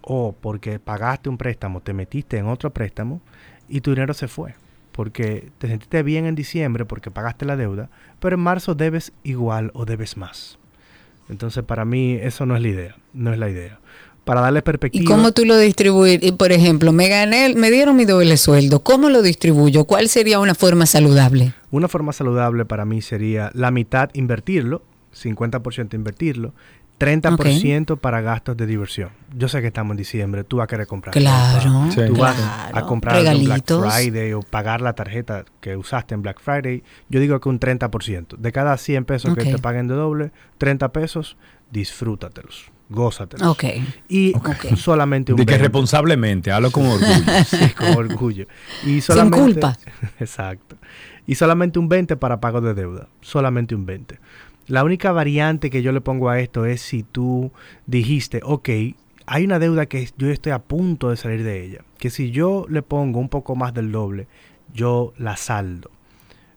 o 0.00 0.32
porque 0.32 0.78
pagaste 0.78 1.28
un 1.28 1.36
préstamo, 1.36 1.82
te 1.82 1.92
metiste 1.92 2.38
en 2.38 2.46
otro 2.46 2.70
préstamo 2.70 3.20
y 3.68 3.82
tu 3.82 3.90
dinero 3.90 4.14
se 4.14 4.28
fue. 4.28 4.54
Porque 4.90 5.50
te 5.58 5.68
sentiste 5.68 6.02
bien 6.02 6.24
en 6.24 6.34
diciembre 6.34 6.86
porque 6.86 7.10
pagaste 7.10 7.44
la 7.44 7.56
deuda, 7.56 7.90
pero 8.20 8.36
en 8.36 8.42
marzo 8.42 8.74
debes 8.74 9.12
igual 9.22 9.70
o 9.74 9.84
debes 9.84 10.16
más. 10.16 10.58
Entonces 11.28 11.62
para 11.62 11.84
mí 11.84 12.14
eso 12.14 12.46
no 12.46 12.56
es 12.56 12.62
la 12.62 12.68
idea, 12.68 12.96
no 13.12 13.34
es 13.34 13.38
la 13.38 13.50
idea 13.50 13.80
para 14.26 14.40
darle 14.40 14.60
perspectiva. 14.60 15.04
¿Y 15.04 15.06
cómo 15.06 15.30
tú 15.30 15.44
lo 15.44 15.56
distribuyes? 15.56 16.32
Por 16.32 16.50
ejemplo, 16.50 16.92
me 16.92 17.08
gané, 17.08 17.54
me 17.54 17.70
dieron 17.70 17.94
mi 17.94 18.04
doble 18.04 18.36
sueldo. 18.36 18.80
¿Cómo 18.82 19.08
lo 19.08 19.22
distribuyo? 19.22 19.84
¿Cuál 19.84 20.08
sería 20.08 20.40
una 20.40 20.56
forma 20.56 20.84
saludable? 20.84 21.52
Una 21.70 21.86
forma 21.86 22.12
saludable 22.12 22.64
para 22.64 22.84
mí 22.84 23.02
sería 23.02 23.52
la 23.54 23.70
mitad 23.70 24.10
invertirlo, 24.14 24.82
50% 25.14 25.94
invertirlo, 25.94 26.54
30% 26.98 27.98
para 27.98 28.20
gastos 28.20 28.56
de 28.56 28.66
diversión. 28.66 29.10
Yo 29.36 29.46
sé 29.46 29.60
que 29.60 29.68
estamos 29.68 29.92
en 29.92 29.98
diciembre, 29.98 30.42
tú 30.42 30.56
vas 30.56 30.64
a 30.64 30.66
querer 30.66 30.88
comprar. 30.88 31.12
Claro, 31.12 31.92
Sí. 31.92 32.00
Tú 32.08 32.16
vas 32.16 32.34
claro. 32.34 32.78
a 32.78 32.86
comprar 32.86 33.16
en 33.18 33.22
Black 33.22 33.36
Regalitos. 33.68 33.94
Friday 33.94 34.32
o 34.32 34.40
pagar 34.40 34.80
la 34.80 34.94
tarjeta 34.94 35.44
que 35.60 35.76
usaste 35.76 36.14
en 36.14 36.22
Black 36.22 36.40
Friday. 36.40 36.82
Yo 37.08 37.20
digo 37.20 37.38
que 37.38 37.48
un 37.48 37.60
30%. 37.60 38.36
De 38.38 38.50
cada 38.50 38.76
100 38.76 39.04
pesos 39.04 39.36
que 39.36 39.44
te 39.44 39.58
paguen 39.58 39.86
de 39.86 39.94
doble, 39.94 40.32
30 40.58 40.90
pesos, 40.90 41.36
disfrútatelos, 41.70 42.72
gózatelos. 42.88 43.48
Ok. 43.48 43.64
Y 44.08 44.32
solamente 44.76 45.32
un 45.32 45.38
De 45.38 45.46
que 45.46 45.52
20. 45.52 45.62
responsablemente, 45.62 46.52
hablo 46.52 46.70
con 46.70 46.86
orgullo. 46.86 47.24
Sí, 47.46 47.70
con 47.70 47.88
orgullo. 47.96 48.46
Y 48.84 49.00
solamente, 49.00 49.38
culpa. 49.38 49.76
Exacto. 50.20 50.76
Y 51.26 51.34
solamente 51.34 51.78
un 51.78 51.88
20 51.88 52.16
para 52.16 52.40
pago 52.40 52.60
de 52.60 52.74
deuda. 52.74 53.08
Solamente 53.20 53.74
un 53.74 53.86
20. 53.86 54.18
La 54.68 54.84
única 54.84 55.12
variante 55.12 55.70
que 55.70 55.82
yo 55.82 55.92
le 55.92 56.00
pongo 56.00 56.28
a 56.28 56.40
esto 56.40 56.66
es 56.66 56.80
si 56.80 57.02
tú 57.02 57.52
dijiste, 57.86 58.40
ok, 58.42 58.68
hay 59.26 59.44
una 59.44 59.58
deuda 59.58 59.86
que 59.86 60.08
yo 60.16 60.30
estoy 60.30 60.52
a 60.52 60.60
punto 60.60 61.10
de 61.10 61.16
salir 61.16 61.42
de 61.44 61.64
ella. 61.64 61.80
Que 61.98 62.10
si 62.10 62.30
yo 62.30 62.66
le 62.68 62.82
pongo 62.82 63.18
un 63.18 63.28
poco 63.28 63.56
más 63.56 63.74
del 63.74 63.92
doble, 63.92 64.26
yo 64.72 65.12
la 65.18 65.36
saldo. 65.36 65.90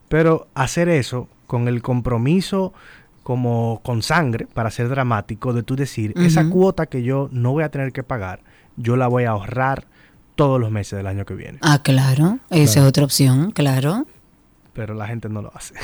Pero 0.07 0.47
hacer 0.55 0.89
eso 0.89 1.27
con 1.47 1.67
el 1.67 1.81
compromiso 1.81 2.73
como 3.29 3.79
con 3.83 4.01
sangre, 4.01 4.47
para 4.51 4.71
ser 4.71 4.89
dramático, 4.89 5.53
de 5.53 5.61
tú 5.61 5.75
decir, 5.75 6.13
esa 6.15 6.49
cuota 6.49 6.87
que 6.87 7.03
yo 7.03 7.29
no 7.31 7.51
voy 7.51 7.63
a 7.63 7.69
tener 7.69 7.91
que 7.91 8.01
pagar, 8.01 8.39
yo 8.75 8.95
la 8.95 9.05
voy 9.05 9.25
a 9.25 9.29
ahorrar 9.29 9.85
todos 10.33 10.59
los 10.59 10.71
meses 10.71 10.97
del 10.97 11.05
año 11.05 11.25
que 11.27 11.35
viene. 11.35 11.59
Ah, 11.61 11.83
claro. 11.83 12.39
Esa 12.49 12.79
es 12.79 12.85
otra 12.87 13.03
opción, 13.03 13.51
claro. 13.51 14.07
Pero 14.73 14.95
la 14.95 15.05
gente 15.05 15.29
no 15.29 15.43
lo 15.43 15.51
hace. 15.53 15.75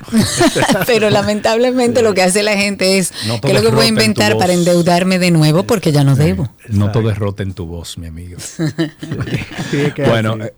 Pero 0.86 1.10
lamentablemente 1.10 2.00
lo 2.00 2.14
que 2.14 2.22
hace 2.22 2.42
la 2.42 2.56
gente 2.56 2.96
es 2.96 3.12
No 3.26 3.38
que 3.38 3.52
lo 3.52 3.60
que 3.60 3.68
voy 3.68 3.80
a 3.80 3.84
es 3.84 3.90
inventar 3.90 4.38
para 4.38 4.54
endeudarme 4.54 5.18
de 5.18 5.30
nuevo 5.30 5.64
porque 5.64 5.92
ya 5.92 6.04
no 6.04 6.16
debo. 6.16 6.48
No 6.70 6.90
todo 6.90 7.10
es 7.10 7.18
rota 7.18 7.42
en 7.42 7.52
tu 7.52 7.66
voz, 7.66 7.98
mi 7.98 8.06
amigo. 8.06 8.38
Sí, 9.70 9.80
es 9.82 9.92
que 9.92 10.04
Bueno, 10.08 10.38
así. 10.40 10.52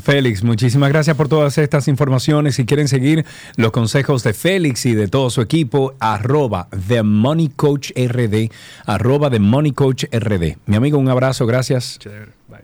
Félix, 0.00 0.42
muchísimas 0.42 0.88
gracias 0.88 1.16
por 1.16 1.28
todas 1.28 1.58
estas 1.58 1.88
informaciones. 1.88 2.54
Si 2.56 2.64
quieren 2.64 2.88
seguir 2.88 3.26
los 3.56 3.72
consejos 3.72 4.22
de 4.22 4.32
Félix 4.32 4.86
y 4.86 4.94
de 4.94 5.08
todo 5.08 5.30
su 5.30 5.40
equipo, 5.40 5.94
arroba 6.00 6.68
The 6.88 7.02
Money 7.02 7.50
Coach 7.50 7.90
RD, 7.94 8.50
arroba 8.86 9.30
The 9.30 9.38
Money 9.38 9.72
Coach 9.72 10.04
RD. 10.10 10.56
Mi 10.66 10.76
amigo, 10.76 10.98
un 10.98 11.08
abrazo, 11.08 11.46
gracias. 11.46 11.98
Chévere. 11.98 12.32
Bye. 12.48 12.60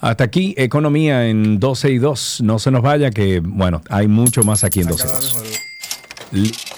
Hasta 0.00 0.24
aquí, 0.24 0.54
Economía 0.56 1.28
en 1.28 1.60
12 1.60 1.90
y 1.90 1.98
2. 1.98 2.40
No 2.42 2.58
se 2.58 2.70
nos 2.70 2.82
vaya, 2.82 3.10
que 3.10 3.40
bueno, 3.40 3.82
hay 3.88 4.08
mucho 4.08 4.42
más 4.42 4.64
aquí 4.64 4.80
en 4.80 4.88
12 4.88 5.06
y 6.32 6.40
2. 6.40 6.77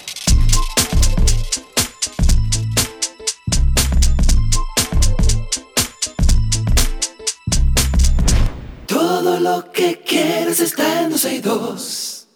Todo 9.22 9.38
lo 9.38 9.70
que 9.70 10.00
quieres 10.00 10.60
está 10.60 11.02
en 11.02 11.10
12 11.10 11.34
y 11.34 11.38
2. 11.40 12.26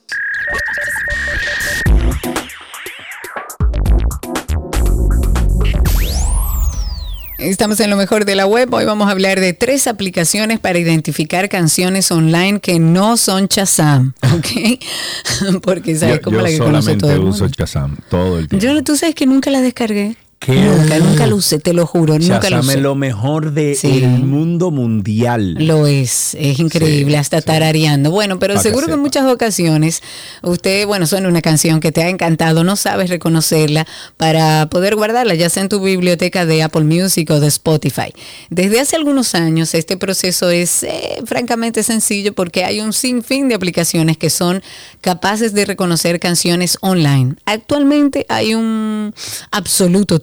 Estamos 7.39 7.80
en 7.80 7.89
lo 7.89 7.97
mejor 7.97 8.26
de 8.26 8.35
la 8.35 8.45
web. 8.45 8.68
Hoy 8.74 8.85
vamos 8.85 9.09
a 9.09 9.12
hablar 9.12 9.41
de 9.41 9.55
tres 9.55 9.87
aplicaciones 9.87 10.61
para 10.61 10.78
identificar 10.78 11.49
canciones 11.49 12.11
online 12.11 12.61
que 12.61 12.78
no 12.78 13.16
son 13.16 13.47
Shazam, 13.47 14.12
¿ok? 14.37 15.62
Porque 15.62 15.97
sabes 15.97 16.20
Yo, 16.22 16.30
yo 16.32 16.41
la 16.43 16.51
que 16.51 16.59
conoce 16.59 16.97
todo 16.99 17.12
el 17.12 17.20
uso 17.20 17.45
mundo. 17.45 17.57
Shazam 17.59 17.97
todo 18.11 18.39
el 18.39 18.47
tiempo. 18.47 18.62
Yo, 18.62 18.85
tú 18.85 18.95
sabes 18.95 19.14
que 19.14 19.24
nunca 19.24 19.51
la 19.51 19.62
descargué. 19.62 20.18
¿Qué? 20.39 20.53
Nunca, 20.61 20.99
nunca 20.99 21.26
lo 21.26 21.37
usé, 21.37 21.59
te 21.59 21.72
lo 21.72 21.87
juro, 21.87 22.18
nunca 22.18 22.35
lo 22.51 22.57
Shazam 22.57 22.68
usé. 22.68 22.80
lo 22.80 22.95
mejor 22.95 23.53
del 23.53 23.76
Sí. 23.76 24.03
mundo 24.03 24.70
mundial. 24.70 25.55
Lo 25.59 25.87
es, 25.87 26.35
es 26.39 26.59
increíble, 26.59 27.12
Sí, 27.12 27.16
hasta 27.16 27.41
sí. 27.41 27.47
tarareando. 27.47 28.11
Bueno, 28.11 28.39
pero 28.39 28.61
seguro 28.61 28.87
que 28.87 28.93
en 28.93 29.01
muchas 29.01 29.24
ocasiones 29.26 30.03
usted, 30.43 30.87
bueno, 30.87 31.07
suena 31.07 31.28
una 31.28 31.41
canción 31.41 31.80
que 31.80 31.93
te 31.93 32.03
ha 32.03 32.09
encantado, 32.11 32.62
no 32.62 32.76
sabes 32.76 33.09
reconocerla 33.09 33.87
para 34.18 34.68
poder 34.68 34.97
guardarla, 34.97 35.35
ya 35.35 35.49
sea 35.49 35.62
en 35.62 35.70
tu 35.70 35.80
biblioteca 35.82 36.45
de 36.45 36.62
Apple 36.62 36.85
Music 36.85 37.30
o 37.30 37.41
de 37.41 37.47
Spotify. 37.49 38.12
Desde 38.51 38.80
hace 38.80 38.97
algunos 38.97 39.35
años 39.35 39.74
este 39.74 39.97
proceso 39.97 40.51
es 40.51 40.82
eh, 40.82 41.22
francamente 41.24 41.82
sencillo 41.82 42.35
porque 42.35 42.64
hay 42.64 42.80
un 42.80 42.93
sinfín 42.93 43.49
de 43.49 43.55
aplicaciones 43.55 44.18
que 44.18 44.28
son 44.28 44.62
capaces 45.01 45.55
de 45.55 45.64
reconocer 45.64 46.20
canciones 46.20 46.76
online. 46.82 47.37
Actualmente 47.47 48.26
hay 48.28 48.55
un 48.55 49.14
absoluto 49.51 50.18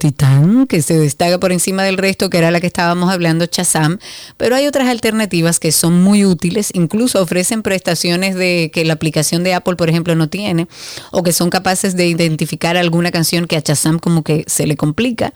que 0.68 0.82
se 0.82 0.98
destaca 0.98 1.40
por 1.40 1.52
encima 1.52 1.84
del 1.84 1.98
resto, 1.98 2.30
que 2.30 2.38
era 2.38 2.52
la 2.52 2.60
que 2.60 2.68
estábamos 2.68 3.12
hablando, 3.12 3.46
Shazam, 3.46 4.00
pero 4.38 4.56
hay 4.56 4.68
otras 4.68 4.88
alternativas 4.88 5.60
que 5.60 5.72
son 5.72 6.02
muy 6.02 6.26
útiles, 6.26 6.72
incluso 6.74 7.22
ofrecen 7.22 7.62
prestaciones 7.62 8.36
de 8.36 8.72
que 8.74 8.86
la 8.86 8.94
aplicación 8.94 9.44
de 9.44 9.54
Apple, 9.54 9.76
por 9.76 9.90
ejemplo, 9.90 10.16
no 10.16 10.30
tiene, 10.30 10.68
o 11.12 11.24
que 11.24 11.34
son 11.34 11.50
capaces 11.50 11.96
de 11.96 12.08
identificar 12.08 12.78
alguna 12.78 13.12
canción 13.12 13.48
que 13.48 13.58
a 13.58 13.60
Shazam 13.60 14.00
como 14.00 14.24
que 14.24 14.44
se 14.48 14.66
le 14.66 14.78
complica. 14.78 15.34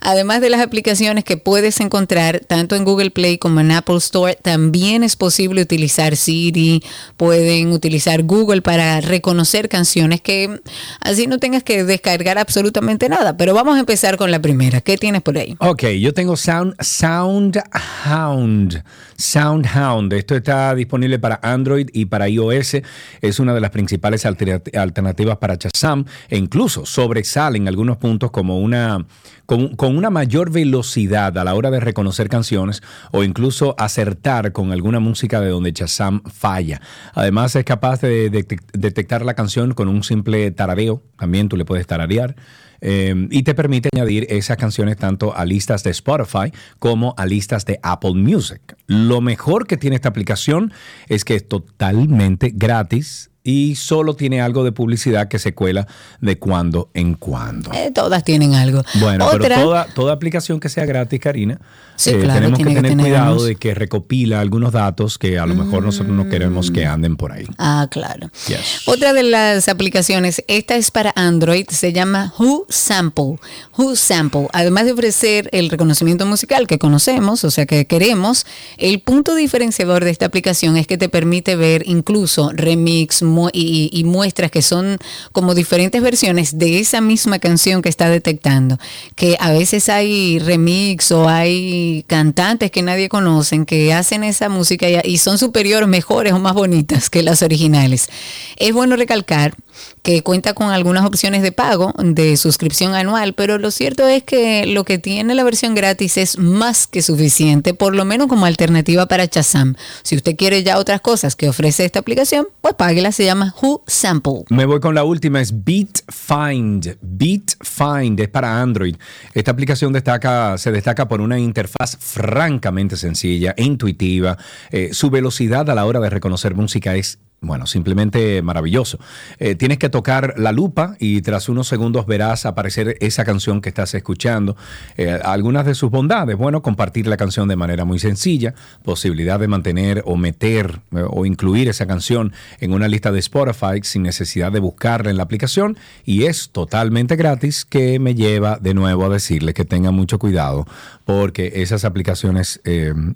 Además 0.00 0.40
de 0.40 0.50
las 0.50 0.60
aplicaciones 0.60 1.24
que 1.24 1.36
puedes 1.36 1.80
encontrar 1.80 2.40
tanto 2.40 2.76
en 2.76 2.84
Google 2.84 3.10
Play 3.10 3.38
como 3.38 3.60
en 3.60 3.70
Apple 3.72 3.96
Store, 3.98 4.38
también 4.40 5.02
es 5.02 5.16
posible 5.16 5.60
utilizar 5.62 6.16
Siri, 6.16 6.82
pueden 7.16 7.72
utilizar 7.72 8.22
Google 8.22 8.62
para 8.62 9.00
reconocer 9.00 9.68
canciones 9.68 10.20
que 10.20 10.60
así 11.00 11.26
no 11.26 11.38
tengas 11.38 11.62
que 11.62 11.84
descargar 11.84 12.38
absolutamente 12.38 13.08
nada. 13.08 13.36
Pero 13.36 13.54
vamos 13.54 13.76
a 13.76 13.80
empezar 13.80 14.07
con 14.16 14.30
la 14.30 14.40
primera. 14.40 14.80
¿Qué 14.80 14.96
tienes 14.96 15.22
por 15.22 15.36
ahí? 15.36 15.56
Ok, 15.60 15.84
yo 16.00 16.14
tengo 16.14 16.36
Sound, 16.36 16.74
SoundHound. 16.80 18.82
SoundHound. 19.16 20.12
Esto 20.12 20.36
está 20.36 20.74
disponible 20.74 21.18
para 21.18 21.40
Android 21.42 21.88
y 21.92 22.06
para 22.06 22.28
iOS. 22.28 22.76
Es 23.20 23.40
una 23.40 23.54
de 23.54 23.60
las 23.60 23.70
principales 23.70 24.24
alternat- 24.24 24.76
alternativas 24.76 25.38
para 25.38 25.56
Shazam 25.56 26.04
e 26.28 26.38
incluso 26.38 26.86
sobresale 26.86 27.58
en 27.58 27.68
algunos 27.68 27.96
puntos 27.96 28.30
como 28.30 28.60
una, 28.60 29.04
con, 29.46 29.74
con 29.76 29.96
una 29.96 30.10
mayor 30.10 30.50
velocidad 30.50 31.36
a 31.36 31.44
la 31.44 31.54
hora 31.54 31.70
de 31.70 31.80
reconocer 31.80 32.28
canciones 32.28 32.82
o 33.10 33.24
incluso 33.24 33.74
acertar 33.78 34.52
con 34.52 34.72
alguna 34.72 35.00
música 35.00 35.40
de 35.40 35.48
donde 35.50 35.72
Shazam 35.72 36.22
falla. 36.24 36.80
Además 37.14 37.54
es 37.56 37.64
capaz 37.64 38.00
de 38.00 38.30
detec- 38.30 38.62
detectar 38.72 39.24
la 39.24 39.34
canción 39.34 39.74
con 39.74 39.88
un 39.88 40.04
simple 40.04 40.50
tarareo. 40.52 41.02
También 41.18 41.48
tú 41.48 41.56
le 41.56 41.64
puedes 41.64 41.86
tararear. 41.86 42.36
Eh, 42.80 43.28
y 43.30 43.42
te 43.42 43.54
permite 43.54 43.88
añadir 43.92 44.26
esas 44.30 44.56
canciones 44.56 44.96
tanto 44.96 45.36
a 45.36 45.44
listas 45.44 45.82
de 45.82 45.90
Spotify 45.90 46.52
como 46.78 47.14
a 47.16 47.26
listas 47.26 47.64
de 47.64 47.80
Apple 47.82 48.14
Music. 48.14 48.76
Lo 48.86 49.20
mejor 49.20 49.66
que 49.66 49.76
tiene 49.76 49.96
esta 49.96 50.08
aplicación 50.08 50.72
es 51.08 51.24
que 51.24 51.34
es 51.34 51.48
totalmente 51.48 52.52
gratis 52.54 53.30
y 53.48 53.76
solo 53.76 54.14
tiene 54.14 54.42
algo 54.42 54.62
de 54.62 54.72
publicidad 54.72 55.28
que 55.28 55.38
se 55.38 55.54
cuela 55.54 55.86
de 56.20 56.38
cuando 56.38 56.90
en 56.92 57.14
cuando. 57.14 57.72
Eh, 57.72 57.90
todas 57.94 58.22
tienen 58.22 58.52
algo. 58.52 58.82
Bueno, 59.00 59.24
Otra, 59.26 59.38
pero 59.38 59.54
toda, 59.62 59.86
toda 59.86 60.12
aplicación 60.12 60.60
que 60.60 60.68
sea 60.68 60.84
gratis, 60.84 61.18
Karina, 61.18 61.54
eh, 61.54 61.58
Sí, 61.96 62.12
claro, 62.12 62.34
tenemos 62.34 62.58
que 62.58 62.64
que 62.64 62.74
tener 62.74 62.90
tener 62.90 63.06
cuidado 63.06 63.42
de 63.42 63.56
que 63.56 63.74
recopila 63.74 64.40
algunos 64.40 64.70
datos 64.70 65.18
que 65.18 65.38
a 65.38 65.46
lo 65.46 65.54
mejor 65.56 65.82
nosotros 65.82 66.14
no 66.14 66.28
queremos 66.28 66.70
que 66.70 66.86
anden 66.86 67.16
por 67.16 67.32
ahí. 67.32 67.46
Ah, 67.58 67.88
claro. 67.90 68.30
Yes. 68.46 68.82
Otra 68.86 69.12
de 69.12 69.24
las 69.24 69.68
aplicaciones, 69.68 70.44
esta 70.46 70.76
es 70.76 70.92
para 70.92 71.12
Android, 71.16 71.66
se 71.70 71.92
llama 71.92 72.34
Who 72.38 72.66
Sample. 72.68 73.38
Who 73.76 73.96
Sample, 73.96 74.46
además 74.52 74.84
de 74.84 74.92
ofrecer 74.92 75.48
el 75.52 75.70
reconocimiento 75.70 76.24
musical 76.24 76.68
que 76.68 76.78
conocemos, 76.78 77.42
o 77.42 77.50
sea 77.50 77.66
que 77.66 77.86
queremos, 77.86 78.46
el 78.76 79.00
punto 79.00 79.34
diferenciador 79.34 80.04
de 80.04 80.10
esta 80.10 80.26
aplicación 80.26 80.76
es 80.76 80.86
que 80.86 80.98
te 80.98 81.08
permite 81.08 81.56
ver 81.56 81.82
incluso 81.86 82.52
remix 82.52 83.22
y 83.52 84.02
muestras 84.04 84.50
que 84.50 84.62
son 84.62 84.98
como 85.32 85.54
diferentes 85.54 86.02
versiones 86.02 86.58
de 86.58 86.80
esa 86.80 87.00
misma 87.00 87.38
canción 87.38 87.82
que 87.82 87.88
está 87.88 88.08
detectando. 88.08 88.78
Que 89.14 89.36
a 89.40 89.50
veces 89.52 89.88
hay 89.88 90.38
remix 90.38 91.12
o 91.12 91.28
hay 91.28 92.04
cantantes 92.06 92.70
que 92.70 92.82
nadie 92.82 93.08
conocen 93.08 93.64
que 93.64 93.92
hacen 93.92 94.24
esa 94.24 94.48
música 94.48 94.88
y, 94.88 94.98
y 95.04 95.18
son 95.18 95.38
superiores, 95.38 95.88
mejores 95.88 96.32
o 96.32 96.38
más 96.38 96.54
bonitas 96.54 97.10
que 97.10 97.22
las 97.22 97.42
originales. 97.42 98.08
Es 98.56 98.72
bueno 98.72 98.96
recalcar 98.96 99.54
que 100.02 100.22
cuenta 100.22 100.54
con 100.54 100.70
algunas 100.70 101.04
opciones 101.04 101.42
de 101.42 101.52
pago, 101.52 101.92
de 101.98 102.36
suscripción 102.36 102.94
anual, 102.94 103.34
pero 103.34 103.58
lo 103.58 103.70
cierto 103.70 104.06
es 104.08 104.22
que 104.22 104.66
lo 104.66 104.84
que 104.84 104.98
tiene 104.98 105.34
la 105.34 105.44
versión 105.44 105.74
gratis 105.74 106.16
es 106.16 106.38
más 106.38 106.86
que 106.86 107.02
suficiente, 107.02 107.74
por 107.74 107.94
lo 107.94 108.04
menos 108.04 108.28
como 108.28 108.46
alternativa 108.46 109.06
para 109.06 109.26
Shazam. 109.26 109.74
Si 110.02 110.16
usted 110.16 110.36
quiere 110.36 110.62
ya 110.62 110.78
otras 110.78 111.00
cosas 111.00 111.36
que 111.36 111.48
ofrece 111.48 111.84
esta 111.84 111.98
aplicación, 111.98 112.48
pues 112.60 112.74
páguela, 112.74 113.12
se 113.12 113.24
llama 113.24 113.54
Who 113.60 113.82
Sample. 113.86 114.44
Me 114.50 114.64
voy 114.64 114.80
con 114.80 114.94
la 114.94 115.04
última, 115.04 115.40
es 115.40 115.64
BeatFind. 115.64 116.96
BeatFind 117.00 118.20
es 118.20 118.28
para 118.28 118.60
Android. 118.60 118.96
Esta 119.34 119.50
aplicación 119.50 119.92
destaca, 119.92 120.58
se 120.58 120.72
destaca 120.72 121.08
por 121.08 121.20
una 121.20 121.38
interfaz 121.38 121.96
francamente 121.98 122.96
sencilla 122.96 123.54
intuitiva. 123.56 124.38
Eh, 124.70 124.90
su 124.92 125.10
velocidad 125.10 125.68
a 125.70 125.74
la 125.74 125.84
hora 125.84 126.00
de 126.00 126.10
reconocer 126.10 126.54
música 126.54 126.96
es 126.96 127.18
bueno, 127.40 127.68
simplemente 127.68 128.42
maravilloso. 128.42 128.98
Eh, 129.38 129.54
tienes 129.54 129.78
que 129.78 129.88
tocar 129.88 130.34
la 130.38 130.50
lupa 130.50 130.96
y 130.98 131.22
tras 131.22 131.48
unos 131.48 131.68
segundos 131.68 132.04
verás 132.06 132.46
aparecer 132.46 132.96
esa 133.00 133.24
canción 133.24 133.60
que 133.60 133.68
estás 133.68 133.94
escuchando. 133.94 134.56
Eh, 134.96 135.20
algunas 135.22 135.64
de 135.64 135.76
sus 135.76 135.88
bondades, 135.88 136.36
bueno, 136.36 136.62
compartir 136.62 137.06
la 137.06 137.16
canción 137.16 137.46
de 137.46 137.54
manera 137.54 137.84
muy 137.84 138.00
sencilla, 138.00 138.54
posibilidad 138.82 139.38
de 139.38 139.46
mantener 139.46 140.02
o 140.04 140.16
meter 140.16 140.80
eh, 140.90 141.04
o 141.08 141.26
incluir 141.26 141.68
esa 141.68 141.86
canción 141.86 142.32
en 142.58 142.72
una 142.72 142.88
lista 142.88 143.12
de 143.12 143.20
Spotify 143.20 143.80
sin 143.82 144.02
necesidad 144.02 144.50
de 144.50 144.58
buscarla 144.58 145.10
en 145.10 145.16
la 145.16 145.22
aplicación 145.22 145.78
y 146.04 146.24
es 146.24 146.50
totalmente 146.50 147.14
gratis 147.14 147.64
que 147.64 148.00
me 148.00 148.16
lleva 148.16 148.58
de 148.60 148.74
nuevo 148.74 149.04
a 149.04 149.10
decirle 149.10 149.54
que 149.54 149.64
tengan 149.64 149.94
mucho 149.94 150.18
cuidado 150.18 150.66
porque 151.04 151.52
esas 151.56 151.84
aplicaciones, 151.84 152.60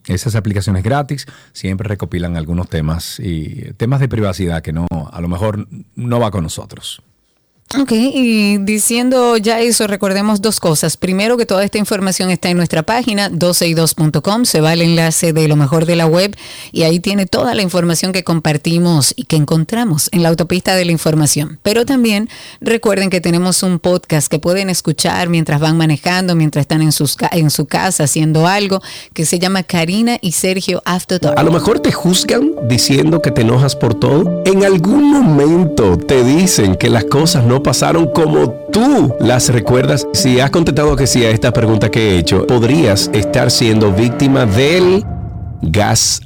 esas 0.06 0.34
aplicaciones 0.34 0.82
gratis 0.82 1.26
siempre 1.52 1.88
recopilan 1.88 2.36
algunos 2.36 2.68
temas 2.68 3.20
y 3.20 3.72
temas 3.76 4.00
de 4.00 4.08
privacidad 4.12 4.60
que 4.60 4.74
no, 4.74 4.86
a 5.10 5.20
lo 5.22 5.28
mejor 5.28 5.66
no 5.94 6.20
va 6.20 6.30
con 6.30 6.42
nosotros. 6.42 7.02
Ok, 7.80 7.92
y 7.92 8.58
diciendo 8.58 9.38
ya 9.38 9.60
eso, 9.60 9.86
recordemos 9.86 10.42
dos 10.42 10.60
cosas. 10.60 10.98
Primero, 10.98 11.38
que 11.38 11.46
toda 11.46 11.64
esta 11.64 11.78
información 11.78 12.28
está 12.28 12.50
en 12.50 12.58
nuestra 12.58 12.82
página 12.82 13.30
12y2.com, 13.30 14.44
se 14.44 14.60
va 14.60 14.74
el 14.74 14.82
enlace 14.82 15.32
de 15.32 15.48
lo 15.48 15.56
mejor 15.56 15.86
de 15.86 15.96
la 15.96 16.04
web 16.04 16.36
y 16.70 16.82
ahí 16.82 17.00
tiene 17.00 17.24
toda 17.24 17.54
la 17.54 17.62
información 17.62 18.12
que 18.12 18.24
compartimos 18.24 19.14
y 19.16 19.24
que 19.24 19.36
encontramos 19.36 20.10
en 20.12 20.22
la 20.22 20.28
autopista 20.28 20.76
de 20.76 20.84
la 20.84 20.92
información. 20.92 21.60
Pero 21.62 21.86
también 21.86 22.28
recuerden 22.60 23.08
que 23.08 23.22
tenemos 23.22 23.62
un 23.62 23.78
podcast 23.78 24.28
que 24.28 24.38
pueden 24.38 24.68
escuchar 24.68 25.30
mientras 25.30 25.58
van 25.58 25.78
manejando, 25.78 26.34
mientras 26.34 26.64
están 26.64 26.82
en, 26.82 26.92
sus, 26.92 27.16
en 27.30 27.48
su 27.48 27.64
casa 27.64 28.04
haciendo 28.04 28.46
algo, 28.46 28.82
que 29.14 29.24
se 29.24 29.38
llama 29.38 29.62
Karina 29.62 30.18
y 30.20 30.32
Sergio 30.32 30.82
After 30.84 31.18
Dark. 31.18 31.38
A 31.38 31.42
lo 31.42 31.52
mejor 31.52 31.80
te 31.80 31.90
juzgan 31.90 32.52
diciendo 32.68 33.22
que 33.22 33.30
te 33.30 33.40
enojas 33.40 33.76
por 33.76 33.94
todo. 33.94 34.42
En 34.44 34.62
algún 34.62 35.10
momento 35.10 35.96
te 35.96 36.22
dicen 36.22 36.76
que 36.76 36.90
las 36.90 37.04
cosas 37.04 37.44
no 37.44 37.51
pasaron 37.60 38.06
como 38.06 38.50
tú 38.70 39.12
las 39.18 39.48
recuerdas. 39.48 40.06
Si 40.12 40.38
has 40.38 40.52
contestado 40.52 40.94
que 40.94 41.08
sí 41.08 41.24
a 41.24 41.30
esta 41.30 41.52
pregunta 41.52 41.90
que 41.90 42.12
he 42.12 42.18
hecho, 42.18 42.46
podrías 42.46 43.10
estar 43.12 43.50
siendo 43.50 43.90
víctima 43.90 44.46
del 44.46 45.04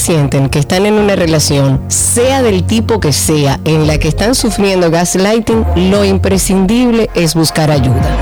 sienten 0.00 0.48
que 0.48 0.58
están 0.58 0.86
en 0.86 0.94
una 0.94 1.14
relación, 1.14 1.80
sea 1.88 2.42
del 2.42 2.64
tipo 2.64 3.00
que 3.00 3.12
sea, 3.12 3.60
en 3.64 3.86
la 3.86 3.98
que 3.98 4.08
están 4.08 4.34
sufriendo 4.34 4.90
gaslighting, 4.90 5.64
lo 5.90 6.04
imprescindible 6.04 7.10
es 7.14 7.34
buscar 7.34 7.70
ayuda. 7.70 8.16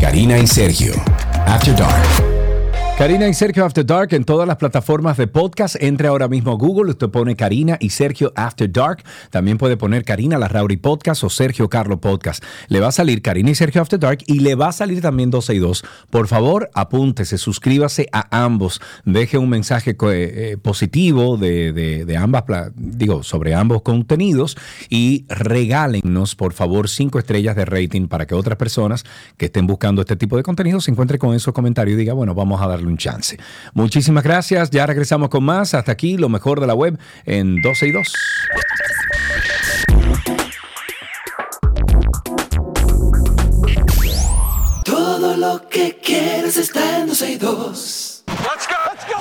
Karina 0.00 0.38
y 0.38 0.46
Sergio, 0.46 0.94
After 1.46 1.76
Dark. 1.76 2.25
Karina 2.98 3.28
y 3.28 3.34
Sergio 3.34 3.66
After 3.66 3.84
Dark 3.84 4.14
en 4.14 4.24
todas 4.24 4.48
las 4.48 4.56
plataformas 4.56 5.18
de 5.18 5.26
podcast. 5.26 5.76
Entre 5.80 6.08
ahora 6.08 6.28
mismo 6.28 6.52
a 6.52 6.54
Google, 6.54 6.92
usted 6.92 7.10
pone 7.10 7.36
Karina 7.36 7.76
y 7.78 7.90
Sergio 7.90 8.32
After 8.34 8.72
Dark. 8.72 9.04
También 9.28 9.58
puede 9.58 9.76
poner 9.76 10.02
Karina 10.02 10.38
La 10.38 10.48
Rauri 10.48 10.78
Podcast 10.78 11.22
o 11.22 11.28
Sergio 11.28 11.68
Carlo 11.68 12.00
Podcast. 12.00 12.42
Le 12.68 12.80
va 12.80 12.88
a 12.88 12.92
salir 12.92 13.20
Karina 13.20 13.50
y 13.50 13.54
Sergio 13.54 13.82
After 13.82 14.00
Dark 14.00 14.20
y 14.26 14.40
le 14.40 14.54
va 14.54 14.68
a 14.68 14.72
salir 14.72 15.02
también 15.02 15.30
12 15.30 15.54
y 15.54 15.58
2. 15.58 15.84
Por 16.08 16.26
favor, 16.26 16.70
apúntese, 16.72 17.36
suscríbase 17.36 18.08
a 18.12 18.44
ambos. 18.44 18.80
Deje 19.04 19.36
un 19.36 19.50
mensaje 19.50 19.94
eh, 20.00 20.56
positivo 20.56 21.36
de, 21.36 21.74
de, 21.74 22.16
ambas, 22.16 22.44
digo, 22.76 23.22
sobre 23.22 23.54
ambos 23.54 23.82
contenidos 23.82 24.56
y 24.88 25.26
regálennos, 25.28 26.34
por 26.34 26.54
favor, 26.54 26.88
cinco 26.88 27.18
estrellas 27.18 27.56
de 27.56 27.66
rating 27.66 28.08
para 28.08 28.26
que 28.26 28.34
otras 28.34 28.56
personas 28.56 29.04
que 29.36 29.46
estén 29.46 29.66
buscando 29.66 30.00
este 30.00 30.16
tipo 30.16 30.38
de 30.38 30.42
contenido 30.42 30.80
se 30.80 30.90
encuentren 30.90 31.18
con 31.18 31.34
esos 31.34 31.52
comentarios 31.52 31.96
y 31.96 31.98
digan, 31.98 32.16
bueno, 32.16 32.34
vamos 32.34 32.62
a 32.62 32.66
darle 32.66 32.85
un 32.86 32.96
chance. 32.96 33.38
Muchísimas 33.74 34.24
gracias. 34.24 34.70
Ya 34.70 34.86
regresamos 34.86 35.28
con 35.28 35.44
más. 35.44 35.74
Hasta 35.74 35.92
aquí 35.92 36.16
lo 36.16 36.28
mejor 36.28 36.60
de 36.60 36.66
la 36.66 36.74
web 36.74 36.98
en 37.24 37.60
12 37.62 37.86
y 37.86 37.92
2. 37.92 38.12
Todo 44.84 45.36
lo 45.36 45.68
que 45.68 45.98
quieres 46.02 46.56
está 46.56 47.00
en 47.00 47.08
12 47.08 47.32
y 47.32 47.36
2. 47.36 48.24
Let's 48.26 48.68
go. 48.68 48.74
Let's 48.92 49.06
go. 49.06 49.16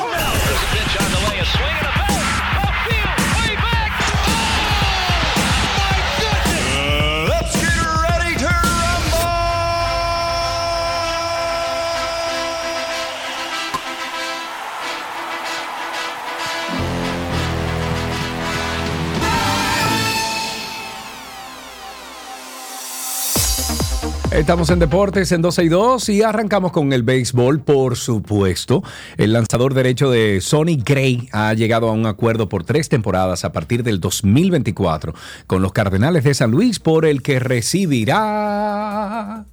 Estamos 24.36 24.70
en 24.70 24.80
Deportes 24.80 25.32
en 25.32 25.42
12 25.42 25.64
y 25.64 25.70
2 25.70 26.10
y 26.10 26.22
arrancamos 26.22 26.74
con 26.74 26.92
el 26.92 27.04
béisbol, 27.04 27.62
por 27.62 27.96
supuesto. 27.96 28.84
El 29.16 29.32
lanzador 29.32 29.74
derecho 29.74 30.12
de 30.12 30.42
Sonny 30.42 30.76
Gray 30.76 31.30
ha 31.32 31.54
llegado 31.54 31.88
a 31.88 31.94
un 31.94 32.06
acuerdo 32.06 32.50
por 32.50 32.66
tres 32.66 32.90
temporadas 32.90 33.46
a 33.46 33.54
partir 33.54 33.82
del 33.82 34.02
2024 34.02 35.14
con 35.48 35.62
los 35.62 35.72
Cardenales 35.72 36.26
de 36.26 36.34
San 36.34 36.52
Luis, 36.52 36.80
por 36.80 37.06
el 37.06 37.22
que 37.22 37.40
recibirá 37.40 39.46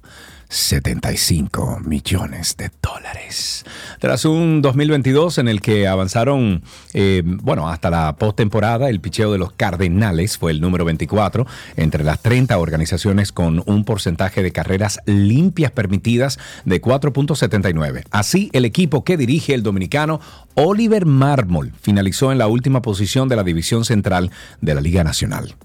75 0.53 1.79
millones 1.83 2.55
de 2.57 2.69
dólares. 2.81 3.65
Tras 3.99 4.23
un 4.25 4.61
2022 4.61 5.39
en 5.39 5.47
el 5.47 5.61
que 5.61 5.87
avanzaron, 5.87 6.61
eh, 6.93 7.23
bueno, 7.25 7.67
hasta 7.69 7.89
la 7.89 8.15
postemporada, 8.17 8.89
el 8.89 9.01
picheo 9.01 9.31
de 9.31 9.39
los 9.39 9.51
Cardenales 9.51 10.37
fue 10.37 10.51
el 10.51 10.61
número 10.61 10.85
24 10.85 11.47
entre 11.75 12.03
las 12.03 12.21
30 12.21 12.57
organizaciones 12.57 13.31
con 13.31 13.63
un 13.65 13.83
porcentaje 13.83 14.43
de 14.43 14.51
carreras 14.51 14.99
limpias 15.05 15.71
permitidas 15.71 16.37
de 16.65 16.81
4.79. 16.81 18.03
Así, 18.11 18.51
el 18.53 18.65
equipo 18.65 19.03
que 19.03 19.17
dirige 19.17 19.55
el 19.55 19.63
dominicano 19.63 20.21
Oliver 20.53 21.07
Mármol 21.07 21.73
finalizó 21.81 22.31
en 22.31 22.37
la 22.37 22.47
última 22.47 22.83
posición 22.83 23.27
de 23.27 23.35
la 23.35 23.43
división 23.43 23.85
central 23.85 24.29
de 24.61 24.75
la 24.75 24.81
Liga 24.81 25.03
Nacional. 25.03 25.55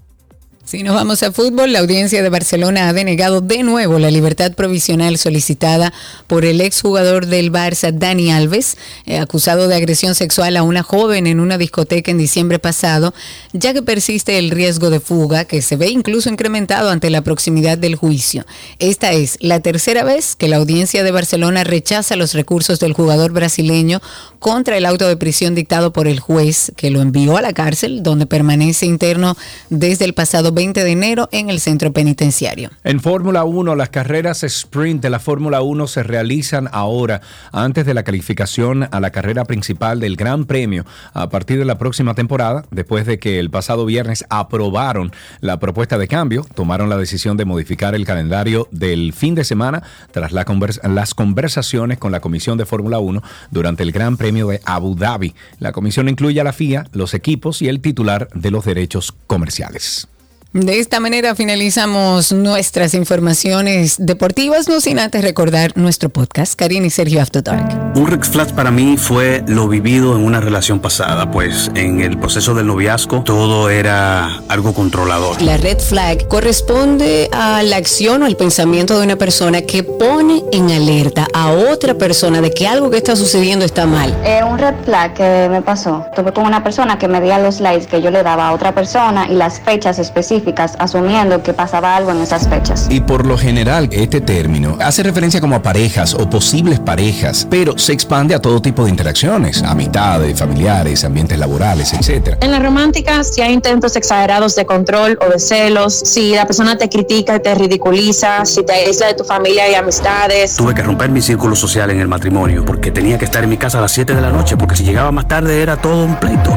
Si 0.69 0.83
nos 0.83 0.93
vamos 0.93 1.23
a 1.23 1.31
fútbol, 1.31 1.73
la 1.73 1.79
audiencia 1.79 2.21
de 2.21 2.29
Barcelona 2.29 2.89
ha 2.89 2.93
denegado 2.93 3.41
de 3.41 3.63
nuevo 3.63 3.97
la 3.97 4.11
libertad 4.11 4.53
provisional 4.53 5.17
solicitada 5.17 5.91
por 6.27 6.45
el 6.45 6.61
exjugador 6.61 7.25
del 7.25 7.51
Barça, 7.51 7.91
Dani 7.91 8.31
Alves, 8.31 8.77
eh, 9.07 9.17
acusado 9.17 9.67
de 9.67 9.73
agresión 9.73 10.13
sexual 10.13 10.55
a 10.57 10.61
una 10.61 10.83
joven 10.83 11.25
en 11.25 11.39
una 11.39 11.57
discoteca 11.57 12.11
en 12.11 12.19
diciembre 12.19 12.59
pasado, 12.59 13.15
ya 13.51 13.73
que 13.73 13.81
persiste 13.81 14.37
el 14.37 14.51
riesgo 14.51 14.91
de 14.91 14.99
fuga 14.99 15.43
que 15.45 15.63
se 15.63 15.75
ve 15.75 15.87
incluso 15.87 16.29
incrementado 16.29 16.91
ante 16.91 17.09
la 17.09 17.23
proximidad 17.23 17.79
del 17.79 17.95
juicio. 17.95 18.45
Esta 18.77 19.11
es 19.11 19.39
la 19.39 19.61
tercera 19.61 20.03
vez 20.03 20.35
que 20.35 20.49
la 20.49 20.57
audiencia 20.57 21.03
de 21.03 21.09
Barcelona 21.09 21.63
rechaza 21.63 22.15
los 22.15 22.35
recursos 22.35 22.79
del 22.79 22.93
jugador 22.93 23.31
brasileño 23.31 24.03
contra 24.37 24.77
el 24.77 24.85
auto 24.85 25.07
de 25.07 25.17
prisión 25.17 25.55
dictado 25.55 25.91
por 25.93 26.07
el 26.07 26.19
juez 26.19 26.71
que 26.75 26.91
lo 26.91 27.01
envió 27.01 27.37
a 27.37 27.41
la 27.41 27.53
cárcel, 27.53 28.03
donde 28.03 28.27
permanece 28.27 28.85
interno 28.85 29.35
desde 29.71 30.05
el 30.05 30.13
pasado 30.13 30.53
20 30.59 30.83
de 30.83 30.91
enero 30.91 31.29
en 31.31 31.49
el 31.49 31.61
centro 31.61 31.93
penitenciario. 31.93 32.69
En 32.83 32.99
Fórmula 32.99 33.45
1, 33.45 33.77
las 33.77 33.87
carreras 33.87 34.43
sprint 34.43 35.01
de 35.01 35.09
la 35.09 35.19
Fórmula 35.19 35.61
1 35.61 35.87
se 35.87 36.03
realizan 36.03 36.67
ahora, 36.73 37.21
antes 37.53 37.85
de 37.85 37.93
la 37.93 38.03
calificación 38.03 38.85
a 38.91 38.99
la 38.99 39.11
carrera 39.11 39.45
principal 39.45 40.01
del 40.01 40.17
Gran 40.17 40.43
Premio, 40.43 40.85
a 41.13 41.29
partir 41.29 41.59
de 41.59 41.63
la 41.63 41.77
próxima 41.77 42.13
temporada, 42.13 42.65
después 42.71 43.05
de 43.05 43.19
que 43.19 43.39
el 43.39 43.49
pasado 43.49 43.85
viernes 43.85 44.25
aprobaron 44.29 45.13
la 45.39 45.61
propuesta 45.61 45.97
de 45.97 46.09
cambio, 46.09 46.45
tomaron 46.55 46.89
la 46.89 46.97
decisión 46.97 47.37
de 47.37 47.45
modificar 47.45 47.95
el 47.95 48.05
calendario 48.05 48.67
del 48.71 49.13
fin 49.13 49.35
de 49.35 49.45
semana 49.45 49.83
tras 50.11 50.33
las 50.33 51.13
conversaciones 51.13 51.99
con 51.99 52.11
la 52.11 52.19
Comisión 52.19 52.57
de 52.57 52.65
Fórmula 52.65 52.99
1 52.99 53.23
durante 53.49 53.83
el 53.83 53.93
Gran 53.93 54.17
Premio 54.17 54.49
de 54.49 54.59
Abu 54.65 54.93
Dhabi. 54.93 55.33
La 55.59 55.71
comisión 55.71 56.09
incluye 56.09 56.41
a 56.41 56.43
la 56.43 56.51
FIA, 56.51 56.85
los 56.91 57.13
equipos 57.13 57.61
y 57.61 57.69
el 57.69 57.79
titular 57.79 58.27
de 58.33 58.51
los 58.51 58.65
derechos 58.65 59.13
comerciales. 59.25 60.09
De 60.51 60.79
esta 60.79 60.99
manera 60.99 61.35
finalizamos 61.35 62.31
nuestras 62.31 62.95
informaciones 62.95 63.97
deportivas, 63.99 64.67
no 64.67 64.81
sin 64.81 64.97
antes 64.97 65.21
recordar 65.21 65.73
nuestro 65.75 66.09
podcast, 66.09 66.55
Karina 66.55 66.87
y 66.87 66.89
Sergio 66.89 67.21
After 67.21 67.43
Dark. 67.43 67.67
Un 67.95 68.07
red 68.07 68.21
flag 68.21 68.55
para 68.55 68.71
mí 68.71 68.97
fue 68.97 69.43
lo 69.47 69.67
vivido 69.67 70.15
en 70.15 70.23
una 70.23 70.39
relación 70.39 70.79
pasada, 70.79 71.29
pues 71.29 71.69
en 71.75 72.01
el 72.01 72.17
proceso 72.17 72.55
del 72.55 72.65
noviazgo 72.65 73.21
todo 73.21 73.69
era 73.69 74.41
algo 74.47 74.73
controlador. 74.73 75.39
La 75.39 75.57
red 75.57 75.77
flag 75.77 76.27
corresponde 76.27 77.29
a 77.31 77.61
la 77.61 77.75
acción 77.75 78.23
o 78.23 78.25
el 78.25 78.35
pensamiento 78.35 78.97
de 78.97 79.05
una 79.05 79.17
persona 79.17 79.61
que 79.61 79.83
pone 79.83 80.43
en 80.51 80.71
alerta 80.71 81.27
a 81.31 81.51
otra 81.51 81.93
persona 81.93 82.41
de 82.41 82.49
que 82.49 82.67
algo 82.67 82.89
que 82.89 82.97
está 82.97 83.15
sucediendo 83.15 83.65
está 83.65 83.85
mal. 83.85 84.17
Eh, 84.25 84.41
un 84.43 84.57
red 84.57 84.73
flag 84.83 85.13
que 85.13 85.47
me 85.51 85.61
pasó, 85.61 86.07
tuve 86.15 86.33
con 86.33 86.47
una 86.47 86.63
persona 86.63 86.97
que 86.97 87.07
me 87.07 87.21
dio 87.21 87.37
los 87.37 87.59
likes 87.59 87.85
que 87.85 88.01
yo 88.01 88.09
le 88.09 88.23
daba 88.23 88.47
a 88.47 88.53
otra 88.53 88.73
persona 88.73 89.27
y 89.29 89.35
las 89.35 89.59
fechas 89.59 89.99
específicas, 89.99 90.38
asumiendo 90.79 91.41
que 91.43 91.53
pasaba 91.53 91.95
algo 91.95 92.11
en 92.11 92.21
esas 92.21 92.47
fechas. 92.47 92.87
Y 92.89 93.01
por 93.01 93.25
lo 93.25 93.37
general, 93.37 93.89
este 93.91 94.21
término 94.21 94.77
hace 94.79 95.03
referencia 95.03 95.41
como 95.41 95.55
a 95.55 95.61
parejas 95.61 96.13
o 96.13 96.29
posibles 96.29 96.79
parejas, 96.79 97.47
pero 97.49 97.77
se 97.77 97.93
expande 97.93 98.35
a 98.35 98.39
todo 98.39 98.61
tipo 98.61 98.83
de 98.83 98.89
interacciones, 98.89 99.63
amistades, 99.63 100.37
familiares, 100.37 101.03
ambientes 101.03 101.37
laborales, 101.37 101.93
etc. 101.93 102.37
En 102.41 102.51
la 102.51 102.59
romántica, 102.59 103.23
si 103.23 103.41
hay 103.41 103.53
intentos 103.53 103.95
exagerados 103.95 104.55
de 104.55 104.65
control 104.65 105.17
o 105.21 105.31
de 105.31 105.39
celos, 105.39 105.93
si 105.93 106.35
la 106.35 106.45
persona 106.45 106.77
te 106.77 106.89
critica 106.89 107.35
y 107.35 107.39
te 107.39 107.55
ridiculiza, 107.55 108.45
si 108.45 108.63
te 108.63 108.73
aísla 108.73 109.07
de 109.07 109.13
tu 109.15 109.23
familia 109.23 109.69
y 109.69 109.75
amistades. 109.75 110.55
Tuve 110.55 110.73
que 110.73 110.81
romper 110.81 111.09
mi 111.09 111.21
círculo 111.21 111.55
social 111.55 111.89
en 111.91 111.99
el 111.99 112.07
matrimonio 112.07 112.65
porque 112.65 112.91
tenía 112.91 113.17
que 113.17 113.25
estar 113.25 113.43
en 113.43 113.49
mi 113.49 113.57
casa 113.57 113.79
a 113.79 113.81
las 113.81 113.91
7 113.91 114.15
de 114.15 114.21
la 114.21 114.29
noche 114.29 114.57
porque 114.57 114.75
si 114.75 114.83
llegaba 114.83 115.11
más 115.11 115.27
tarde 115.27 115.61
era 115.61 115.77
todo 115.77 116.05
un 116.05 116.15
pleito. 116.15 116.55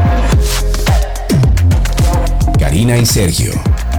Karina 2.72 2.96
y 2.96 3.04
Sergio, 3.04 3.52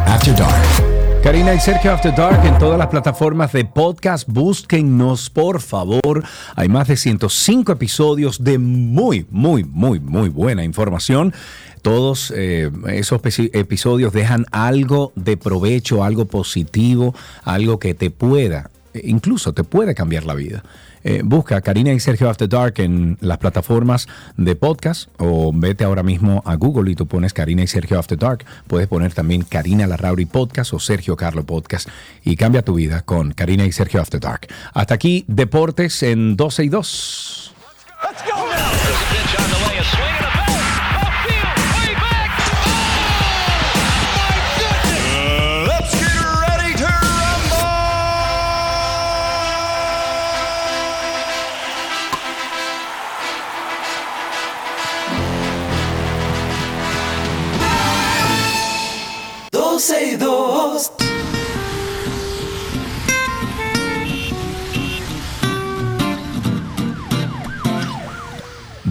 After 0.08 0.36
Dark. 0.36 1.22
Karina 1.22 1.54
y 1.54 1.60
Sergio 1.60 1.92
After 1.94 2.12
Dark 2.16 2.44
en 2.44 2.58
todas 2.58 2.80
las 2.80 2.88
plataformas 2.88 3.54
de 3.54 3.66
podcast. 3.66 4.28
Búsquennos, 4.28 5.30
por 5.30 5.62
favor. 5.62 6.24
Hay 6.56 6.70
más 6.70 6.88
de 6.88 6.98
105 6.98 7.72
episodios 7.72 8.44
de 8.44 8.58
muy, 8.58 9.28
muy, 9.30 9.64
muy, 9.64 10.00
muy 10.00 10.30
buena 10.30 10.64
información. 10.64 11.36
Todos 11.84 12.34
eh, 12.36 12.72
esos 12.88 13.22
episodios 13.54 14.12
dejan 14.12 14.48
algo 14.50 15.14
de 15.16 15.38
provecho, 15.38 16.04
algo 16.04 16.26
positivo, 16.26 17.14
algo 17.44 17.78
que 17.78 17.94
te 17.94 18.10
pueda, 18.10 18.72
incluso 18.96 19.54
te 19.54 19.64
puede 19.64 19.94
cambiar 19.94 20.24
la 20.24 20.34
vida. 20.34 20.64
Eh, 21.04 21.22
busca 21.24 21.62
Karina 21.62 21.92
y 21.94 22.00
Sergio 22.00 22.30
After 22.30 22.48
Dark 22.48 22.76
en 22.78 23.18
las 23.22 23.38
plataformas 23.38 24.08
de 24.38 24.56
podcast 24.56 25.10
o 25.18 25.52
vete 25.54 25.84
ahora 25.84 26.04
mismo 26.04 26.42
a 26.46 26.56
Google 26.56 26.92
y 26.92 26.96
tú 26.96 27.08
pones 27.08 27.34
Karina 27.34 27.64
y 27.64 27.68
Sergio 27.68 28.00
After 28.00 28.18
Dark. 28.18 28.46
Puedes 28.68 28.88
poner 28.88 29.14
también 29.14 29.44
Karina 29.44 29.88
Larrauri 29.88 30.26
Podcast 30.26 30.74
o 30.74 30.80
Sergio 30.80 31.16
Carlo 31.16 31.44
Podcast 31.46 31.90
y 32.24 32.36
cambia 32.36 32.62
tu 32.62 32.76
vida 32.76 33.02
con 33.02 33.32
Karina 33.34 33.66
y 33.66 33.72
Sergio 33.72 34.02
After 34.02 34.20
Dark. 34.20 34.48
Hasta 34.74 34.94
aquí, 34.94 35.26
Deportes 35.28 36.04
en 36.04 36.36
12 36.36 36.64
y 36.64 36.70
2. 36.70 37.54
Let's 38.04 39.23
12 59.74 60.04
y 60.04 60.16
2. 60.18 61.03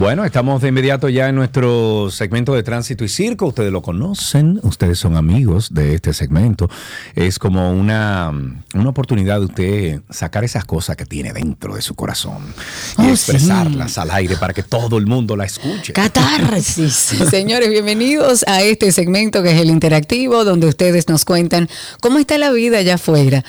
Bueno, 0.03 0.25
estamos 0.25 0.61
de 0.61 0.67
inmediato 0.67 1.07
ya 1.07 1.29
en 1.29 1.35
nuestro 1.35 2.11
segmento 2.11 2.53
de 2.53 2.61
tránsito 2.61 3.05
y 3.05 3.07
circo. 3.07 3.45
Ustedes 3.45 3.71
lo 3.71 3.81
conocen, 3.81 4.59
ustedes 4.63 4.99
son 4.99 5.15
amigos 5.15 5.73
de 5.73 5.95
este 5.95 6.11
segmento. 6.13 6.69
Es 7.15 7.39
como 7.39 7.71
una, 7.71 8.29
una 8.73 8.89
oportunidad 8.89 9.39
de 9.39 9.45
usted 9.45 10.01
sacar 10.09 10.43
esas 10.43 10.65
cosas 10.65 10.97
que 10.97 11.05
tiene 11.05 11.31
dentro 11.31 11.75
de 11.75 11.81
su 11.81 11.95
corazón 11.95 12.53
y 12.97 13.03
Oh, 13.03 13.09
expresarlas 13.11 13.97
al 13.97 14.11
aire 14.11 14.35
para 14.35 14.53
que 14.53 14.61
todo 14.61 14.97
el 14.97 15.07
mundo 15.07 15.37
la 15.37 15.45
escuche. 15.45 15.93
Catarsis. 15.93 16.93
Señores, 17.29 17.69
bienvenidos 17.69 18.43
a 18.45 18.61
este 18.61 18.91
segmento 18.91 19.41
que 19.41 19.53
es 19.53 19.61
el 19.61 19.69
interactivo, 19.69 20.43
donde 20.43 20.67
ustedes 20.67 21.07
nos 21.07 21.23
cuentan 21.23 21.69
cómo 22.01 22.19
está 22.19 22.37
la 22.37 22.51
vida 22.51 22.79
allá 22.79 22.95
afuera. 22.95 23.45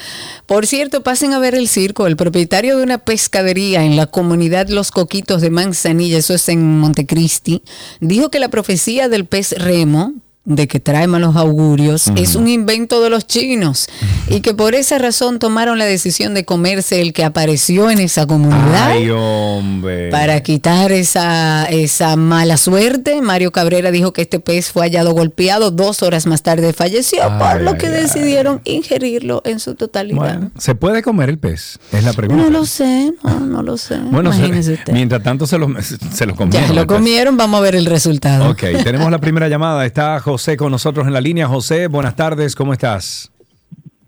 Por 0.47 0.69
cierto, 0.69 1.03
pasen 1.03 1.33
a 1.33 1.41
ver 1.41 1.57
el 1.57 1.67
circo. 1.67 2.07
El 2.07 2.15
propietario 2.15 2.77
de 2.77 2.85
una 2.85 2.99
pescadería 2.99 3.83
en 3.85 3.97
la 3.97 4.07
comunidad 4.07 4.69
Los 4.69 4.93
Coquitos 4.93 5.43
de 5.43 5.51
Manzanilla, 5.51 6.19
eso 6.19 6.33
es 6.33 6.44
en 6.49 6.79
Montecristi, 6.79 7.63
dijo 8.01 8.31
que 8.31 8.39
la 8.39 8.49
profecía 8.49 9.09
del 9.09 9.27
pez 9.27 9.53
remo 9.53 10.15
de 10.47 10.69
que 10.69 10.79
trae 10.79 11.07
malos 11.07 11.37
augurios 11.37 12.09
es 12.17 12.35
un 12.35 12.49
invento 12.49 13.03
de 13.03 13.09
los 13.09 13.27
chinos 13.27 13.87
y 14.29 14.41
que 14.41 14.53
por 14.53 14.75
esa 14.75 14.99
razón 14.99 15.39
tomaron 15.39 15.79
la 15.79 15.87
decisión 15.87 16.35
de 16.35 16.45
comerse 16.45 17.01
el 17.01 17.15
que 17.15 17.25
apareció 17.25 17.89
en 17.89 17.99
esa 17.99 18.27
comunidad 18.27 18.91
Ay, 18.91 19.09
hombre. 19.09 20.11
para 20.11 20.43
quitar 20.43 20.93
esa, 20.93 21.65
esa 21.71 22.17
mala 22.17 22.59
suerte, 22.59 23.23
Mario 23.23 23.53
Cabrera 23.53 23.91
dijo 23.91 24.13
que 24.13 24.21
este 24.21 24.39
pez 24.39 24.71
fue 24.71 24.83
hallado 24.83 25.13
golpeado, 25.15 25.71
dos 25.71 26.03
horas 26.03 26.27
más 26.27 26.43
tarde 26.43 26.75
falleció, 26.75 27.23
por 27.39 27.63
lo 27.63 27.79
que 27.79 27.87
ay. 27.87 27.93
decidieron 28.03 28.61
ingerirlo 28.65 29.41
en 29.47 29.61
su 29.61 29.75
totalidad. 29.77 30.17
Bueno, 30.19 30.51
¿se 30.59 30.75
puede 30.75 31.01
comer 31.03 31.31
el 31.31 31.39
pez? 31.39 31.79
Es 31.91 32.05
la 32.05 32.13
pregunta. 32.13 32.43
no 32.45 32.51
lo 32.51 32.67
sé, 32.67 33.15
no, 33.25 33.41
no 33.41 33.63
lo 33.63 33.79
sé. 33.79 33.97
Bueno, 33.99 34.31
se- 34.31 34.93
mientras 34.93 35.23
tanto 35.23 35.47
se 35.47 35.57
lo, 35.57 35.69
se 35.83 36.27
lo 36.27 36.37
comieron. 36.37 36.69
Ya 36.69 36.75
lo 36.75 36.87
comieron, 36.87 37.39
vamos 37.39 37.61
a 37.61 37.63
ver 37.63 37.77
el 37.77 37.87
resultado. 37.87 38.51
Ok, 38.51 38.61
tenemos 38.85 39.11
la 39.11 39.19
primera 39.19 39.49
llamada. 39.49 39.87
Está 39.87 40.21
José 40.21 40.34
con 40.57 40.73
nosotros 40.73 41.07
en 41.07 41.13
la 41.13 41.21
línea. 41.21 41.47
José, 41.47 41.87
buenas 41.87 42.17
tardes, 42.17 42.57
¿cómo 42.57 42.73
estás? 42.73 43.31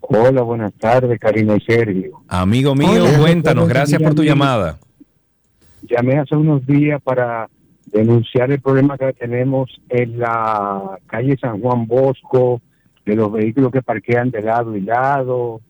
Hola, 0.01 0.41
buenas 0.41 0.73
tardes, 0.73 1.17
Karina 1.19 1.55
y 1.55 1.61
Sergio. 1.61 2.21
Amigo 2.27 2.75
mío, 2.75 3.05
Hola. 3.05 3.17
cuéntanos, 3.17 3.67
gracias 3.67 4.01
por 4.01 4.13
tu 4.13 4.23
llamada. 4.23 4.77
Llamé 5.83 6.19
hace 6.19 6.35
unos 6.35 6.65
días 6.65 7.01
para 7.01 7.47
denunciar 7.85 8.51
el 8.51 8.59
problema 8.59 8.97
que 8.97 9.13
tenemos 9.13 9.69
en 9.87 10.19
la 10.19 10.99
calle 11.07 11.37
San 11.39 11.61
Juan 11.61 11.87
Bosco, 11.87 12.61
de 13.05 13.15
los 13.15 13.31
vehículos 13.31 13.71
que 13.71 13.81
parquean 13.81 14.29
de 14.29 14.41
lado 14.41 14.75
y 14.75 14.81
lado. 14.81 15.61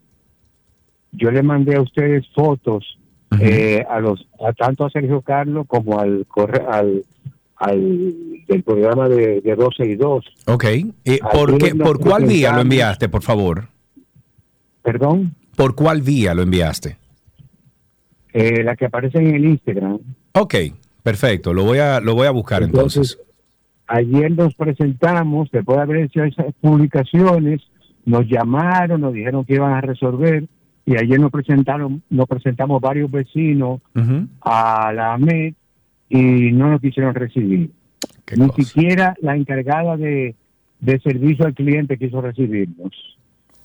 Yo 1.12 1.30
le 1.30 1.44
mandé 1.44 1.76
a 1.76 1.82
ustedes 1.82 2.26
fotos 2.34 2.98
eh, 3.40 3.86
a 3.88 4.00
los 4.00 4.28
a 4.44 4.54
tanto 4.54 4.86
a 4.86 4.90
Sergio 4.90 5.22
Carlos 5.22 5.68
como 5.68 6.00
al 6.00 6.26
al 6.68 7.04
al 7.60 8.14
del 8.48 8.64
programa 8.64 9.10
de, 9.10 9.42
de 9.42 9.56
12 9.56 9.86
y 9.86 9.96
2. 9.96 10.26
Ok, 10.48 10.64
eh, 10.66 11.20
¿por, 11.34 11.58
qué- 11.58 11.76
¿por 11.76 12.00
cuál 12.00 12.26
vía 12.26 12.54
lo 12.54 12.62
enviaste, 12.62 13.10
por 13.10 13.22
favor? 13.24 13.68
Perdón, 14.84 15.36
¿Por 15.56 15.76
cuál 15.76 16.02
vía 16.02 16.34
lo 16.34 16.44
enviaste? 16.44 16.98
eh, 18.34 18.64
la 18.64 18.76
que 18.76 18.86
aparece 18.86 19.18
en 19.18 19.34
el 19.36 19.46
Instagram. 19.46 19.98
Ok, 20.34 20.56
perfecto, 21.02 21.54
lo 21.54 21.64
voy 21.64 21.80
a, 21.80 22.00
lo 22.00 22.14
voy 22.14 22.28
a 22.28 22.32
buscar 22.32 22.62
entonces. 22.62 23.18
Ayer 23.88 24.32
nos 24.32 24.54
presentamos, 24.54 25.50
después 25.52 25.78
de 25.78 25.82
haber 25.84 25.98
hecho 26.04 26.24
esas 26.24 26.54
publicaciones, 26.62 27.62
nos 28.06 28.28
llamaron, 28.28 29.02
nos 29.02 29.14
dijeron 29.14 29.44
que 29.46 29.56
iban 29.56 29.74
a 29.74 29.82
resolver 29.82 30.46
y 30.86 30.96
ayer 30.96 31.20
nos 31.20 31.32
presentaron, 31.32 32.04
nos 32.10 32.28
presentamos 32.28 32.80
varios 32.82 33.10
vecinos 33.10 33.82
a 34.42 34.92
la 34.94 35.14
AMED 35.14 35.54
y 36.10 36.52
no 36.52 36.72
nos 36.72 36.82
quisieron 36.82 37.14
recibir. 37.14 37.72
Ni 38.36 38.50
siquiera 38.64 39.16
la 39.22 39.36
encargada 39.36 39.98
de, 39.98 40.36
de 40.80 41.00
servicio 41.00 41.46
al 41.46 41.54
cliente 41.54 41.98
quiso 41.98 42.22
recibirnos. 42.22 42.92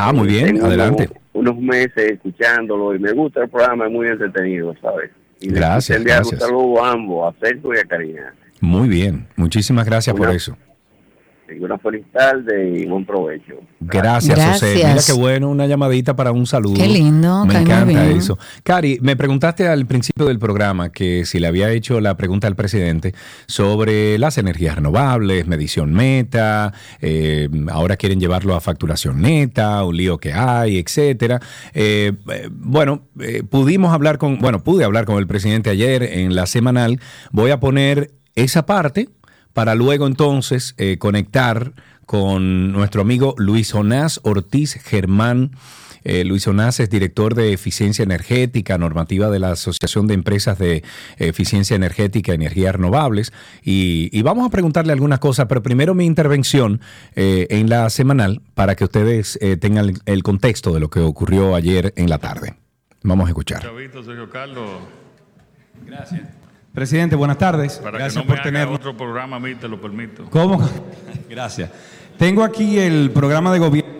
Ah, 0.00 0.12
muy 0.12 0.28
bien, 0.28 0.46
Tengo 0.46 0.66
adelante. 0.66 1.10
Unos, 1.32 1.56
meses 1.56 2.12
escuchándolo 2.12 2.94
y 2.94 3.00
me 3.00 3.12
gusta 3.12 3.42
el 3.42 3.48
programa, 3.48 3.86
es 3.86 3.92
muy 3.92 4.06
entretenido, 4.06 4.74
¿sabes? 4.80 5.10
Y 5.40 5.48
Gracias, 5.48 6.02
gracias. 6.04 6.40
Un 6.40 6.48
saludo 6.48 6.84
a 6.84 6.92
ambos, 6.92 7.34
a 7.34 7.38
Sergio 7.40 7.74
y 7.74 7.78
a 7.78 7.84
Karina. 7.84 8.34
Muy 8.60 8.88
bien. 8.88 9.26
Muchísimas 9.34 9.86
gracias 9.86 10.14
por 10.14 10.30
eso. 10.30 10.56
Y 11.50 11.64
una 11.64 11.78
feliz 11.78 12.04
tarde 12.12 12.78
y 12.78 12.86
buen 12.86 13.06
provecho. 13.06 13.54
Gracias, 13.80 14.38
José. 14.38 14.74
Mira 14.74 14.96
qué 15.04 15.12
bueno, 15.12 15.48
una 15.48 15.66
llamadita 15.66 16.14
para 16.14 16.30
un 16.30 16.46
saludo. 16.46 16.74
Qué 16.74 16.86
lindo, 16.88 17.46
Me 17.46 17.54
encanta 17.58 17.84
bien. 17.84 18.16
eso. 18.18 18.38
Cari, 18.62 18.98
me 19.00 19.16
preguntaste 19.16 19.66
al 19.66 19.86
principio 19.86 20.26
del 20.26 20.38
programa 20.38 20.90
que 20.90 21.24
si 21.24 21.38
le 21.38 21.46
había 21.46 21.70
hecho 21.70 22.00
la 22.00 22.16
pregunta 22.16 22.46
al 22.46 22.54
presidente 22.54 23.14
sobre 23.46 24.18
las 24.18 24.36
energías 24.36 24.76
renovables, 24.76 25.46
medición 25.46 25.92
meta, 25.92 26.72
eh, 27.00 27.48
ahora 27.70 27.96
quieren 27.96 28.20
llevarlo 28.20 28.54
a 28.54 28.60
facturación 28.60 29.22
neta, 29.22 29.84
un 29.84 29.96
lío 29.96 30.18
que 30.18 30.32
hay, 30.32 30.78
etcétera. 30.78 31.40
Eh, 31.72 32.12
eh, 32.30 32.48
bueno, 32.50 33.08
eh, 33.20 33.42
pudimos 33.42 33.92
hablar 33.92 34.18
con, 34.18 34.38
bueno, 34.38 34.62
pude 34.62 34.84
hablar 34.84 35.04
con 35.06 35.18
el 35.18 35.26
presidente 35.26 35.70
ayer 35.70 36.02
en 36.02 36.34
la 36.34 36.46
semanal. 36.46 37.00
Voy 37.32 37.50
a 37.50 37.60
poner 37.60 38.10
esa 38.34 38.66
parte 38.66 39.08
para 39.52 39.74
luego 39.74 40.06
entonces 40.06 40.74
eh, 40.78 40.98
conectar 40.98 41.72
con 42.06 42.72
nuestro 42.72 43.02
amigo 43.02 43.34
Luis 43.36 43.72
Jonás 43.72 44.20
Ortiz 44.22 44.74
Germán. 44.82 45.50
Eh, 46.04 46.24
Luis 46.24 46.44
Jonás 46.44 46.80
es 46.80 46.88
director 46.88 47.34
de 47.34 47.52
eficiencia 47.52 48.02
energética, 48.02 48.78
normativa 48.78 49.28
de 49.28 49.40
la 49.40 49.50
Asociación 49.50 50.06
de 50.06 50.14
Empresas 50.14 50.58
de 50.58 50.82
Eficiencia 51.18 51.76
Energética 51.76 52.32
y 52.32 52.36
Energías 52.36 52.74
Renovables. 52.74 53.32
Y, 53.62 54.08
y 54.10 54.22
vamos 54.22 54.46
a 54.46 54.50
preguntarle 54.50 54.94
algunas 54.94 55.18
cosas, 55.18 55.46
pero 55.48 55.62
primero 55.62 55.94
mi 55.94 56.06
intervención 56.06 56.80
eh, 57.14 57.46
en 57.50 57.68
la 57.68 57.90
semanal 57.90 58.40
para 58.54 58.74
que 58.74 58.84
ustedes 58.84 59.38
eh, 59.42 59.58
tengan 59.58 59.90
el, 59.90 59.98
el 60.06 60.22
contexto 60.22 60.72
de 60.72 60.80
lo 60.80 60.88
que 60.88 61.00
ocurrió 61.00 61.54
ayer 61.54 61.92
en 61.96 62.08
la 62.08 62.18
tarde. 62.18 62.54
Vamos 63.02 63.26
a 63.26 63.28
escuchar. 63.28 63.60
Chavito, 63.60 64.02
Sergio 64.02 64.30
Carlos. 64.30 64.70
Gracias. 65.84 66.37
Presidente, 66.72 67.16
buenas 67.16 67.38
tardes. 67.38 67.78
Para 67.78 67.98
Gracias 67.98 68.22
que 68.22 68.28
no 68.28 68.34
por 68.34 68.42
tenernos. 68.42 68.76
otro 68.76 68.96
programa 68.96 69.36
a 69.36 69.40
mí, 69.40 69.54
te 69.54 69.68
lo 69.68 69.80
permito. 69.80 70.26
¿Cómo? 70.30 70.68
Gracias. 71.30 71.70
Tengo 72.18 72.44
aquí 72.44 72.78
el 72.78 73.10
programa 73.10 73.52
de 73.52 73.58
gobierno. 73.58 73.92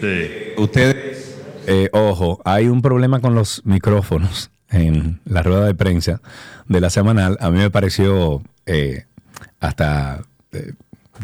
Sí. 0.00 0.30
Ustedes. 0.56 1.36
Eh, 1.66 1.88
ojo, 1.92 2.40
hay 2.44 2.66
un 2.66 2.82
problema 2.82 3.20
con 3.20 3.34
los 3.34 3.62
micrófonos 3.64 4.50
en 4.70 5.20
la 5.24 5.42
rueda 5.42 5.66
de 5.66 5.74
prensa 5.74 6.20
de 6.66 6.80
la 6.80 6.90
semanal. 6.90 7.36
A 7.40 7.50
mí 7.50 7.58
me 7.58 7.70
pareció 7.70 8.42
eh, 8.66 9.04
hasta 9.60 10.22
eh, 10.52 10.72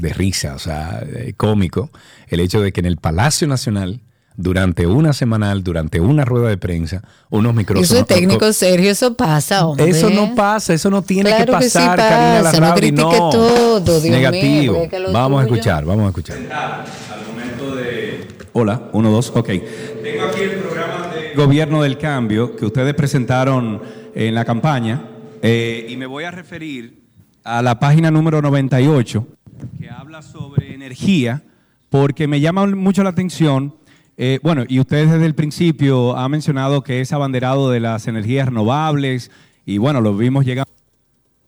de 0.01 0.13
risa, 0.13 0.55
o 0.55 0.59
sea, 0.59 1.03
eh, 1.05 1.35
cómico, 1.37 1.91
el 2.29 2.41
hecho 2.41 2.61
de 2.61 2.73
que 2.73 2.81
en 2.81 2.87
el 2.87 2.99
Palacio 2.99 3.49
Nacional, 3.49 4.01
durante 4.39 4.87
una 4.87 5.13
semanal, 5.13 5.65
durante 5.65 5.99
una 5.99 6.25
rueda 6.25 6.49
de 6.49 6.57
prensa, 6.57 7.03
unos 7.29 7.53
micrófonos... 7.55 7.91
Eso 7.91 8.01
es 8.01 8.07
técnico, 8.07 8.53
Sergio, 8.53 8.89
eso 8.93 9.17
pasa, 9.17 9.67
hombre. 9.67 9.89
Eso 9.91 10.11
no 10.11 10.33
pasa, 10.37 10.73
eso 10.73 10.89
no 10.91 11.03
tiene 11.03 11.31
Claro 11.31 11.55
que 11.55 11.59
que 11.59 11.71
sí 11.71 11.79
pasar, 11.79 11.97
pasa, 11.99 12.61
Karina 12.61 13.03
no 13.03 13.31
todo, 13.31 13.81
Dios 14.01 14.05
Negativo. 14.05 14.89
Vamos 15.13 15.41
a 15.41 15.45
escuchar, 15.45 15.85
vamos 15.85 16.05
a 16.05 16.09
escuchar. 16.11 16.37
Al 16.39 17.27
momento 17.27 17.75
de. 17.75 18.29
Hola, 18.53 18.89
uno, 18.93 19.11
dos, 19.11 19.33
ok. 19.35 19.47
Tengo 19.47 20.25
aquí 20.31 20.41
el 20.41 20.55
programa 20.61 21.09
de 21.09 21.35
gobierno 21.35 21.83
del 21.83 21.99
cambio 21.99 22.55
que 22.55 22.65
ustedes 22.65 22.95
presentaron 22.95 23.83
en 24.15 24.35
la 24.37 24.45
campaña 24.45 25.03
eh, 25.43 25.87
y 25.89 25.97
me 25.97 26.07
voy 26.07 26.23
a 26.25 26.31
referir 26.31 27.03
a 27.43 27.61
la 27.61 27.81
página 27.81 28.13
número 28.13 28.41
98 28.41 29.27
que 29.81 29.91
habla 29.91 30.23
sobre 30.23 30.75
energía 30.75 31.43
porque 31.91 32.29
me 32.29 32.41
llama 32.41 32.67
mucho 32.67 33.03
la 33.03 33.11
atención. 33.11 33.75
Eh, 34.21 34.41
bueno, 34.43 34.65
y 34.69 34.81
ustedes 34.81 35.11
desde 35.13 35.27
el 35.27 35.35
principio 35.37 36.17
han 36.17 36.31
mencionado 36.33 36.83
que 36.83 37.01
es 37.01 37.13
abanderado 37.13 37.71
de 37.71 37.79
las 37.81 38.07
energías 38.09 38.49
renovables 38.49 39.31
y 39.65 39.79
bueno, 39.79 40.01
lo 40.01 40.17
vimos 40.17 40.45
llegar 40.45 40.67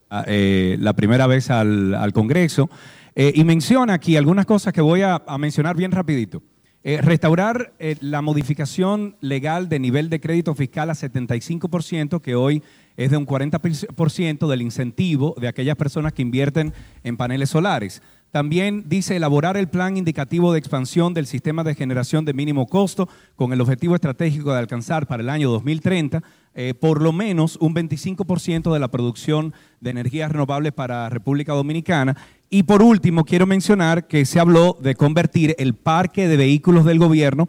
a- 0.08 0.24
eh, 0.28 0.76
la 0.80 0.92
primera 0.94 1.26
vez 1.26 1.50
al, 1.50 2.12
Congreso. 2.14 2.70
Eh, 3.16 3.32
y 3.34 3.42
menciona 3.44 3.94
aquí 3.94 4.16
algunas 4.16 4.46
cosas 4.46 4.72
que 4.72 4.80
voy 4.80 5.02
a, 5.02 5.20
a 5.26 5.36
mencionar 5.36 5.76
bien 5.76 5.90
rapidito. 5.90 6.42
Restaurar 6.82 7.74
la 8.00 8.22
modificación 8.22 9.14
legal 9.20 9.68
de 9.68 9.78
nivel 9.78 10.08
de 10.08 10.18
crédito 10.18 10.54
fiscal 10.54 10.88
a 10.88 10.94
75%, 10.94 12.22
que 12.22 12.34
hoy 12.34 12.62
es 12.96 13.10
de 13.10 13.18
un 13.18 13.26
40% 13.26 14.48
del 14.48 14.62
incentivo 14.62 15.34
de 15.38 15.48
aquellas 15.48 15.76
personas 15.76 16.14
que 16.14 16.22
invierten 16.22 16.72
en 17.04 17.18
paneles 17.18 17.50
solares. 17.50 18.00
También 18.30 18.84
dice 18.86 19.16
elaborar 19.16 19.56
el 19.56 19.68
plan 19.68 19.96
indicativo 19.96 20.52
de 20.52 20.58
expansión 20.58 21.14
del 21.14 21.26
sistema 21.26 21.64
de 21.64 21.74
generación 21.74 22.24
de 22.24 22.32
mínimo 22.32 22.66
costo 22.66 23.08
con 23.36 23.52
el 23.52 23.60
objetivo 23.60 23.94
estratégico 23.94 24.52
de 24.52 24.58
alcanzar 24.58 25.06
para 25.06 25.22
el 25.22 25.28
año 25.30 25.50
2030 25.50 26.22
eh, 26.52 26.74
por 26.74 27.00
lo 27.00 27.12
menos 27.12 27.56
un 27.60 27.74
25% 27.74 28.72
de 28.72 28.80
la 28.80 28.88
producción 28.88 29.54
de 29.80 29.90
energías 29.90 30.32
renovables 30.32 30.72
para 30.72 31.08
República 31.08 31.52
Dominicana. 31.52 32.16
Y 32.48 32.64
por 32.64 32.82
último, 32.82 33.24
quiero 33.24 33.46
mencionar 33.46 34.08
que 34.08 34.24
se 34.24 34.40
habló 34.40 34.76
de 34.80 34.96
convertir 34.96 35.54
el 35.58 35.74
parque 35.74 36.26
de 36.26 36.36
vehículos 36.36 36.84
del 36.84 36.98
gobierno 36.98 37.48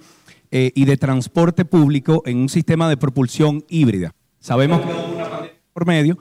eh, 0.51 0.71
y 0.75 0.85
de 0.85 0.97
transporte 0.97 1.65
público 1.65 2.21
en 2.27 2.37
un 2.37 2.49
sistema 2.49 2.87
de 2.89 2.97
propulsión 2.97 3.65
híbrida. 3.69 4.13
Sabemos 4.39 4.81
que 4.81 5.51
por 5.73 5.87
medio, 5.87 6.19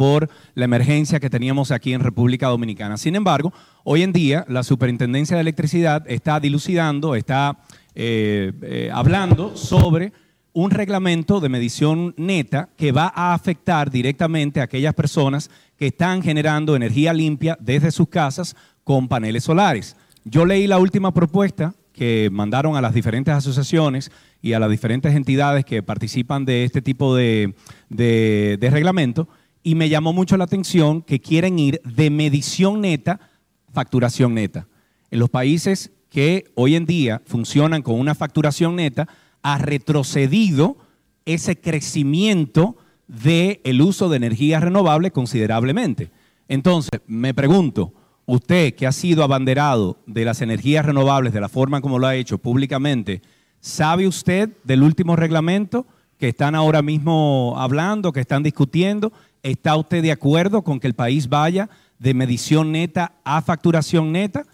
por 0.00 0.30
la 0.54 0.64
emergencia 0.64 1.20
que 1.20 1.28
teníamos 1.28 1.70
aquí 1.70 1.92
en 1.92 2.00
República 2.00 2.46
Dominicana. 2.48 2.96
Sin 2.96 3.16
embargo, 3.16 3.52
hoy 3.84 4.00
en 4.02 4.14
día 4.14 4.46
la 4.48 4.62
Superintendencia 4.62 5.36
de 5.36 5.42
Electricidad 5.42 6.04
está 6.10 6.40
dilucidando, 6.40 7.14
está 7.14 7.58
eh, 7.94 8.50
eh, 8.62 8.90
hablando 8.94 9.54
sobre 9.58 10.14
un 10.54 10.70
reglamento 10.70 11.38
de 11.38 11.50
medición 11.50 12.14
neta 12.16 12.70
que 12.78 12.92
va 12.92 13.12
a 13.14 13.34
afectar 13.34 13.90
directamente 13.90 14.60
a 14.60 14.64
aquellas 14.64 14.94
personas 14.94 15.50
que 15.76 15.88
están 15.88 16.22
generando 16.22 16.74
energía 16.74 17.12
limpia 17.12 17.58
desde 17.60 17.90
sus 17.90 18.08
casas 18.08 18.56
con 18.84 19.06
paneles 19.06 19.44
solares. 19.44 19.96
Yo 20.24 20.46
leí 20.46 20.66
la 20.66 20.78
última 20.78 21.12
propuesta 21.12 21.74
que 21.92 22.30
mandaron 22.32 22.74
a 22.74 22.80
las 22.80 22.94
diferentes 22.94 23.34
asociaciones 23.34 24.10
y 24.40 24.54
a 24.54 24.60
las 24.60 24.70
diferentes 24.70 25.14
entidades 25.14 25.66
que 25.66 25.82
participan 25.82 26.46
de 26.46 26.64
este 26.64 26.80
tipo 26.80 27.14
de, 27.14 27.54
de- 27.90 28.56
de 28.58 28.70
reglamento 28.70 29.28
y 29.62 29.74
me 29.74 29.88
llamó 29.88 30.12
mucho 30.12 30.36
la 30.36 30.44
atención 30.44 31.02
que 31.02 31.20
quieren 31.20 31.58
ir 31.58 31.80
de 31.84 32.10
medición 32.10 32.80
neta 32.80 33.20
a 33.68 33.72
facturación 33.72 34.34
neta. 34.34 34.66
En 35.10 35.18
los 35.18 35.30
países 35.30 35.90
que 36.08 36.50
hoy 36.54 36.74
en 36.74 36.86
día 36.86 37.22
funcionan 37.24 37.82
con 37.82 37.98
una 37.98 38.14
facturación 38.14 38.76
neta, 38.76 39.08
ha 39.42 39.58
retrocedido 39.58 40.76
ese 41.24 41.56
crecimiento 41.60 42.76
del 43.06 43.82
uso 43.82 44.08
de 44.08 44.16
energías 44.16 44.62
renovables 44.62 45.12
considerablemente. 45.12 46.10
Entonces, 46.48 47.00
me 47.06 47.34
pregunto, 47.34 47.92
usted 48.26 48.74
que 48.74 48.86
ha 48.86 48.92
sido 48.92 49.24
abanderado 49.24 49.98
de 50.06 50.24
las 50.24 50.40
energías 50.42 50.84
renovables 50.84 51.32
de 51.32 51.40
la 51.40 51.48
forma 51.48 51.80
como 51.80 51.98
lo 51.98 52.06
ha 52.06 52.16
hecho 52.16 52.38
públicamente, 52.38 53.22
¿sabe 53.60 54.06
usted 54.06 54.50
del 54.64 54.82
último 54.82 55.16
reglamento 55.16 55.86
que 56.18 56.28
están 56.28 56.54
ahora 56.54 56.82
mismo 56.82 57.54
hablando, 57.56 58.12
que 58.12 58.20
están 58.20 58.42
discutiendo? 58.42 59.12
¿Está 59.42 59.76
usted 59.76 60.02
de 60.02 60.12
acuerdo 60.12 60.62
con 60.62 60.80
que 60.80 60.86
el 60.86 60.94
país 60.94 61.28
vaya 61.28 61.68
de 61.98 62.14
medición 62.14 62.72
neta 62.72 63.12
a 63.24 63.40
facturación 63.42 64.12
neta? 64.12 64.44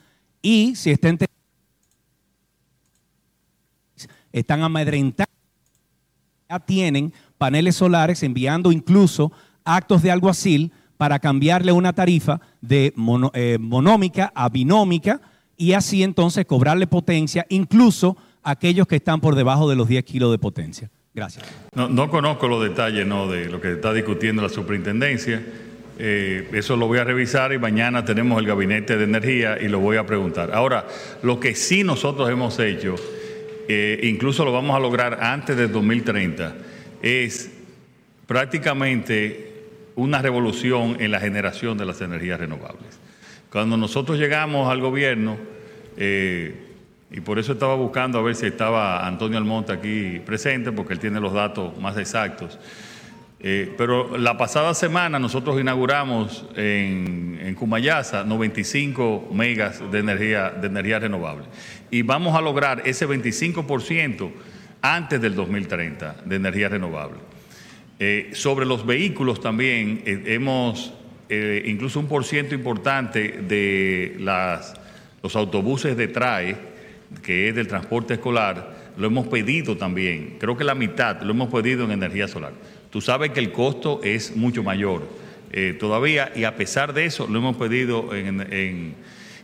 Y 0.43 0.77
si 0.77 0.91
está 0.91 1.09
entendiendo 1.09 1.37
están 4.33 4.63
amedrentando, 4.63 5.33
ya 6.49 6.61
tienen 6.61 7.13
paneles 7.39 7.77
solares 7.77 8.23
enviando 8.23 8.71
incluso 8.71 9.33
actos 9.65 10.03
de 10.03 10.11
alguacil 10.11 10.73
para 10.97 11.19
cambiarle 11.19 11.73
una 11.73 11.93
tarifa 11.93 12.41
de 12.61 12.95
eh, 13.35 13.59
monómica 13.59 14.33
a 14.35 14.49
binómica 14.49 15.21
y 15.57 15.73
así 15.73 16.03
entonces 16.03 16.45
cobrarle 16.47 16.87
potencia 16.87 17.47
incluso 17.49 18.17
a 18.43 18.53
aquellos 18.53 18.87
que 18.87 18.97
están 18.97 19.21
por 19.21 19.35
debajo 19.35 19.69
de 19.69 19.77
los 19.77 19.89
10 19.89 20.05
kilos 20.05 20.31
de 20.31 20.39
potencia. 20.39 20.91
Gracias. 21.17 21.47
No, 21.75 21.89
no 21.89 22.11
conozco 22.11 22.47
los 22.47 22.63
detalles 22.63 23.07
no, 23.07 23.27
de 23.27 23.47
lo 23.47 23.59
que 23.59 23.73
está 23.73 23.95
discutiendo 23.95 24.43
la 24.43 24.51
superintendencia. 24.51 25.43
Eh, 25.99 26.47
eso 26.53 26.77
lo 26.77 26.89
voy 26.89 26.99
a 26.99 27.05
revisar 27.05 27.55
y 27.55 27.59
mañana 27.59 28.05
tenemos 28.05 28.39
el 28.39 28.47
gabinete 28.47 28.99
de 28.99 29.05
energía 29.05 29.57
y 29.59 29.69
lo 29.69 29.81
voy 29.81 29.97
a 29.97 30.05
preguntar. 30.05 30.51
Ahora, 30.53 30.87
lo 31.23 31.41
que 31.41 31.55
sí 31.55 31.85
nosotros 31.85 32.29
hemos 32.29 32.59
hecho, 32.59 32.97
eh, 33.67 33.99
incluso 34.03 34.45
lo 34.45 34.53
vamos 34.53 34.77
a 34.77 34.79
lograr 34.79 35.25
antes 35.25 35.57
del 35.57 35.73
2030, 35.73 36.55
es 37.01 37.51
prácticamente 38.27 39.55
una 39.95 40.21
revolución 40.21 40.99
en 41.01 41.13
la 41.13 41.19
generación 41.19 41.79
de 41.79 41.87
las 41.87 41.99
energías 42.03 42.39
renovables. 42.39 43.01
Cuando 43.51 43.79
nosotros 43.79 44.19
llegamos 44.19 44.71
al 44.71 44.83
gobierno, 44.83 45.39
eh, 45.97 46.66
y 47.11 47.21
por 47.21 47.39
eso 47.39 47.53
estaba 47.53 47.77
buscando 47.77 48.19
a 48.19 48.23
ver 48.23 48.35
si 48.35 48.47
estaba 48.47 49.07
Antonio 49.07 49.39
Almonte 49.39 49.73
aquí 49.73 50.21
presente, 50.25 50.73
porque 50.73 50.95
él 50.95 50.99
tiene 50.99 51.21
los 51.21 51.33
datos 51.33 51.79
más 51.79 51.97
exactos. 51.99 52.59
Eh, 53.39 53.73
pero 53.77 54.17
la 54.17 54.37
pasada 54.37 54.75
semana 54.75 55.19
nosotros 55.19 55.61
inauguramos 55.61 56.47
en, 56.57 57.39
en 57.41 57.55
Cumayasa 57.55 58.25
95 58.25 59.29
megas 59.33 59.81
de 59.93 59.99
energía, 59.99 60.51
de 60.51 60.67
energía 60.67 60.99
renovable. 60.99 61.45
Y 61.91 62.03
vamos 62.03 62.37
a 62.37 62.41
lograr 62.41 62.83
ese 62.87 63.07
25% 63.07 64.31
antes 64.83 65.21
del 65.21 65.35
2030 65.35 66.17
de 66.25 66.37
energía 66.37 66.69
renovable. 66.69 67.19
Eh, 68.01 68.31
sobre 68.33 68.67
los 68.67 68.85
vehículos 68.85 69.41
también 69.41 70.03
eh, 70.05 70.23
hemos 70.27 70.93
incluso 71.29 71.99
un 71.99 72.07
por 72.07 72.25
ciento 72.25 72.55
importante 72.55 73.43
de 73.49 74.15
las, 74.21 74.75
los 75.25 75.35
autobuses 75.35 75.97
de 75.97 76.07
TRAE, 76.07 76.76
que 77.23 77.49
es 77.49 77.55
del 77.55 77.67
transporte 77.67 78.15
escolar, 78.15 78.93
lo 78.97 79.07
hemos 79.07 79.27
pedido 79.29 79.77
también. 79.77 80.37
Creo 80.39 80.57
que 80.57 80.65
la 80.65 80.75
mitad 80.75 81.21
lo 81.23 81.33
hemos 81.33 81.53
pedido 81.53 81.85
en 81.85 81.93
energía 81.93 82.29
solar. 82.29 82.53
Tú 82.91 83.01
sabes 83.01 83.31
que 83.31 83.41
el 83.41 83.53
costo 83.53 84.01
es 84.03 84.37
mucho 84.37 84.63
mayor 84.63 85.07
eh, 85.53 85.77
todavía 85.79 86.33
y 86.35 86.45
a 86.45 86.57
pesar 86.57 86.93
de 86.93 87.05
eso 87.05 87.27
lo 87.27 87.39
hemos 87.39 87.57
pedido 87.57 88.15
en... 88.15 88.95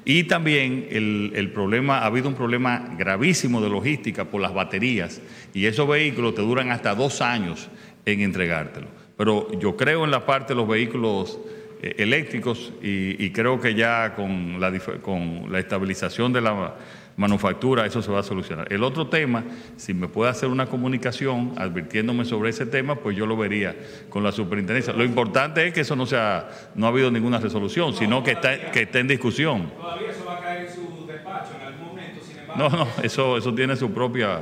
y 0.05 0.25
también 0.25 0.89
el, 0.91 1.33
el 1.35 1.51
problema, 1.53 1.99
ha 1.99 2.07
habido 2.07 2.29
un 2.29 2.35
problema 2.35 2.95
gravísimo 2.99 3.61
de 3.61 3.69
logística 3.69 4.25
por 4.25 4.41
las 4.41 4.55
baterías 4.55 5.21
y 5.55 5.67
esos 5.67 5.87
vehículos 5.87 6.35
te 6.35 6.43
duran 6.43 6.71
hasta 6.71 6.95
dos 6.95 7.21
años 7.21 7.69
en 8.07 8.21
entregártelo. 8.21 8.87
Pero 9.17 9.53
yo 9.61 9.77
creo 9.77 10.05
en 10.05 10.11
la 10.11 10.25
parte 10.25 10.55
de 10.55 10.57
los 10.57 10.67
vehículos 10.69 11.39
eh, 11.83 11.95
eléctricos 11.99 12.73
y, 12.83 13.23
y 13.25 13.31
creo 13.31 13.61
que 13.61 13.75
ya 13.75 14.15
con 14.17 14.61
la, 14.61 14.73
con 15.03 15.53
la 15.53 15.59
estabilización 15.61 16.33
de 16.33 16.41
la 16.41 16.75
manufactura 17.17 17.87
eso 17.87 18.03
se 18.03 18.11
va 18.11 18.21
a 18.21 18.23
solucionar. 18.23 18.73
El 18.73 18.83
otro 18.83 19.07
tema, 19.09 19.45
si 19.77 19.95
me 19.95 20.09
puede 20.09 20.31
hacer 20.31 20.49
una 20.49 20.67
comunicación 20.67 21.53
advirtiéndome 21.57 22.25
sobre 22.25 22.51
ese 22.51 22.67
tema, 22.67 22.97
pues 22.97 23.17
yo 23.17 23.27
lo 23.27 23.37
vería 23.37 23.77
con 24.09 24.23
la 24.23 24.33
superintendencia. 24.33 24.93
Lo 24.93 25.05
importante 25.05 25.67
es 25.67 25.75
que 25.75 25.81
eso 25.83 25.97
no 25.97 26.07
sea, 26.07 26.49
no 26.75 26.87
ha 26.87 26.89
habido 26.89 27.11
ninguna 27.11 27.39
resolución, 27.39 27.95
sino 27.95 28.23
que 28.23 28.33
está, 28.33 28.71
que 28.71 28.83
está 28.83 28.99
en 28.99 29.09
discusión. 29.09 29.71
Todavía 29.77 30.11
eso 30.11 30.25
va 30.25 30.37
a 30.37 30.41
caer 30.41 30.67
en 30.67 30.75
su 30.75 31.07
despacho 31.07 31.51
en 31.61 31.67
algún 31.67 31.87
momento, 31.89 32.21
sin 32.25 32.37
No, 32.57 32.69
no, 32.69 32.89
eso, 33.03 33.37
eso 33.37 33.55
tiene 33.55 33.77
su 33.77 33.91
propia... 33.93 34.41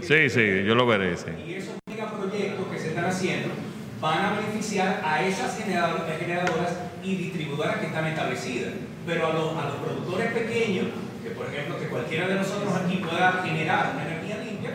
Sí, 0.00 0.30
sí, 0.30 0.64
yo 0.64 0.74
lo 0.74 0.86
veré, 0.86 1.16
sí. 1.16 1.26
Y 1.46 1.54
esos 1.54 1.74
megaproyectos 1.90 2.66
que 2.68 2.78
se 2.78 2.88
están 2.88 3.06
haciendo 3.06 3.48
van 4.00 4.24
a 4.26 4.38
beneficiar 4.40 5.02
a 5.04 5.26
esas 5.26 5.58
generador- 5.60 6.06
generadoras 6.20 6.78
y 7.02 7.16
distribuidoras 7.16 7.78
que 7.78 7.86
están 7.86 8.06
establecidas. 8.06 8.74
Pero 9.04 9.26
a 9.26 9.32
los, 9.32 9.56
a 9.56 9.64
los 9.64 9.74
productores 9.76 10.32
pequeños, 10.32 10.86
por 11.36 11.46
ejemplo 11.46 11.78
que 11.78 11.86
cualquiera 11.86 12.28
de 12.28 12.34
nosotros 12.36 12.72
aquí 12.84 12.96
pueda 12.96 13.42
generar 13.44 13.94
energía 14.06 14.38
limpia, 14.44 14.70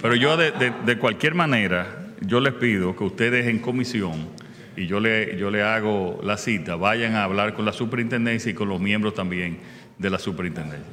Pero 0.00 0.14
yo 0.14 0.36
de, 0.36 0.50
de- 0.52 0.72
de 0.84 0.98
cualquier 0.98 1.34
manera, 1.34 2.06
yo 2.20 2.40
les 2.40 2.52
pido 2.54 2.94
que 2.96 3.04
ustedes 3.04 3.46
en 3.46 3.58
comisión, 3.58 4.28
y 4.76 4.86
yo 4.86 4.98
le, 5.00 5.36
yo 5.38 5.50
le 5.50 5.62
hago 5.62 6.20
la 6.24 6.36
cita, 6.36 6.74
vayan 6.76 7.14
a 7.14 7.22
hablar 7.24 7.54
con 7.54 7.64
la 7.64 7.72
superintendencia 7.72 8.50
y 8.50 8.54
con 8.54 8.68
los 8.68 8.80
miembros 8.80 9.14
también 9.14 9.58
de 9.98 10.10
la 10.10 10.18
superintendencia. 10.18 10.92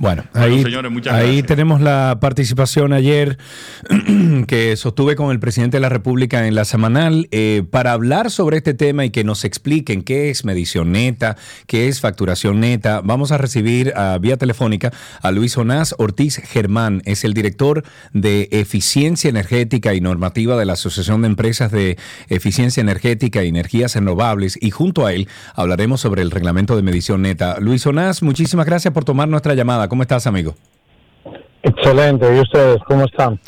Bueno, 0.00 0.24
Bueno, 0.32 0.46
ahí, 0.56 0.62
señores, 0.62 0.90
muchas 0.90 1.12
ahí 1.12 1.26
gracias. 1.26 1.46
tenemos 1.46 1.82
la 1.82 2.16
participación 2.22 2.94
ayer 2.94 3.36
que 4.46 4.74
sostuve 4.76 5.14
con 5.14 5.30
el 5.30 5.40
presidente 5.40 5.76
de 5.76 5.82
la 5.82 5.90
República 5.90 6.46
en 6.46 6.54
la 6.54 6.64
semanal 6.64 7.28
eh, 7.32 7.64
para 7.70 7.92
hablar 7.92 8.30
sobre 8.30 8.56
este 8.56 8.72
tema 8.72 9.04
y 9.04 9.10
que 9.10 9.24
nos 9.24 9.44
expliquen 9.44 10.02
qué 10.02 10.30
es 10.30 10.46
medición 10.46 10.92
neta, 10.92 11.36
qué 11.66 11.86
es 11.86 12.00
facturación 12.00 12.60
neta. 12.60 13.02
Vamos 13.04 13.30
a 13.30 13.36
recibir 13.36 13.92
a 13.94 14.16
vía 14.16 14.38
telefónica 14.38 14.90
a 15.20 15.32
Luis 15.32 15.54
Jonás 15.54 15.94
Ortiz 15.98 16.36
Germán, 16.36 17.02
es 17.04 17.22
el 17.24 17.34
director 17.34 17.84
de 18.14 18.48
Eficiencia 18.52 19.28
Energética 19.28 19.92
y 19.92 20.00
Normativa 20.00 20.56
de 20.56 20.64
la 20.64 20.72
Asociación 20.72 21.20
de 21.20 21.28
Empresas 21.28 21.72
de 21.72 21.98
Eficiencia 22.30 22.80
Energética 22.80 23.44
y 23.44 23.48
Energías 23.48 23.96
Renovables 23.96 24.56
y 24.62 24.70
junto 24.70 25.04
a 25.04 25.12
él 25.12 25.28
hablaremos 25.54 26.00
sobre 26.00 26.22
el 26.22 26.30
reglamento 26.30 26.74
de 26.74 26.80
medición 26.80 27.20
neta. 27.20 27.60
Luis 27.60 27.84
Jonás, 27.84 28.22
muchísimas 28.22 28.64
gracias 28.64 28.94
por 28.94 29.04
tomar 29.04 29.28
nuestra 29.28 29.52
llamada. 29.52 29.89
¿Cómo 29.90 30.02
estás, 30.02 30.28
amigo? 30.28 30.54
Excelente, 31.64 32.24
¿y 32.34 32.38
ustedes 32.38 32.78
cómo 32.86 33.04
están? 33.04 33.40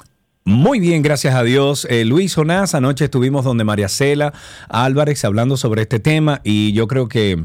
Muy 0.45 0.81
bien, 0.81 1.01
gracias 1.01 1.37
a 1.37 1.45
Dios. 1.45 1.87
Eh, 1.89 2.05
Luis 2.05 2.35
Jonás, 2.35 2.75
anoche 2.75 3.05
estuvimos 3.05 3.45
donde 3.45 3.63
María 3.63 3.89
Cela 3.89 4.33
Álvarez 4.69 5.25
hablando 5.25 5.57
sobre 5.57 5.83
este 5.83 6.01
tema 6.01 6.41
y 6.43 6.73
yo 6.73 6.89
creo 6.89 7.09
que 7.09 7.45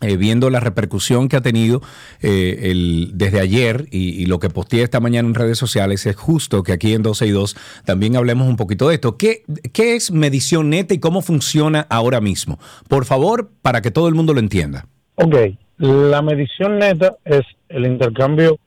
eh, 0.00 0.16
viendo 0.16 0.50
la 0.50 0.58
repercusión 0.58 1.28
que 1.28 1.36
ha 1.36 1.40
tenido 1.40 1.82
eh, 2.20 2.58
el, 2.72 3.12
desde 3.14 3.38
ayer 3.38 3.86
y, 3.92 4.20
y 4.20 4.26
lo 4.26 4.40
que 4.40 4.50
posteé 4.50 4.82
esta 4.82 4.98
mañana 4.98 5.28
en 5.28 5.34
redes 5.36 5.56
sociales, 5.56 6.04
es 6.04 6.16
justo 6.16 6.64
que 6.64 6.72
aquí 6.72 6.94
en 6.94 7.04
12 7.04 7.28
y 7.28 7.30
2 7.30 7.56
también 7.84 8.16
hablemos 8.16 8.48
un 8.48 8.56
poquito 8.56 8.88
de 8.88 8.96
esto. 8.96 9.16
¿Qué, 9.16 9.44
¿Qué 9.72 9.94
es 9.94 10.10
medición 10.10 10.68
neta 10.68 10.94
y 10.94 10.98
cómo 10.98 11.22
funciona 11.22 11.86
ahora 11.90 12.20
mismo? 12.20 12.58
Por 12.88 13.04
favor, 13.04 13.52
para 13.62 13.82
que 13.82 13.92
todo 13.92 14.08
el 14.08 14.16
mundo 14.16 14.34
lo 14.34 14.40
entienda. 14.40 14.88
Ok, 15.14 15.36
la 15.78 16.22
medición 16.22 16.78
neta 16.78 17.16
es 17.24 17.42
el 17.68 17.86
intercambio 17.86 18.58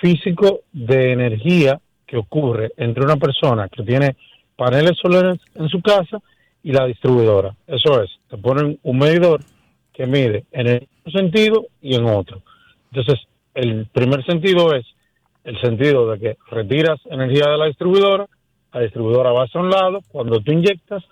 físico 0.00 0.60
de 0.72 1.12
energía 1.12 1.80
que 2.06 2.16
ocurre 2.16 2.72
entre 2.76 3.04
una 3.04 3.16
persona 3.16 3.68
que 3.68 3.82
tiene 3.82 4.16
paneles 4.56 4.98
solares 5.00 5.40
en 5.54 5.68
su 5.68 5.80
casa 5.80 6.18
y 6.62 6.72
la 6.72 6.86
distribuidora. 6.86 7.54
Eso 7.66 8.02
es, 8.02 8.10
te 8.28 8.38
ponen 8.38 8.78
un 8.82 8.98
medidor 8.98 9.40
que 9.92 10.06
mide 10.06 10.44
en 10.52 10.86
un 11.04 11.12
sentido 11.12 11.66
y 11.80 11.94
en 11.96 12.04
otro. 12.06 12.42
Entonces, 12.92 13.26
el 13.54 13.86
primer 13.86 14.24
sentido 14.24 14.74
es 14.74 14.84
el 15.44 15.60
sentido 15.60 16.10
de 16.10 16.18
que 16.18 16.36
retiras 16.50 17.00
energía 17.06 17.48
de 17.50 17.58
la 17.58 17.66
distribuidora, 17.66 18.26
la 18.72 18.80
distribuidora 18.80 19.32
va 19.32 19.44
hacia 19.44 19.60
un 19.60 19.70
lado, 19.70 20.00
cuando 20.08 20.40
tú 20.40 20.52
inyectas, 20.52 21.04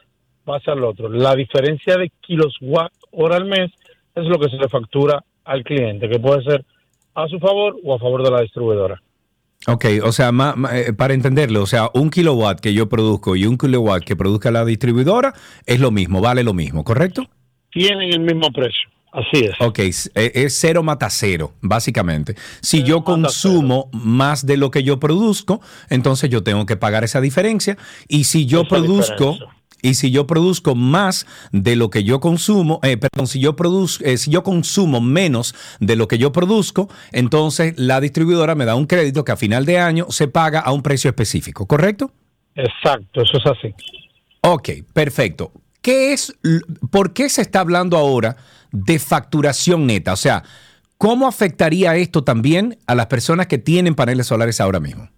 va 0.49 0.57
hacia 0.57 0.73
el 0.73 0.85
otro. 0.85 1.09
La 1.09 1.35
diferencia 1.35 1.97
de 1.97 2.11
kilowatt 2.21 2.93
hora 3.13 3.37
al 3.37 3.45
mes 3.45 3.71
es 4.15 4.25
lo 4.25 4.39
que 4.39 4.49
se 4.49 4.57
le 4.57 4.69
factura 4.69 5.23
al 5.45 5.63
cliente, 5.65 6.09
que 6.09 6.19
puede 6.19 6.43
ser 6.45 6.65
a 7.15 7.27
su 7.29 7.39
favor 7.39 7.77
o 7.85 7.95
a 7.95 7.99
favor 7.99 8.23
de 8.25 8.31
la 8.31 8.41
distribuidora. 8.43 9.01
Ok, 9.69 9.85
o 10.05 10.11
sea, 10.11 10.33
ma- 10.33 10.55
ma- 10.57 10.77
eh, 10.77 10.93
para 10.93 11.15
entenderlo, 11.15 11.63
o 11.63 11.67
sea, 11.67 11.89
un 11.95 12.11
kilowatt 12.11 12.59
que 12.61 12.75
yo 12.75 12.89
produzco 12.89 13.37
y 13.37 13.47
un 13.47 13.57
kilowatt 13.57 14.03
que 14.03 14.17
produzca 14.17 14.51
la 14.51 14.65
distribuidora 14.65 15.35
es 15.67 15.79
lo 15.79 15.91
mismo, 15.93 16.21
vale 16.21 16.43
lo 16.43 16.53
mismo, 16.53 16.83
¿correcto? 16.83 17.29
Tienen 17.71 18.13
el 18.13 18.21
mismo 18.21 18.51
precio, 18.53 18.91
así 19.13 19.45
es. 19.45 19.53
Ok, 19.61 19.79
es 19.79 20.55
cero 20.59 20.83
mata 20.83 21.09
cero, 21.11 21.53
básicamente. 21.61 22.35
Si 22.61 22.83
yo 22.83 23.05
consumo 23.05 23.89
más 23.93 24.45
de 24.47 24.57
lo 24.57 24.71
que 24.73 24.83
yo 24.83 24.99
produzco, 24.99 25.61
entonces 25.91 26.29
yo 26.29 26.43
tengo 26.43 26.67
que 26.67 26.77
pagar 26.77 27.05
esa 27.05 27.21
diferencia. 27.21 27.79
Y 28.09 28.25
si 28.25 28.47
yo 28.47 28.63
Esa 28.63 28.69
produzco, 28.69 29.33
diferencia. 29.33 29.47
Y 29.83 29.95
si 29.95 30.13
yo 30.13 30.27
produzco 30.27 30.75
más 30.75 31.27
de 31.51 31.77
lo 31.77 31.91
que 31.91 32.05
yo 32.05 32.21
consumo, 32.21 32.81
eh, 32.85 32.97
perdón, 32.97 33.27
si 33.27 33.41
yo 33.41 33.57
produzco, 33.57 34.05
si 34.17 34.31
yo 34.31 34.45
consumo 34.45 35.01
menos 35.01 35.55
de 35.81 35.97
lo 35.97 36.07
que 36.09 36.19
yo 36.19 36.33
produzco, 36.33 36.89
entonces 37.11 37.75
la 37.77 38.01
distribuidora 38.01 38.55
me 38.55 38.65
da 38.65 38.77
un 38.77 38.87
crédito 38.87 39.25
que 39.25 39.33
a 39.33 39.37
final 39.37 39.67
de 39.67 39.79
año 39.79 40.07
se 40.09 40.29
paga 40.29 40.61
a 40.61 40.73
un 40.73 40.83
precio 40.83 41.11
específico, 41.11 41.67
¿correcto? 41.67 42.13
Exacto, 42.55 43.23
eso 43.23 43.39
es 43.39 43.47
así. 43.47 43.75
Ok, 44.43 44.71
perfecto. 44.93 45.53
¿Qué 45.81 46.13
es, 46.13 46.39
¿Por 46.91 47.13
qué 47.13 47.29
se 47.29 47.43
está 47.43 47.61
hablando 47.61 47.97
ahora 47.97 48.37
de 48.71 49.01
facturación 49.01 49.87
neta? 49.87 50.13
O 50.13 50.17
sea, 50.17 50.45
¿cómo 50.97 51.27
afectaría 51.27 51.97
esto 51.97 52.23
también 52.23 52.79
a 52.87 52.95
las 52.95 53.07
personas 53.07 53.49
que 53.49 53.59
tienen 53.59 53.97
paneles 53.97 54.29
solares 54.29 54.61
ahora 54.61 54.79
mismo? 54.79 55.09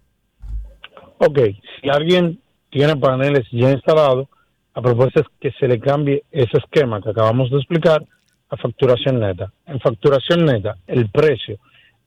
Ok, 1.19 1.39
si 1.81 1.89
alguien 1.89 2.39
tiene 2.71 2.95
paneles 2.95 3.45
ya 3.51 3.71
instalados, 3.71 4.27
la 4.75 4.81
propuesta 4.81 5.21
es 5.21 5.27
que 5.39 5.51
se 5.51 5.67
le 5.67 5.79
cambie 5.79 6.23
ese 6.31 6.57
esquema 6.57 7.01
que 7.01 7.09
acabamos 7.09 7.49
de 7.49 7.57
explicar 7.57 8.03
a 8.49 8.57
facturación 8.57 9.19
neta. 9.19 9.51
En 9.65 9.79
facturación 9.79 10.45
neta, 10.45 10.75
el 10.85 11.09
precio 11.09 11.57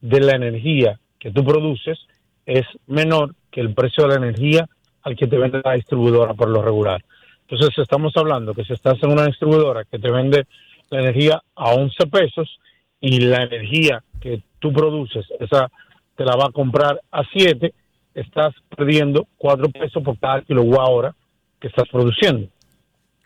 de 0.01 0.21
la 0.21 0.37
energía 0.37 1.01
que 1.19 1.33
tú 1.33 1.45
produces 1.45 1.99
es 2.45 2.67
menor 2.87 3.35
que 3.51 3.63
el 3.63 3.73
precio 3.73 4.05
de 4.05 4.11
la 4.11 4.27
energía 4.27 4.69
al 5.03 5.17
que 5.17 5.27
te 5.27 5.39
vende 5.39 5.63
la 5.65 5.73
distribuidora 5.73 6.35
por 6.35 6.51
lo 6.51 6.63
regular. 6.63 7.03
Entonces 7.49 7.79
estamos 7.79 8.15
hablando 8.17 8.53
que 8.53 8.65
si 8.65 8.75
estás 8.75 9.03
en 9.03 9.13
una 9.13 9.25
distribuidora 9.25 9.85
que 9.85 9.99
te 9.99 10.11
vende 10.11 10.45
la 10.91 11.01
energía 11.01 11.43
a 11.55 11.73
11 11.73 12.07
pesos 12.09 12.61
y 13.01 13.21
la 13.21 13.45
energía 13.45 14.03
que 14.21 14.43
tú 14.59 14.73
produces, 14.73 15.27
esa 15.41 15.71
te 16.17 16.25
la 16.25 16.37
va 16.37 16.47
a 16.47 16.53
comprar 16.53 17.01
a 17.11 17.23
7, 17.33 17.73
estás 18.15 18.55
perdiendo 18.77 19.27
4 19.39 19.71
pesos 19.71 20.03
por 20.03 20.19
cada 20.19 20.43
kilowatt 20.43 20.89
hora 20.91 21.15
que 21.59 21.69
estás 21.69 21.89
produciendo. 21.89 22.49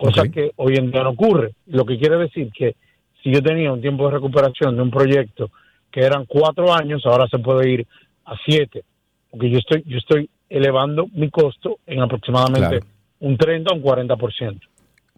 Cosa 0.02 0.28
que 0.28 0.50
hoy 0.56 0.74
en 0.76 0.90
día 0.90 1.04
no 1.04 1.10
ocurre. 1.10 1.52
Lo 1.66 1.84
que 1.84 1.96
quiere 1.96 2.16
decir 2.16 2.50
que 2.52 2.74
si 3.22 3.32
yo 3.32 3.40
tenía 3.40 3.72
un 3.72 3.80
tiempo 3.80 4.06
de 4.06 4.14
recuperación 4.14 4.74
de 4.74 4.82
un 4.82 4.90
proyecto 4.90 5.50
que 5.92 6.00
eran 6.00 6.24
4 6.26 6.74
años, 6.74 7.06
ahora 7.06 7.28
se 7.28 7.38
puede 7.38 7.70
ir 7.70 7.86
a 8.24 8.34
7. 8.44 8.82
Porque 9.30 9.50
yo 9.50 9.58
estoy, 9.58 9.84
yo 9.86 9.98
estoy 9.98 10.28
elevando 10.48 11.06
mi 11.12 11.30
costo 11.30 11.78
en 11.86 12.00
aproximadamente 12.00 12.80
un 13.20 13.36
30 13.36 13.72
o 13.72 13.76
un 13.76 13.82
40%. 13.82 14.60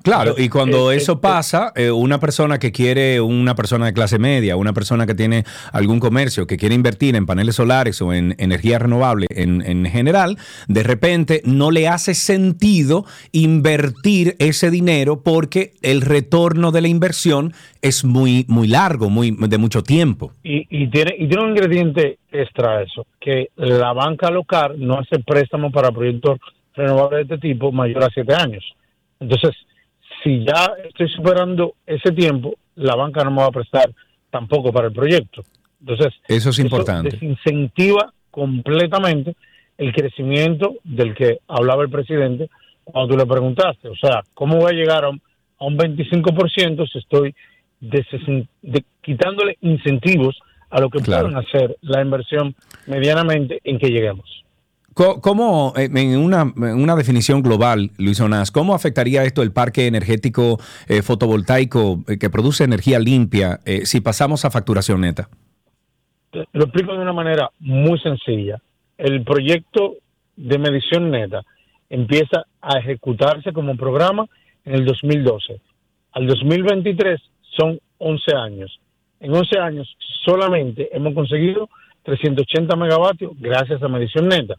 Claro, 0.04 0.34
y 0.36 0.50
cuando 0.50 0.92
eso 0.92 1.18
pasa, 1.18 1.72
eh, 1.74 1.90
una 1.90 2.20
persona 2.20 2.58
que 2.58 2.72
quiere, 2.72 3.22
una 3.22 3.54
persona 3.54 3.86
de 3.86 3.94
clase 3.94 4.18
media, 4.18 4.54
una 4.54 4.74
persona 4.74 5.06
que 5.06 5.14
tiene 5.14 5.44
algún 5.72 5.98
comercio, 5.98 6.46
que 6.46 6.58
quiere 6.58 6.74
invertir 6.74 7.16
en 7.16 7.24
paneles 7.24 7.54
solares 7.54 8.02
o 8.02 8.12
en 8.12 8.34
energía 8.36 8.78
renovable 8.78 9.28
en, 9.30 9.62
en 9.62 9.86
general, 9.86 10.36
de 10.68 10.82
repente 10.82 11.40
no 11.46 11.70
le 11.70 11.88
hace 11.88 12.12
sentido 12.12 13.06
invertir 13.32 14.36
ese 14.40 14.70
dinero 14.70 15.22
porque 15.22 15.72
el 15.80 16.02
retorno 16.02 16.70
de 16.70 16.82
la 16.82 16.88
inversión 16.88 17.54
es 17.80 18.04
muy, 18.04 18.44
muy 18.46 18.68
largo, 18.68 19.08
muy, 19.08 19.30
de 19.30 19.56
mucho 19.56 19.82
tiempo. 19.82 20.32
Y, 20.42 20.66
y, 20.68 20.88
tiene, 20.88 21.14
y 21.18 21.28
tiene 21.28 21.44
un 21.44 21.50
ingrediente 21.52 22.18
extra 22.30 22.82
eso, 22.82 23.06
que 23.18 23.48
la 23.56 23.94
banca 23.94 24.30
local 24.30 24.74
no 24.76 24.98
hace 24.98 25.18
préstamos 25.20 25.72
para 25.72 25.90
proyectos 25.90 26.40
renovables 26.74 27.26
de 27.26 27.36
este 27.36 27.48
tipo 27.48 27.72
mayor 27.72 28.04
a 28.04 28.10
siete 28.10 28.34
años. 28.34 28.62
Entonces, 29.18 29.54
si 30.24 30.44
ya 30.44 30.72
estoy 30.84 31.08
superando 31.10 31.74
ese 31.86 32.10
tiempo, 32.12 32.54
la 32.76 32.96
banca 32.96 33.22
no 33.22 33.30
me 33.30 33.42
va 33.42 33.46
a 33.46 33.52
prestar 33.52 33.90
tampoco 34.30 34.72
para 34.72 34.88
el 34.88 34.92
proyecto. 34.92 35.44
Entonces, 35.80 36.14
eso 36.26 36.50
es 36.50 36.58
importante. 36.58 37.10
desincentiva 37.10 38.12
completamente 38.30 39.36
el 39.76 39.92
crecimiento 39.92 40.76
del 40.82 41.14
que 41.14 41.40
hablaba 41.46 41.82
el 41.82 41.90
presidente 41.90 42.48
cuando 42.84 43.14
tú 43.14 43.18
le 43.18 43.26
preguntaste. 43.26 43.88
O 43.88 43.96
sea, 43.96 44.22
¿cómo 44.32 44.56
voy 44.56 44.72
a 44.72 44.76
llegar 44.76 45.04
a 45.04 45.10
un, 45.10 45.20
a 45.58 45.64
un 45.66 45.76
25% 45.76 46.88
si 46.90 46.98
estoy 46.98 47.34
quitándole 49.02 49.58
incentivos 49.60 50.38
a 50.70 50.80
lo 50.80 50.88
que 50.88 51.00
pueden 51.00 51.36
hacer 51.36 51.76
la 51.82 52.00
inversión 52.00 52.54
medianamente 52.86 53.60
en 53.62 53.78
que 53.78 53.88
lleguemos? 53.88 54.43
¿Cómo, 54.94 55.72
eh, 55.76 55.90
en 55.92 56.18
una, 56.18 56.96
definición 56.96 57.42
global, 57.42 57.90
Luis 57.98 58.20
Onás, 58.20 58.52
cómo 58.52 58.74
afectaría 58.76 59.24
esto 59.24 59.42
el 59.42 59.52
parque 59.52 59.88
energético 59.88 60.58
eh, 60.88 61.02
fotovoltaico 61.02 62.04
eh, 62.06 62.16
que 62.16 62.30
produce 62.30 62.62
energía 62.62 63.00
limpia 63.00 63.58
si 63.84 64.00
pasamos 64.00 64.44
a 64.44 64.52
facturación 64.52 65.00
neta? 65.00 65.28
Lo 66.52 66.64
explico 66.64 66.92
de 66.92 67.00
una 67.00 67.12
manera 67.12 67.50
muy 67.58 67.98
sencilla. 67.98 68.60
El 68.96 69.24
proyecto 69.24 69.96
de 70.36 70.58
medición 70.58 71.10
neta 71.10 71.42
empieza 71.90 72.44
a 72.60 72.78
ejecutarse 72.78 73.52
como 73.52 73.76
programa 73.76 74.26
en 74.64 74.74
el 74.74 74.84
2012. 74.84 75.60
Al 76.12 76.26
2023 76.28 77.20
son 77.56 77.80
11 77.98 78.36
años. 78.36 78.80
En 79.18 79.34
11 79.34 79.58
años 79.58 79.96
solamente 80.24 80.88
hemos 80.92 81.14
conseguido 81.14 81.68
380 82.04 82.76
megavatios 82.76 83.32
gracias 83.40 83.82
a 83.82 83.88
medición 83.88 84.28
neta 84.28 84.54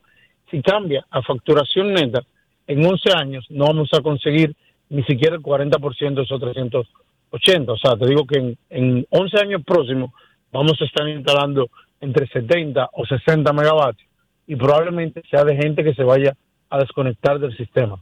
si 0.55 0.61
cambia 0.61 1.05
a 1.11 1.21
facturación 1.21 1.93
neta, 1.93 2.23
en 2.65 2.85
11 2.85 3.11
años 3.13 3.45
no 3.49 3.65
vamos 3.65 3.89
a 3.91 4.01
conseguir 4.01 4.55
ni 4.89 5.03
siquiera 5.03 5.35
el 5.35 5.41
40% 5.41 6.15
de 6.15 6.21
esos 6.21 6.39
380. 6.39 7.71
O 7.73 7.77
sea, 7.77 7.97
te 7.97 8.07
digo 8.07 8.25
que 8.25 8.39
en, 8.39 8.57
en 8.69 9.05
11 9.09 9.37
años 9.37 9.63
próximos 9.65 10.11
vamos 10.53 10.79
a 10.79 10.85
estar 10.85 11.07
instalando 11.09 11.69
entre 11.99 12.27
70 12.27 12.89
o 12.93 13.05
60 13.05 13.51
megavatios 13.51 14.07
y 14.47 14.55
probablemente 14.55 15.23
sea 15.29 15.43
de 15.43 15.57
gente 15.57 15.83
que 15.83 15.93
se 15.93 16.03
vaya 16.03 16.37
a 16.69 16.79
desconectar 16.79 17.37
del 17.37 17.55
sistema, 17.57 18.01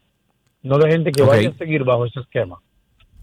no 0.62 0.78
de 0.78 0.92
gente 0.92 1.12
que 1.12 1.24
vaya 1.24 1.50
a 1.50 1.58
seguir 1.58 1.84
bajo 1.84 2.06
ese 2.06 2.20
esquema. 2.20 2.60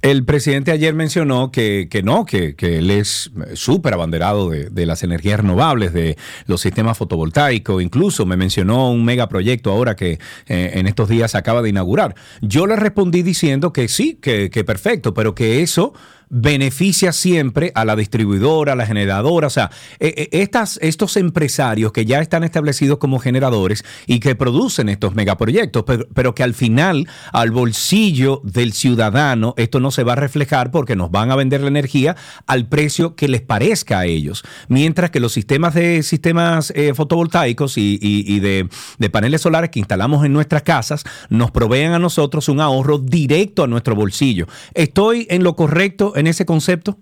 El 0.03 0.25
presidente 0.25 0.71
ayer 0.71 0.95
mencionó 0.95 1.53
que, 1.53 1.89
que 1.91 2.03
no, 2.03 2.25
que, 2.25 2.55
que, 2.57 2.79
él 2.79 2.91
es 2.91 3.31
súper 3.53 3.93
abanderado 3.93 4.49
de, 4.49 4.71
de, 4.71 4.87
las 4.87 5.03
energías 5.03 5.41
renovables, 5.41 5.93
de 5.93 6.17
los 6.47 6.63
sistemas 6.63 6.97
fotovoltaicos, 6.97 7.83
incluso 7.83 8.25
me 8.25 8.39
mencionó 8.39 8.91
un 8.91 9.05
megaproyecto 9.05 9.71
ahora 9.71 9.97
que 9.97 10.19
eh, 10.47 10.71
en 10.75 10.87
estos 10.87 11.11
días 11.11 11.35
acaba 11.35 11.61
de 11.61 11.69
inaugurar. 11.69 12.15
Yo 12.41 12.67
le 12.67 12.77
respondí 12.77 13.23
diciendo 13.23 13.75
que 13.75 13.89
sí, 13.89 14.19
que, 14.23 14.49
que 14.49 14.65
perfecto, 14.65 15.13
pero 15.13 15.35
que 15.35 15.61
eso 15.61 15.93
beneficia 16.31 17.13
siempre 17.13 17.73
a 17.75 17.85
la 17.85 17.97
distribuidora, 17.97 18.73
a 18.73 18.77
la 18.77 18.87
generadora, 18.87 19.49
o 19.49 19.51
sea, 19.51 19.71
e, 19.99 20.29
e, 20.33 20.43
estas, 20.43 20.79
estos 20.81 21.17
empresarios 21.17 21.91
que 21.93 22.07
ya 22.07 22.21
están 22.21 22.45
establecidos 22.45 22.99
como 22.99 23.19
generadores 23.19 23.85
y 24.07 24.21
que 24.21 24.37
producen 24.37 24.89
estos 24.89 25.17
megaproyectos, 25.17 25.83
pero, 25.85 26.07
pero 26.15 26.35
que 26.35 26.45
al 26.45 26.55
final 26.55 27.09
al 27.33 27.51
bolsillo 27.51 28.41
del 28.45 28.73
ciudadano 28.73 29.55
esto 29.57 29.81
no 29.81 29.91
se 29.91 30.05
va 30.05 30.13
a 30.13 30.17
reflejar 30.17 30.71
porque 30.71 30.95
nos 30.95 31.11
van 31.11 31.33
a 31.33 31.37
vender 31.37 31.63
la 31.63 31.69
energía 31.69 32.17
al 32.47 32.69
precio 32.69 33.17
que 33.17 33.27
les 33.27 33.41
parezca 33.41 33.99
a 33.99 34.07
ellos, 34.07 34.45
mientras 34.69 35.11
que 35.11 35.19
los 35.19 35.33
sistemas 35.33 35.75
de 35.75 36.05
sistemas 36.05 36.73
eh, 36.77 36.95
fotovoltaicos 36.95 37.77
y, 37.77 37.99
y, 38.01 38.39
de, 38.39 38.69
de 38.99 39.11
paneles 39.11 39.41
solares 39.41 39.71
que 39.71 39.81
instalamos 39.81 40.25
en 40.25 40.33
nuestras 40.33 40.63
casas 40.63 41.03
nos 41.29 41.51
proveen 41.51 41.93
a 41.93 41.99
nosotros 41.99 42.49
un 42.49 42.61
ahorro 42.61 42.99
directo 42.99 43.65
a 43.65 43.67
nuestro 43.67 43.97
bolsillo. 43.97 44.47
¿Estoy 44.75 45.27
en 45.29 45.43
lo 45.43 45.57
correcto 45.57 46.13
en 46.21 46.27
ese 46.27 46.47
concepto? 46.47 46.97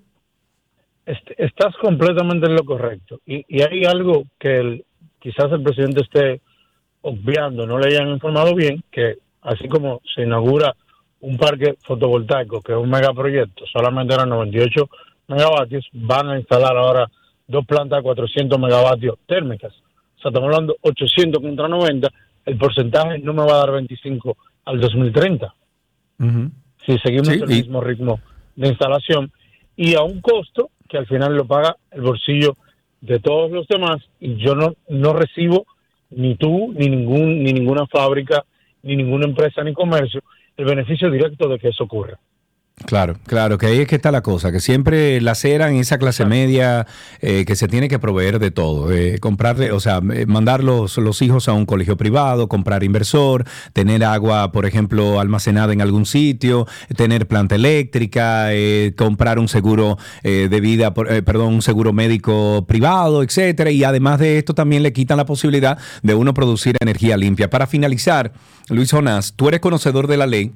Estás 1.04 1.74
completamente 1.76 2.46
en 2.46 2.54
lo 2.54 2.64
correcto. 2.64 3.20
Y, 3.26 3.44
hay 3.62 3.84
algo 3.84 4.24
que 4.38 4.84
quizás 5.18 5.50
el 5.52 5.62
presidente 5.62 6.02
esté 6.02 6.40
obviando, 7.02 7.66
no 7.66 7.78
le 7.78 7.88
hayan 7.88 8.08
informado 8.08 8.54
bien, 8.54 8.82
que 8.90 9.16
así 9.42 9.68
como 9.68 10.00
se 10.14 10.22
inaugura 10.22 10.74
un 11.20 11.36
parque 11.36 11.76
fotovoltaico, 11.84 12.60
que 12.60 12.72
es 12.72 12.78
un 12.78 12.90
megaproyecto, 12.90 13.64
solamente 13.66 14.14
eran 14.14 14.28
98 14.28 14.88
megavatios, 15.28 15.88
van 15.92 16.28
a 16.28 16.38
instalar 16.38 16.76
ahora 16.76 17.10
dos 17.46 17.64
plantas 17.66 17.98
de 17.98 18.02
400 18.02 18.58
megavatios 18.58 19.18
térmicas. 19.26 19.72
O 20.18 20.20
sea, 20.20 20.28
estamos 20.28 20.48
hablando 20.48 20.76
800 20.82 21.42
contra 21.42 21.68
90, 21.68 22.08
el 22.44 22.58
porcentaje 22.58 23.18
no 23.18 23.32
me 23.32 23.44
va 23.44 23.54
a 23.54 23.58
dar 23.58 23.72
25 23.72 24.36
al 24.66 24.80
2030. 24.80 25.54
Si 26.84 26.98
seguimos 26.98 27.28
el 27.28 27.46
mismo 27.46 27.80
ritmo 27.80 28.20
de 28.58 28.68
instalación 28.68 29.30
y 29.76 29.94
a 29.94 30.02
un 30.02 30.20
costo 30.20 30.70
que 30.88 30.98
al 30.98 31.06
final 31.06 31.36
lo 31.36 31.46
paga 31.46 31.76
el 31.92 32.02
bolsillo 32.02 32.56
de 33.00 33.20
todos 33.20 33.50
los 33.52 33.68
demás 33.68 33.98
y 34.18 34.36
yo 34.36 34.56
no, 34.56 34.74
no 34.88 35.12
recibo 35.12 35.66
ni 36.10 36.34
tú, 36.34 36.72
ni 36.76 36.88
ningún, 36.88 37.44
ni 37.44 37.52
ninguna 37.52 37.86
fábrica, 37.86 38.44
ni 38.82 38.96
ninguna 38.96 39.26
empresa 39.26 39.62
ni 39.62 39.72
comercio 39.72 40.22
el 40.56 40.64
beneficio 40.64 41.08
directo 41.08 41.48
de 41.48 41.58
que 41.60 41.68
eso 41.68 41.84
ocurra. 41.84 42.18
Claro, 42.86 43.16
claro, 43.26 43.58
que 43.58 43.66
ahí 43.66 43.80
es 43.80 43.88
que 43.88 43.96
está 43.96 44.10
la 44.10 44.22
cosa, 44.22 44.52
que 44.52 44.60
siempre 44.60 45.20
la 45.20 45.34
cera 45.34 45.68
en 45.68 45.76
esa 45.76 45.98
clase 45.98 46.24
media 46.24 46.86
eh, 47.20 47.44
que 47.44 47.56
se 47.56 47.68
tiene 47.68 47.88
que 47.88 47.98
proveer 47.98 48.38
de 48.38 48.50
todo, 48.50 48.92
eh, 48.92 49.18
comprarle, 49.18 49.72
o 49.72 49.80
sea, 49.80 50.00
eh, 50.14 50.26
mandar 50.26 50.62
los, 50.62 50.96
los, 50.96 51.20
hijos 51.20 51.48
a 51.48 51.52
un 51.52 51.66
colegio 51.66 51.96
privado, 51.96 52.48
comprar 52.48 52.84
inversor, 52.84 53.44
tener 53.72 54.04
agua, 54.04 54.52
por 54.52 54.64
ejemplo, 54.64 55.20
almacenada 55.20 55.72
en 55.72 55.82
algún 55.82 56.06
sitio, 56.06 56.66
tener 56.96 57.26
planta 57.26 57.56
eléctrica, 57.56 58.48
comprar 58.96 59.38
un 59.38 59.48
seguro 59.48 59.98
de 60.22 60.60
vida, 60.60 60.94
perdón, 60.94 61.54
un 61.54 61.62
seguro 61.62 61.92
médico 61.92 62.64
privado, 62.66 63.22
etcétera, 63.22 63.70
y 63.70 63.84
además 63.84 64.20
de 64.20 64.38
esto 64.38 64.54
también 64.54 64.82
le 64.82 64.92
quitan 64.92 65.16
la 65.16 65.26
posibilidad 65.26 65.78
de 66.02 66.14
uno 66.14 66.34
producir 66.34 66.76
energía 66.80 67.16
limpia. 67.16 67.50
Para 67.50 67.66
finalizar, 67.66 68.32
Luis 68.68 68.90
Jonás, 68.90 69.34
tú 69.34 69.48
eres 69.48 69.60
conocedor 69.60 70.06
de 70.06 70.16
la 70.16 70.26
ley. 70.26 70.52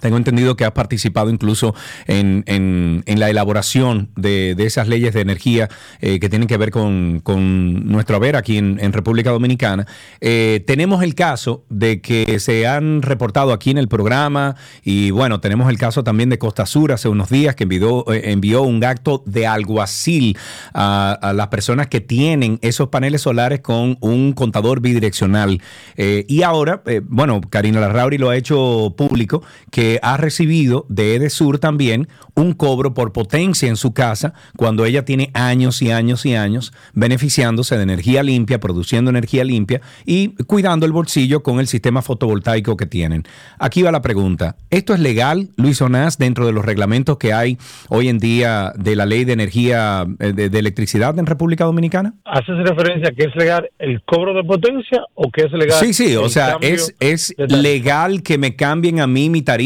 Tengo 0.00 0.18
entendido 0.18 0.56
que 0.56 0.64
has 0.64 0.72
participado 0.72 1.30
incluso 1.30 1.74
en, 2.06 2.44
en, 2.46 3.18
la 3.18 3.30
elaboración 3.30 4.10
de, 4.14 4.54
de, 4.54 4.66
esas 4.66 4.88
leyes 4.88 5.14
de 5.14 5.22
energía 5.22 5.70
eh, 6.00 6.20
que 6.20 6.28
tienen 6.28 6.48
que 6.48 6.58
ver 6.58 6.70
con, 6.70 7.20
con 7.20 7.86
nuestro 7.88 8.16
haber 8.16 8.36
aquí 8.36 8.58
en, 8.58 8.92
República 8.92 9.30
Dominicana. 9.30 9.86
Eh, 10.20 10.62
tenemos 10.66 11.02
el 11.02 11.14
caso 11.14 11.64
de 11.70 12.00
que 12.00 12.38
se 12.40 12.66
han 12.66 13.02
reportado 13.02 13.52
aquí 13.52 13.70
en 13.70 13.78
el 13.78 13.88
programa 13.88 14.56
y 14.82 15.10
bueno, 15.10 15.40
tenemos 15.40 15.68
el 15.70 15.78
caso 15.78 16.04
también 16.04 16.28
de 16.30 16.38
Costa 16.38 16.66
Sur 16.66 16.92
hace 16.92 17.08
unos 17.08 17.30
días 17.30 17.54
que 17.54 17.64
envió, 17.64 18.10
eh, 18.12 18.32
envió 18.32 18.62
un 18.62 18.84
acto 18.84 19.22
de 19.26 19.46
alguacil 19.46 20.36
a, 20.74 21.12
a, 21.12 21.32
las 21.32 21.48
personas 21.48 21.88
que 21.88 22.00
tienen 22.00 22.58
esos 22.62 22.88
paneles 22.88 23.22
solares 23.22 23.60
con 23.60 23.96
un 24.00 24.32
contador 24.32 24.80
bidireccional. 24.80 25.60
y 25.96 26.42
ahora, 26.42 26.82
bueno, 27.04 27.40
Karina 27.48 27.80
Larrauri 27.80 28.18
lo 28.18 28.30
ha 28.30 28.36
hecho 28.36 28.94
público 28.96 29.42
que 29.76 29.98
ha 30.00 30.16
recibido 30.16 30.86
de 30.88 31.16
Edesur 31.16 31.58
también 31.58 32.08
un 32.34 32.54
cobro 32.54 32.94
por 32.94 33.12
potencia 33.12 33.68
en 33.68 33.76
su 33.76 33.92
casa 33.92 34.32
cuando 34.56 34.86
ella 34.86 35.04
tiene 35.04 35.30
años 35.34 35.82
y 35.82 35.90
años 35.90 36.24
y 36.24 36.34
años 36.34 36.72
beneficiándose 36.94 37.76
de 37.76 37.82
energía 37.82 38.22
limpia, 38.22 38.58
produciendo 38.58 39.10
energía 39.10 39.44
limpia 39.44 39.82
y 40.06 40.28
cuidando 40.46 40.86
el 40.86 40.92
bolsillo 40.92 41.42
con 41.42 41.60
el 41.60 41.66
sistema 41.66 42.00
fotovoltaico 42.00 42.74
que 42.78 42.86
tienen. 42.86 43.24
Aquí 43.58 43.82
va 43.82 43.92
la 43.92 44.00
pregunta. 44.00 44.56
¿Esto 44.70 44.94
es 44.94 45.00
legal, 45.00 45.50
Luis 45.56 45.82
Onás, 45.82 46.16
dentro 46.16 46.46
de 46.46 46.52
los 46.52 46.64
reglamentos 46.64 47.18
que 47.18 47.34
hay 47.34 47.58
hoy 47.90 48.08
en 48.08 48.18
día 48.18 48.72
de 48.78 48.96
la 48.96 49.04
ley 49.04 49.26
de 49.26 49.34
energía 49.34 50.06
eh, 50.20 50.32
de, 50.32 50.48
de 50.48 50.58
electricidad 50.58 51.18
en 51.18 51.26
República 51.26 51.64
Dominicana? 51.64 52.14
¿Haces 52.24 52.56
referencia 52.66 53.10
a 53.10 53.12
que 53.12 53.24
es 53.24 53.36
legal 53.36 53.68
el 53.78 54.02
cobro 54.04 54.32
de 54.32 54.42
potencia 54.42 55.02
o 55.12 55.30
que 55.30 55.42
es 55.42 55.52
legal? 55.52 55.78
Sí, 55.80 55.92
sí, 55.92 56.16
o 56.16 56.30
sea, 56.30 56.56
es, 56.62 56.96
es 56.98 57.34
legal 57.36 58.22
que 58.22 58.38
me 58.38 58.56
cambien 58.56 59.00
a 59.00 59.06
mí 59.06 59.28
mi 59.28 59.42
tarifa 59.42 59.65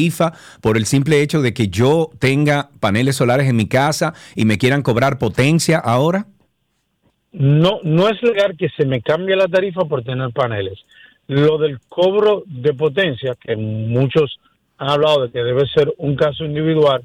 por 0.60 0.76
el 0.76 0.86
simple 0.86 1.22
hecho 1.22 1.42
de 1.42 1.52
que 1.52 1.68
yo 1.68 2.10
tenga 2.18 2.70
paneles 2.80 3.16
solares 3.16 3.48
en 3.48 3.56
mi 3.56 3.66
casa 3.66 4.14
y 4.34 4.44
me 4.44 4.58
quieran 4.58 4.82
cobrar 4.82 5.18
potencia 5.18 5.78
ahora. 5.78 6.26
No, 7.32 7.80
no 7.84 8.08
es 8.08 8.20
legal 8.22 8.56
que 8.56 8.68
se 8.70 8.86
me 8.86 9.02
cambie 9.02 9.36
la 9.36 9.46
tarifa 9.46 9.84
por 9.84 10.02
tener 10.02 10.30
paneles. 10.32 10.78
Lo 11.28 11.58
del 11.58 11.78
cobro 11.88 12.42
de 12.46 12.74
potencia, 12.74 13.36
que 13.40 13.54
muchos 13.56 14.38
han 14.78 14.90
hablado 14.90 15.22
de 15.22 15.30
que 15.30 15.44
debe 15.44 15.66
ser 15.68 15.92
un 15.98 16.16
caso 16.16 16.44
individual, 16.44 17.04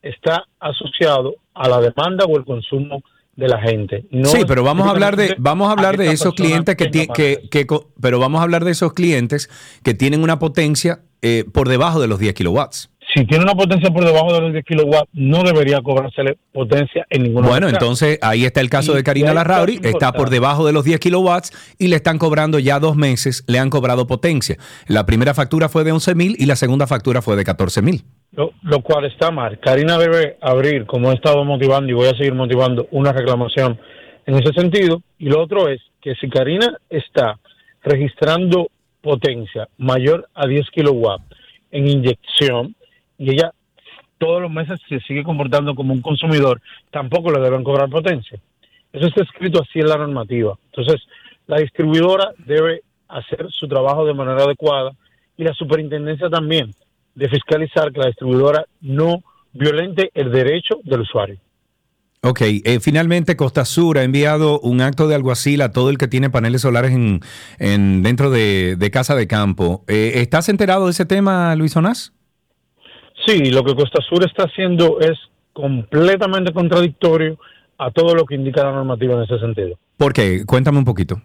está 0.00 0.44
asociado 0.60 1.34
a 1.52 1.68
la 1.68 1.80
demanda 1.80 2.24
o 2.24 2.38
el 2.38 2.44
consumo 2.44 3.02
de 3.36 3.48
la 3.48 3.60
gente. 3.60 4.06
No 4.10 4.28
sí, 4.30 4.38
pero 4.46 4.62
vamos 4.64 4.86
a 4.86 4.90
hablar 4.90 5.16
de 5.16 5.34
vamos 5.38 5.68
a 5.68 5.72
hablar 5.72 5.96
de 5.96 6.10
esos 6.10 6.34
clientes 6.34 6.74
que, 6.76 6.86
ti- 6.86 7.06
que, 7.14 7.66
pero 8.00 8.18
vamos 8.18 8.40
a 8.40 8.42
hablar 8.44 8.64
de 8.64 8.70
esos 8.72 8.92
clientes 8.94 9.48
que 9.82 9.94
tienen 9.94 10.22
una 10.22 10.38
potencia 10.38 11.00
eh, 11.22 11.44
por 11.52 11.68
debajo 11.68 12.00
de 12.00 12.06
los 12.08 12.18
10 12.18 12.34
kilowatts. 12.34 12.90
si 13.14 13.24
tiene 13.26 13.44
una 13.44 13.54
potencia 13.54 13.90
por 13.90 14.04
debajo 14.04 14.32
de 14.34 14.40
los 14.40 14.52
10 14.52 14.64
kilowatts, 14.64 15.08
no 15.12 15.42
debería 15.42 15.80
cobrársele 15.82 16.38
potencia 16.52 17.06
en 17.10 17.22
ninguna 17.24 17.48
Bueno, 17.48 17.68
entonces 17.68 18.18
ahí 18.22 18.44
está 18.44 18.60
el 18.60 18.68
caso 18.70 18.92
Y- 18.92 18.96
de 18.96 19.02
Karina 19.04 19.32
Larrauri, 19.34 19.78
caso 19.78 19.88
está 19.90 20.12
por 20.12 20.30
debajo 20.30 20.66
de 20.66 20.72
los 20.72 20.84
10 20.84 21.00
kilowatts 21.00 21.52
y 21.78 21.88
le 21.88 21.96
están 21.96 22.18
cobrando 22.18 22.58
ya 22.58 22.78
dos 22.80 22.96
meses, 22.96 23.44
le 23.46 23.58
han 23.58 23.70
cobrado 23.70 24.06
potencia. 24.06 24.56
La 24.86 25.04
primera 25.06 25.34
factura 25.34 25.68
fue 25.68 25.84
de 25.84 25.92
11 25.92 26.14
mil 26.14 26.36
y 26.38 26.46
la 26.46 26.56
segunda 26.56 26.86
factura 26.86 27.22
fue 27.22 27.36
de 27.36 27.44
14 27.44 27.82
mil. 27.82 28.04
Lo, 28.36 28.82
cual 28.82 29.06
está 29.06 29.30
mal. 29.30 29.58
Karina 29.58 29.96
debe 29.96 30.36
abrir, 30.42 30.84
como 30.84 31.10
he 31.10 31.14
estado 31.14 31.42
motivando 31.44 31.90
y 31.90 31.94
voy 31.94 32.08
a 32.08 32.16
seguir 32.16 32.34
motivando, 32.34 32.86
una 32.90 33.10
reclamación 33.10 33.80
en 34.26 34.34
ese 34.34 34.52
sentido. 34.52 35.02
Y 35.18 35.30
lo 35.30 35.42
otro 35.42 35.68
es 35.68 35.80
que 36.02 36.14
si 36.16 36.28
Karina 36.28 36.76
está 36.90 37.38
registrando 37.82 38.68
potencia 39.00 39.68
mayor 39.78 40.28
a 40.34 40.46
10 40.46 40.70
kilowatts 40.70 41.24
en 41.70 41.88
inyección 41.88 42.76
y 43.16 43.30
ella 43.30 43.52
todos 44.18 44.42
los 44.42 44.50
meses 44.50 44.80
se 44.86 45.00
sigue 45.00 45.22
comportando 45.22 45.74
como 45.74 45.94
un 45.94 46.02
consumidor, 46.02 46.60
tampoco 46.90 47.30
le 47.30 47.40
deben 47.40 47.64
cobrar 47.64 47.88
potencia. 47.88 48.38
Eso 48.92 49.06
está 49.06 49.22
escrito 49.22 49.62
así 49.62 49.80
en 49.80 49.88
la 49.88 49.96
normativa. 49.96 50.58
Entonces, 50.66 51.06
la 51.46 51.58
distribuidora 51.58 52.32
debe 52.44 52.82
hacer 53.08 53.46
su 53.50 53.66
trabajo 53.66 54.04
de 54.04 54.14
manera 54.14 54.44
adecuada 54.44 54.92
y 55.38 55.44
la 55.44 55.54
superintendencia 55.54 56.28
también 56.28 56.74
de 57.16 57.28
fiscalizar 57.28 57.92
que 57.92 57.98
la 58.00 58.06
distribuidora 58.06 58.66
no 58.80 59.22
violente 59.52 60.10
el 60.14 60.30
derecho 60.30 60.76
del 60.84 61.00
usuario. 61.00 61.38
Ok, 62.22 62.40
eh, 62.42 62.78
finalmente 62.80 63.36
Costa 63.36 63.64
Sur 63.64 63.98
ha 63.98 64.02
enviado 64.02 64.58
un 64.60 64.80
acto 64.80 65.06
de 65.08 65.14
alguacil 65.14 65.62
a 65.62 65.70
todo 65.72 65.90
el 65.90 65.98
que 65.98 66.08
tiene 66.08 66.28
paneles 66.30 66.62
solares 66.62 66.92
en, 66.92 67.20
en- 67.58 68.02
dentro 68.02 68.30
de, 68.30 68.76
de 68.76 68.90
casa 68.90 69.14
de 69.14 69.26
campo. 69.26 69.84
Eh, 69.88 70.12
¿Estás 70.16 70.48
enterado 70.48 70.86
de 70.86 70.90
ese 70.92 71.06
tema, 71.06 71.54
Luis 71.56 71.76
Onás? 71.76 72.12
Sí, 73.26 73.50
lo 73.50 73.64
que 73.64 73.74
Costa 73.74 74.02
Sur 74.08 74.24
está 74.26 74.44
haciendo 74.44 75.00
es 75.00 75.18
completamente 75.52 76.52
contradictorio 76.52 77.38
a 77.78 77.90
todo 77.90 78.14
lo 78.14 78.24
que 78.24 78.34
indica 78.34 78.64
la 78.64 78.72
normativa 78.72 79.14
en 79.14 79.22
ese 79.22 79.38
sentido. 79.38 79.78
¿Por 79.96 80.12
qué? 80.12 80.44
Cuéntame 80.46 80.78
un 80.78 80.84
poquito. 80.84 81.20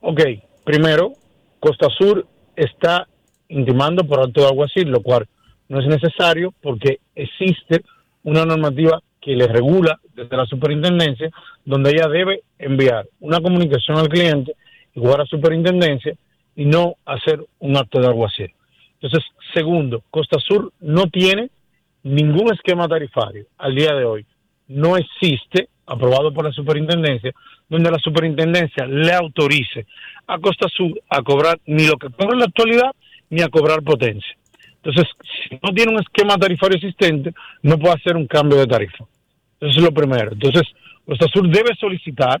Ok, 0.00 0.20
primero, 0.64 1.12
Costa 1.60 1.88
Sur 1.96 2.26
está 2.54 3.06
intimando 3.48 4.04
por 4.04 4.20
alto 4.20 4.40
de 4.40 4.48
alguacil, 4.48 4.88
lo 4.88 5.02
cual 5.02 5.26
no 5.68 5.80
es 5.80 5.86
necesario 5.86 6.52
porque 6.60 7.00
existe 7.14 7.82
una 8.22 8.44
normativa 8.44 9.00
que 9.20 9.34
le 9.34 9.46
regula 9.48 9.98
desde 10.14 10.36
la 10.36 10.46
superintendencia, 10.46 11.30
donde 11.64 11.90
ella 11.90 12.08
debe 12.08 12.42
enviar 12.58 13.06
una 13.20 13.40
comunicación 13.40 13.98
al 13.98 14.08
cliente, 14.08 14.54
igual 14.94 15.14
a 15.14 15.18
la 15.18 15.26
superintendencia, 15.26 16.14
y 16.54 16.64
no 16.64 16.94
hacer 17.04 17.44
un 17.58 17.76
acto 17.76 18.00
de 18.00 18.06
alguacil. 18.06 18.52
Entonces, 19.00 19.28
segundo, 19.52 20.02
Costa 20.10 20.38
Sur 20.38 20.72
no 20.80 21.06
tiene 21.06 21.50
ningún 22.02 22.52
esquema 22.52 22.88
tarifario 22.88 23.46
al 23.58 23.74
día 23.74 23.94
de 23.94 24.04
hoy. 24.04 24.26
No 24.68 24.96
existe, 24.96 25.68
aprobado 25.86 26.32
por 26.32 26.44
la 26.44 26.52
superintendencia, 26.52 27.32
donde 27.68 27.90
la 27.90 27.98
superintendencia 27.98 28.86
le 28.86 29.12
autorice 29.12 29.86
a 30.26 30.38
Costa 30.38 30.68
Sur 30.68 31.00
a 31.08 31.22
cobrar 31.22 31.58
ni 31.66 31.86
lo 31.86 31.96
que 31.96 32.10
cobra 32.10 32.32
en 32.32 32.38
la 32.38 32.46
actualidad, 32.46 32.92
ni 33.30 33.42
a 33.42 33.48
cobrar 33.48 33.82
potencia. 33.82 34.36
Entonces, 34.76 35.04
si 35.48 35.58
no 35.62 35.72
tiene 35.74 35.92
un 35.92 36.00
esquema 36.00 36.36
tarifario 36.36 36.76
existente, 36.76 37.32
no 37.62 37.78
puede 37.78 37.94
hacer 37.94 38.16
un 38.16 38.26
cambio 38.26 38.58
de 38.58 38.66
tarifa. 38.66 39.04
Eso 39.60 39.78
es 39.78 39.82
lo 39.82 39.92
primero. 39.92 40.32
Entonces, 40.32 40.62
Costa 41.04 41.26
Sur 41.32 41.48
debe 41.48 41.74
solicitar 41.74 42.40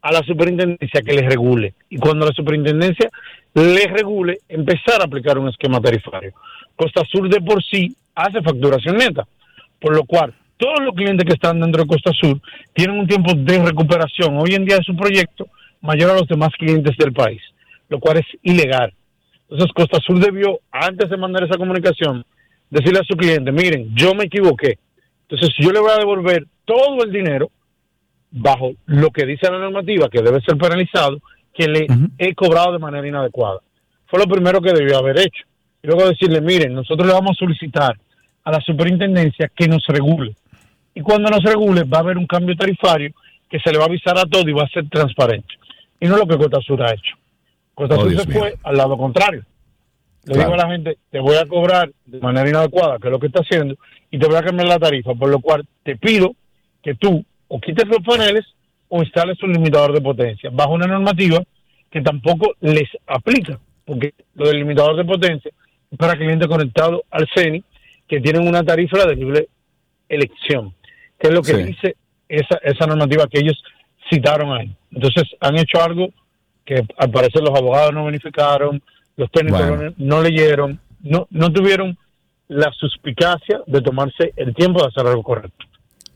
a 0.00 0.12
la 0.12 0.22
superintendencia 0.22 1.02
que 1.02 1.14
le 1.14 1.28
regule. 1.28 1.74
Y 1.88 1.96
cuando 1.96 2.26
la 2.26 2.32
superintendencia 2.32 3.10
le 3.54 3.86
regule, 3.86 4.38
empezar 4.48 5.00
a 5.00 5.04
aplicar 5.04 5.38
un 5.38 5.48
esquema 5.48 5.80
tarifario. 5.80 6.32
Costa 6.76 7.02
Sur 7.10 7.28
de 7.28 7.40
por 7.40 7.62
sí 7.64 7.94
hace 8.14 8.40
facturación 8.42 8.96
neta, 8.96 9.26
por 9.80 9.94
lo 9.94 10.04
cual 10.04 10.34
todos 10.56 10.80
los 10.84 10.94
clientes 10.94 11.24
que 11.24 11.34
están 11.34 11.60
dentro 11.60 11.82
de 11.82 11.88
Costa 11.88 12.12
Sur 12.12 12.40
tienen 12.72 12.98
un 12.98 13.06
tiempo 13.06 13.32
de 13.34 13.64
recuperación 13.64 14.36
hoy 14.38 14.54
en 14.54 14.64
día 14.64 14.76
de 14.76 14.84
su 14.84 14.96
proyecto 14.96 15.48
mayor 15.80 16.10
a 16.10 16.14
los 16.14 16.28
demás 16.28 16.50
clientes 16.58 16.96
del 16.96 17.12
país, 17.12 17.40
lo 17.88 18.00
cual 18.00 18.18
es 18.18 18.26
ilegal. 18.42 18.92
Entonces 19.50 19.72
Costa 19.74 19.98
Sur 20.00 20.18
debió, 20.20 20.60
antes 20.70 21.08
de 21.08 21.16
mandar 21.16 21.44
esa 21.44 21.56
comunicación, 21.56 22.24
decirle 22.70 23.00
a 23.00 23.04
su 23.04 23.16
cliente, 23.16 23.50
miren, 23.50 23.94
yo 23.94 24.14
me 24.14 24.24
equivoqué. 24.24 24.78
Entonces 25.28 25.54
yo 25.58 25.70
le 25.72 25.80
voy 25.80 25.90
a 25.90 25.98
devolver 25.98 26.46
todo 26.64 27.02
el 27.04 27.12
dinero 27.12 27.50
bajo 28.30 28.72
lo 28.86 29.10
que 29.10 29.24
dice 29.24 29.50
la 29.50 29.58
normativa, 29.58 30.08
que 30.08 30.22
debe 30.22 30.40
ser 30.42 30.56
penalizado, 30.56 31.18
que 31.54 31.66
le 31.66 31.86
he 32.18 32.34
cobrado 32.34 32.72
de 32.72 32.78
manera 32.78 33.06
inadecuada. 33.06 33.60
Fue 34.06 34.18
lo 34.18 34.26
primero 34.26 34.60
que 34.60 34.72
debió 34.72 34.98
haber 34.98 35.18
hecho. 35.18 35.44
Y 35.82 35.86
luego 35.86 36.08
decirle, 36.08 36.40
miren, 36.40 36.74
nosotros 36.74 37.06
le 37.06 37.12
vamos 37.12 37.32
a 37.32 37.38
solicitar 37.38 37.98
a 38.44 38.50
la 38.50 38.60
superintendencia 38.60 39.50
que 39.54 39.68
nos 39.68 39.86
regule. 39.86 40.34
Y 40.94 41.00
cuando 41.00 41.30
nos 41.30 41.42
regule 41.42 41.84
va 41.84 41.98
a 41.98 42.00
haber 42.00 42.18
un 42.18 42.26
cambio 42.26 42.56
tarifario 42.56 43.12
que 43.48 43.60
se 43.60 43.70
le 43.70 43.78
va 43.78 43.84
a 43.84 43.88
avisar 43.88 44.18
a 44.18 44.24
todo 44.24 44.48
y 44.48 44.52
va 44.52 44.64
a 44.64 44.68
ser 44.68 44.88
transparente. 44.88 45.54
Y 46.00 46.06
no 46.06 46.14
es 46.14 46.20
lo 46.20 46.26
que 46.26 46.36
Costa 46.36 46.60
Sur 46.60 46.82
ha 46.82 46.92
hecho. 46.92 47.16
Costa 47.78 47.94
Oh, 47.94 48.04
mío. 48.06 48.18
fue 48.32 48.56
al 48.64 48.76
lado 48.76 48.98
contrario. 48.98 49.44
Le 50.24 50.34
Claro. 50.34 50.50
digo 50.50 50.54
a 50.60 50.66
la 50.66 50.72
gente, 50.72 50.98
te 51.10 51.20
voy 51.20 51.36
a 51.36 51.46
cobrar 51.46 51.92
de 52.06 52.18
manera 52.18 52.48
inadecuada, 52.50 52.98
que 52.98 53.06
es 53.06 53.12
lo 53.12 53.20
que 53.20 53.28
está 53.28 53.40
haciendo, 53.40 53.76
y 54.10 54.18
te 54.18 54.26
voy 54.26 54.34
a 54.36 54.42
cambiar 54.42 54.66
la 54.68 54.80
tarifa, 54.80 55.14
por 55.14 55.28
lo 55.30 55.38
cual 55.38 55.64
te 55.84 55.94
pido 55.96 56.32
que 56.82 56.96
tú 56.96 57.24
o 57.46 57.60
quites 57.60 57.86
los 57.86 58.00
paneles 58.04 58.44
o 58.88 59.00
instales 59.00 59.40
un 59.44 59.52
limitador 59.52 59.92
de 59.92 60.00
potencia, 60.00 60.50
bajo 60.52 60.72
una 60.72 60.88
normativa 60.88 61.40
que 61.88 62.00
tampoco 62.02 62.52
les 62.60 62.88
aplica, 63.06 63.60
porque 63.84 64.12
lo 64.34 64.48
del 64.48 64.58
limitador 64.58 64.96
de 64.96 65.04
potencia 65.04 65.50
es 65.90 65.96
para 65.98 66.16
clientes 66.16 66.48
conectados 66.48 67.02
al 67.10 67.28
CENI 67.32 67.62
que 68.08 68.20
tienen 68.20 68.46
una 68.48 68.64
tarifa 68.64 69.06
de 69.06 69.14
libre 69.14 69.48
elección, 70.08 70.74
que 71.18 71.28
es 71.28 71.32
lo 71.32 71.42
que 71.42 71.54
Sí. 71.54 71.62
dice 71.62 71.96
esa, 72.28 72.58
esa 72.64 72.86
normativa 72.86 73.28
que 73.28 73.38
ellos 73.38 73.62
citaron 74.10 74.52
ahí. 74.52 74.74
Entonces 74.92 75.24
han 75.40 75.56
hecho 75.58 75.80
algo 75.80 76.08
que 76.68 76.86
al 76.98 77.10
parecer 77.10 77.40
los 77.40 77.56
abogados 77.56 77.94
no 77.94 78.04
verificaron, 78.04 78.82
los 79.16 79.30
técnicos 79.30 79.66
Bueno. 79.66 79.94
no, 79.96 80.16
no 80.16 80.22
leyeron, 80.22 80.78
no, 81.00 81.26
no 81.30 81.50
tuvieron 81.50 81.96
la 82.48 82.70
suspicacia 82.72 83.62
de 83.66 83.80
tomarse 83.80 84.34
el 84.36 84.54
tiempo 84.54 84.82
de 84.82 84.88
hacer 84.88 85.06
algo 85.06 85.22
correcto. 85.22 85.64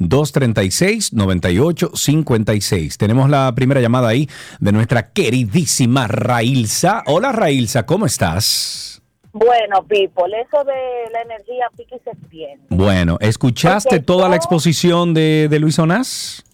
829-236-9856. 0.00 2.96
Tenemos 2.96 3.28
la 3.28 3.54
primera 3.54 3.82
llamada 3.82 4.08
ahí 4.08 4.30
de 4.60 4.72
nuestra 4.72 5.10
queridísima 5.10 6.08
Railsa. 6.08 7.02
Hola 7.04 7.32
Railsa, 7.32 7.84
¿cómo 7.84 8.06
estás? 8.06 8.97
Bueno, 9.38 9.82
people, 9.84 10.40
eso 10.40 10.64
de 10.64 11.10
la 11.12 11.22
energía 11.22 11.66
pique 11.76 11.96
y 11.96 12.00
se 12.00 12.10
extiende. 12.10 12.64
Bueno, 12.70 13.16
¿escuchaste 13.20 13.88
Porque 13.90 14.04
toda 14.04 14.28
la 14.28 14.36
exposición 14.36 15.14
de, 15.14 15.48
de 15.48 15.58
Luis 15.58 15.78
Onás? 15.78 16.44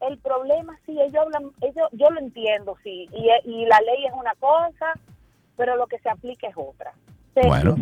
El 0.00 0.18
problema, 0.18 0.76
sí, 0.86 0.92
ellos 1.00 1.14
hablan, 1.24 1.44
ellos, 1.60 1.88
yo 1.92 2.10
lo 2.10 2.20
entiendo, 2.20 2.76
sí, 2.82 3.08
y, 3.12 3.50
y 3.50 3.66
la 3.66 3.78
ley 3.80 4.04
es 4.06 4.12
una 4.18 4.34
cosa, 4.40 4.92
pero 5.56 5.76
lo 5.76 5.86
que 5.86 5.98
se 6.00 6.08
aplica 6.10 6.48
es 6.48 6.54
otra. 6.56 6.92
Se- 7.34 7.46
Bueno. 7.46 7.76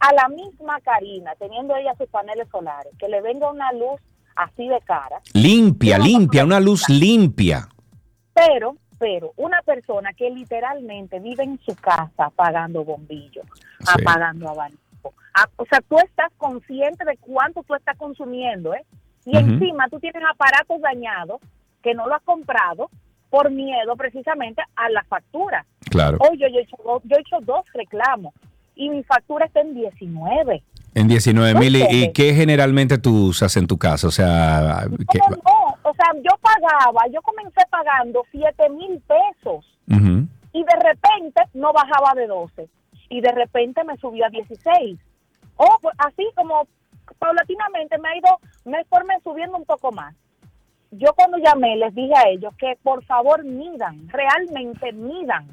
A 0.00 0.12
la 0.12 0.28
misma 0.28 0.78
Karina, 0.82 1.32
teniendo 1.38 1.74
ella 1.74 1.94
sus 1.96 2.08
paneles 2.08 2.46
solares, 2.52 2.92
que 2.98 3.08
le 3.08 3.20
venga 3.22 3.50
una 3.50 3.72
luz 3.72 3.98
así 4.36 4.68
de 4.68 4.78
cara, 4.82 5.20
Limpia, 5.32 5.98
limpia, 5.98 6.44
una 6.44 6.60
luz 6.60 6.86
limpia. 6.88 7.66
pero, 8.34 8.76
pero, 8.98 9.32
una 9.36 9.60
persona 9.62 10.12
que 10.12 10.30
literalmente 10.30 11.18
vive 11.20 11.44
en 11.44 11.58
su 11.66 11.74
casa 11.76 12.10
apagando 12.18 12.84
bombillos, 12.84 13.44
apagando 13.86 14.48
abanico, 14.48 15.12
a- 15.34 15.48
o 15.56 15.66
sea, 15.66 15.80
tú 15.88 15.98
estás 15.98 16.30
consciente 16.36 17.04
de 17.04 17.16
cuánto 17.18 17.62
tú 17.62 17.74
estás 17.74 17.96
consumiendo, 17.96 18.74
¿eh? 18.74 18.84
Y 19.24 19.36
encima 19.36 19.88
tú 19.88 19.98
tienes 19.98 20.22
aparatos 20.30 20.80
dañados 20.80 21.40
que 21.82 21.94
no 21.94 22.06
lo 22.06 22.14
has 22.14 22.22
comprado 22.22 22.88
por 23.28 23.50
miedo 23.50 23.96
precisamente 23.96 24.62
a 24.76 24.88
la 24.88 25.02
factura. 25.04 25.66
Claro. 25.90 26.16
Hoy 26.20 26.38
yo, 26.38 26.46
yo 26.48 26.58
he 26.58 26.62
hecho, 26.62 26.76
dos- 26.84 27.02
yo 27.04 27.16
he 27.16 27.20
hecho 27.20 27.36
dos 27.42 27.64
reclamos 27.74 28.32
y 28.76 28.88
mi 28.88 29.02
factura 29.02 29.46
está 29.46 29.60
en 29.60 29.74
19. 29.74 30.62
En 30.94 31.08
19 31.08 31.58
mil. 31.58 31.76
¿Y, 31.90 32.12
qué 32.12 32.32
generalmente 32.34 32.96
tú 32.98 33.26
usas 33.26 33.56
en 33.56 33.66
tu 33.66 33.76
casa? 33.76 34.06
O 34.06 34.10
sea, 34.10 34.86
¿qué- 35.12 35.18
No, 35.18 35.36
no, 35.36 35.42
o 35.88 35.94
sea, 35.94 36.10
yo 36.16 36.36
pagaba, 36.42 37.06
yo 37.12 37.22
comencé 37.22 37.62
pagando 37.70 38.24
7 38.32 38.70
mil 38.70 39.00
pesos 39.02 39.64
y 40.52 40.64
de 40.64 40.76
repente 40.82 41.42
no 41.54 41.72
bajaba 41.72 42.12
de 42.14 42.26
12 42.26 42.68
y 43.08 43.20
de 43.20 43.30
repente 43.30 43.84
me 43.84 43.96
subió 43.98 44.26
a 44.26 44.30
16. 44.30 44.98
Oh, 45.56 45.78
pues 45.80 45.94
así 45.98 46.24
como 46.34 46.66
paulatinamente 47.20 47.98
me 47.98 48.08
ha 48.08 48.16
ido, 48.16 48.40
me 48.64 48.84
formé 48.86 49.20
subiendo 49.22 49.56
un 49.56 49.64
poco 49.64 49.92
más. 49.92 50.12
Yo 50.90 51.12
cuando 51.14 51.38
llamé 51.38 51.76
les 51.76 51.94
dije 51.94 52.14
a 52.16 52.28
ellos 52.30 52.52
que 52.56 52.76
por 52.82 53.04
favor 53.04 53.44
midan, 53.44 54.08
realmente 54.08 54.92
midan, 54.92 55.46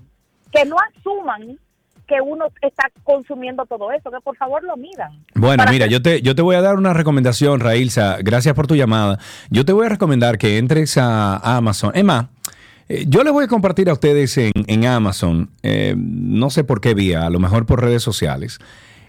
que 0.51 0.65
no 0.65 0.77
asuman 0.80 1.60
que 2.07 2.21
uno 2.21 2.45
está 2.61 2.89
consumiendo 3.03 3.65
todo 3.65 3.91
eso, 3.91 4.11
que 4.11 4.19
por 4.21 4.35
favor 4.35 4.63
lo 4.63 4.75
midan. 4.77 5.11
Bueno, 5.35 5.63
mira, 5.69 5.88
yo 5.88 6.01
te, 6.01 6.21
yo 6.21 6.35
te 6.35 6.41
voy 6.41 6.55
a 6.55 6.61
dar 6.61 6.75
una 6.75 6.93
recomendación, 6.93 7.59
Railsa. 7.59 8.17
Gracias 8.21 8.53
por 8.53 8.67
tu 8.67 8.75
llamada. 8.75 9.19
Yo 9.49 9.65
te 9.65 9.73
voy 9.73 9.85
a 9.85 9.89
recomendar 9.89 10.38
que 10.38 10.57
entres 10.57 10.97
a, 10.97 11.38
Amazon. 11.57 11.91
Emma, 11.95 12.30
eh, 12.89 13.05
yo 13.07 13.23
les 13.23 13.31
voy 13.31 13.45
a 13.45 13.47
compartir 13.47 13.89
a 13.89 13.93
ustedes 13.93 14.38
en, 14.38 14.51
en 14.67 14.85
Amazon, 14.85 15.49
eh, 15.63 15.95
no 15.97 16.49
sé 16.49 16.63
por 16.63 16.81
qué 16.81 16.93
vía, 16.93 17.25
a 17.25 17.30
lo 17.30 17.39
mejor 17.39 17.65
por 17.65 17.81
redes 17.81 18.03
sociales, 18.03 18.59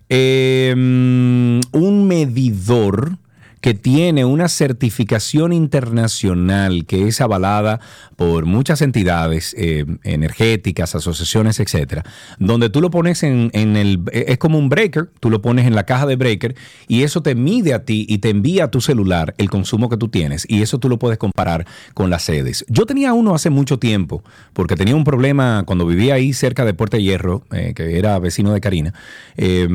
eh, 0.08 0.72
un 0.74 2.06
medidor 2.06 3.18
que 3.64 3.72
tiene 3.72 4.26
una 4.26 4.48
certificación 4.48 5.50
internacional 5.54 6.84
que 6.84 7.08
es 7.08 7.22
avalada 7.22 7.80
por 8.16 8.44
muchas 8.44 8.82
entidades 8.82 9.54
eh, 9.56 9.86
energéticas, 10.02 10.94
asociaciones, 10.94 11.58
etcétera, 11.60 12.04
donde 12.38 12.68
tú 12.68 12.82
lo 12.82 12.90
pones 12.90 13.22
en, 13.22 13.50
el, 13.54 14.02
es 14.12 14.36
como 14.36 14.58
un 14.58 14.68
breaker, 14.68 15.08
tú 15.18 15.30
lo 15.30 15.40
pones 15.40 15.66
en 15.66 15.74
la 15.74 15.84
caja 15.86 16.04
de 16.04 16.16
breaker 16.16 16.54
y 16.88 17.04
eso 17.04 17.22
te 17.22 17.34
mide 17.34 17.72
a 17.72 17.86
ti 17.86 18.04
y 18.06 18.18
te 18.18 18.28
envía 18.28 18.64
a 18.64 18.70
tu 18.70 18.82
celular 18.82 19.34
el 19.38 19.48
consumo 19.48 19.88
que 19.88 19.96
tú 19.96 20.08
tienes 20.08 20.44
y 20.46 20.60
eso 20.60 20.76
tú 20.78 20.90
lo 20.90 20.98
puedes 20.98 21.16
comparar 21.16 21.66
con 21.94 22.10
las 22.10 22.22
sedes. 22.22 22.66
Yo 22.68 22.84
tenía 22.84 23.14
uno 23.14 23.34
hace 23.34 23.48
mucho 23.48 23.78
tiempo 23.78 24.22
porque 24.52 24.76
tenía 24.76 24.94
un 24.94 25.04
problema 25.04 25.62
cuando 25.64 25.86
vivía 25.86 26.16
ahí 26.16 26.34
cerca 26.34 26.66
de 26.66 26.74
Puerto 26.74 26.98
Hierro, 26.98 27.44
eh, 27.50 27.72
que 27.74 27.98
era 27.98 28.18
vecino 28.18 28.52
de 28.52 28.60
Karina, 28.60 28.92
eh, 29.38 29.66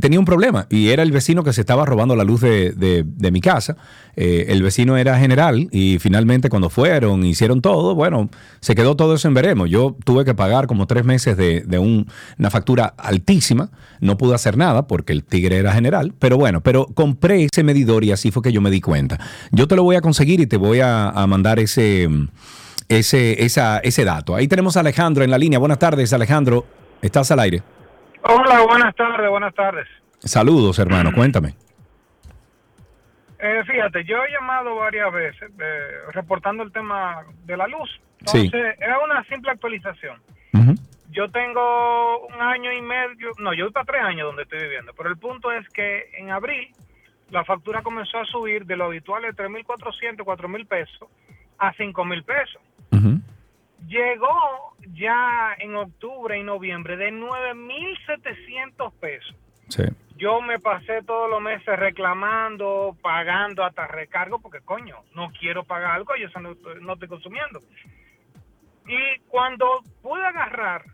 tenía 0.00 0.18
un 0.18 0.24
problema 0.24 0.66
y 0.70 0.88
era 0.88 1.02
el 1.02 1.12
vecino 1.12 1.44
que 1.44 1.52
se 1.52 1.60
estaba 1.60 1.84
robando 1.84 2.16
la 2.16 2.24
luz 2.24 2.40
de, 2.40 2.72
de- 2.72 2.93
de 3.02 3.30
mi 3.32 3.40
casa. 3.40 3.76
Eh, 4.16 4.46
el 4.50 4.62
vecino 4.62 4.96
era 4.96 5.18
general 5.18 5.68
y 5.72 5.98
finalmente 5.98 6.48
cuando 6.48 6.70
fueron, 6.70 7.24
hicieron 7.24 7.60
todo, 7.60 7.96
bueno, 7.96 8.30
se 8.60 8.76
quedó 8.76 8.94
todo 8.94 9.14
eso 9.14 9.26
en 9.26 9.34
veremos. 9.34 9.68
Yo 9.68 9.96
tuve 10.04 10.24
que 10.24 10.34
pagar 10.34 10.68
como 10.68 10.86
tres 10.86 11.04
meses 11.04 11.36
de, 11.36 11.62
de 11.62 11.78
un- 11.80 12.06
una 12.38 12.50
factura 12.50 12.94
altísima, 12.96 13.70
no 14.00 14.16
pude 14.16 14.34
hacer 14.36 14.56
nada 14.56 14.86
porque 14.86 15.12
el 15.12 15.24
tigre 15.24 15.56
era 15.56 15.72
general, 15.72 16.14
pero 16.18 16.36
bueno, 16.36 16.60
pero 16.60 16.86
compré 16.86 17.44
ese 17.52 17.64
medidor 17.64 18.04
y 18.04 18.12
así 18.12 18.30
fue 18.30 18.42
que 18.42 18.52
yo 18.52 18.60
me 18.60 18.70
di 18.70 18.80
cuenta. 18.80 19.18
Yo 19.50 19.66
te 19.66 19.74
lo 19.74 19.82
voy 19.82 19.96
a 19.96 20.00
conseguir 20.00 20.38
y 20.40 20.46
te 20.46 20.56
voy 20.58 20.78
a, 20.80 21.08
a 21.10 21.26
mandar 21.26 21.58
ese, 21.58 22.08
ese, 22.88 23.44
esa- 23.44 23.78
ese 23.78 24.04
dato. 24.04 24.34
Ahí 24.36 24.46
tenemos 24.46 24.76
a 24.76 24.80
Alejandro 24.80 25.24
en 25.24 25.30
la 25.30 25.38
línea. 25.38 25.58
Buenas 25.58 25.78
tardes, 25.78 26.12
Alejandro. 26.12 26.66
Estás 27.02 27.30
al 27.32 27.40
aire. 27.40 27.62
Hola, 28.22 28.62
buenas 28.66 28.94
tardes, 28.94 29.28
buenas 29.28 29.54
tardes. 29.54 29.86
Saludos, 30.22 30.78
hermano. 30.78 31.12
Cuéntame. 31.12 31.54
Eh, 33.46 33.62
fíjate, 33.66 34.04
yo 34.04 34.24
he 34.24 34.32
llamado 34.32 34.74
varias 34.76 35.12
veces 35.12 35.50
eh, 35.60 35.98
reportando 36.14 36.62
el 36.62 36.72
tema 36.72 37.26
de 37.44 37.58
la 37.58 37.66
luz. 37.66 37.90
Sí. 38.24 38.46
Entonces, 38.46 38.74
era 38.80 38.98
una 39.00 39.22
simple 39.24 39.50
actualización. 39.50 40.18
Yo 41.10 41.28
tengo 41.30 42.26
un 42.26 42.40
año 42.40 42.72
y 42.72 42.82
medio, 42.82 43.30
no, 43.38 43.54
yo 43.54 43.66
voy 43.66 43.72
para 43.72 43.84
tres 43.84 44.02
años 44.02 44.26
donde 44.26 44.42
estoy 44.42 44.60
viviendo, 44.62 44.92
pero 44.96 45.10
el 45.10 45.16
punto 45.16 45.52
es 45.52 45.68
que 45.68 46.10
en 46.16 46.30
abril 46.30 46.74
la 47.30 47.44
factura 47.44 47.82
comenzó 47.82 48.18
a 48.18 48.24
subir 48.24 48.66
de 48.66 48.76
lo 48.76 48.86
habitual 48.86 49.22
de 49.22 49.28
3.400, 49.28 50.16
4.000 50.16 50.66
pesos 50.66 51.08
a 51.58 51.72
5.000 51.72 52.24
pesos. 52.24 52.62
Llegó 53.86 54.74
ya 54.94 55.54
en 55.58 55.76
octubre 55.76 56.36
y 56.36 56.42
noviembre 56.42 56.96
de 56.96 57.12
9.700 57.12 58.92
pesos. 58.98 59.36
Sí. 59.68 59.84
Yo 60.16 60.40
me 60.40 60.58
pasé 60.60 61.02
todos 61.02 61.28
los 61.28 61.40
meses 61.42 61.76
reclamando, 61.78 62.96
pagando 63.02 63.64
hasta 63.64 63.86
recargo, 63.88 64.38
porque 64.40 64.60
coño, 64.60 64.96
no 65.14 65.30
quiero 65.38 65.64
pagar 65.64 65.92
algo 65.96 66.14
y 66.16 66.22
eso 66.22 66.38
no, 66.40 66.52
estoy- 66.52 66.80
no 66.80 66.92
estoy 66.92 67.08
consumiendo. 67.08 67.60
Y 68.86 69.18
cuando 69.28 69.80
pude 70.02 70.24
agarrar 70.24 70.84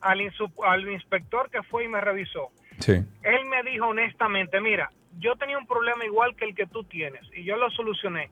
al, 0.00 0.20
insu- 0.20 0.52
al 0.64 0.88
inspector 0.90 1.50
que 1.50 1.62
fue 1.62 1.84
y 1.84 1.88
me 1.88 2.00
revisó, 2.00 2.48
Sí. 2.78 2.92
él 3.22 3.44
me 3.46 3.62
dijo 3.62 3.86
honestamente, 3.86 4.60
mira, 4.60 4.90
yo 5.18 5.36
tenía 5.36 5.58
un 5.58 5.66
problema 5.66 6.04
igual 6.04 6.34
que 6.34 6.46
el 6.46 6.54
que 6.54 6.66
tú 6.66 6.82
tienes 6.84 7.22
y 7.36 7.44
yo 7.44 7.56
lo 7.56 7.70
solucioné 7.70 8.30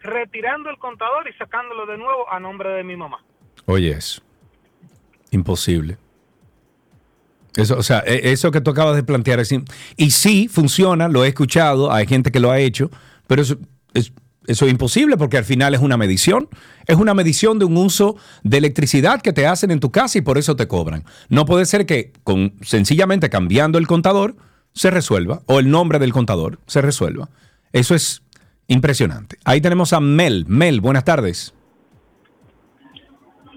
retirando 0.00 0.70
el 0.70 0.78
contador 0.78 1.28
y 1.28 1.32
sacándolo 1.34 1.84
de 1.86 1.98
nuevo 1.98 2.32
a 2.32 2.40
nombre 2.40 2.70
de 2.70 2.82
mi 2.82 2.96
mamá. 2.96 3.22
Oye, 3.66 3.90
eso. 3.90 4.22
Imposible. 5.30 5.98
Eso, 7.60 7.76
o 7.76 7.82
sea, 7.82 8.02
e- 8.06 8.32
eso 8.32 8.50
que 8.50 8.60
tú 8.60 8.70
acabas 8.70 8.96
de 8.96 9.02
plantear 9.02 9.38
im- 9.40 9.64
Y 9.96 10.10
sí, 10.10 10.48
funciona, 10.48 11.08
lo 11.08 11.24
he 11.24 11.28
escuchado, 11.28 11.92
hay 11.92 12.06
gente 12.06 12.30
que 12.30 12.40
lo 12.40 12.50
ha 12.50 12.58
hecho, 12.58 12.90
pero 13.26 13.42
eso 13.42 13.56
es, 13.94 14.12
eso 14.46 14.64
es 14.66 14.70
imposible 14.70 15.16
porque 15.16 15.36
al 15.36 15.44
final 15.44 15.74
es 15.74 15.80
una 15.80 15.96
medición. 15.96 16.48
Es 16.86 16.96
una 16.96 17.14
medición 17.14 17.58
de 17.58 17.66
un 17.66 17.76
uso 17.76 18.16
de 18.42 18.58
electricidad 18.58 19.20
que 19.20 19.32
te 19.32 19.46
hacen 19.46 19.70
en 19.70 19.78
tu 19.80 19.90
casa 19.92 20.18
y 20.18 20.22
por 20.22 20.38
eso 20.38 20.56
te 20.56 20.66
cobran. 20.66 21.04
No 21.28 21.44
puede 21.44 21.66
ser 21.66 21.86
que 21.86 22.12
con 22.24 22.54
sencillamente 22.62 23.30
cambiando 23.30 23.78
el 23.78 23.86
contador 23.86 24.34
se 24.72 24.90
resuelva 24.90 25.42
o 25.46 25.58
el 25.60 25.70
nombre 25.70 25.98
del 25.98 26.12
contador 26.12 26.58
se 26.66 26.80
resuelva. 26.80 27.28
Eso 27.72 27.94
es 27.94 28.22
impresionante. 28.66 29.36
Ahí 29.44 29.60
tenemos 29.60 29.92
a 29.92 30.00
Mel. 30.00 30.44
Mel, 30.48 30.80
buenas 30.80 31.04
tardes. 31.04 31.54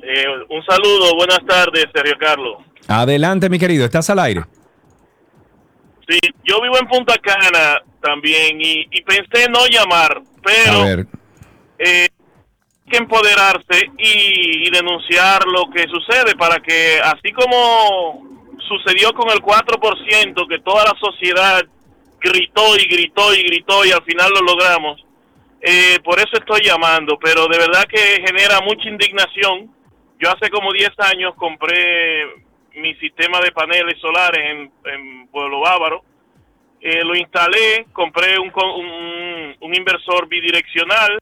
Eh, 0.04 0.26
un 0.50 0.64
saludo, 0.66 1.16
buenas 1.16 1.40
tardes, 1.48 1.86
Sergio 1.96 2.16
Carlos. 2.20 2.58
Adelante, 2.88 3.50
mi 3.50 3.60
querido, 3.60 3.86
estás 3.86 4.10
al 4.10 4.20
aire. 4.20 4.44
Sí, 6.08 6.20
yo 6.44 6.62
vivo 6.62 6.78
en 6.80 6.88
Punta 6.88 7.16
Cana 7.18 7.82
también 8.02 8.60
y, 8.60 8.88
y 8.92 9.02
pensé 9.04 9.50
no 9.50 9.66
llamar, 9.68 10.22
pero 10.44 11.06
eh, 11.80 12.08
hay 12.10 12.92
que 12.92 12.98
empoderarse 12.98 13.90
y, 13.98 14.68
y 14.68 14.70
denunciar 14.70 15.46
lo 15.48 15.70
que 15.74 15.86
sucede 15.88 16.36
para 16.36 16.60
que, 16.60 17.00
así 17.02 17.32
como 17.32 18.28
sucedió 18.68 19.14
con 19.14 19.30
el 19.30 19.40
4%, 19.40 20.48
que 20.48 20.60
toda 20.60 20.84
la 20.84 20.94
sociedad 21.00 21.64
gritó 22.20 22.78
y 22.78 22.88
gritó 22.88 23.34
y 23.34 23.44
gritó 23.44 23.86
y 23.86 23.92
al 23.92 24.04
final 24.04 24.32
lo 24.34 24.42
logramos, 24.42 25.06
eh, 25.62 26.00
por 26.04 26.20
eso 26.20 26.32
estoy 26.34 26.62
llamando, 26.62 27.18
pero 27.22 27.48
de 27.48 27.58
verdad 27.58 27.86
que 27.86 28.22
genera 28.26 28.60
mucha 28.62 28.90
indignación. 28.90 29.72
Yo 30.20 30.30
hace 30.30 30.50
como 30.50 30.74
10 30.74 30.92
años 31.00 31.34
compré 31.36 32.26
mi 32.76 32.96
sistema 32.96 33.40
de 33.40 33.52
paneles 33.52 34.00
solares 34.00 34.42
en, 34.44 34.72
en 34.86 35.28
Pueblo 35.28 35.62
Bávaro. 35.62 36.04
Eh, 36.82 37.04
lo 37.04 37.16
instalé, 37.16 37.86
compré 37.94 38.38
un, 38.38 38.52
un, 38.54 39.56
un 39.60 39.76
inversor 39.76 40.28
bidireccional 40.28 41.18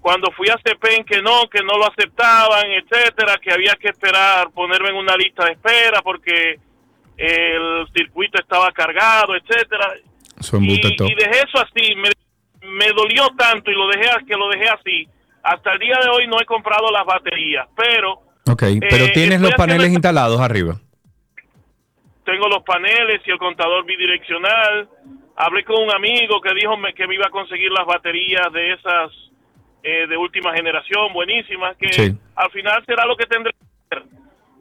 cuando 0.00 0.30
fui 0.32 0.48
a 0.48 0.58
CEPEN 0.64 1.04
que 1.04 1.22
no, 1.22 1.48
que 1.48 1.62
no 1.62 1.78
lo 1.78 1.86
aceptaban, 1.86 2.66
etcétera, 2.72 3.38
que 3.38 3.52
había 3.52 3.74
que 3.74 3.88
esperar 3.88 4.50
ponerme 4.50 4.90
en 4.90 4.96
una 4.96 5.16
lista 5.16 5.44
de 5.44 5.52
espera 5.52 6.02
porque 6.02 6.58
el 7.16 7.86
circuito 7.94 8.40
estaba 8.40 8.70
cargado, 8.72 9.36
etcétera. 9.36 9.94
Y, 10.60 10.74
y 10.74 11.14
dejé 11.14 11.44
eso 11.46 11.58
así, 11.58 11.94
me, 11.94 12.10
me 12.68 12.88
dolió 12.92 13.28
tanto 13.36 13.70
y 13.70 13.74
lo 13.74 13.86
dejé 13.88 14.08
que 14.26 14.34
lo 14.34 14.48
dejé 14.48 14.68
así. 14.68 15.08
Hasta 15.42 15.72
el 15.72 15.78
día 15.78 15.98
de 16.02 16.10
hoy 16.10 16.26
no 16.26 16.40
he 16.40 16.44
comprado 16.46 16.90
las 16.90 17.04
baterías, 17.04 17.68
pero 17.76 18.22
Ok, 18.50 18.62
pero 18.80 19.04
Eh, 19.04 19.10
tienes 19.14 19.40
los 19.40 19.52
paneles 19.52 19.82
haciendo- 19.86 19.96
instalados 19.98 20.40
arriba. 20.40 20.74
tengo 22.24 22.48
los 22.48 22.62
paneles 22.62 23.20
y 23.26 23.30
el 23.30 23.38
contador 23.38 23.84
bidireccional. 23.84 24.88
Hablé 25.36 25.64
con 25.64 25.82
un 25.82 25.90
amigo 25.92 26.40
que 26.40 26.54
dijo 26.54 26.76
me- 26.76 26.94
que 26.94 27.06
me 27.06 27.14
iba 27.16 27.26
a 27.26 27.30
conseguir 27.30 27.70
las 27.72 27.84
baterías 27.86 28.52
de 28.52 28.72
esas 28.72 29.10
eh, 29.84 30.06
de 30.06 30.16
última 30.16 30.54
generación, 30.54 31.12
buenísimas, 31.12 31.76
que 31.76 31.92
Sí. 31.92 32.14
al 32.36 32.50
final 32.52 32.84
será 32.86 33.04
lo 33.04 33.16
que 33.16 33.26
tendré 33.26 33.52
que 33.52 33.96
hacer. 33.96 34.08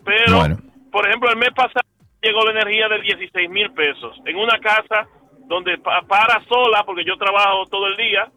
Pero, 0.03 0.37
Bueno. 0.39 0.57
por 0.91 1.07
ejemplo, 1.07 1.29
el 1.29 1.37
mes 1.37 1.51
pasado 1.55 1.85
llegó 2.23 2.43
la 2.43 2.51
energía 2.59 2.87
de 2.89 3.01
16 3.01 3.47
mil 3.47 3.69
pesos 3.71 4.17
en 4.25 4.35
una 4.37 4.57
casa 4.59 5.05
donde 5.47 5.77
pa- 5.77 6.01
para 6.07 6.43
sola, 6.45 6.83
porque 6.87 7.03
yo 7.05 7.15
trabajo 7.17 7.67
todo 7.69 7.85
el 7.85 7.97
día, 7.97 8.31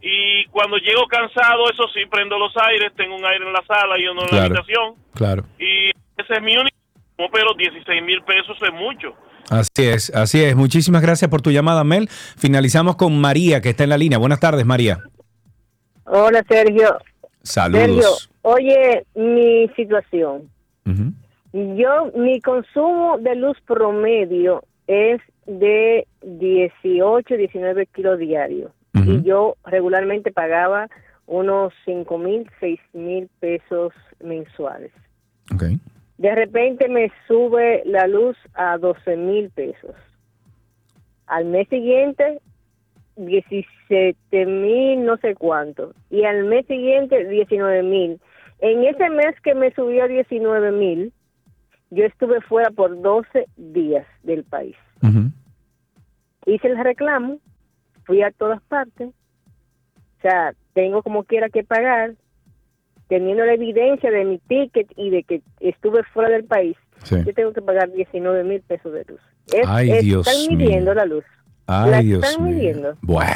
y 0.00 0.44
cuando 0.46 0.76
llego 0.78 1.06
cansado, 1.06 1.70
eso 1.70 1.84
sí, 1.94 2.00
prendo 2.10 2.38
los 2.38 2.52
aires, 2.56 2.92
tengo 2.96 3.16
un 3.16 3.24
aire 3.24 3.46
en 3.46 3.52
la 3.52 3.62
sala 3.66 3.98
y 3.98 4.06
uno 4.06 4.22
en 4.22 4.28
Claro. 4.28 4.36
la 4.40 4.44
habitación, 4.60 4.94
Claro. 5.14 5.42
y 5.58 5.90
ese 6.16 6.34
es 6.34 6.42
mi 6.42 6.56
único, 6.56 6.76
pero 7.32 7.54
16 7.56 8.02
mil 8.02 8.22
pesos 8.22 8.56
es 8.62 8.72
mucho. 8.72 9.14
Así 9.50 9.70
es, 9.88 10.12
así 10.14 10.42
es. 10.42 10.56
Muchísimas 10.56 11.02
gracias 11.02 11.30
por 11.30 11.40
tu 11.40 11.50
llamada, 11.52 11.84
Mel. 11.84 12.08
Finalizamos 12.10 12.96
con 12.96 13.20
María, 13.20 13.60
que 13.60 13.68
está 13.70 13.84
en 13.84 13.90
la 13.90 13.98
línea. 13.98 14.18
Buenas 14.18 14.40
tardes, 14.40 14.66
María. 14.66 14.98
Hola 16.04 16.44
Sergio. 16.48 16.96
Sergio, 17.42 17.78
Saludos. 17.78 18.30
oye 18.42 19.04
mi 19.14 19.68
situación. 19.76 20.50
Yo, 21.52 22.10
mi 22.16 22.40
consumo 22.40 23.18
de 23.18 23.34
luz 23.36 23.56
promedio 23.66 24.62
es 24.88 25.20
de 25.46 26.06
18, 26.22 27.34
19 27.36 27.86
kilos 27.86 28.18
diarios. 28.18 28.72
Y 29.04 29.22
yo 29.22 29.56
regularmente 29.64 30.32
pagaba 30.32 30.88
unos 31.26 31.72
5 31.84 32.18
mil, 32.18 32.50
6 32.60 32.80
mil 32.94 33.28
pesos 33.40 33.92
mensuales. 34.22 34.92
Ok. 35.52 35.64
De 36.18 36.34
repente 36.34 36.88
me 36.88 37.12
sube 37.28 37.82
la 37.84 38.06
luz 38.06 38.36
a 38.54 38.78
12 38.78 39.16
mil 39.16 39.50
pesos. 39.50 39.94
Al 41.26 41.44
mes 41.44 41.68
siguiente, 41.68 42.40
17 43.16 44.46
mil, 44.46 45.04
no 45.04 45.16
sé 45.18 45.34
cuánto. 45.34 45.92
Y 46.10 46.24
al 46.24 46.44
mes 46.44 46.66
siguiente, 46.66 47.26
19 47.26 47.82
mil. 47.82 48.20
En 48.60 48.84
ese 48.84 49.10
mes 49.10 49.38
que 49.42 49.54
me 49.54 49.72
subió 49.72 50.04
a 50.04 50.08
19 50.08 50.72
mil, 50.72 51.12
yo 51.90 52.04
estuve 52.04 52.40
fuera 52.40 52.70
por 52.70 53.00
12 53.00 53.46
días 53.56 54.06
del 54.22 54.44
país. 54.44 54.76
Hice 56.46 56.68
el 56.68 56.78
reclamo, 56.82 57.38
fui 58.06 58.22
a 58.22 58.30
todas 58.30 58.62
partes. 58.62 59.08
O 59.08 60.20
sea, 60.22 60.54
tengo 60.72 61.02
como 61.02 61.24
quiera 61.24 61.48
que 61.50 61.62
pagar, 61.64 62.14
teniendo 63.08 63.44
la 63.44 63.54
evidencia 63.54 64.10
de 64.10 64.24
mi 64.24 64.38
ticket 64.38 64.88
y 64.96 65.10
de 65.10 65.22
que 65.22 65.42
estuve 65.60 66.02
fuera 66.12 66.30
del 66.30 66.44
país. 66.44 66.76
Sí. 67.04 67.16
Yo 67.24 67.34
tengo 67.34 67.52
que 67.52 67.62
pagar 67.62 67.90
19 67.92 68.42
mil 68.44 68.60
pesos 68.62 68.92
de 68.92 69.04
luz. 69.04 69.20
Es- 69.52 69.66
Ay, 69.68 69.90
es- 69.92 70.02
Dios 70.02 70.26
están 70.26 70.48
mío. 70.56 70.58
midiendo 70.66 70.94
la 70.94 71.04
luz. 71.04 71.24
Ay, 71.66 71.90
la 71.90 72.00
Dios 72.00 72.24
están 72.24 72.44
mío. 72.44 72.56
midiendo. 72.56 72.96
Bueno. 73.02 73.32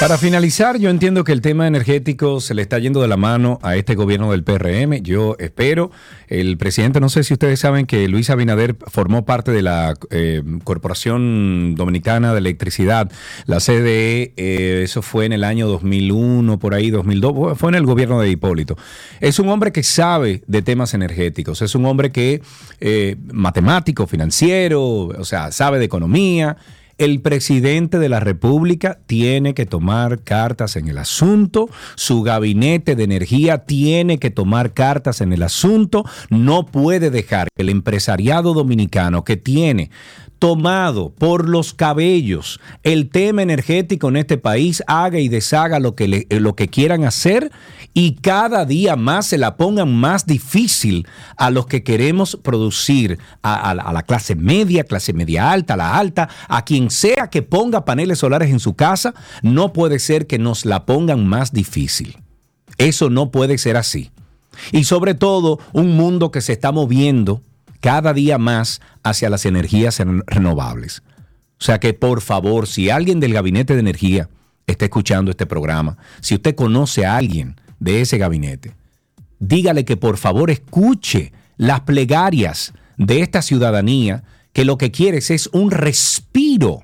Para 0.00 0.16
finalizar, 0.16 0.78
yo 0.78 0.88
entiendo 0.88 1.24
que 1.24 1.32
el 1.32 1.42
tema 1.42 1.66
energético 1.66 2.40
se 2.40 2.54
le 2.54 2.62
está 2.62 2.78
yendo 2.78 3.02
de 3.02 3.08
la 3.08 3.18
mano 3.18 3.58
a 3.62 3.76
este 3.76 3.94
gobierno 3.94 4.30
del 4.30 4.44
PRM. 4.44 5.02
Yo 5.02 5.36
espero, 5.38 5.90
el 6.28 6.56
presidente, 6.56 7.00
no 7.00 7.10
sé 7.10 7.22
si 7.22 7.34
ustedes 7.34 7.60
saben 7.60 7.84
que 7.84 8.08
Luis 8.08 8.30
Abinader 8.30 8.76
formó 8.86 9.26
parte 9.26 9.52
de 9.52 9.60
la 9.60 9.94
eh, 10.08 10.42
Corporación 10.64 11.74
Dominicana 11.74 12.32
de 12.32 12.38
Electricidad, 12.38 13.12
la 13.44 13.60
CDE, 13.60 14.32
eh, 14.38 14.80
eso 14.84 15.02
fue 15.02 15.26
en 15.26 15.34
el 15.34 15.44
año 15.44 15.68
2001, 15.68 16.58
por 16.58 16.72
ahí 16.72 16.88
2002, 16.88 17.58
fue 17.58 17.68
en 17.68 17.74
el 17.74 17.84
gobierno 17.84 18.22
de 18.22 18.30
Hipólito. 18.30 18.78
Es 19.20 19.38
un 19.38 19.50
hombre 19.50 19.70
que 19.70 19.82
sabe 19.82 20.42
de 20.46 20.62
temas 20.62 20.94
energéticos, 20.94 21.60
es 21.60 21.74
un 21.74 21.84
hombre 21.84 22.10
que, 22.10 22.40
eh, 22.80 23.16
matemático, 23.30 24.06
financiero, 24.06 24.82
o 24.82 25.24
sea, 25.24 25.52
sabe 25.52 25.78
de 25.78 25.84
economía. 25.84 26.56
El 27.00 27.22
presidente 27.22 27.98
de 27.98 28.10
la 28.10 28.20
República 28.20 28.98
tiene 29.06 29.54
que 29.54 29.64
tomar 29.64 30.22
cartas 30.22 30.76
en 30.76 30.86
el 30.86 30.98
asunto, 30.98 31.70
su 31.94 32.20
gabinete 32.20 32.94
de 32.94 33.04
energía 33.04 33.64
tiene 33.64 34.18
que 34.18 34.30
tomar 34.30 34.74
cartas 34.74 35.22
en 35.22 35.32
el 35.32 35.42
asunto, 35.42 36.04
no 36.28 36.66
puede 36.66 37.08
dejar 37.08 37.48
que 37.56 37.62
el 37.62 37.70
empresariado 37.70 38.52
dominicano 38.52 39.24
que 39.24 39.38
tiene 39.38 39.90
tomado 40.40 41.10
por 41.16 41.48
los 41.48 41.72
cabellos 41.74 42.58
el 42.82 43.10
tema 43.10 43.42
energético 43.42 44.08
en 44.08 44.16
este 44.16 44.38
país 44.38 44.82
haga 44.88 45.20
y 45.20 45.28
deshaga 45.28 45.78
lo 45.78 45.94
que, 45.94 46.08
le- 46.08 46.26
lo 46.30 46.56
que 46.56 46.66
quieran 46.68 47.04
hacer 47.04 47.52
y 47.94 48.14
cada 48.16 48.64
día 48.64 48.96
más 48.96 49.26
se 49.26 49.38
la 49.38 49.56
pongan 49.56 49.94
más 49.94 50.26
difícil 50.26 51.06
a 51.36 51.50
los 51.50 51.66
que 51.66 51.84
queremos 51.84 52.36
producir, 52.42 53.18
a, 53.42 53.70
a 53.70 53.74
la- 53.74 53.82
a 53.82 53.92
la 53.92 54.02
clase 54.02 54.34
media, 54.34 54.82
clase 54.84 55.12
media 55.12 55.52
alta, 55.52 55.76
la 55.76 55.96
alta, 55.98 56.28
a 56.48 56.64
quien 56.64 56.90
sea 56.90 57.28
que 57.28 57.42
ponga 57.42 57.84
paneles 57.84 58.18
solares 58.18 58.50
en 58.50 58.60
su 58.60 58.74
casa, 58.74 59.14
no 59.42 59.72
puede 59.72 59.98
ser 59.98 60.26
que 60.26 60.38
nos 60.38 60.64
la 60.64 60.86
pongan 60.86 61.26
más 61.26 61.52
difícil. 61.52 62.16
Eso 62.78 63.10
no 63.10 63.30
puede 63.30 63.58
ser 63.58 63.76
así. 63.76 64.10
Y 64.72 64.84
sobre 64.84 65.14
todo, 65.14 65.58
un 65.74 65.96
mundo 65.96 66.30
que 66.30 66.40
se 66.40 66.52
está 66.54 66.72
moviendo 66.72 67.42
cada 67.80 68.12
día 68.12 68.38
más 68.38 68.80
hacia 69.02 69.30
las 69.30 69.46
energías 69.46 69.98
ren- 70.00 70.22
renovables. 70.26 71.02
O 71.58 71.64
sea 71.64 71.78
que, 71.80 71.92
por 71.94 72.20
favor, 72.20 72.66
si 72.66 72.90
alguien 72.90 73.20
del 73.20 73.32
gabinete 73.34 73.74
de 73.74 73.80
energía 73.80 74.28
está 74.66 74.84
escuchando 74.86 75.30
este 75.30 75.46
programa, 75.46 75.98
si 76.20 76.34
usted 76.34 76.54
conoce 76.54 77.04
a 77.04 77.16
alguien 77.16 77.56
de 77.78 78.00
ese 78.00 78.18
gabinete, 78.18 78.74
dígale 79.38 79.84
que 79.84 79.96
por 79.96 80.16
favor 80.16 80.50
escuche 80.50 81.32
las 81.56 81.80
plegarias 81.80 82.72
de 82.96 83.20
esta 83.20 83.42
ciudadanía 83.42 84.22
que 84.52 84.64
lo 84.64 84.78
que 84.78 84.90
quieres 84.90 85.30
es 85.30 85.48
un 85.52 85.70
respiro 85.70 86.82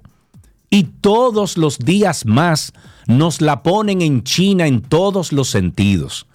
y 0.70 0.84
todos 0.84 1.56
los 1.56 1.78
días 1.78 2.26
más 2.26 2.72
nos 3.06 3.40
la 3.40 3.62
ponen 3.62 4.02
en 4.02 4.22
China 4.24 4.66
en 4.66 4.82
todos 4.82 5.32
los 5.32 5.48
sentidos. 5.48 6.26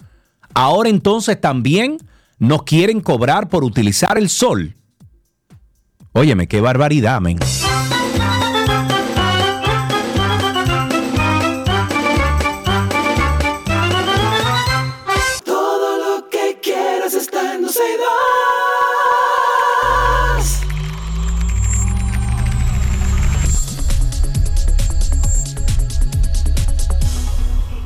Ahora 0.54 0.88
entonces 0.88 1.40
también 1.40 1.98
nos 2.42 2.64
quieren 2.64 3.00
cobrar 3.00 3.48
por 3.48 3.62
utilizar 3.62 4.18
el 4.18 4.28
sol. 4.28 4.74
Óyeme, 6.10 6.48
qué 6.48 6.60
barbaridad, 6.60 7.20
men. 7.20 7.38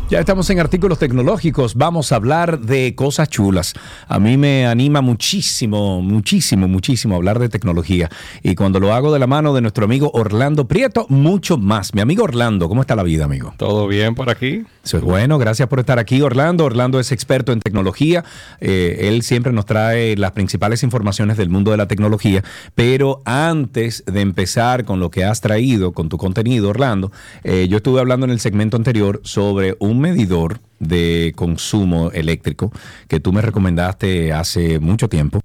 Ya 0.08 0.20
estamos 0.20 0.48
en 0.50 0.60
artículos 0.60 1.00
tecnológicos, 1.00 1.74
vamos 1.74 2.12
a 2.12 2.16
hablar 2.16 2.60
de 2.60 2.94
cosas 2.94 3.28
chulas. 3.28 3.74
A 4.06 4.20
mí 4.20 4.36
me 4.36 4.64
anima 4.64 5.00
muchísimo, 5.00 6.00
muchísimo, 6.00 6.68
muchísimo 6.68 7.16
hablar 7.16 7.40
de 7.40 7.48
tecnología. 7.48 8.08
Y 8.44 8.54
cuando 8.54 8.78
lo 8.78 8.94
hago 8.94 9.12
de 9.12 9.18
la 9.18 9.26
mano 9.26 9.52
de 9.52 9.62
nuestro 9.62 9.84
amigo 9.84 10.12
Orlando 10.14 10.68
Prieto, 10.68 11.06
mucho 11.08 11.58
más. 11.58 11.92
Mi 11.92 12.02
amigo 12.02 12.22
Orlando, 12.22 12.68
¿cómo 12.68 12.82
está 12.82 12.94
la 12.94 13.02
vida, 13.02 13.24
amigo? 13.24 13.52
Todo 13.56 13.88
bien 13.88 14.14
por 14.14 14.30
aquí. 14.30 14.64
Eso 14.84 14.98
es 14.98 15.02
bueno, 15.02 15.38
gracias 15.38 15.68
por 15.68 15.80
estar 15.80 15.98
aquí, 15.98 16.22
Orlando. 16.22 16.64
Orlando 16.64 17.00
es 17.00 17.10
experto 17.10 17.50
en 17.50 17.58
tecnología. 17.58 18.24
Eh, 18.60 19.08
él 19.08 19.22
siempre 19.22 19.52
nos 19.52 19.66
trae 19.66 20.16
las 20.16 20.30
principales 20.30 20.84
informaciones 20.84 21.36
del 21.36 21.48
mundo 21.48 21.72
de 21.72 21.78
la 21.78 21.88
tecnología. 21.88 22.44
Pero 22.76 23.22
antes 23.24 24.04
de 24.06 24.20
empezar 24.20 24.84
con 24.84 25.00
lo 25.00 25.10
que 25.10 25.24
has 25.24 25.40
traído, 25.40 25.90
con 25.90 26.08
tu 26.08 26.16
contenido, 26.16 26.68
Orlando, 26.68 27.10
eh, 27.42 27.66
yo 27.68 27.78
estuve 27.78 27.98
hablando 27.98 28.24
en 28.24 28.30
el 28.30 28.38
segmento 28.38 28.76
anterior 28.76 29.20
sobre 29.24 29.74
un 29.80 29.95
medidor 30.00 30.60
de 30.78 31.32
consumo 31.36 32.10
eléctrico 32.12 32.72
que 33.08 33.20
tú 33.20 33.32
me 33.32 33.42
recomendaste 33.42 34.32
hace 34.32 34.78
mucho 34.78 35.08
tiempo. 35.08 35.40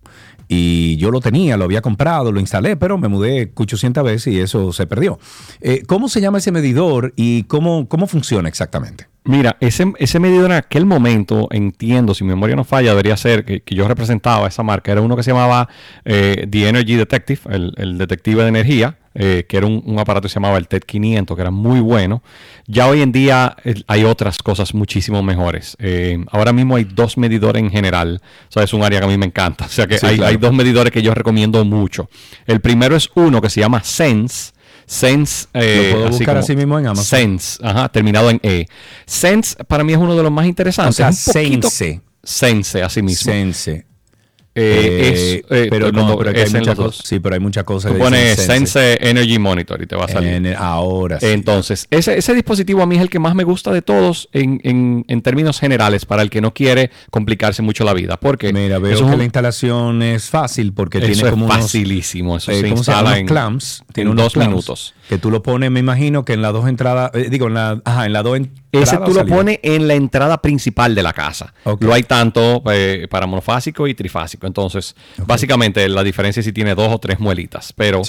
y 0.53 0.97
yo 0.97 1.11
lo 1.11 1.21
tenía, 1.21 1.55
lo 1.55 1.63
había 1.63 1.81
comprado, 1.81 2.29
lo 2.29 2.41
instalé, 2.41 2.75
pero 2.75 2.97
me 2.97 3.07
mudé 3.07 3.53
800 3.55 4.03
veces 4.03 4.33
y 4.33 4.39
eso 4.41 4.73
se 4.73 4.85
perdió. 4.85 5.17
Eh, 5.61 5.83
¿Cómo 5.87 6.09
se 6.09 6.19
llama 6.19 6.39
ese 6.39 6.51
medidor 6.51 7.13
y 7.15 7.43
cómo, 7.43 7.87
cómo 7.87 8.05
funciona 8.05 8.49
exactamente? 8.49 9.07
Mira, 9.23 9.55
ese, 9.61 9.93
ese 9.97 10.19
medidor 10.19 10.51
en 10.51 10.57
aquel 10.57 10.85
momento, 10.85 11.47
entiendo, 11.51 12.13
si 12.13 12.25
mi 12.25 12.31
memoria 12.31 12.57
no 12.57 12.65
falla, 12.65 12.89
debería 12.89 13.15
ser 13.15 13.45
que, 13.45 13.63
yo 13.67 13.87
representaba 13.87 14.45
esa 14.49 14.61
marca. 14.61 14.91
Era 14.91 14.99
uno 14.99 15.15
que 15.15 15.23
se 15.23 15.31
llamaba 15.31 15.69
eh, 16.03 16.45
The 16.49 16.67
Energy 16.67 16.95
Detective, 16.95 17.39
el 17.77 17.97
detective 17.97 18.43
de 18.43 18.49
energía, 18.49 18.97
eh, 19.13 19.45
que 19.47 19.57
era 19.57 19.65
un, 19.67 19.81
un 19.85 19.99
aparato 19.99 20.23
que 20.23 20.29
se 20.29 20.35
llamaba 20.35 20.57
el 20.57 20.67
TED 20.67 20.81
500, 20.83 21.35
que 21.35 21.41
era 21.41 21.51
muy 21.51 21.79
bueno. 21.79 22.23
Ya 22.67 22.87
hoy 22.87 23.01
en 23.01 23.11
día 23.11 23.55
eh, 23.63 23.75
hay 23.87 24.03
otras 24.05 24.37
cosas 24.39 24.73
muchísimo 24.73 25.21
mejores. 25.23 25.75
Eh, 25.79 26.23
ahora 26.31 26.53
mismo 26.53 26.75
hay 26.77 26.83
dos 26.85 27.17
medidores 27.17 27.61
en 27.61 27.69
general. 27.71 28.21
O 28.49 28.51
sea, 28.51 28.63
es 28.63 28.73
un 28.73 28.83
área 28.83 28.99
que 28.99 29.05
a 29.05 29.09
mí 29.09 29.17
me 29.17 29.25
encanta. 29.25 29.65
O 29.65 29.69
sea, 29.69 29.87
que 29.87 29.97
Sí, 29.97 30.05
hay, 30.05 30.15
claro. 30.17 30.29
hay 30.31 30.37
dos 30.37 30.53
medidores 30.53 30.91
que 30.93 31.01
yo 31.01 31.13
recomiendo 31.13 31.63
mucho. 31.65 32.09
El 32.45 32.61
primero 32.61 32.95
es 32.95 33.09
uno 33.15 33.41
que 33.41 33.49
se 33.49 33.59
llama 33.61 33.83
Sense. 33.83 34.51
Sense. 34.85 35.47
eh, 35.53 35.89
Lo 35.91 35.97
puedo 35.99 36.09
buscar 36.11 36.37
así 36.37 36.55
mismo 36.55 36.77
en 36.79 36.87
Amazon. 36.87 37.05
Sense, 37.05 37.59
ajá, 37.65 37.87
terminado 37.89 38.29
en 38.29 38.39
E. 38.43 38.65
Sense 39.05 39.55
para 39.65 39.83
mí 39.83 39.93
es 39.93 39.99
uno 39.99 40.15
de 40.15 40.23
los 40.23 40.31
más 40.31 40.45
interesantes. 40.45 40.95
O 40.95 40.97
sea, 40.97 41.09
Es 41.09 41.27
un 41.27 41.33
poquito- 41.33 41.69
Sense. 41.69 42.01
Sense, 42.23 42.83
así 42.83 43.01
mismo. 43.01 43.31
Sense. 43.31 43.85
Eh, 44.53 45.43
es, 45.45 45.51
eh, 45.57 45.67
pero 45.69 45.87
no, 45.93 45.99
cuando 46.01 46.17
pero 46.17 46.29
hay 46.31 46.43
es 46.43 46.51
los 46.51 46.65
dos. 46.65 46.75
cosas. 46.75 47.07
Sí, 47.07 47.19
pero 47.21 47.35
hay 47.35 47.39
muchas 47.39 47.63
cosas 47.63 47.93
Tú 47.93 47.97
pones 47.97 48.37
Sense 48.37 48.97
Energy 48.99 49.39
Monitor 49.39 49.81
y 49.81 49.85
te 49.87 49.95
va 49.95 50.05
a 50.05 50.07
salir. 50.09 50.33
En- 50.33 50.55
ahora 50.57 51.19
sí. 51.21 51.27
Entonces, 51.27 51.87
ese, 51.89 52.17
ese 52.17 52.33
dispositivo 52.33 52.81
a 52.81 52.85
mí 52.85 52.97
es 52.97 53.01
el 53.01 53.09
que 53.09 53.19
más 53.19 53.33
me 53.33 53.45
gusta 53.45 53.71
de 53.71 53.81
todos 53.81 54.27
en, 54.33 54.59
en- 54.65 55.05
en 55.07 55.21
términos 55.21 55.57
generales 55.59 56.05
para 56.05 56.21
el 56.21 56.29
que 56.29 56.41
no 56.41 56.53
quiere 56.53 56.91
complicarse 57.11 57.61
mucho 57.61 57.85
la 57.85 57.93
vida. 57.93 58.17
Porque 58.17 58.51
Mira, 58.51 58.77
veo 58.79 58.91
eso 58.93 59.03
es 59.03 59.07
que 59.07 59.13
un- 59.13 59.17
la 59.19 59.23
instalación 59.23 60.01
es 60.01 60.29
fácil 60.29 60.73
porque 60.73 60.99
tiene 60.99 61.13
es 61.13 61.29
como 61.29 61.45
unos, 61.45 61.57
facilísimo, 61.57 62.35
eso 62.37 62.51
eh, 62.51 62.59
se 62.61 62.67
instala 62.67 63.17
en- 63.19 63.27
clamps. 63.27 63.83
Tiene 63.93 64.09
en 64.09 64.11
unos 64.13 64.25
dos 64.25 64.33
clamps 64.33 64.49
minutos. 64.49 64.93
Que 65.11 65.17
tú 65.17 65.29
lo 65.29 65.43
pones, 65.43 65.69
me 65.69 65.81
imagino 65.81 66.23
que 66.23 66.31
en 66.31 66.41
las 66.41 66.53
dos 66.53 66.69
entradas, 66.69 67.11
eh, 67.13 67.27
digo, 67.29 67.47
en 67.47 67.55
la, 67.55 67.81
ajá, 67.83 68.05
en 68.05 68.13
las 68.13 68.23
dos 68.23 68.37
entradas. 68.37 68.61
Ese 68.71 68.97
tú 68.99 69.13
lo 69.13 69.25
pones 69.25 69.59
en 69.61 69.85
la 69.85 69.95
entrada 69.95 70.41
principal 70.41 70.95
de 70.95 71.03
la 71.03 71.11
casa. 71.11 71.53
Lo 71.81 71.93
hay 71.93 72.03
tanto 72.03 72.63
eh, 72.71 73.07
para 73.09 73.27
monofásico 73.27 73.89
y 73.89 73.93
trifásico. 73.93 74.47
Entonces, 74.47 74.95
básicamente 75.25 75.89
la 75.89 76.01
diferencia 76.01 76.39
es 76.39 76.45
si 76.45 76.53
tiene 76.53 76.75
dos 76.75 76.87
o 76.93 76.97
tres 76.97 77.19
muelitas. 77.19 77.73
Pero 77.73 78.03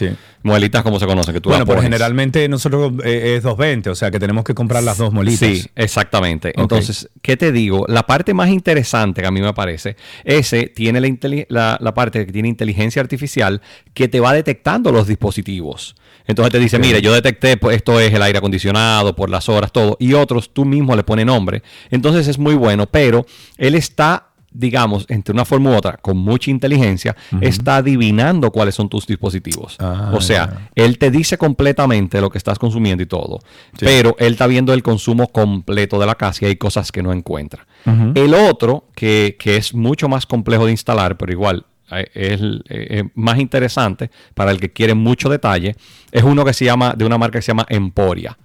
muelitas 0.45 0.85
como 0.85 1.01
se 1.01 1.07
conocen, 1.07 1.35
que 1.35 1.41
tú 1.41 1.49
Bueno, 1.49 1.67
pero 1.67 1.83
generalmente 1.83 2.49
nosotros 2.49 2.93
eh, 3.03 3.35
es 3.39 3.43
220, 3.43 3.91
o 3.91 3.97
sea 3.97 4.13
que 4.13 4.21
tenemos 4.21 4.45
que 4.45 4.55
comprar 4.55 4.85
las 4.85 4.99
dos 4.99 5.13
molitas. 5.13 5.41
Sí, 5.41 5.67
exactamente. 5.75 6.53
Entonces, 6.55 7.11
¿qué 7.21 7.37
te 7.37 7.51
digo? 7.51 7.85
La 7.89 8.05
parte 8.05 8.33
más 8.33 8.49
interesante 8.49 9.23
que 9.23 9.27
a 9.27 9.33
mí 9.33 9.41
me 9.41 9.53
parece, 9.55 9.97
ese 10.23 10.69
tiene 10.69 11.01
la, 11.01 11.09
la, 11.49 11.79
la 11.81 11.95
parte 11.95 12.25
que 12.25 12.33
tiene 12.33 12.49
inteligencia 12.49 13.03
artificial 13.03 13.61
que 13.93 14.07
te 14.07 14.21
va 14.21 14.33
detectando 14.33 14.93
los 14.93 15.09
dispositivos. 15.09 15.97
Entonces 16.27 16.53
te 16.53 16.59
dice, 16.61 16.77
Ok. 16.77 16.83
Mire, 16.93 17.03
yo 17.03 17.13
detecté, 17.13 17.57
pues 17.57 17.77
esto 17.77 17.99
es 18.01 18.13
el 18.13 18.23
aire 18.23 18.39
acondicionado, 18.39 19.15
por 19.15 19.31
las 19.31 19.49
horas, 19.49 19.73
todo. 19.73 19.97
Y 19.99 20.15
otros 20.15 20.53
tú 20.53 20.65
mismo 20.65 20.95
le 20.97 21.05
pones 21.05 21.27
nombre. 21.27 21.63
Entonces 21.91 22.29
es 22.29 22.39
muy 22.39 22.55
bueno, 22.55 22.87
pero 22.87 23.27
él 23.59 23.75
está 23.75 24.29
digamos, 24.55 25.07
entre 25.09 25.33
una 25.33 25.45
forma 25.45 25.71
u 25.71 25.75
otra, 25.75 25.97
con 25.97 26.19
mucha 26.19 26.51
inteligencia, 26.51 27.17
está 27.41 27.77
adivinando 27.77 28.51
cuáles 28.51 28.75
son 28.75 28.89
tus 28.89 29.07
dispositivos. 29.07 29.79
o 30.13 30.21
sea, 30.21 30.69
él 30.75 30.99
te 30.99 31.11
dice 31.11 31.39
completamente 31.39 32.21
lo 32.21 32.31
que 32.31 32.39
estás 32.39 32.59
consumiendo 32.59 33.03
y 33.03 33.07
todo, 33.07 33.41
pero 33.81 34.15
él 34.19 34.33
está 34.33 34.47
viendo 34.47 34.75
el 34.75 34.83
consumo 34.83 35.29
completo 35.29 35.99
de 35.99 36.07
la 36.07 36.17
casa 36.17 36.45
y 36.45 36.49
hay 36.49 36.57
cosas 36.57 36.93
que 36.93 37.03
no 37.03 37.13
encuentra. 37.13 37.67
El 38.15 38.35
otro, 38.35 38.85
que, 38.95 39.37
que 39.39 39.57
es 39.57 39.75
mucho 39.75 40.09
más 40.09 40.27
complejo 40.27 40.67
de 40.67 40.73
instalar, 40.73 41.17
pero 41.17 41.33
igual 41.33 41.65
eh, 42.01 42.11
es, 42.15 42.41
eh, 42.69 43.05
más 43.15 43.39
interesante 43.39 44.11
para 44.35 44.51
el 44.51 44.61
que 44.61 44.73
quiere 44.73 44.95
mucho 44.95 45.29
detalle, 45.29 45.77
es 46.11 46.23
uno 46.23 46.45
que 46.45 46.53
se 46.53 46.65
llama, 46.65 46.95
de 46.97 47.05
una 47.05 47.19
marca 47.19 47.39
que 47.39 47.43
se 47.43 47.53
llama 47.53 47.67
Emporia. 47.69 48.37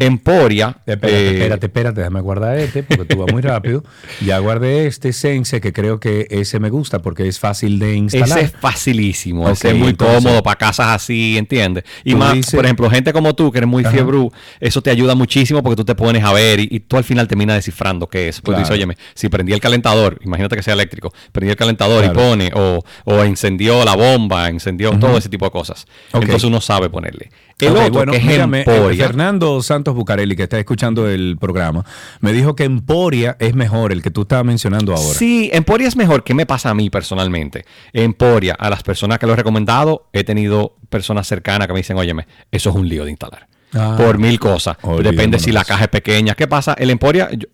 Emporia. 0.00 0.76
Espérate, 0.86 1.08
eh, 1.08 1.32
espérate, 1.34 1.66
espérate, 1.66 2.00
déjame 2.00 2.20
guardar 2.20 2.58
este 2.58 2.82
porque 2.82 3.04
tú 3.04 3.18
vas 3.18 3.32
muy 3.32 3.42
rápido. 3.42 3.84
Ya 4.24 4.38
guardé 4.38 4.86
este 4.86 5.12
Sense 5.12 5.60
que 5.60 5.72
creo 5.72 5.98
que 6.00 6.26
ese 6.30 6.58
me 6.60 6.68
gusta 6.70 7.00
porque 7.00 7.26
es 7.28 7.38
fácil 7.38 7.78
de 7.78 7.94
instalar. 7.94 8.38
Ese 8.38 8.46
es 8.46 8.52
facilísimo, 8.52 9.48
ese 9.48 9.70
es 9.70 9.76
muy 9.76 9.90
entonces- 9.90 10.16
cómodo 10.24 10.42
para 10.42 10.56
casas 10.56 10.88
así, 10.88 11.38
¿entiendes? 11.38 11.84
Y 12.04 12.14
más, 12.14 12.34
dices- 12.34 12.54
por 12.54 12.64
ejemplo, 12.64 12.90
gente 12.90 13.12
como 13.12 13.34
tú, 13.34 13.50
que 13.52 13.58
eres 13.58 13.68
muy 13.68 13.82
Ajá. 13.84 13.92
fiebrú, 13.92 14.32
eso 14.58 14.82
te 14.82 14.90
ayuda 14.90 15.14
muchísimo 15.14 15.62
porque 15.62 15.76
tú 15.76 15.84
te 15.84 15.94
pones 15.94 16.24
a 16.24 16.32
ver 16.32 16.60
y, 16.60 16.68
y 16.70 16.80
tú 16.80 16.96
al 16.96 17.04
final 17.04 17.26
terminas 17.28 17.56
descifrando 17.56 18.06
qué 18.08 18.28
es. 18.28 18.40
Porque 18.40 18.56
Claro. 18.56 18.60
dices, 18.64 18.74
óyeme, 18.74 18.96
si 19.14 19.28
prendí 19.28 19.52
el 19.52 19.60
calentador, 19.60 20.18
imagínate 20.24 20.56
que 20.56 20.62
sea 20.62 20.74
eléctrico, 20.74 21.12
prendí 21.32 21.50
el 21.50 21.56
calentador 21.56 22.02
Claro. 22.04 22.12
y 22.20 22.22
pone, 22.30 22.50
o, 22.54 22.82
o 23.04 23.24
encendió 23.24 23.84
la 23.84 23.94
bomba, 23.96 24.48
encendió 24.48 24.90
todo 24.98 25.16
ese 25.18 25.28
tipo 25.28 25.44
de 25.44 25.50
cosas. 25.50 25.86
Entonces 26.12 26.44
uno 26.44 26.60
sabe 26.60 26.90
ponerle. 26.90 27.30
El 27.60 27.72
Ok, 27.72 27.78
otro, 27.78 27.92
bueno, 27.92 28.12
que 28.12 28.18
es 28.18 28.24
mírame, 28.24 28.58
eh, 28.60 28.64
Emporia. 28.66 29.06
Fernando 29.06 29.62
Santos 29.62 29.94
Bucarelli, 29.94 30.36
que 30.36 30.44
está 30.44 30.58
escuchando 30.58 31.08
el 31.08 31.36
programa, 31.38 31.84
me 32.20 32.32
dijo 32.32 32.54
que 32.54 32.64
Emporia 32.64 33.36
es 33.38 33.54
mejor, 33.54 33.92
el 33.92 34.02
que 34.02 34.10
tú 34.10 34.22
estabas 34.22 34.44
mencionando 34.44 34.94
ahora. 34.94 35.14
Sí, 35.14 35.50
Emporia 35.52 35.88
es 35.88 35.96
mejor. 35.96 36.24
¿Qué 36.24 36.34
me 36.34 36.46
pasa 36.46 36.70
a 36.70 36.74
mí 36.74 36.90
personalmente? 36.90 37.64
Emporia, 37.92 38.54
a 38.58 38.70
las 38.70 38.82
personas 38.82 39.18
que 39.18 39.26
lo 39.26 39.32
he 39.32 39.36
recomendado, 39.36 40.08
he 40.12 40.24
tenido 40.24 40.76
personas 40.88 41.26
cercanas 41.26 41.66
que 41.66 41.72
me 41.72 41.80
dicen, 41.80 41.96
óyeme, 41.96 42.26
eso 42.50 42.70
es 42.70 42.76
un 42.76 42.88
lío 42.88 43.04
de 43.04 43.10
instalar. 43.10 43.48
Ah. 43.74 43.94
por 43.96 44.18
mil 44.18 44.38
cosas. 44.40 44.76
Depende 45.02 45.38
si 45.38 45.52
la 45.52 45.64
caja 45.64 45.84
es 45.84 45.90
pequeña. 45.90 46.34
¿Qué 46.34 46.46
pasa? 46.48 46.74
El 46.74 46.90
Emporia, 46.90 47.28
yo, 47.30 47.46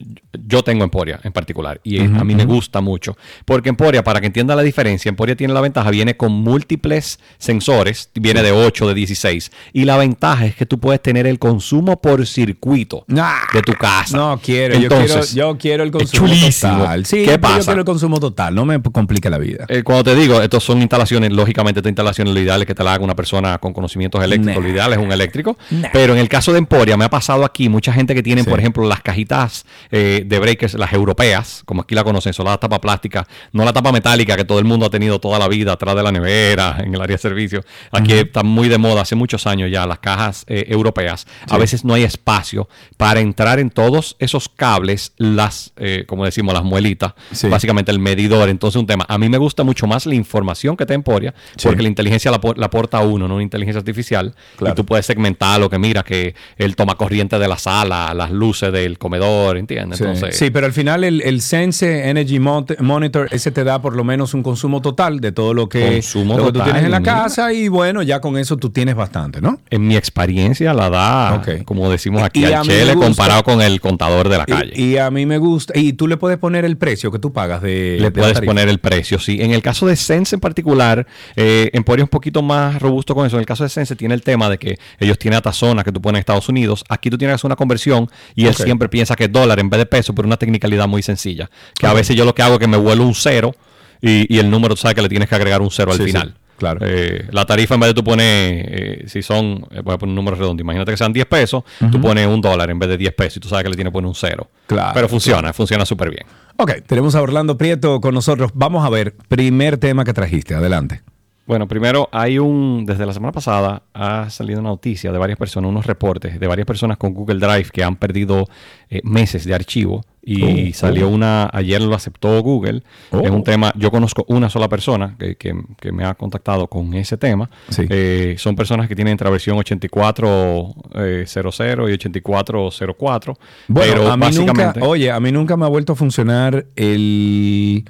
yo 0.46 0.62
tengo 0.62 0.82
Emporia 0.84 1.20
en 1.22 1.32
particular 1.32 1.80
y 1.84 2.00
a 2.00 2.24
mí 2.24 2.34
me 2.34 2.44
gusta 2.46 2.80
mucho. 2.80 3.16
Porque 3.44 3.68
Emporia, 3.68 4.02
para 4.02 4.20
que 4.20 4.26
entienda 4.26 4.54
la 4.56 4.62
diferencia, 4.62 5.08
Emporia 5.08 5.36
tiene 5.36 5.52
la 5.52 5.60
ventaja, 5.60 5.90
viene 5.90 6.16
con 6.16 6.32
múltiples 6.32 7.18
sensores, 7.38 8.10
viene 8.14 8.42
de 8.42 8.52
8, 8.52 8.88
de 8.88 8.94
16. 8.94 9.50
Y 9.72 9.84
la 9.84 9.96
ventaja 9.96 10.46
es 10.46 10.54
que 10.56 10.66
tú 10.66 10.78
puedes 10.80 11.02
tener 11.02 11.26
el 11.26 11.38
consumo 11.38 12.00
por 12.00 12.26
circuito 12.26 13.04
de 13.06 13.62
tu 13.62 13.72
casa. 13.74 14.16
No 14.16 14.40
quiero, 14.42 14.74
Entonces, 14.74 15.34
yo 15.34 15.34
quiero, 15.34 15.52
yo 15.52 15.58
quiero 15.58 15.82
el 15.84 15.90
consumo 15.90 16.28
total. 16.28 17.06
Sí, 17.06 17.16
¿Qué 17.18 17.24
pero 17.24 17.36
yo 17.36 17.40
pasa? 17.40 17.64
quiero 17.66 17.80
el 17.80 17.84
consumo 17.86 18.20
total, 18.20 18.54
no 18.54 18.64
me 18.64 18.80
complique 18.82 19.28
la 19.30 19.38
vida. 19.38 19.64
Eh, 19.68 19.82
cuando 19.82 20.04
te 20.04 20.14
digo, 20.14 20.40
estos 20.40 20.64
son 20.64 20.80
instalaciones, 20.80 21.32
lógicamente 21.32 21.80
estas 21.80 21.90
instalaciones 21.90 22.32
lo 22.34 22.40
ideal 22.40 22.60
es 22.62 22.66
que 22.66 22.74
te 22.74 22.82
la 22.84 22.94
haga 22.94 23.04
una 23.04 23.14
persona 23.16 23.58
con 23.58 23.72
conocimientos 23.72 24.22
eléctricos, 24.22 24.62
Nah. 24.62 24.66
lo 24.68 24.72
ideal 24.72 24.92
es 24.92 24.98
un 24.98 25.12
eléctrico, 25.12 25.56
Nah. 25.70 25.88
pero 25.92 26.05
en 26.12 26.18
el 26.20 26.28
caso 26.28 26.52
de 26.52 26.58
Emporia 26.58 26.96
me 26.96 27.04
ha 27.04 27.10
pasado 27.10 27.44
aquí, 27.44 27.68
mucha 27.68 27.92
gente 27.92 28.14
que 28.14 28.22
tiene, 28.22 28.42
Sí. 28.44 28.50
por 28.50 28.58
ejemplo, 28.58 28.86
las 28.86 29.00
cajitas 29.00 29.64
eh, 29.90 30.22
de 30.26 30.38
breakers, 30.38 30.74
las 30.74 30.92
europeas, 30.92 31.62
como 31.64 31.82
aquí 31.82 31.94
la 31.94 32.04
conocen, 32.04 32.32
son 32.32 32.46
las 32.46 32.58
tapas 32.60 32.80
plásticas, 32.80 33.26
no 33.52 33.64
la 33.64 33.72
tapa 33.72 33.92
metálica 33.92 34.36
que 34.36 34.44
todo 34.44 34.58
el 34.58 34.64
mundo 34.64 34.86
ha 34.86 34.90
tenido 34.90 35.18
toda 35.20 35.38
la 35.38 35.48
vida 35.48 35.72
atrás 35.72 35.94
de 35.96 36.02
la 36.02 36.12
nevera, 36.12 36.76
en 36.84 36.94
el 36.94 37.00
área 37.00 37.14
de 37.16 37.18
servicio. 37.22 37.64
Aquí 37.92 38.12
Ujú. 38.12 38.22
está 38.26 38.42
muy 38.42 38.68
de 38.68 38.78
moda, 38.78 39.02
hace 39.02 39.14
muchos 39.14 39.46
años 39.46 39.70
ya, 39.70 39.86
las 39.86 39.98
cajas 40.00 40.44
eh, 40.48 40.66
europeas. 40.68 41.26
A 41.48 41.58
veces 41.58 41.84
no 41.84 41.94
hay 41.94 42.02
espacio 42.04 42.68
para 42.96 43.20
entrar 43.20 43.58
en 43.58 43.70
todos 43.70 44.16
esos 44.18 44.48
cables, 44.48 45.12
las, 45.16 45.72
eh, 45.76 46.04
como 46.06 46.24
decimos, 46.24 46.52
las 46.54 46.64
muelitas, 46.64 47.14
Sí. 47.32 47.48
básicamente 47.48 47.90
el 47.90 47.98
medidor. 47.98 48.48
Entonces, 48.48 48.78
un 48.80 48.86
tema. 48.86 49.04
A 49.08 49.18
mí 49.18 49.28
me 49.28 49.38
gusta 49.38 49.62
mucho 49.64 49.86
más 49.86 50.06
la 50.06 50.14
información 50.14 50.76
que 50.76 50.84
te 50.84 50.94
Emporia, 50.96 51.34
porque 51.62 51.82
la 51.82 51.88
inteligencia 51.88 52.30
la, 52.30 52.40
por- 52.40 52.56
la 52.58 52.66
aporta 52.66 53.00
uno, 53.00 53.28
no 53.28 53.34
una 53.34 53.42
inteligencia 53.42 53.78
artificial. 53.78 54.34
Claro. 54.56 54.72
Y 54.72 54.76
tú 54.76 54.84
puedes 54.86 55.04
segmentar 55.06 55.60
lo 55.60 55.68
que 55.68 55.78
mira, 55.78 55.95
que 56.02 56.34
él 56.56 56.76
toma 56.76 56.94
corriente 56.96 57.38
de 57.38 57.48
la 57.48 57.58
sala, 57.58 58.12
las 58.14 58.30
luces 58.30 58.72
del 58.72 58.98
comedor, 58.98 59.56
¿entiendes? 59.56 59.98
Sí. 59.98 60.04
Entonces, 60.04 60.36
Sí, 60.36 60.50
pero 60.50 60.66
al 60.66 60.72
final 60.72 61.04
el, 61.04 61.20
el 61.22 61.40
Sense 61.40 62.08
Energy 62.08 62.38
Monitor, 62.38 63.28
ese 63.32 63.50
te 63.50 63.64
da 63.64 63.80
por 63.80 63.96
lo 63.96 64.04
menos 64.04 64.34
un 64.34 64.42
consumo 64.42 64.80
total 64.82 65.20
de 65.20 65.32
todo 65.32 65.54
lo 65.54 65.68
que, 65.68 65.94
Consumo 65.94 66.36
lo 66.38 66.46
que 66.46 66.52
tú 66.58 66.64
tienes 66.64 66.84
en 66.84 66.90
la 66.90 67.02
casa 67.02 67.52
y 67.52 67.68
bueno, 67.68 68.02
ya 68.02 68.20
con 68.20 68.36
eso 68.38 68.56
tú 68.56 68.70
tienes 68.70 68.94
bastante, 68.94 69.40
¿no? 69.40 69.60
en 69.70 69.86
mi 69.86 69.96
experiencia 69.96 70.72
la 70.74 70.90
da, 70.90 71.42
como 71.64 71.90
decimos 71.90 72.22
aquí, 72.22 72.40
Y 72.40 72.44
al 72.44 72.62
chele 72.64 72.94
gusta- 72.94 73.06
comparado 73.06 73.42
con 73.44 73.60
el 73.62 73.80
contador 73.80 74.28
de 74.28 74.38
la 74.38 74.46
calle. 74.46 74.72
Y, 74.74 74.92
y 74.94 74.98
a 74.98 75.10
mí 75.10 75.26
me 75.26 75.38
gusta, 75.38 75.72
y 75.78 75.92
tú 75.94 76.06
le 76.08 76.16
puedes 76.16 76.38
poner 76.38 76.64
el 76.64 76.76
precio 76.76 77.10
que 77.10 77.18
tú 77.18 77.32
pagas 77.32 77.62
de... 77.62 77.96
Le 77.98 78.06
de 78.06 78.10
puedes 78.10 78.34
tarifa. 78.34 78.50
poner 78.50 78.68
el 78.68 78.78
precio, 78.78 79.18
sí. 79.18 79.38
En 79.40 79.52
el 79.52 79.62
caso 79.62 79.86
de 79.86 79.96
Sense 79.96 80.36
en 80.36 80.40
particular, 80.40 81.06
eh, 81.36 81.70
Emporio 81.72 82.04
es 82.04 82.06
un 82.06 82.10
poquito 82.10 82.42
más 82.42 82.80
robusto 82.80 83.14
con 83.14 83.26
eso. 83.26 83.36
En 83.36 83.40
el 83.40 83.46
caso 83.46 83.64
de 83.64 83.70
Sense 83.70 83.96
tiene 83.96 84.14
el 84.14 84.22
tema 84.22 84.48
de 84.48 84.58
que 84.58 84.78
ellos 84.98 85.18
tienen 85.18 85.36
hasta 85.36 85.52
zonas 85.52 85.84
que 85.86 85.92
tú 85.92 86.02
pones 86.02 86.18
en 86.18 86.20
Estados 86.20 86.48
Unidos. 86.50 86.84
Aquí 86.90 87.08
tú 87.08 87.16
tienes 87.16 87.32
que 87.32 87.34
hacer 87.36 87.48
una 87.48 87.56
conversión 87.56 88.10
y 88.34 88.46
él 88.46 88.54
siempre 88.54 88.88
piensa 88.90 89.16
que 89.16 89.24
es 89.24 89.32
dólar 89.32 89.58
en 89.60 89.70
vez 89.70 89.78
de 89.78 89.86
peso, 89.86 90.14
por 90.14 90.26
una 90.26 90.36
tecnicalidad 90.36 90.86
muy 90.86 91.02
sencilla. 91.02 91.48
Que 91.78 91.86
a 91.86 91.92
veces 91.94 92.14
yo 92.16 92.24
lo 92.24 92.34
que 92.34 92.42
hago 92.42 92.54
es 92.54 92.60
que 92.60 92.68
me 92.68 92.76
vuelo 92.76 93.04
un 93.06 93.14
cero 93.14 93.54
y, 94.02 94.32
y 94.34 94.38
el 94.38 94.50
número, 94.50 94.74
tú 94.74 94.82
sabes 94.82 94.94
que 94.94 95.02
le 95.02 95.08
tienes 95.08 95.28
que 95.28 95.34
agregar 95.34 95.62
un 95.62 95.70
cero 95.70 95.92
al 95.92 95.96
Sí, 95.96 96.02
sí, 96.04 96.08
final. 96.10 96.34
claro. 96.58 96.80
Eh, 96.82 97.26
la 97.30 97.44
tarifa 97.46 97.74
en 97.74 97.80
vez 97.80 97.88
de 97.90 97.94
tú 97.94 98.04
poner, 98.04 98.66
eh, 98.68 99.04
si 99.08 99.22
son, 99.22 99.66
eh, 99.70 99.80
voy 99.82 99.94
a 99.94 99.98
poner 99.98 100.10
un 100.10 100.16
número 100.16 100.36
redondo, 100.36 100.60
imagínate 100.60 100.90
que 100.90 100.96
sean 100.98 101.12
10 101.12 101.26
pesos, 101.26 101.64
tú 101.78 101.86
Ujú. 101.86 102.00
pones 102.02 102.26
un 102.26 102.40
dólar 102.42 102.68
en 102.70 102.78
vez 102.78 102.88
de 102.90 102.98
10 102.98 103.14
pesos 103.14 103.38
y 103.38 103.40
tú 103.40 103.48
sabes 103.48 103.62
que 103.64 103.70
le 103.70 103.76
tienes 103.76 103.90
que 103.90 103.94
poner 103.94 104.08
un 104.08 104.14
cero. 104.14 104.50
Claro, 104.66 104.90
Pero 104.94 105.08
funciona, 105.08 105.40
claro. 105.40 105.54
funciona 105.54 105.86
súper 105.86 106.10
bien. 106.10 106.26
Ok, 106.58 106.72
tenemos 106.86 107.14
a 107.14 107.22
Orlando 107.22 107.56
Prieto 107.58 108.00
con 108.00 108.14
nosotros. 108.14 108.50
Vamos 108.54 108.84
a 108.84 108.90
ver, 108.90 109.14
primer 109.28 109.76
tema 109.78 110.04
que 110.04 110.12
trajiste, 110.14 110.54
adelante. 110.54 111.02
Bueno, 111.46 111.68
primero 111.68 112.08
hay 112.10 112.38
un, 112.40 112.84
desde 112.86 113.06
la 113.06 113.12
semana 113.12 113.30
pasada 113.32 113.82
ha 113.94 114.28
salido 114.30 114.58
una 114.60 114.70
noticia 114.70 115.12
de 115.12 115.18
varias 115.18 115.38
personas, 115.38 115.68
unos 115.70 115.86
reportes 115.86 116.40
de 116.40 116.46
varias 116.48 116.66
personas 116.66 116.96
con 116.96 117.14
Google 117.14 117.38
Drive 117.38 117.68
que 117.72 117.84
han 117.84 117.94
perdido 117.96 118.48
eh, 118.90 119.00
meses 119.04 119.44
de 119.44 119.54
archivo 119.54 120.04
y 120.28 120.70
Oh, 120.70 120.74
salió 120.74 121.06
oh. 121.06 121.10
una, 121.10 121.48
ayer 121.52 121.80
lo 121.80 121.94
aceptó 121.94 122.42
Google, 122.42 122.82
Oh. 123.12 123.20
es 123.20 123.30
un 123.30 123.44
tema, 123.44 123.72
yo 123.76 123.92
conozco 123.92 124.24
una 124.26 124.50
sola 124.50 124.68
persona 124.68 125.14
que, 125.20 125.36
que- 125.36 125.54
que 125.80 125.92
me 125.92 126.04
ha 126.04 126.14
contactado 126.14 126.66
con 126.66 126.92
ese 126.94 127.16
tema, 127.16 127.48
Eh, 127.78 128.34
son 128.38 128.56
personas 128.56 128.88
que 128.88 128.96
tienen 128.96 129.12
entre 129.12 129.26
la 129.26 129.30
versión 129.30 129.56
8400 129.56 131.88
y 131.88 131.92
8404, 131.92 133.38
Bueno, 133.68 133.92
pero 133.92 134.10
a 134.10 134.16
mí 134.16 134.26
nunca, 134.26 134.52
básicamente... 134.52 134.80
oye, 134.82 135.12
a 135.12 135.20
mí 135.20 135.30
nunca 135.30 135.56
me 135.56 135.64
ha 135.64 135.68
vuelto 135.68 135.92
a 135.92 135.96
funcionar 135.96 136.66
el, 136.74 137.84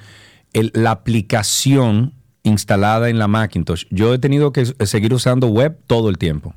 el- 0.52 0.72
la 0.74 0.90
aplicación 0.90 2.12
instalada 2.46 3.08
en 3.10 3.18
la 3.18 3.28
Macintosh. 3.28 3.84
Yo 3.90 4.14
he 4.14 4.18
tenido 4.18 4.52
que 4.52 4.64
seguir 4.86 5.12
usando 5.12 5.48
web 5.48 5.76
todo 5.86 6.08
el 6.08 6.18
tiempo. 6.18 6.54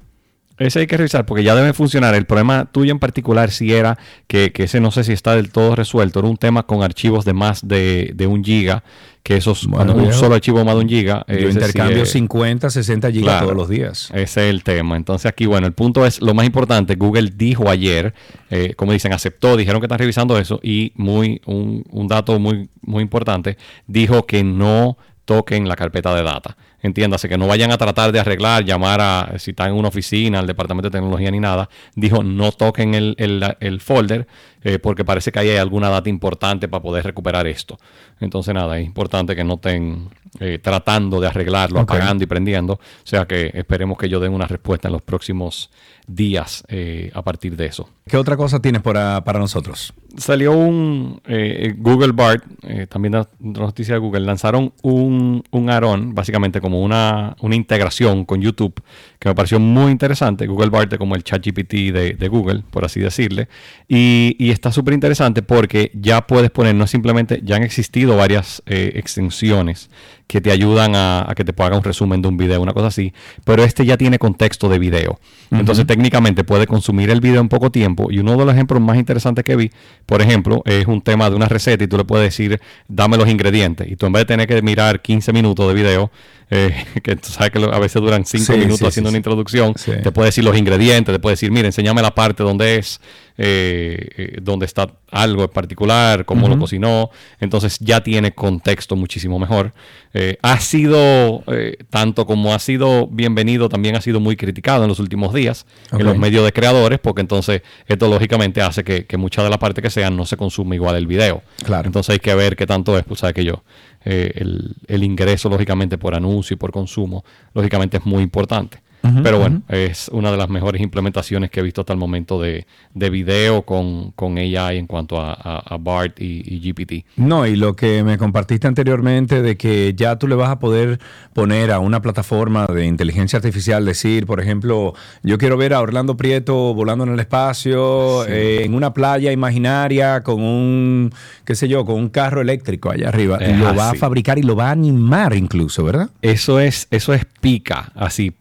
Ese 0.58 0.80
hay 0.80 0.88
que 0.88 0.98
revisar 0.98 1.26
porque 1.26 1.42
ya 1.44 1.56
debe 1.56 1.72
funcionar. 1.72 2.16
El 2.16 2.26
problema 2.26 2.66
tuyo 2.70 2.92
en 2.92 3.00
particular 3.00 3.50
si 3.50 3.74
era 3.74 3.98
que, 4.28 4.52
que 4.52 4.64
ese 4.64 4.82
no 4.82 4.92
sé 4.92 5.06
si 5.06 5.14
está 5.14 5.34
del 5.36 5.52
todo 5.52 5.74
resuelto. 5.74 6.20
Era 6.20 6.28
un 6.28 6.36
tema 6.36 6.64
con 6.64 6.84
archivos 6.84 7.24
de 7.24 7.32
más 7.32 7.66
de, 7.66 8.12
de 8.14 8.28
un 8.28 8.44
giga, 8.44 8.84
que 9.24 9.38
esos, 9.38 9.66
cuando 9.72 9.94
un 9.96 10.12
solo 10.12 10.36
archivo 10.36 10.66
más 10.66 10.76
de 10.76 10.82
un 10.82 10.90
giga. 10.90 11.24
Yo 11.30 11.36
sí 11.38 11.46
intercambio 11.46 12.04
es- 12.04 12.12
50, 12.12 12.70
60 12.70 13.10
gigas 13.10 13.24
Claro, 13.24 13.46
todos 13.46 13.58
los 13.58 13.70
días. 13.70 14.10
Ese 14.14 14.22
es 14.22 14.50
el 14.54 14.64
tema. 14.66 14.98
Entonces 14.98 15.28
aquí, 15.28 15.46
bueno, 15.46 15.66
el 15.66 15.72
punto 15.72 16.06
es, 16.06 16.22
lo 16.22 16.34
más 16.34 16.46
importante, 16.46 16.96
Google 16.96 17.32
dijo 17.34 17.70
ayer, 17.70 18.14
eh, 18.50 18.74
como 18.76 18.92
dicen, 18.92 19.14
aceptó, 19.14 19.56
dijeron 19.56 19.80
que 19.80 19.86
están 19.86 20.00
revisando 20.00 20.38
eso 20.38 20.60
y 20.62 20.92
muy 20.96 21.42
un, 21.46 21.86
un 21.90 22.08
dato 22.10 22.38
muy, 22.38 22.70
muy 22.82 23.02
importante, 23.02 23.58
dijo 23.88 24.26
que 24.26 24.44
no 24.44 24.98
toquen 25.30 25.68
la 25.68 25.76
carpeta 25.76 26.12
de 26.16 26.24
data. 26.24 26.58
Entiéndase, 26.82 27.28
que 27.30 27.38
no 27.38 27.46
vayan 27.46 27.72
a 27.72 27.78
tratar 27.78 28.12
de 28.12 28.20
arreglar, 28.20 28.64
llamar 28.66 29.00
a, 29.02 29.34
si 29.38 29.52
están 29.52 29.70
en 29.70 29.76
una 29.76 29.90
oficina, 29.90 30.40
al 30.40 30.48
departamento 30.48 30.90
de 30.90 30.98
tecnología 30.98 31.30
ni 31.30 31.40
nada. 31.40 31.70
Dijo, 31.96 32.24
no 32.24 32.52
toquen 32.52 32.96
el, 32.96 33.16
el- 33.20 33.44
el 33.60 33.80
folder 33.80 34.26
eh, 34.64 34.80
porque 34.80 35.06
parece 35.06 35.32
que 35.32 35.40
ahí 35.40 35.50
hay 35.50 35.58
alguna 35.58 35.90
data 35.90 36.10
importante 36.10 36.68
para 36.68 36.82
poder 36.82 37.06
recuperar 37.06 37.48
esto. 37.48 37.78
Entonces, 38.20 38.54
nada, 38.54 38.78
es 38.80 38.86
importante 38.86 39.36
que 39.36 39.44
no 39.44 39.54
estén 39.56 40.10
eh, 40.40 40.60
tratando 40.62 41.20
de 41.22 41.28
arreglarlo, 41.28 41.80
Ok. 41.82 41.92
apagando 41.92 42.24
y 42.24 42.28
prendiendo. 42.28 42.74
O 42.74 42.80
sea 43.04 43.26
que 43.26 43.52
esperemos 43.54 43.98
que 43.98 44.08
ellos 44.08 44.22
den 44.22 44.34
una 44.34 44.46
respuesta 44.48 44.88
en 44.90 44.94
los 44.94 45.02
próximos 45.02 45.70
días 46.08 46.64
eh, 46.68 47.12
a 47.14 47.22
partir 47.22 47.56
de 47.56 47.68
eso. 47.68 47.88
¿Qué 48.08 48.18
otra 48.18 48.36
cosa 48.36 48.60
tienes 48.60 48.82
para, 48.82 49.24
para 49.24 49.40
nosotros? 49.40 49.94
Salió 50.18 50.52
un 50.54 51.22
eh, 51.28 51.76
Google 51.78 52.12
Bart, 52.14 52.44
también 52.90 53.14
la 53.14 53.28
noticia 53.40 53.94
de 53.94 54.00
Google, 54.00 54.22
lanzaron 54.22 54.74
un, 54.82 55.44
un 55.52 55.70
add-on, 55.70 56.16
básicamente 56.16 56.60
como 56.60 56.82
una, 56.82 57.36
una 57.42 57.56
integración 57.56 58.26
con 58.26 58.42
YouTube, 58.42 58.74
que 59.20 59.30
me 59.30 59.36
pareció 59.36 59.60
muy 59.60 59.92
interesante. 59.92 60.48
Google 60.48 60.70
Bart 60.72 60.92
es 60.92 60.98
como 61.00 61.16
el 61.16 61.24
ChatGPT 61.24 61.74
de, 61.94 62.16
de 62.18 62.28
Google, 62.28 62.64
por 62.72 62.84
así 62.86 63.00
decirle. 63.00 63.48
Y, 63.88 64.36
y 64.40 64.49
está 64.52 64.72
súper 64.72 64.94
interesante 64.94 65.42
porque 65.42 65.92
ya 65.94 66.28
puedes 66.28 66.52
poner, 66.52 66.76
no 66.76 66.88
simplemente, 66.88 67.42
ya 67.44 67.56
han 67.56 67.64
existido 67.64 68.16
varias 68.16 68.64
eh, 68.66 68.94
extensiones 68.96 69.90
que 70.30 70.42
te 70.42 70.52
ayudan 70.52 70.96
a, 70.96 71.26
a 71.28 71.34
que 71.34 71.44
te 71.44 71.60
haga 71.64 71.76
un 71.76 71.84
resumen 71.84 72.22
de 72.22 72.28
un 72.28 72.38
video, 72.38 72.62
una 72.62 72.72
cosa 72.72 72.86
así, 72.88 73.12
pero 73.44 73.64
este 73.64 73.84
ya 73.84 73.98
tiene 73.98 74.20
contexto 74.20 74.70
de 74.70 74.78
video. 74.78 75.20
Entonces 75.50 75.88
técnicamente 75.88 76.44
puede 76.44 76.68
consumir 76.68 77.10
el 77.10 77.20
video 77.20 77.42
en 77.42 77.50
poco 77.50 77.72
tiempo 77.72 78.12
y 78.12 78.20
uno 78.20 78.38
de 78.38 78.46
los 78.46 78.54
ejemplos 78.54 78.80
más 78.80 78.98
interesantes 78.98 79.44
que 79.44 79.56
vi, 79.56 79.72
por 80.06 80.22
ejemplo, 80.22 80.62
es 80.66 80.86
un 80.86 81.02
tema 81.02 81.28
de 81.32 81.36
una 81.36 81.48
receta 81.48 81.84
y 81.84 81.88
tú 81.88 81.98
le 81.98 82.04
puedes 82.06 82.28
decir, 82.28 82.62
dame 82.88 83.18
los 83.18 83.28
ingredientes 83.28 83.88
y 83.90 83.96
tú 83.96 84.06
en 84.06 84.14
vez 84.14 84.22
de 84.22 84.26
tener 84.28 84.48
que 84.48 84.62
mirar 84.62 85.02
15 85.02 85.34
minutos 85.34 85.68
de 85.68 85.74
video, 85.74 86.12
eh, 86.52 86.86
que 87.04 87.16
tú 87.16 87.30
sabes 87.30 87.50
que 87.50 87.64
a 87.64 87.80
veces 87.80 88.00
duran 88.00 88.24
5 88.24 88.46
Sí, 88.46 88.52
minutos 88.54 88.78
sí, 88.78 88.86
haciendo 88.86 89.10
sí, 89.10 89.14
una 89.14 89.18
introducción, 89.18 89.74
te 89.74 90.12
puede 90.12 90.28
decir 90.28 90.44
los 90.44 90.56
ingredientes, 90.56 91.12
te 91.12 91.20
puede 91.20 91.34
decir, 91.34 91.50
mira, 91.50 91.66
enséñame 91.66 92.04
la 92.04 92.14
parte 92.14 92.44
donde 92.44 92.78
es, 92.78 93.02
eh, 93.40 94.10
eh, 94.18 94.38
donde 94.42 94.68
está 94.68 94.88
algo 95.10 95.44
en 95.44 95.50
particular, 95.50 96.26
cómo 96.26 96.48
lo 96.48 96.60
cocinó, 96.60 97.10
entonces 97.40 97.80
ya 97.80 98.02
tiene 98.02 98.34
contexto 98.34 98.96
muchísimo 98.96 99.40
mejor. 99.40 99.74
Eh, 100.14 100.19
ha 100.42 100.60
sido, 100.60 101.44
eh, 101.48 101.78
tanto 101.90 102.26
como 102.26 102.54
ha 102.54 102.60
sido 102.60 103.08
bienvenido, 103.08 103.70
también 103.70 103.96
ha 103.96 104.02
sido 104.02 104.20
muy 104.20 104.36
criticado 104.36 104.84
en 104.84 104.90
los 104.90 105.00
últimos 105.00 105.34
días 105.34 105.66
en 105.92 106.06
los 106.06 106.18
medios 106.18 106.44
de 106.46 106.52
creadores, 106.54 107.00
porque 107.00 107.22
entonces 107.22 107.62
esto 107.88 108.08
lógicamente 108.08 108.62
hace 108.62 108.84
que, 108.84 109.06
que 109.06 109.18
mucha 109.18 109.44
de 109.44 109.50
la 109.50 109.60
parte 109.60 109.82
que 109.82 109.90
sean 109.90 110.16
no 110.16 110.26
se 110.26 110.38
consume 110.38 110.76
igual 110.76 110.96
el 110.96 111.08
video. 111.08 111.42
Claro. 111.64 111.88
Entonces 111.88 112.14
hay 112.14 112.20
que 112.20 112.34
ver 112.36 112.56
qué 112.56 112.66
tanto 112.66 112.98
es, 112.98 113.04
pues 113.04 113.20
sabes 113.20 113.34
que 113.36 113.44
yo, 113.44 113.64
eh, 114.06 114.32
el, 114.36 114.76
el 114.88 115.04
ingreso 115.04 115.50
lógicamente 115.50 115.98
por 115.98 116.16
anuncio 116.16 116.54
y 116.54 116.58
por 116.58 116.72
consumo, 116.72 117.24
lógicamente 117.54 117.98
es 117.98 118.06
muy 118.06 118.24
importante. 118.24 118.82
Pero 119.24 119.40
bueno, 119.40 119.62
es 119.70 120.10
una 120.10 120.30
de 120.32 120.38
las 120.38 120.50
mejores 120.50 120.82
implementaciones 120.82 121.50
que 121.50 121.62
he 121.62 121.64
visto 121.64 121.82
hasta 121.82 121.94
el 121.94 122.00
momento 122.00 122.40
de, 122.42 122.68
de 122.94 123.10
video 123.10 123.62
con, 123.64 124.12
con 124.12 124.38
AI 124.38 124.78
en 124.78 124.88
cuanto 124.88 125.20
a, 125.20 125.34
a- 125.34 125.64
a 125.74 125.78
BART 125.78 126.20
y, 126.22 126.44
y 126.46 126.60
GPT. 126.72 127.06
No, 127.18 127.48
y 127.48 127.56
lo 127.56 127.76
que 127.76 128.04
me 128.04 128.18
compartiste 128.18 128.68
anteriormente 128.68 129.42
de 129.42 129.58
que 129.58 129.94
ya 129.96 130.18
tú 130.18 130.28
le 130.28 130.36
vas 130.36 130.50
a 130.50 130.60
poder 130.60 131.00
poner 131.34 131.72
a 131.72 131.80
una 131.80 132.02
plataforma 132.02 132.66
de 132.68 132.86
inteligencia 132.86 133.38
artificial, 133.38 133.86
decir, 133.86 134.26
por 134.26 134.42
ejemplo, 134.42 134.94
yo 135.24 135.38
quiero 135.38 135.58
ver 135.58 135.74
a 135.74 135.82
Orlando 135.82 136.18
Prieto 136.18 136.74
volando 136.74 137.04
en 137.06 137.12
el 137.14 137.20
espacio, 137.20 138.24
Sí. 138.26 138.32
eh, 138.32 138.64
en 138.66 138.74
una 138.74 138.94
playa 138.94 139.32
imaginaria, 139.32 140.22
con 140.22 140.42
un, 140.42 141.12
qué 141.46 141.56
sé 141.56 141.68
yo, 141.68 141.86
con 141.86 141.96
un 141.96 142.10
carro 142.10 142.42
eléctrico 142.42 142.92
allá 142.92 143.08
arriba. 143.10 143.38
Es 143.38 143.50
y 143.50 143.54
lo 143.60 143.74
va 143.76 143.92
a 143.92 143.94
fabricar 143.96 144.38
y 144.38 144.44
lo 144.44 144.56
va 144.56 144.68
a 144.70 144.72
animar 144.72 145.34
incluso, 145.36 145.84
¿verdad? 145.84 146.10
Eso 146.22 146.60
es, 146.60 146.88
eso 146.92 147.14
es 147.14 147.26
Pika, 147.42 147.92
así, 147.96 148.32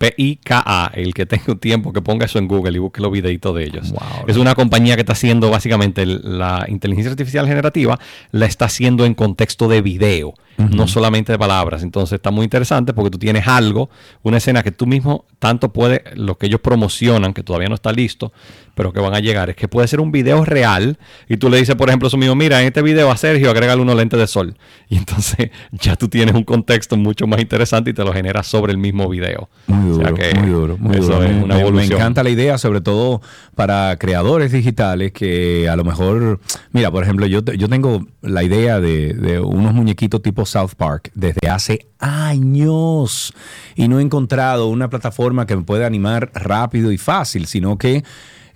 P-I-K-A. 0.49 0.91
El 0.95 1.15
que 1.15 1.27
tenga 1.27 1.45
un 1.49 1.59
tiempo 1.59 1.93
que 1.93 2.03
ponga 2.03 2.27
eso 2.27 2.39
en 2.39 2.49
Google 2.49 2.77
y 2.77 2.79
busque 2.79 3.01
los 3.01 3.13
videitos 3.13 3.55
de 3.55 3.65
ellos. 3.65 3.93
es 4.27 4.37
una 4.37 4.55
compañía 4.55 4.95
que 4.95 5.03
está 5.03 5.13
haciendo 5.13 5.51
básicamente 5.51 6.07
la 6.07 6.65
inteligencia 6.69 7.11
artificial 7.11 7.47
generativa, 7.47 7.99
la 8.33 8.47
está 8.47 8.67
haciendo 8.67 9.05
en 9.05 9.15
contexto 9.15 9.69
de 9.69 9.83
video, 9.83 10.35
no 10.57 10.89
solamente 10.89 11.33
de 11.33 11.39
palabras. 11.39 11.83
Entonces 11.83 12.17
está 12.17 12.31
muy 12.31 12.45
interesante 12.45 12.93
porque 12.93 13.11
tú 13.11 13.19
tienes 13.19 13.47
algo, 13.47 13.91
una 14.23 14.39
escena 14.39 14.63
que 14.63 14.73
tú 14.73 14.87
mismo 14.87 15.25
tanto 15.39 15.73
puede, 15.73 16.03
lo 16.15 16.37
que 16.37 16.47
ellos 16.47 16.61
promocionan, 16.61 17.33
que 17.33 17.43
todavía 17.43 17.69
no 17.69 17.75
está 17.75 17.93
listo, 17.93 18.33
pero 18.75 18.93
que 18.93 19.01
van 19.01 19.13
a 19.13 19.19
llegar, 19.19 19.51
es 19.51 19.57
que 19.57 19.67
puede 19.67 19.89
ser 19.89 20.01
un 20.01 20.13
video 20.13 20.45
real 20.45 20.99
y 21.29 21.37
tú 21.37 21.51
le 21.51 21.59
dices, 21.59 21.75
por 21.75 21.89
ejemplo, 21.89 22.07
eso 22.07 22.17
mismo, 22.17 22.37
mira, 22.37 22.61
en 22.61 22.69
este 22.69 22.81
video 22.81 23.11
a 23.11 23.17
Sergio, 23.17 23.51
agrégale 23.51 23.83
unos 23.83 23.97
lentes 23.97 24.21
de 24.21 24.27
sol. 24.27 24.57
Y 24.89 24.97
entonces 24.97 25.51
ya 25.73 25.97
tú 25.97 26.09
tienes 26.09 26.35
un 26.35 26.45
contexto 26.45 26.97
mucho 26.97 27.27
más 27.27 27.41
interesante 27.41 27.91
y 27.91 27.93
te 27.93 28.03
lo 28.03 28.13
generas 28.13 28.47
sobre 28.47 28.73
el 28.73 28.79
mismo 28.79 29.07
video. 29.09 29.51
Muy 29.67 29.91
O 29.91 29.95
sea 29.97 30.11
duro, 30.11 30.15
que 30.15 30.38
muy 30.41 30.51
duro, 30.51 30.77
muy 30.79 30.97
eso 30.97 31.03
duro. 31.15 31.23
es 31.25 31.43
una 31.45 31.55
me- 31.57 31.71
me, 31.73 31.85
encanta 31.85 32.23
la 32.23 32.31
idea, 32.31 32.59
sobre 32.59 32.81
todo 32.81 33.21
para 33.55 33.97
creadores 33.99 34.53
digitales 34.53 35.13
que 35.13 35.69
a 35.69 35.77
lo 35.77 35.85
mejor, 35.85 36.41
mira, 36.73 36.91
por 36.91 37.03
ejemplo, 37.03 37.27
yo, 37.27 37.41
yo 37.43 37.69
tengo 37.69 38.07
la 38.23 38.43
idea 38.43 38.81
de, 38.81 39.15
de 39.15 39.41
unos 39.41 39.73
muñequitos 39.75 40.23
tipo 40.23 40.45
South 40.47 40.73
Park 40.77 41.11
desde 41.15 41.49
hace 41.49 41.87
años 41.99 43.33
y 43.77 43.89
no 43.89 43.99
he 43.99 44.03
encontrado 44.03 44.69
una 44.69 44.89
plataforma 44.91 45.47
que 45.47 45.57
me 45.57 45.63
pueda 45.63 45.87
animar 45.87 46.31
rápido 46.35 46.93
y 46.93 46.99
fácil, 46.99 47.47
sino 47.47 47.79
que 47.79 48.05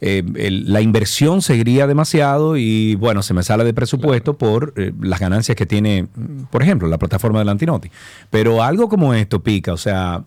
eh, 0.04 0.24
el- 0.34 0.72
la 0.72 0.80
inversión 0.80 1.42
seguiría 1.42 1.86
demasiado 1.86 2.56
y 2.56 2.96
bueno, 2.96 3.22
se 3.22 3.34
me 3.34 3.44
sale 3.44 3.62
de 3.64 3.72
presupuesto 3.72 4.36
por 4.36 4.74
eh, 4.76 4.92
las 5.00 5.20
ganancias 5.20 5.54
que 5.56 5.64
tiene, 5.64 6.08
por 6.50 6.62
ejemplo, 6.62 6.88
la 6.88 6.98
plataforma 6.98 7.38
de 7.38 7.44
Lantinoti. 7.44 7.88
Pero 8.28 8.62
algo 8.64 8.88
como 8.88 9.14
esto 9.14 9.44
pica, 9.44 9.72
o 9.72 9.76
sea, 9.76 10.24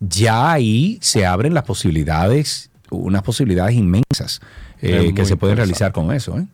ya 0.00 0.52
ahí 0.52 0.98
se 1.00 1.26
abren 1.26 1.54
las 1.54 1.64
posibilidades, 1.64 2.70
unas 2.90 3.22
posibilidades 3.22 3.74
inmensas 3.74 4.40
eh, 4.80 5.12
que 5.14 5.24
se 5.24 5.36
pueden 5.36 5.56
realizar 5.56 5.92
con 5.92 6.12
eso. 6.12 6.38
¿eh? 6.38 6.46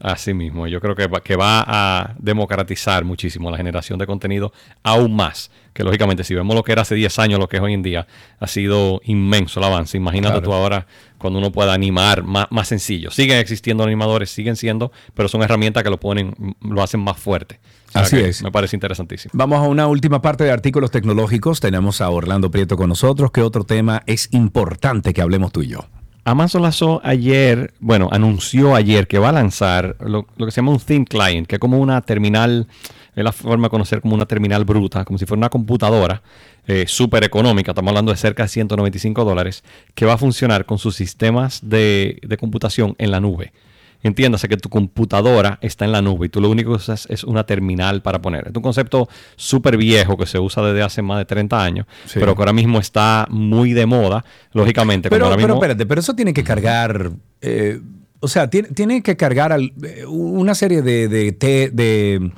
Así 0.00 0.34
mismo, 0.34 0.66
yo 0.66 0.80
creo 0.80 0.94
que 0.94 1.06
va, 1.06 1.20
que 1.20 1.36
va 1.36 1.64
a 1.66 2.14
democratizar 2.18 3.04
muchísimo 3.04 3.50
la 3.50 3.56
generación 3.56 3.98
de 3.98 4.06
contenido 4.06 4.52
aún 4.82 5.16
más. 5.16 5.50
Que 5.72 5.84
lógicamente, 5.84 6.24
si 6.24 6.34
vemos 6.34 6.54
lo 6.54 6.62
que 6.62 6.72
era 6.72 6.82
hace 6.82 6.94
10 6.94 7.18
años, 7.18 7.38
lo 7.38 7.48
que 7.48 7.56
es 7.56 7.62
hoy 7.62 7.74
en 7.74 7.82
día, 7.82 8.06
ha 8.38 8.46
sido 8.46 9.00
inmenso 9.04 9.60
el 9.60 9.66
avance. 9.66 9.96
Imagínate 9.96 10.34
Claro. 10.34 10.42
tú 10.46 10.52
ahora 10.54 10.86
cuando 11.18 11.38
uno 11.38 11.50
pueda 11.50 11.72
animar 11.74 12.22
más, 12.22 12.46
más 12.50 12.68
sencillo. 12.68 13.10
Siguen 13.10 13.38
existiendo 13.38 13.84
animadores, 13.84 14.30
siguen 14.30 14.56
siendo, 14.56 14.92
pero 15.14 15.28
son 15.28 15.42
herramientas 15.42 15.82
que 15.82 15.90
lo 15.90 15.98
ponen, 15.98 16.34
lo 16.60 16.82
hacen 16.82 17.00
más 17.00 17.18
fuerte. 17.18 17.60
O 17.88 17.92
sea 17.92 18.02
Así 18.02 18.16
es. 18.18 18.42
Me 18.42 18.50
parece 18.52 18.76
interesantísimo. 18.76 19.32
Vamos 19.34 19.58
a 19.58 19.62
una 19.62 19.86
última 19.86 20.20
parte 20.20 20.44
de 20.44 20.50
artículos 20.50 20.90
tecnológicos. 20.90 21.60
Tenemos 21.60 22.00
a 22.00 22.10
Orlando 22.10 22.50
Prieto 22.50 22.76
con 22.76 22.88
nosotros. 22.88 23.30
¿Qué 23.30 23.42
otro 23.42 23.64
tema 23.64 24.02
es 24.06 24.28
importante 24.32 25.14
que 25.14 25.22
hablemos 25.22 25.52
tú 25.52 25.62
y 25.62 25.68
yo? 25.68 25.80
Amazon 26.26 26.62
lanzó 26.62 27.00
ayer, 27.04 27.72
bueno, 27.78 28.08
anunció 28.10 28.74
ayer 28.74 29.06
que 29.06 29.20
va 29.20 29.28
a 29.28 29.32
lanzar 29.32 29.94
lo, 30.00 30.26
que 30.26 30.50
se 30.50 30.56
llama 30.56 30.72
un 30.72 30.80
Thin 30.80 31.04
Client, 31.04 31.46
que 31.46 31.54
es 31.54 31.60
como 31.60 31.78
una 31.78 32.02
terminal, 32.02 32.66
es 33.14 33.22
la 33.22 33.30
forma 33.30 33.66
de 33.66 33.70
conocer 33.70 34.00
como 34.00 34.16
una 34.16 34.26
terminal 34.26 34.64
bruta, 34.64 35.04
como 35.04 35.20
si 35.20 35.24
fuera 35.24 35.38
una 35.38 35.50
computadora 35.50 36.22
eh, 36.66 36.86
súper 36.88 37.22
económica, 37.22 37.70
estamos 37.70 37.90
hablando 37.90 38.10
de 38.10 38.18
cerca 38.18 38.42
de 38.42 38.48
195 38.48 39.24
dólares, 39.24 39.62
que 39.94 40.04
va 40.04 40.14
a 40.14 40.18
funcionar 40.18 40.66
con 40.66 40.78
sus 40.78 40.96
sistemas 40.96 41.60
de, 41.62 42.18
de 42.20 42.36
computación 42.36 42.96
en 42.98 43.12
la 43.12 43.20
nube. 43.20 43.52
Entiéndase 44.02 44.48
que 44.48 44.56
tu 44.56 44.68
computadora 44.68 45.58
está 45.62 45.84
en 45.84 45.92
la 45.92 46.02
nube 46.02 46.26
y 46.26 46.28
tú 46.28 46.40
lo 46.40 46.48
único 46.50 46.70
que 46.70 46.76
usas 46.76 47.06
es 47.10 47.24
una 47.24 47.44
terminal 47.44 48.02
para 48.02 48.20
poner. 48.20 48.48
Es 48.48 48.52
un 48.54 48.62
concepto 48.62 49.08
súper 49.36 49.76
viejo 49.76 50.16
que 50.16 50.26
se 50.26 50.38
usa 50.38 50.62
desde 50.62 50.82
hace 50.82 51.02
más 51.02 51.18
de 51.18 51.24
30 51.24 51.62
años, 51.62 51.86
Sí. 52.06 52.18
pero 52.20 52.34
que 52.34 52.42
ahora 52.42 52.52
mismo 52.52 52.78
está 52.78 53.26
muy 53.30 53.72
de 53.72 53.86
moda, 53.86 54.24
lógicamente. 54.52 55.10
Pero, 55.10 55.24
ahora 55.26 55.36
pero 55.36 55.48
mismo- 55.48 55.62
espérate, 55.62 55.86
pero 55.86 56.00
eso 56.00 56.14
tiene 56.14 56.32
que 56.32 56.44
cargar. 56.44 57.10
eh, 57.40 57.80
o 58.20 58.28
sea, 58.28 58.48
tiene, 58.48 58.68
tiene 58.68 59.02
que 59.02 59.16
cargar 59.16 59.52
al- 59.52 59.72
eh, 59.82 60.04
una 60.08 60.54
serie 60.54 60.80
de, 60.82 61.06
de, 61.08 61.32
de, 61.72 62.30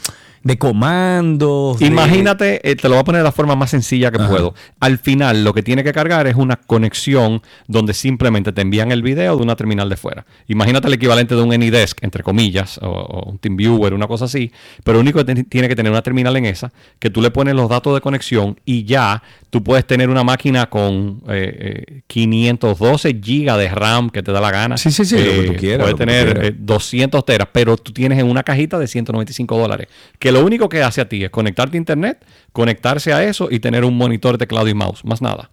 de 0.48 0.58
comandos. 0.58 1.78
de- 1.78 1.86
Imagínate, 1.86 2.68
eh, 2.68 2.74
te 2.76 2.88
lo 2.88 2.94
voy 2.94 3.00
a 3.02 3.04
poner 3.04 3.20
de 3.20 3.24
la 3.24 3.32
forma 3.32 3.54
más 3.54 3.70
sencilla 3.70 4.10
que 4.10 4.18
Ajá. 4.18 4.28
puedo. 4.28 4.54
Al 4.80 4.98
final, 4.98 5.44
lo 5.44 5.52
que 5.52 5.62
tiene 5.62 5.84
que 5.84 5.92
cargar 5.92 6.26
es 6.26 6.34
una 6.36 6.56
conexión 6.56 7.42
donde 7.66 7.94
simplemente 7.94 8.52
te 8.52 8.62
envían 8.62 8.90
el 8.90 9.02
video 9.02 9.36
de 9.36 9.42
una 9.42 9.56
terminal 9.56 9.88
de 9.88 9.96
fuera. 9.96 10.24
Imagínate 10.48 10.88
el 10.88 10.94
equivalente 10.94 11.34
de 11.34 11.42
un 11.42 11.52
AnyDesk, 11.52 12.02
entre 12.02 12.22
comillas, 12.22 12.78
o, 12.78 12.88
o 12.88 13.30
un 13.30 13.38
TeamViewer, 13.38 13.94
una 13.94 14.06
cosa 14.08 14.24
así. 14.24 14.50
Pero 14.84 14.94
lo 14.96 15.00
único 15.02 15.24
que 15.24 15.34
tiene 15.44 15.68
que 15.68 15.76
tener 15.76 15.92
una 15.92 16.02
terminal 16.02 16.36
en 16.36 16.46
esa, 16.46 16.72
que 16.98 17.10
tú 17.10 17.20
le 17.20 17.30
pones 17.30 17.54
los 17.54 17.68
datos 17.68 17.94
de 17.94 18.00
conexión 18.00 18.58
y 18.64 18.84
ya 18.84 19.22
tú 19.50 19.62
puedes 19.62 19.86
tener 19.86 20.08
una 20.10 20.22
máquina 20.24 20.68
con 20.68 21.22
eh, 21.28 21.84
eh, 21.88 22.00
512 22.06 23.18
gigas 23.22 23.56
de 23.58 23.68
RAM 23.68 24.10
que 24.10 24.22
te 24.22 24.32
da 24.32 24.40
la 24.40 24.50
gana. 24.50 24.76
Sí, 24.76 24.90
sí, 24.90 25.04
sí, 25.04 25.16
lo 25.16 25.22
que 25.42 25.42
tú 25.48 25.54
quieras, 25.54 25.80
Puedes 25.84 25.96
tener 25.96 26.24
quieras. 26.34 26.50
eh, 26.50 26.56
200 26.58 27.24
teras, 27.24 27.48
pero 27.52 27.76
tú 27.76 27.92
tienes 27.92 28.18
en 28.18 28.26
una 28.26 28.42
cajita 28.42 28.78
de 28.78 28.86
195 28.86 29.58
dólares. 29.58 29.88
Que 30.18 30.32
lo 30.32 30.44
único 30.44 30.68
que 30.68 30.82
hace 30.82 31.00
a 31.00 31.08
ti 31.08 31.24
es 31.24 31.30
conectarte 31.30 31.76
a 31.76 31.78
internet, 31.78 32.24
conectarse 32.52 33.12
a 33.12 33.24
eso 33.24 33.48
y 33.50 33.58
tener 33.60 33.84
un 33.84 33.96
monitor, 33.96 34.36
teclado 34.38 34.68
y 34.68 34.74
mouse, 34.74 35.04
más 35.04 35.22
nada. 35.22 35.50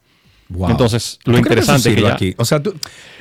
Wow. 0.50 0.70
Entonces, 0.70 1.18
¿Tú 1.24 1.32
lo 1.32 1.38
crees 1.42 1.48
que 1.48 1.54
interesante 1.54 1.90
es 1.90 1.96
que 1.96 2.02
ya- 2.02 2.14
aquí? 2.14 2.36
O 2.38 2.46
sea, 2.46 2.62
tú- 2.62 2.76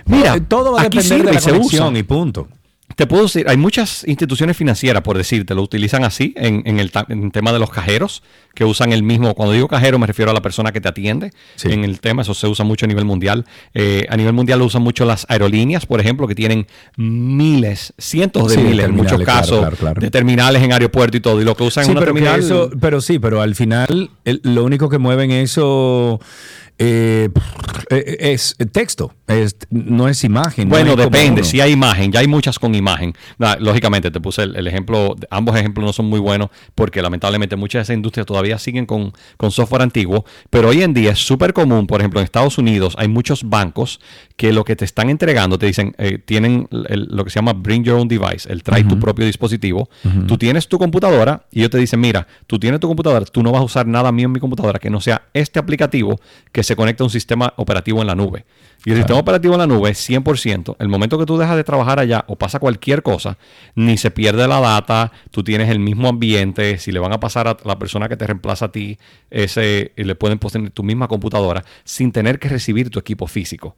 Mira, 0.07 0.35
eh, 0.37 0.41
todo 0.43 0.73
va 0.73 0.81
a 0.81 0.83
depender 0.85 1.05
sirve 1.07 1.27
de 1.29 1.33
la 1.33 1.39
y 1.39 1.43
se 1.43 1.53
usa. 1.53 1.91
y 1.99 2.03
punto. 2.03 2.49
Te 2.97 3.07
puedo 3.07 3.25
decir, 3.25 3.47
hay 3.49 3.57
muchas 3.57 4.05
instituciones 4.07 4.57
financieras, 4.57 5.03
por 5.03 5.17
decirte, 5.19 5.55
lo 5.57 5.63
utilizan 5.63 6.05
así 6.05 6.33
en, 6.37 6.63
en 6.65 6.79
el, 6.79 6.93
tema 7.33 7.53
de 7.53 7.59
los 7.59 7.71
cajeros, 7.71 8.23
que 8.55 8.65
usan 8.65 8.93
el 8.93 9.03
mismo, 9.03 9.35
cuando 9.35 9.53
digo 9.53 9.67
cajero 9.67 9.99
me 9.99 10.07
refiero 10.07 10.31
a 10.31 10.35
la 10.35 10.43
persona 10.43 10.71
que 10.71 10.81
te 10.81 10.89
atiende 10.89 11.33
en 11.65 11.83
el 11.83 11.99
tema, 11.99 12.23
eso 12.23 12.35
se 12.35 12.47
usa 12.47 12.65
mucho 12.65 12.87
a 12.87 12.89
nivel 12.89 13.05
mundial. 13.05 13.47
Eh, 13.73 14.07
a 14.11 14.17
nivel 14.17 14.33
mundial 14.33 14.61
lo 14.61 14.67
usan 14.67 14.83
mucho 14.83 15.05
las 15.07 15.27
aerolíneas, 15.29 15.87
por 15.87 15.99
ejemplo, 16.01 16.29
que 16.29 16.37
tienen 16.37 16.69
miles, 16.97 17.95
cientos 17.99 18.49
de 18.49 18.57
Sí, 18.57 18.61
miles, 18.63 18.87
en 18.87 18.95
muchos 18.95 19.19
claro, 19.21 19.25
casos, 19.41 19.59
claro, 19.61 19.77
claro. 19.77 20.01
de 20.01 20.11
terminales 20.11 20.63
en 20.63 20.73
aeropuerto 20.73 21.17
y 21.17 21.21
todo, 21.21 21.41
y 21.41 21.45
lo 21.45 21.57
que 21.57 21.65
usan 21.65 21.85
Sí, 21.85 21.91
en 21.91 21.97
una 21.97 22.01
pero, 22.07 22.13
terminal... 22.15 22.41
eso, 22.41 22.71
pero 22.81 23.01
sí, 23.01 23.19
pero 23.19 23.41
al 23.43 23.57
final 23.57 24.11
el- 24.25 24.41
lo 24.45 24.63
único 24.63 24.89
que 24.89 24.99
mueven 24.99 25.33
eso 25.33 26.21
eh, 26.79 27.29
eh, 27.91 28.17
es 28.33 28.57
texto, 28.73 29.13
es, 29.29 29.57
no 29.71 30.09
es 30.09 30.25
imagen. 30.25 30.69
no 30.69 30.75
Bueno, 30.75 30.91
es 30.93 30.97
depende. 30.97 31.45
Si 31.45 31.61
hay 31.61 31.73
imagen, 31.73 32.11
ya 32.13 32.21
hay 32.21 32.27
muchas 32.27 32.59
con 32.59 32.75
imagen. 32.75 33.15
Na- 33.39 33.57
Lógicamente, 33.61 34.11
te 34.11 34.21
puse 34.21 34.43
el, 34.43 34.57
el 34.57 34.67
ejemplo. 34.67 35.15
Ambos 35.31 35.57
ejemplos 35.57 35.85
no 35.87 35.93
son 35.93 36.07
muy 36.07 36.19
buenos 36.21 36.49
porque 36.75 37.01
lamentablemente 37.01 37.57
muchas 37.57 37.81
de 37.81 37.83
esas 37.85 37.95
industrias 37.97 38.27
todavía 38.27 38.59
siguen 38.59 38.87
con, 38.87 39.13
con 39.37 39.51
software 39.51 39.83
antiguo. 39.83 40.25
Pero 40.51 40.69
hoy 40.71 40.83
en 40.83 40.95
día 40.95 41.13
es 41.13 41.19
súper 41.21 41.53
común. 41.53 41.87
Por 41.87 42.01
ejemplo, 42.01 42.21
en 42.21 42.25
Estados 42.25 42.59
Unidos 42.59 42.95
hay 42.99 43.09
muchos 43.09 43.49
bancos 43.49 44.01
que 44.37 44.53
lo 44.53 44.65
que 44.65 44.75
te 44.75 44.85
están 44.85 45.11
entregando 45.11 45.59
te 45.59 45.67
dicen, 45.67 45.95
eh, 45.99 46.19
tienen 46.19 46.69
el- 46.89 47.07
lo 47.11 47.25
que 47.25 47.31
se 47.31 47.37
llama 47.37 47.53
Bring 47.53 47.85
Your 47.85 47.99
Own 48.01 48.09
Device, 48.09 48.51
el 48.53 48.63
trae 48.65 48.83
tu 48.85 48.99
propio 48.99 49.25
dispositivo. 49.27 49.89
Tú 50.27 50.37
tienes 50.39 50.67
tu 50.67 50.79
computadora 50.79 51.47
y 51.53 51.61
ellos 51.61 51.71
te 51.71 51.79
dicen, 51.79 52.01
mira, 52.01 52.27
tú 52.49 52.59
tienes 52.59 52.81
tu 52.81 52.89
computadora, 52.89 53.25
tú 53.27 53.43
no 53.43 53.53
vas 53.53 53.61
a 53.61 53.65
usar 53.65 53.87
nada 53.87 54.11
mío 54.11 54.27
en 54.27 54.33
mi 54.33 54.41
computadora 54.41 54.79
que 54.81 54.91
no 54.91 55.01
sea 55.01 55.23
este 55.35 55.59
aplicativo 55.61 56.19
que 56.51 56.64
se 56.65 56.77
conecta 56.77 57.05
a 57.05 57.07
un 57.07 57.11
sistema 57.11 57.53
operativo 57.57 58.01
en 58.01 58.07
la 58.07 58.15
nube. 58.15 58.45
Y 58.85 58.91
el 58.91 58.99
sistema 58.99 59.19
operativo 59.19 59.55
en 59.55 59.61
la 59.61 59.67
nube 59.67 59.91
es 59.91 60.11
100%. 60.11 60.77
El 60.79 60.89
momento 60.89 61.19
que 61.19 61.25
tú 61.25 61.39
dejas 61.39 61.57
de 61.57 61.65
trabajar 61.65 61.99
allá 61.99 62.25
o 62.29 62.37
pasa 62.37 62.59
cualquier 62.59 63.03
cosa, 63.03 63.39
ni 63.75 63.97
se 63.97 64.11
pierde 64.11 64.47
la 64.47 64.61
data, 64.61 65.13
tú 65.31 65.43
tienes 65.43 65.71
el 65.71 65.79
mismo 65.79 66.09
ambiente, 66.09 66.79
si 66.79 66.93
le 66.93 66.99
van 66.99 67.13
a 67.13 67.21
pasar 67.21 67.49
a 67.49 67.57
la 67.65 67.79
persona 67.79 68.09
que 68.09 68.17
te 68.17 68.27
reemplaza 68.27 68.67
a 68.67 68.73
ti, 68.73 68.99
ese, 69.31 69.93
le 69.97 70.15
pueden 70.15 70.39
poner 70.39 70.71
tu 70.71 70.83
misma 70.83 71.09
computadora 71.09 71.65
sin 71.85 72.13
tener 72.13 72.39
que 72.39 72.49
recibir 72.49 72.91
tu 72.91 72.99
equipo 72.99 73.27
físico. 73.27 73.75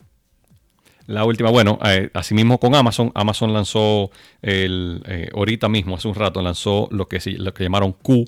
La 1.06 1.24
última, 1.24 1.50
bueno, 1.50 1.78
eh, 1.84 2.10
asimismo 2.14 2.58
con 2.58 2.74
Amazon, 2.74 3.12
Amazon 3.14 3.52
lanzó 3.52 4.10
el, 4.42 5.04
eh, 5.06 5.28
ahorita 5.32 5.68
mismo, 5.68 5.94
hace 5.94 6.08
un 6.08 6.16
rato, 6.16 6.42
lanzó 6.42 6.88
lo 6.90 7.06
que, 7.06 7.20
lo 7.38 7.54
que 7.54 7.62
llamaron 7.62 7.92
Q, 7.92 8.24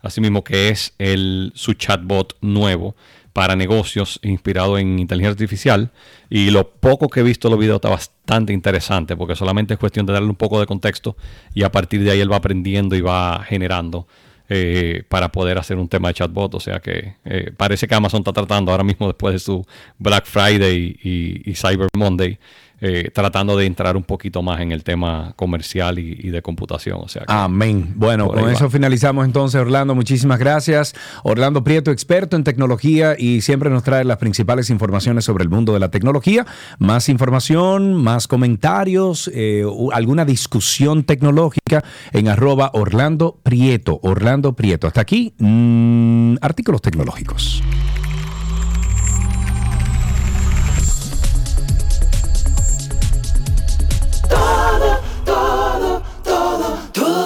asimismo 0.00 0.44
que 0.44 0.68
es 0.68 0.94
el, 0.98 1.50
su 1.56 1.74
chatbot 1.74 2.36
nuevo 2.40 2.94
para 3.32 3.56
negocios 3.56 4.18
inspirado 4.22 4.78
en 4.78 4.98
inteligencia 4.98 5.32
artificial. 5.32 5.90
Y 6.28 6.50
lo 6.50 6.70
poco 6.70 7.08
que 7.08 7.20
he 7.20 7.22
visto 7.22 7.48
los 7.48 7.58
videos 7.58 7.76
está 7.76 7.88
bastante 7.88 8.52
interesante 8.52 9.16
porque 9.16 9.36
solamente 9.36 9.74
es 9.74 9.80
cuestión 9.80 10.06
de 10.06 10.12
darle 10.12 10.28
un 10.28 10.36
poco 10.36 10.60
de 10.60 10.66
contexto 10.66 11.16
y 11.54 11.62
a 11.62 11.72
partir 11.72 12.02
de 12.02 12.10
ahí 12.10 12.20
él 12.20 12.30
va 12.30 12.36
aprendiendo 12.36 12.96
y 12.96 13.00
va 13.00 13.44
generando 13.44 14.06
eh, 14.48 15.04
para 15.08 15.30
poder 15.30 15.58
hacer 15.58 15.76
un 15.76 15.88
tema 15.88 16.08
de 16.08 16.14
chatbot. 16.14 16.54
O 16.54 16.60
sea 16.60 16.80
que 16.80 17.14
eh, 17.24 17.52
parece 17.56 17.86
que 17.86 17.94
Amazon 17.94 18.20
está 18.20 18.32
tratando 18.32 18.72
ahora 18.72 18.84
mismo 18.84 19.06
después 19.06 19.34
de 19.34 19.38
su 19.38 19.64
Black 19.98 20.26
Friday 20.26 20.98
y, 21.02 21.50
y 21.50 21.54
Cyber 21.54 21.88
Monday, 21.96 22.38
eh, 22.80 23.10
tratando 23.12 23.56
de 23.56 23.66
entrar 23.66 23.96
un 23.96 24.04
poquito 24.04 24.42
más 24.42 24.60
en 24.60 24.72
el 24.72 24.84
tema 24.84 25.32
comercial 25.36 25.98
y, 25.98 26.18
y 26.18 26.30
de 26.30 26.42
computación. 26.42 26.98
O 27.02 27.08
sea 27.08 27.24
Amén. 27.26 27.92
Bueno, 27.96 28.28
con 28.28 28.48
eso 28.50 28.70
finalizamos 28.70 29.24
entonces, 29.24 29.60
Orlando. 29.60 29.94
Muchísimas 29.94 30.38
gracias. 30.38 30.94
Orlando 31.22 31.62
Prieto, 31.64 31.90
experto 31.90 32.36
en 32.36 32.44
tecnología 32.44 33.16
y 33.18 33.40
siempre 33.42 33.70
nos 33.70 33.82
trae 33.82 34.04
las 34.04 34.16
principales 34.18 34.70
informaciones 34.70 35.24
sobre 35.24 35.44
el 35.44 35.50
mundo 35.50 35.72
de 35.72 35.80
la 35.80 35.90
tecnología. 35.90 36.46
Más 36.78 37.08
información, 37.08 37.94
más 37.94 38.26
comentarios, 38.28 39.30
eh, 39.34 39.64
alguna 39.92 40.24
discusión 40.24 41.04
tecnológica 41.04 41.84
en 42.12 42.28
arroba 42.28 42.70
Orlando 42.72 43.38
Prieto. 43.42 44.00
Orlando 44.02 44.54
Prieto. 44.54 44.86
Hasta 44.86 45.00
aquí, 45.00 45.34
mm, 45.38 46.36
artículos 46.40 46.82
tecnológicos. 46.82 47.62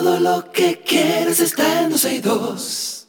Todo 0.05 0.21
lo 0.21 0.53
que 0.53 0.83
quieres 0.87 1.41
está 1.41 1.83
en 1.83 1.89
262. 1.89 3.09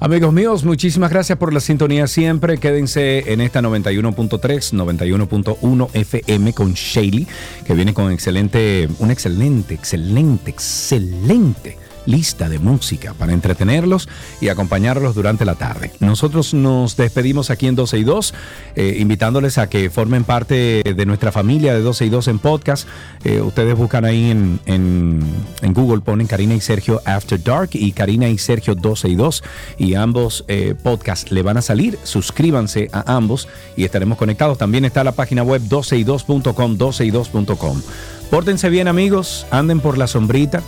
Amigos 0.00 0.32
míos, 0.32 0.64
muchísimas 0.64 1.10
gracias 1.10 1.38
por 1.38 1.52
la 1.52 1.60
sintonía 1.60 2.08
siempre. 2.08 2.58
Quédense 2.58 3.32
en 3.32 3.40
esta 3.40 3.60
91.3, 3.60 4.72
91.1 4.72 5.90
FM 5.92 6.52
con 6.54 6.72
Shaley, 6.72 7.28
que 7.64 7.74
viene 7.74 7.94
con 7.94 8.10
excelente, 8.10 8.88
una 8.98 9.12
excelente, 9.12 9.74
excelente, 9.74 10.50
excelente 10.50 11.81
lista 12.06 12.48
de 12.48 12.58
música 12.58 13.14
para 13.14 13.32
entretenerlos 13.32 14.08
y 14.40 14.48
acompañarlos 14.48 15.14
durante 15.14 15.44
la 15.44 15.54
tarde. 15.54 15.92
Nosotros 16.00 16.54
nos 16.54 16.96
despedimos 16.96 17.50
aquí 17.50 17.66
en 17.66 17.74
12 17.74 17.98
y 17.98 18.04
2, 18.04 18.34
eh, 18.76 18.96
invitándoles 18.98 19.58
a 19.58 19.68
que 19.68 19.90
formen 19.90 20.24
parte 20.24 20.82
de 20.84 21.06
nuestra 21.06 21.32
familia 21.32 21.74
de 21.74 21.80
12 21.80 22.06
y 22.06 22.08
2 22.08 22.28
en 22.28 22.38
podcast. 22.38 22.88
Eh, 23.24 23.40
ustedes 23.40 23.76
buscan 23.76 24.04
ahí 24.04 24.30
en, 24.30 24.60
en, 24.66 25.72
Google, 25.72 26.02
ponen 26.02 26.26
Karina 26.26 26.54
y 26.54 26.60
Sergio 26.60 27.00
After 27.04 27.42
Dark 27.42 27.70
y 27.72 27.92
Karina 27.92 28.28
y 28.28 28.38
Sergio 28.38 28.74
12 28.74 29.08
y 29.08 29.14
2 29.14 29.42
y 29.78 29.94
ambos 29.94 30.44
eh, 30.48 30.74
podcasts 30.80 31.30
le 31.32 31.42
van 31.42 31.56
a 31.56 31.62
salir. 31.62 31.98
Suscríbanse 32.02 32.88
a 32.92 33.14
ambos 33.16 33.48
y 33.76 33.84
estaremos 33.84 34.18
conectados. 34.18 34.58
También 34.58 34.84
está 34.84 35.04
la 35.04 35.12
página 35.12 35.42
web 35.42 35.62
12y2.com, 35.62 36.78
12y2.com. 36.78 37.82
Pórtense 38.30 38.70
bien 38.70 38.88
amigos, 38.88 39.46
anden 39.50 39.80
por 39.80 39.98
la 39.98 40.06
sombrita, 40.06 40.62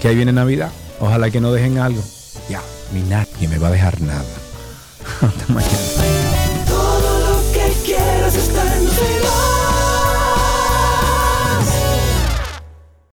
que 0.00 0.08
ahí 0.08 0.16
viene 0.16 0.32
Navidad. 0.32 0.70
Ojalá 1.00 1.30
que 1.30 1.40
no 1.40 1.52
dejen 1.52 1.78
algo. 1.78 2.02
Ya, 2.48 2.60
ni 2.92 3.02
nadie 3.02 3.48
me 3.48 3.58
va 3.58 3.68
a 3.68 3.72
dejar 3.72 4.00
nada. 4.00 4.24
Hasta 5.22 5.52
mañana. 5.52 6.27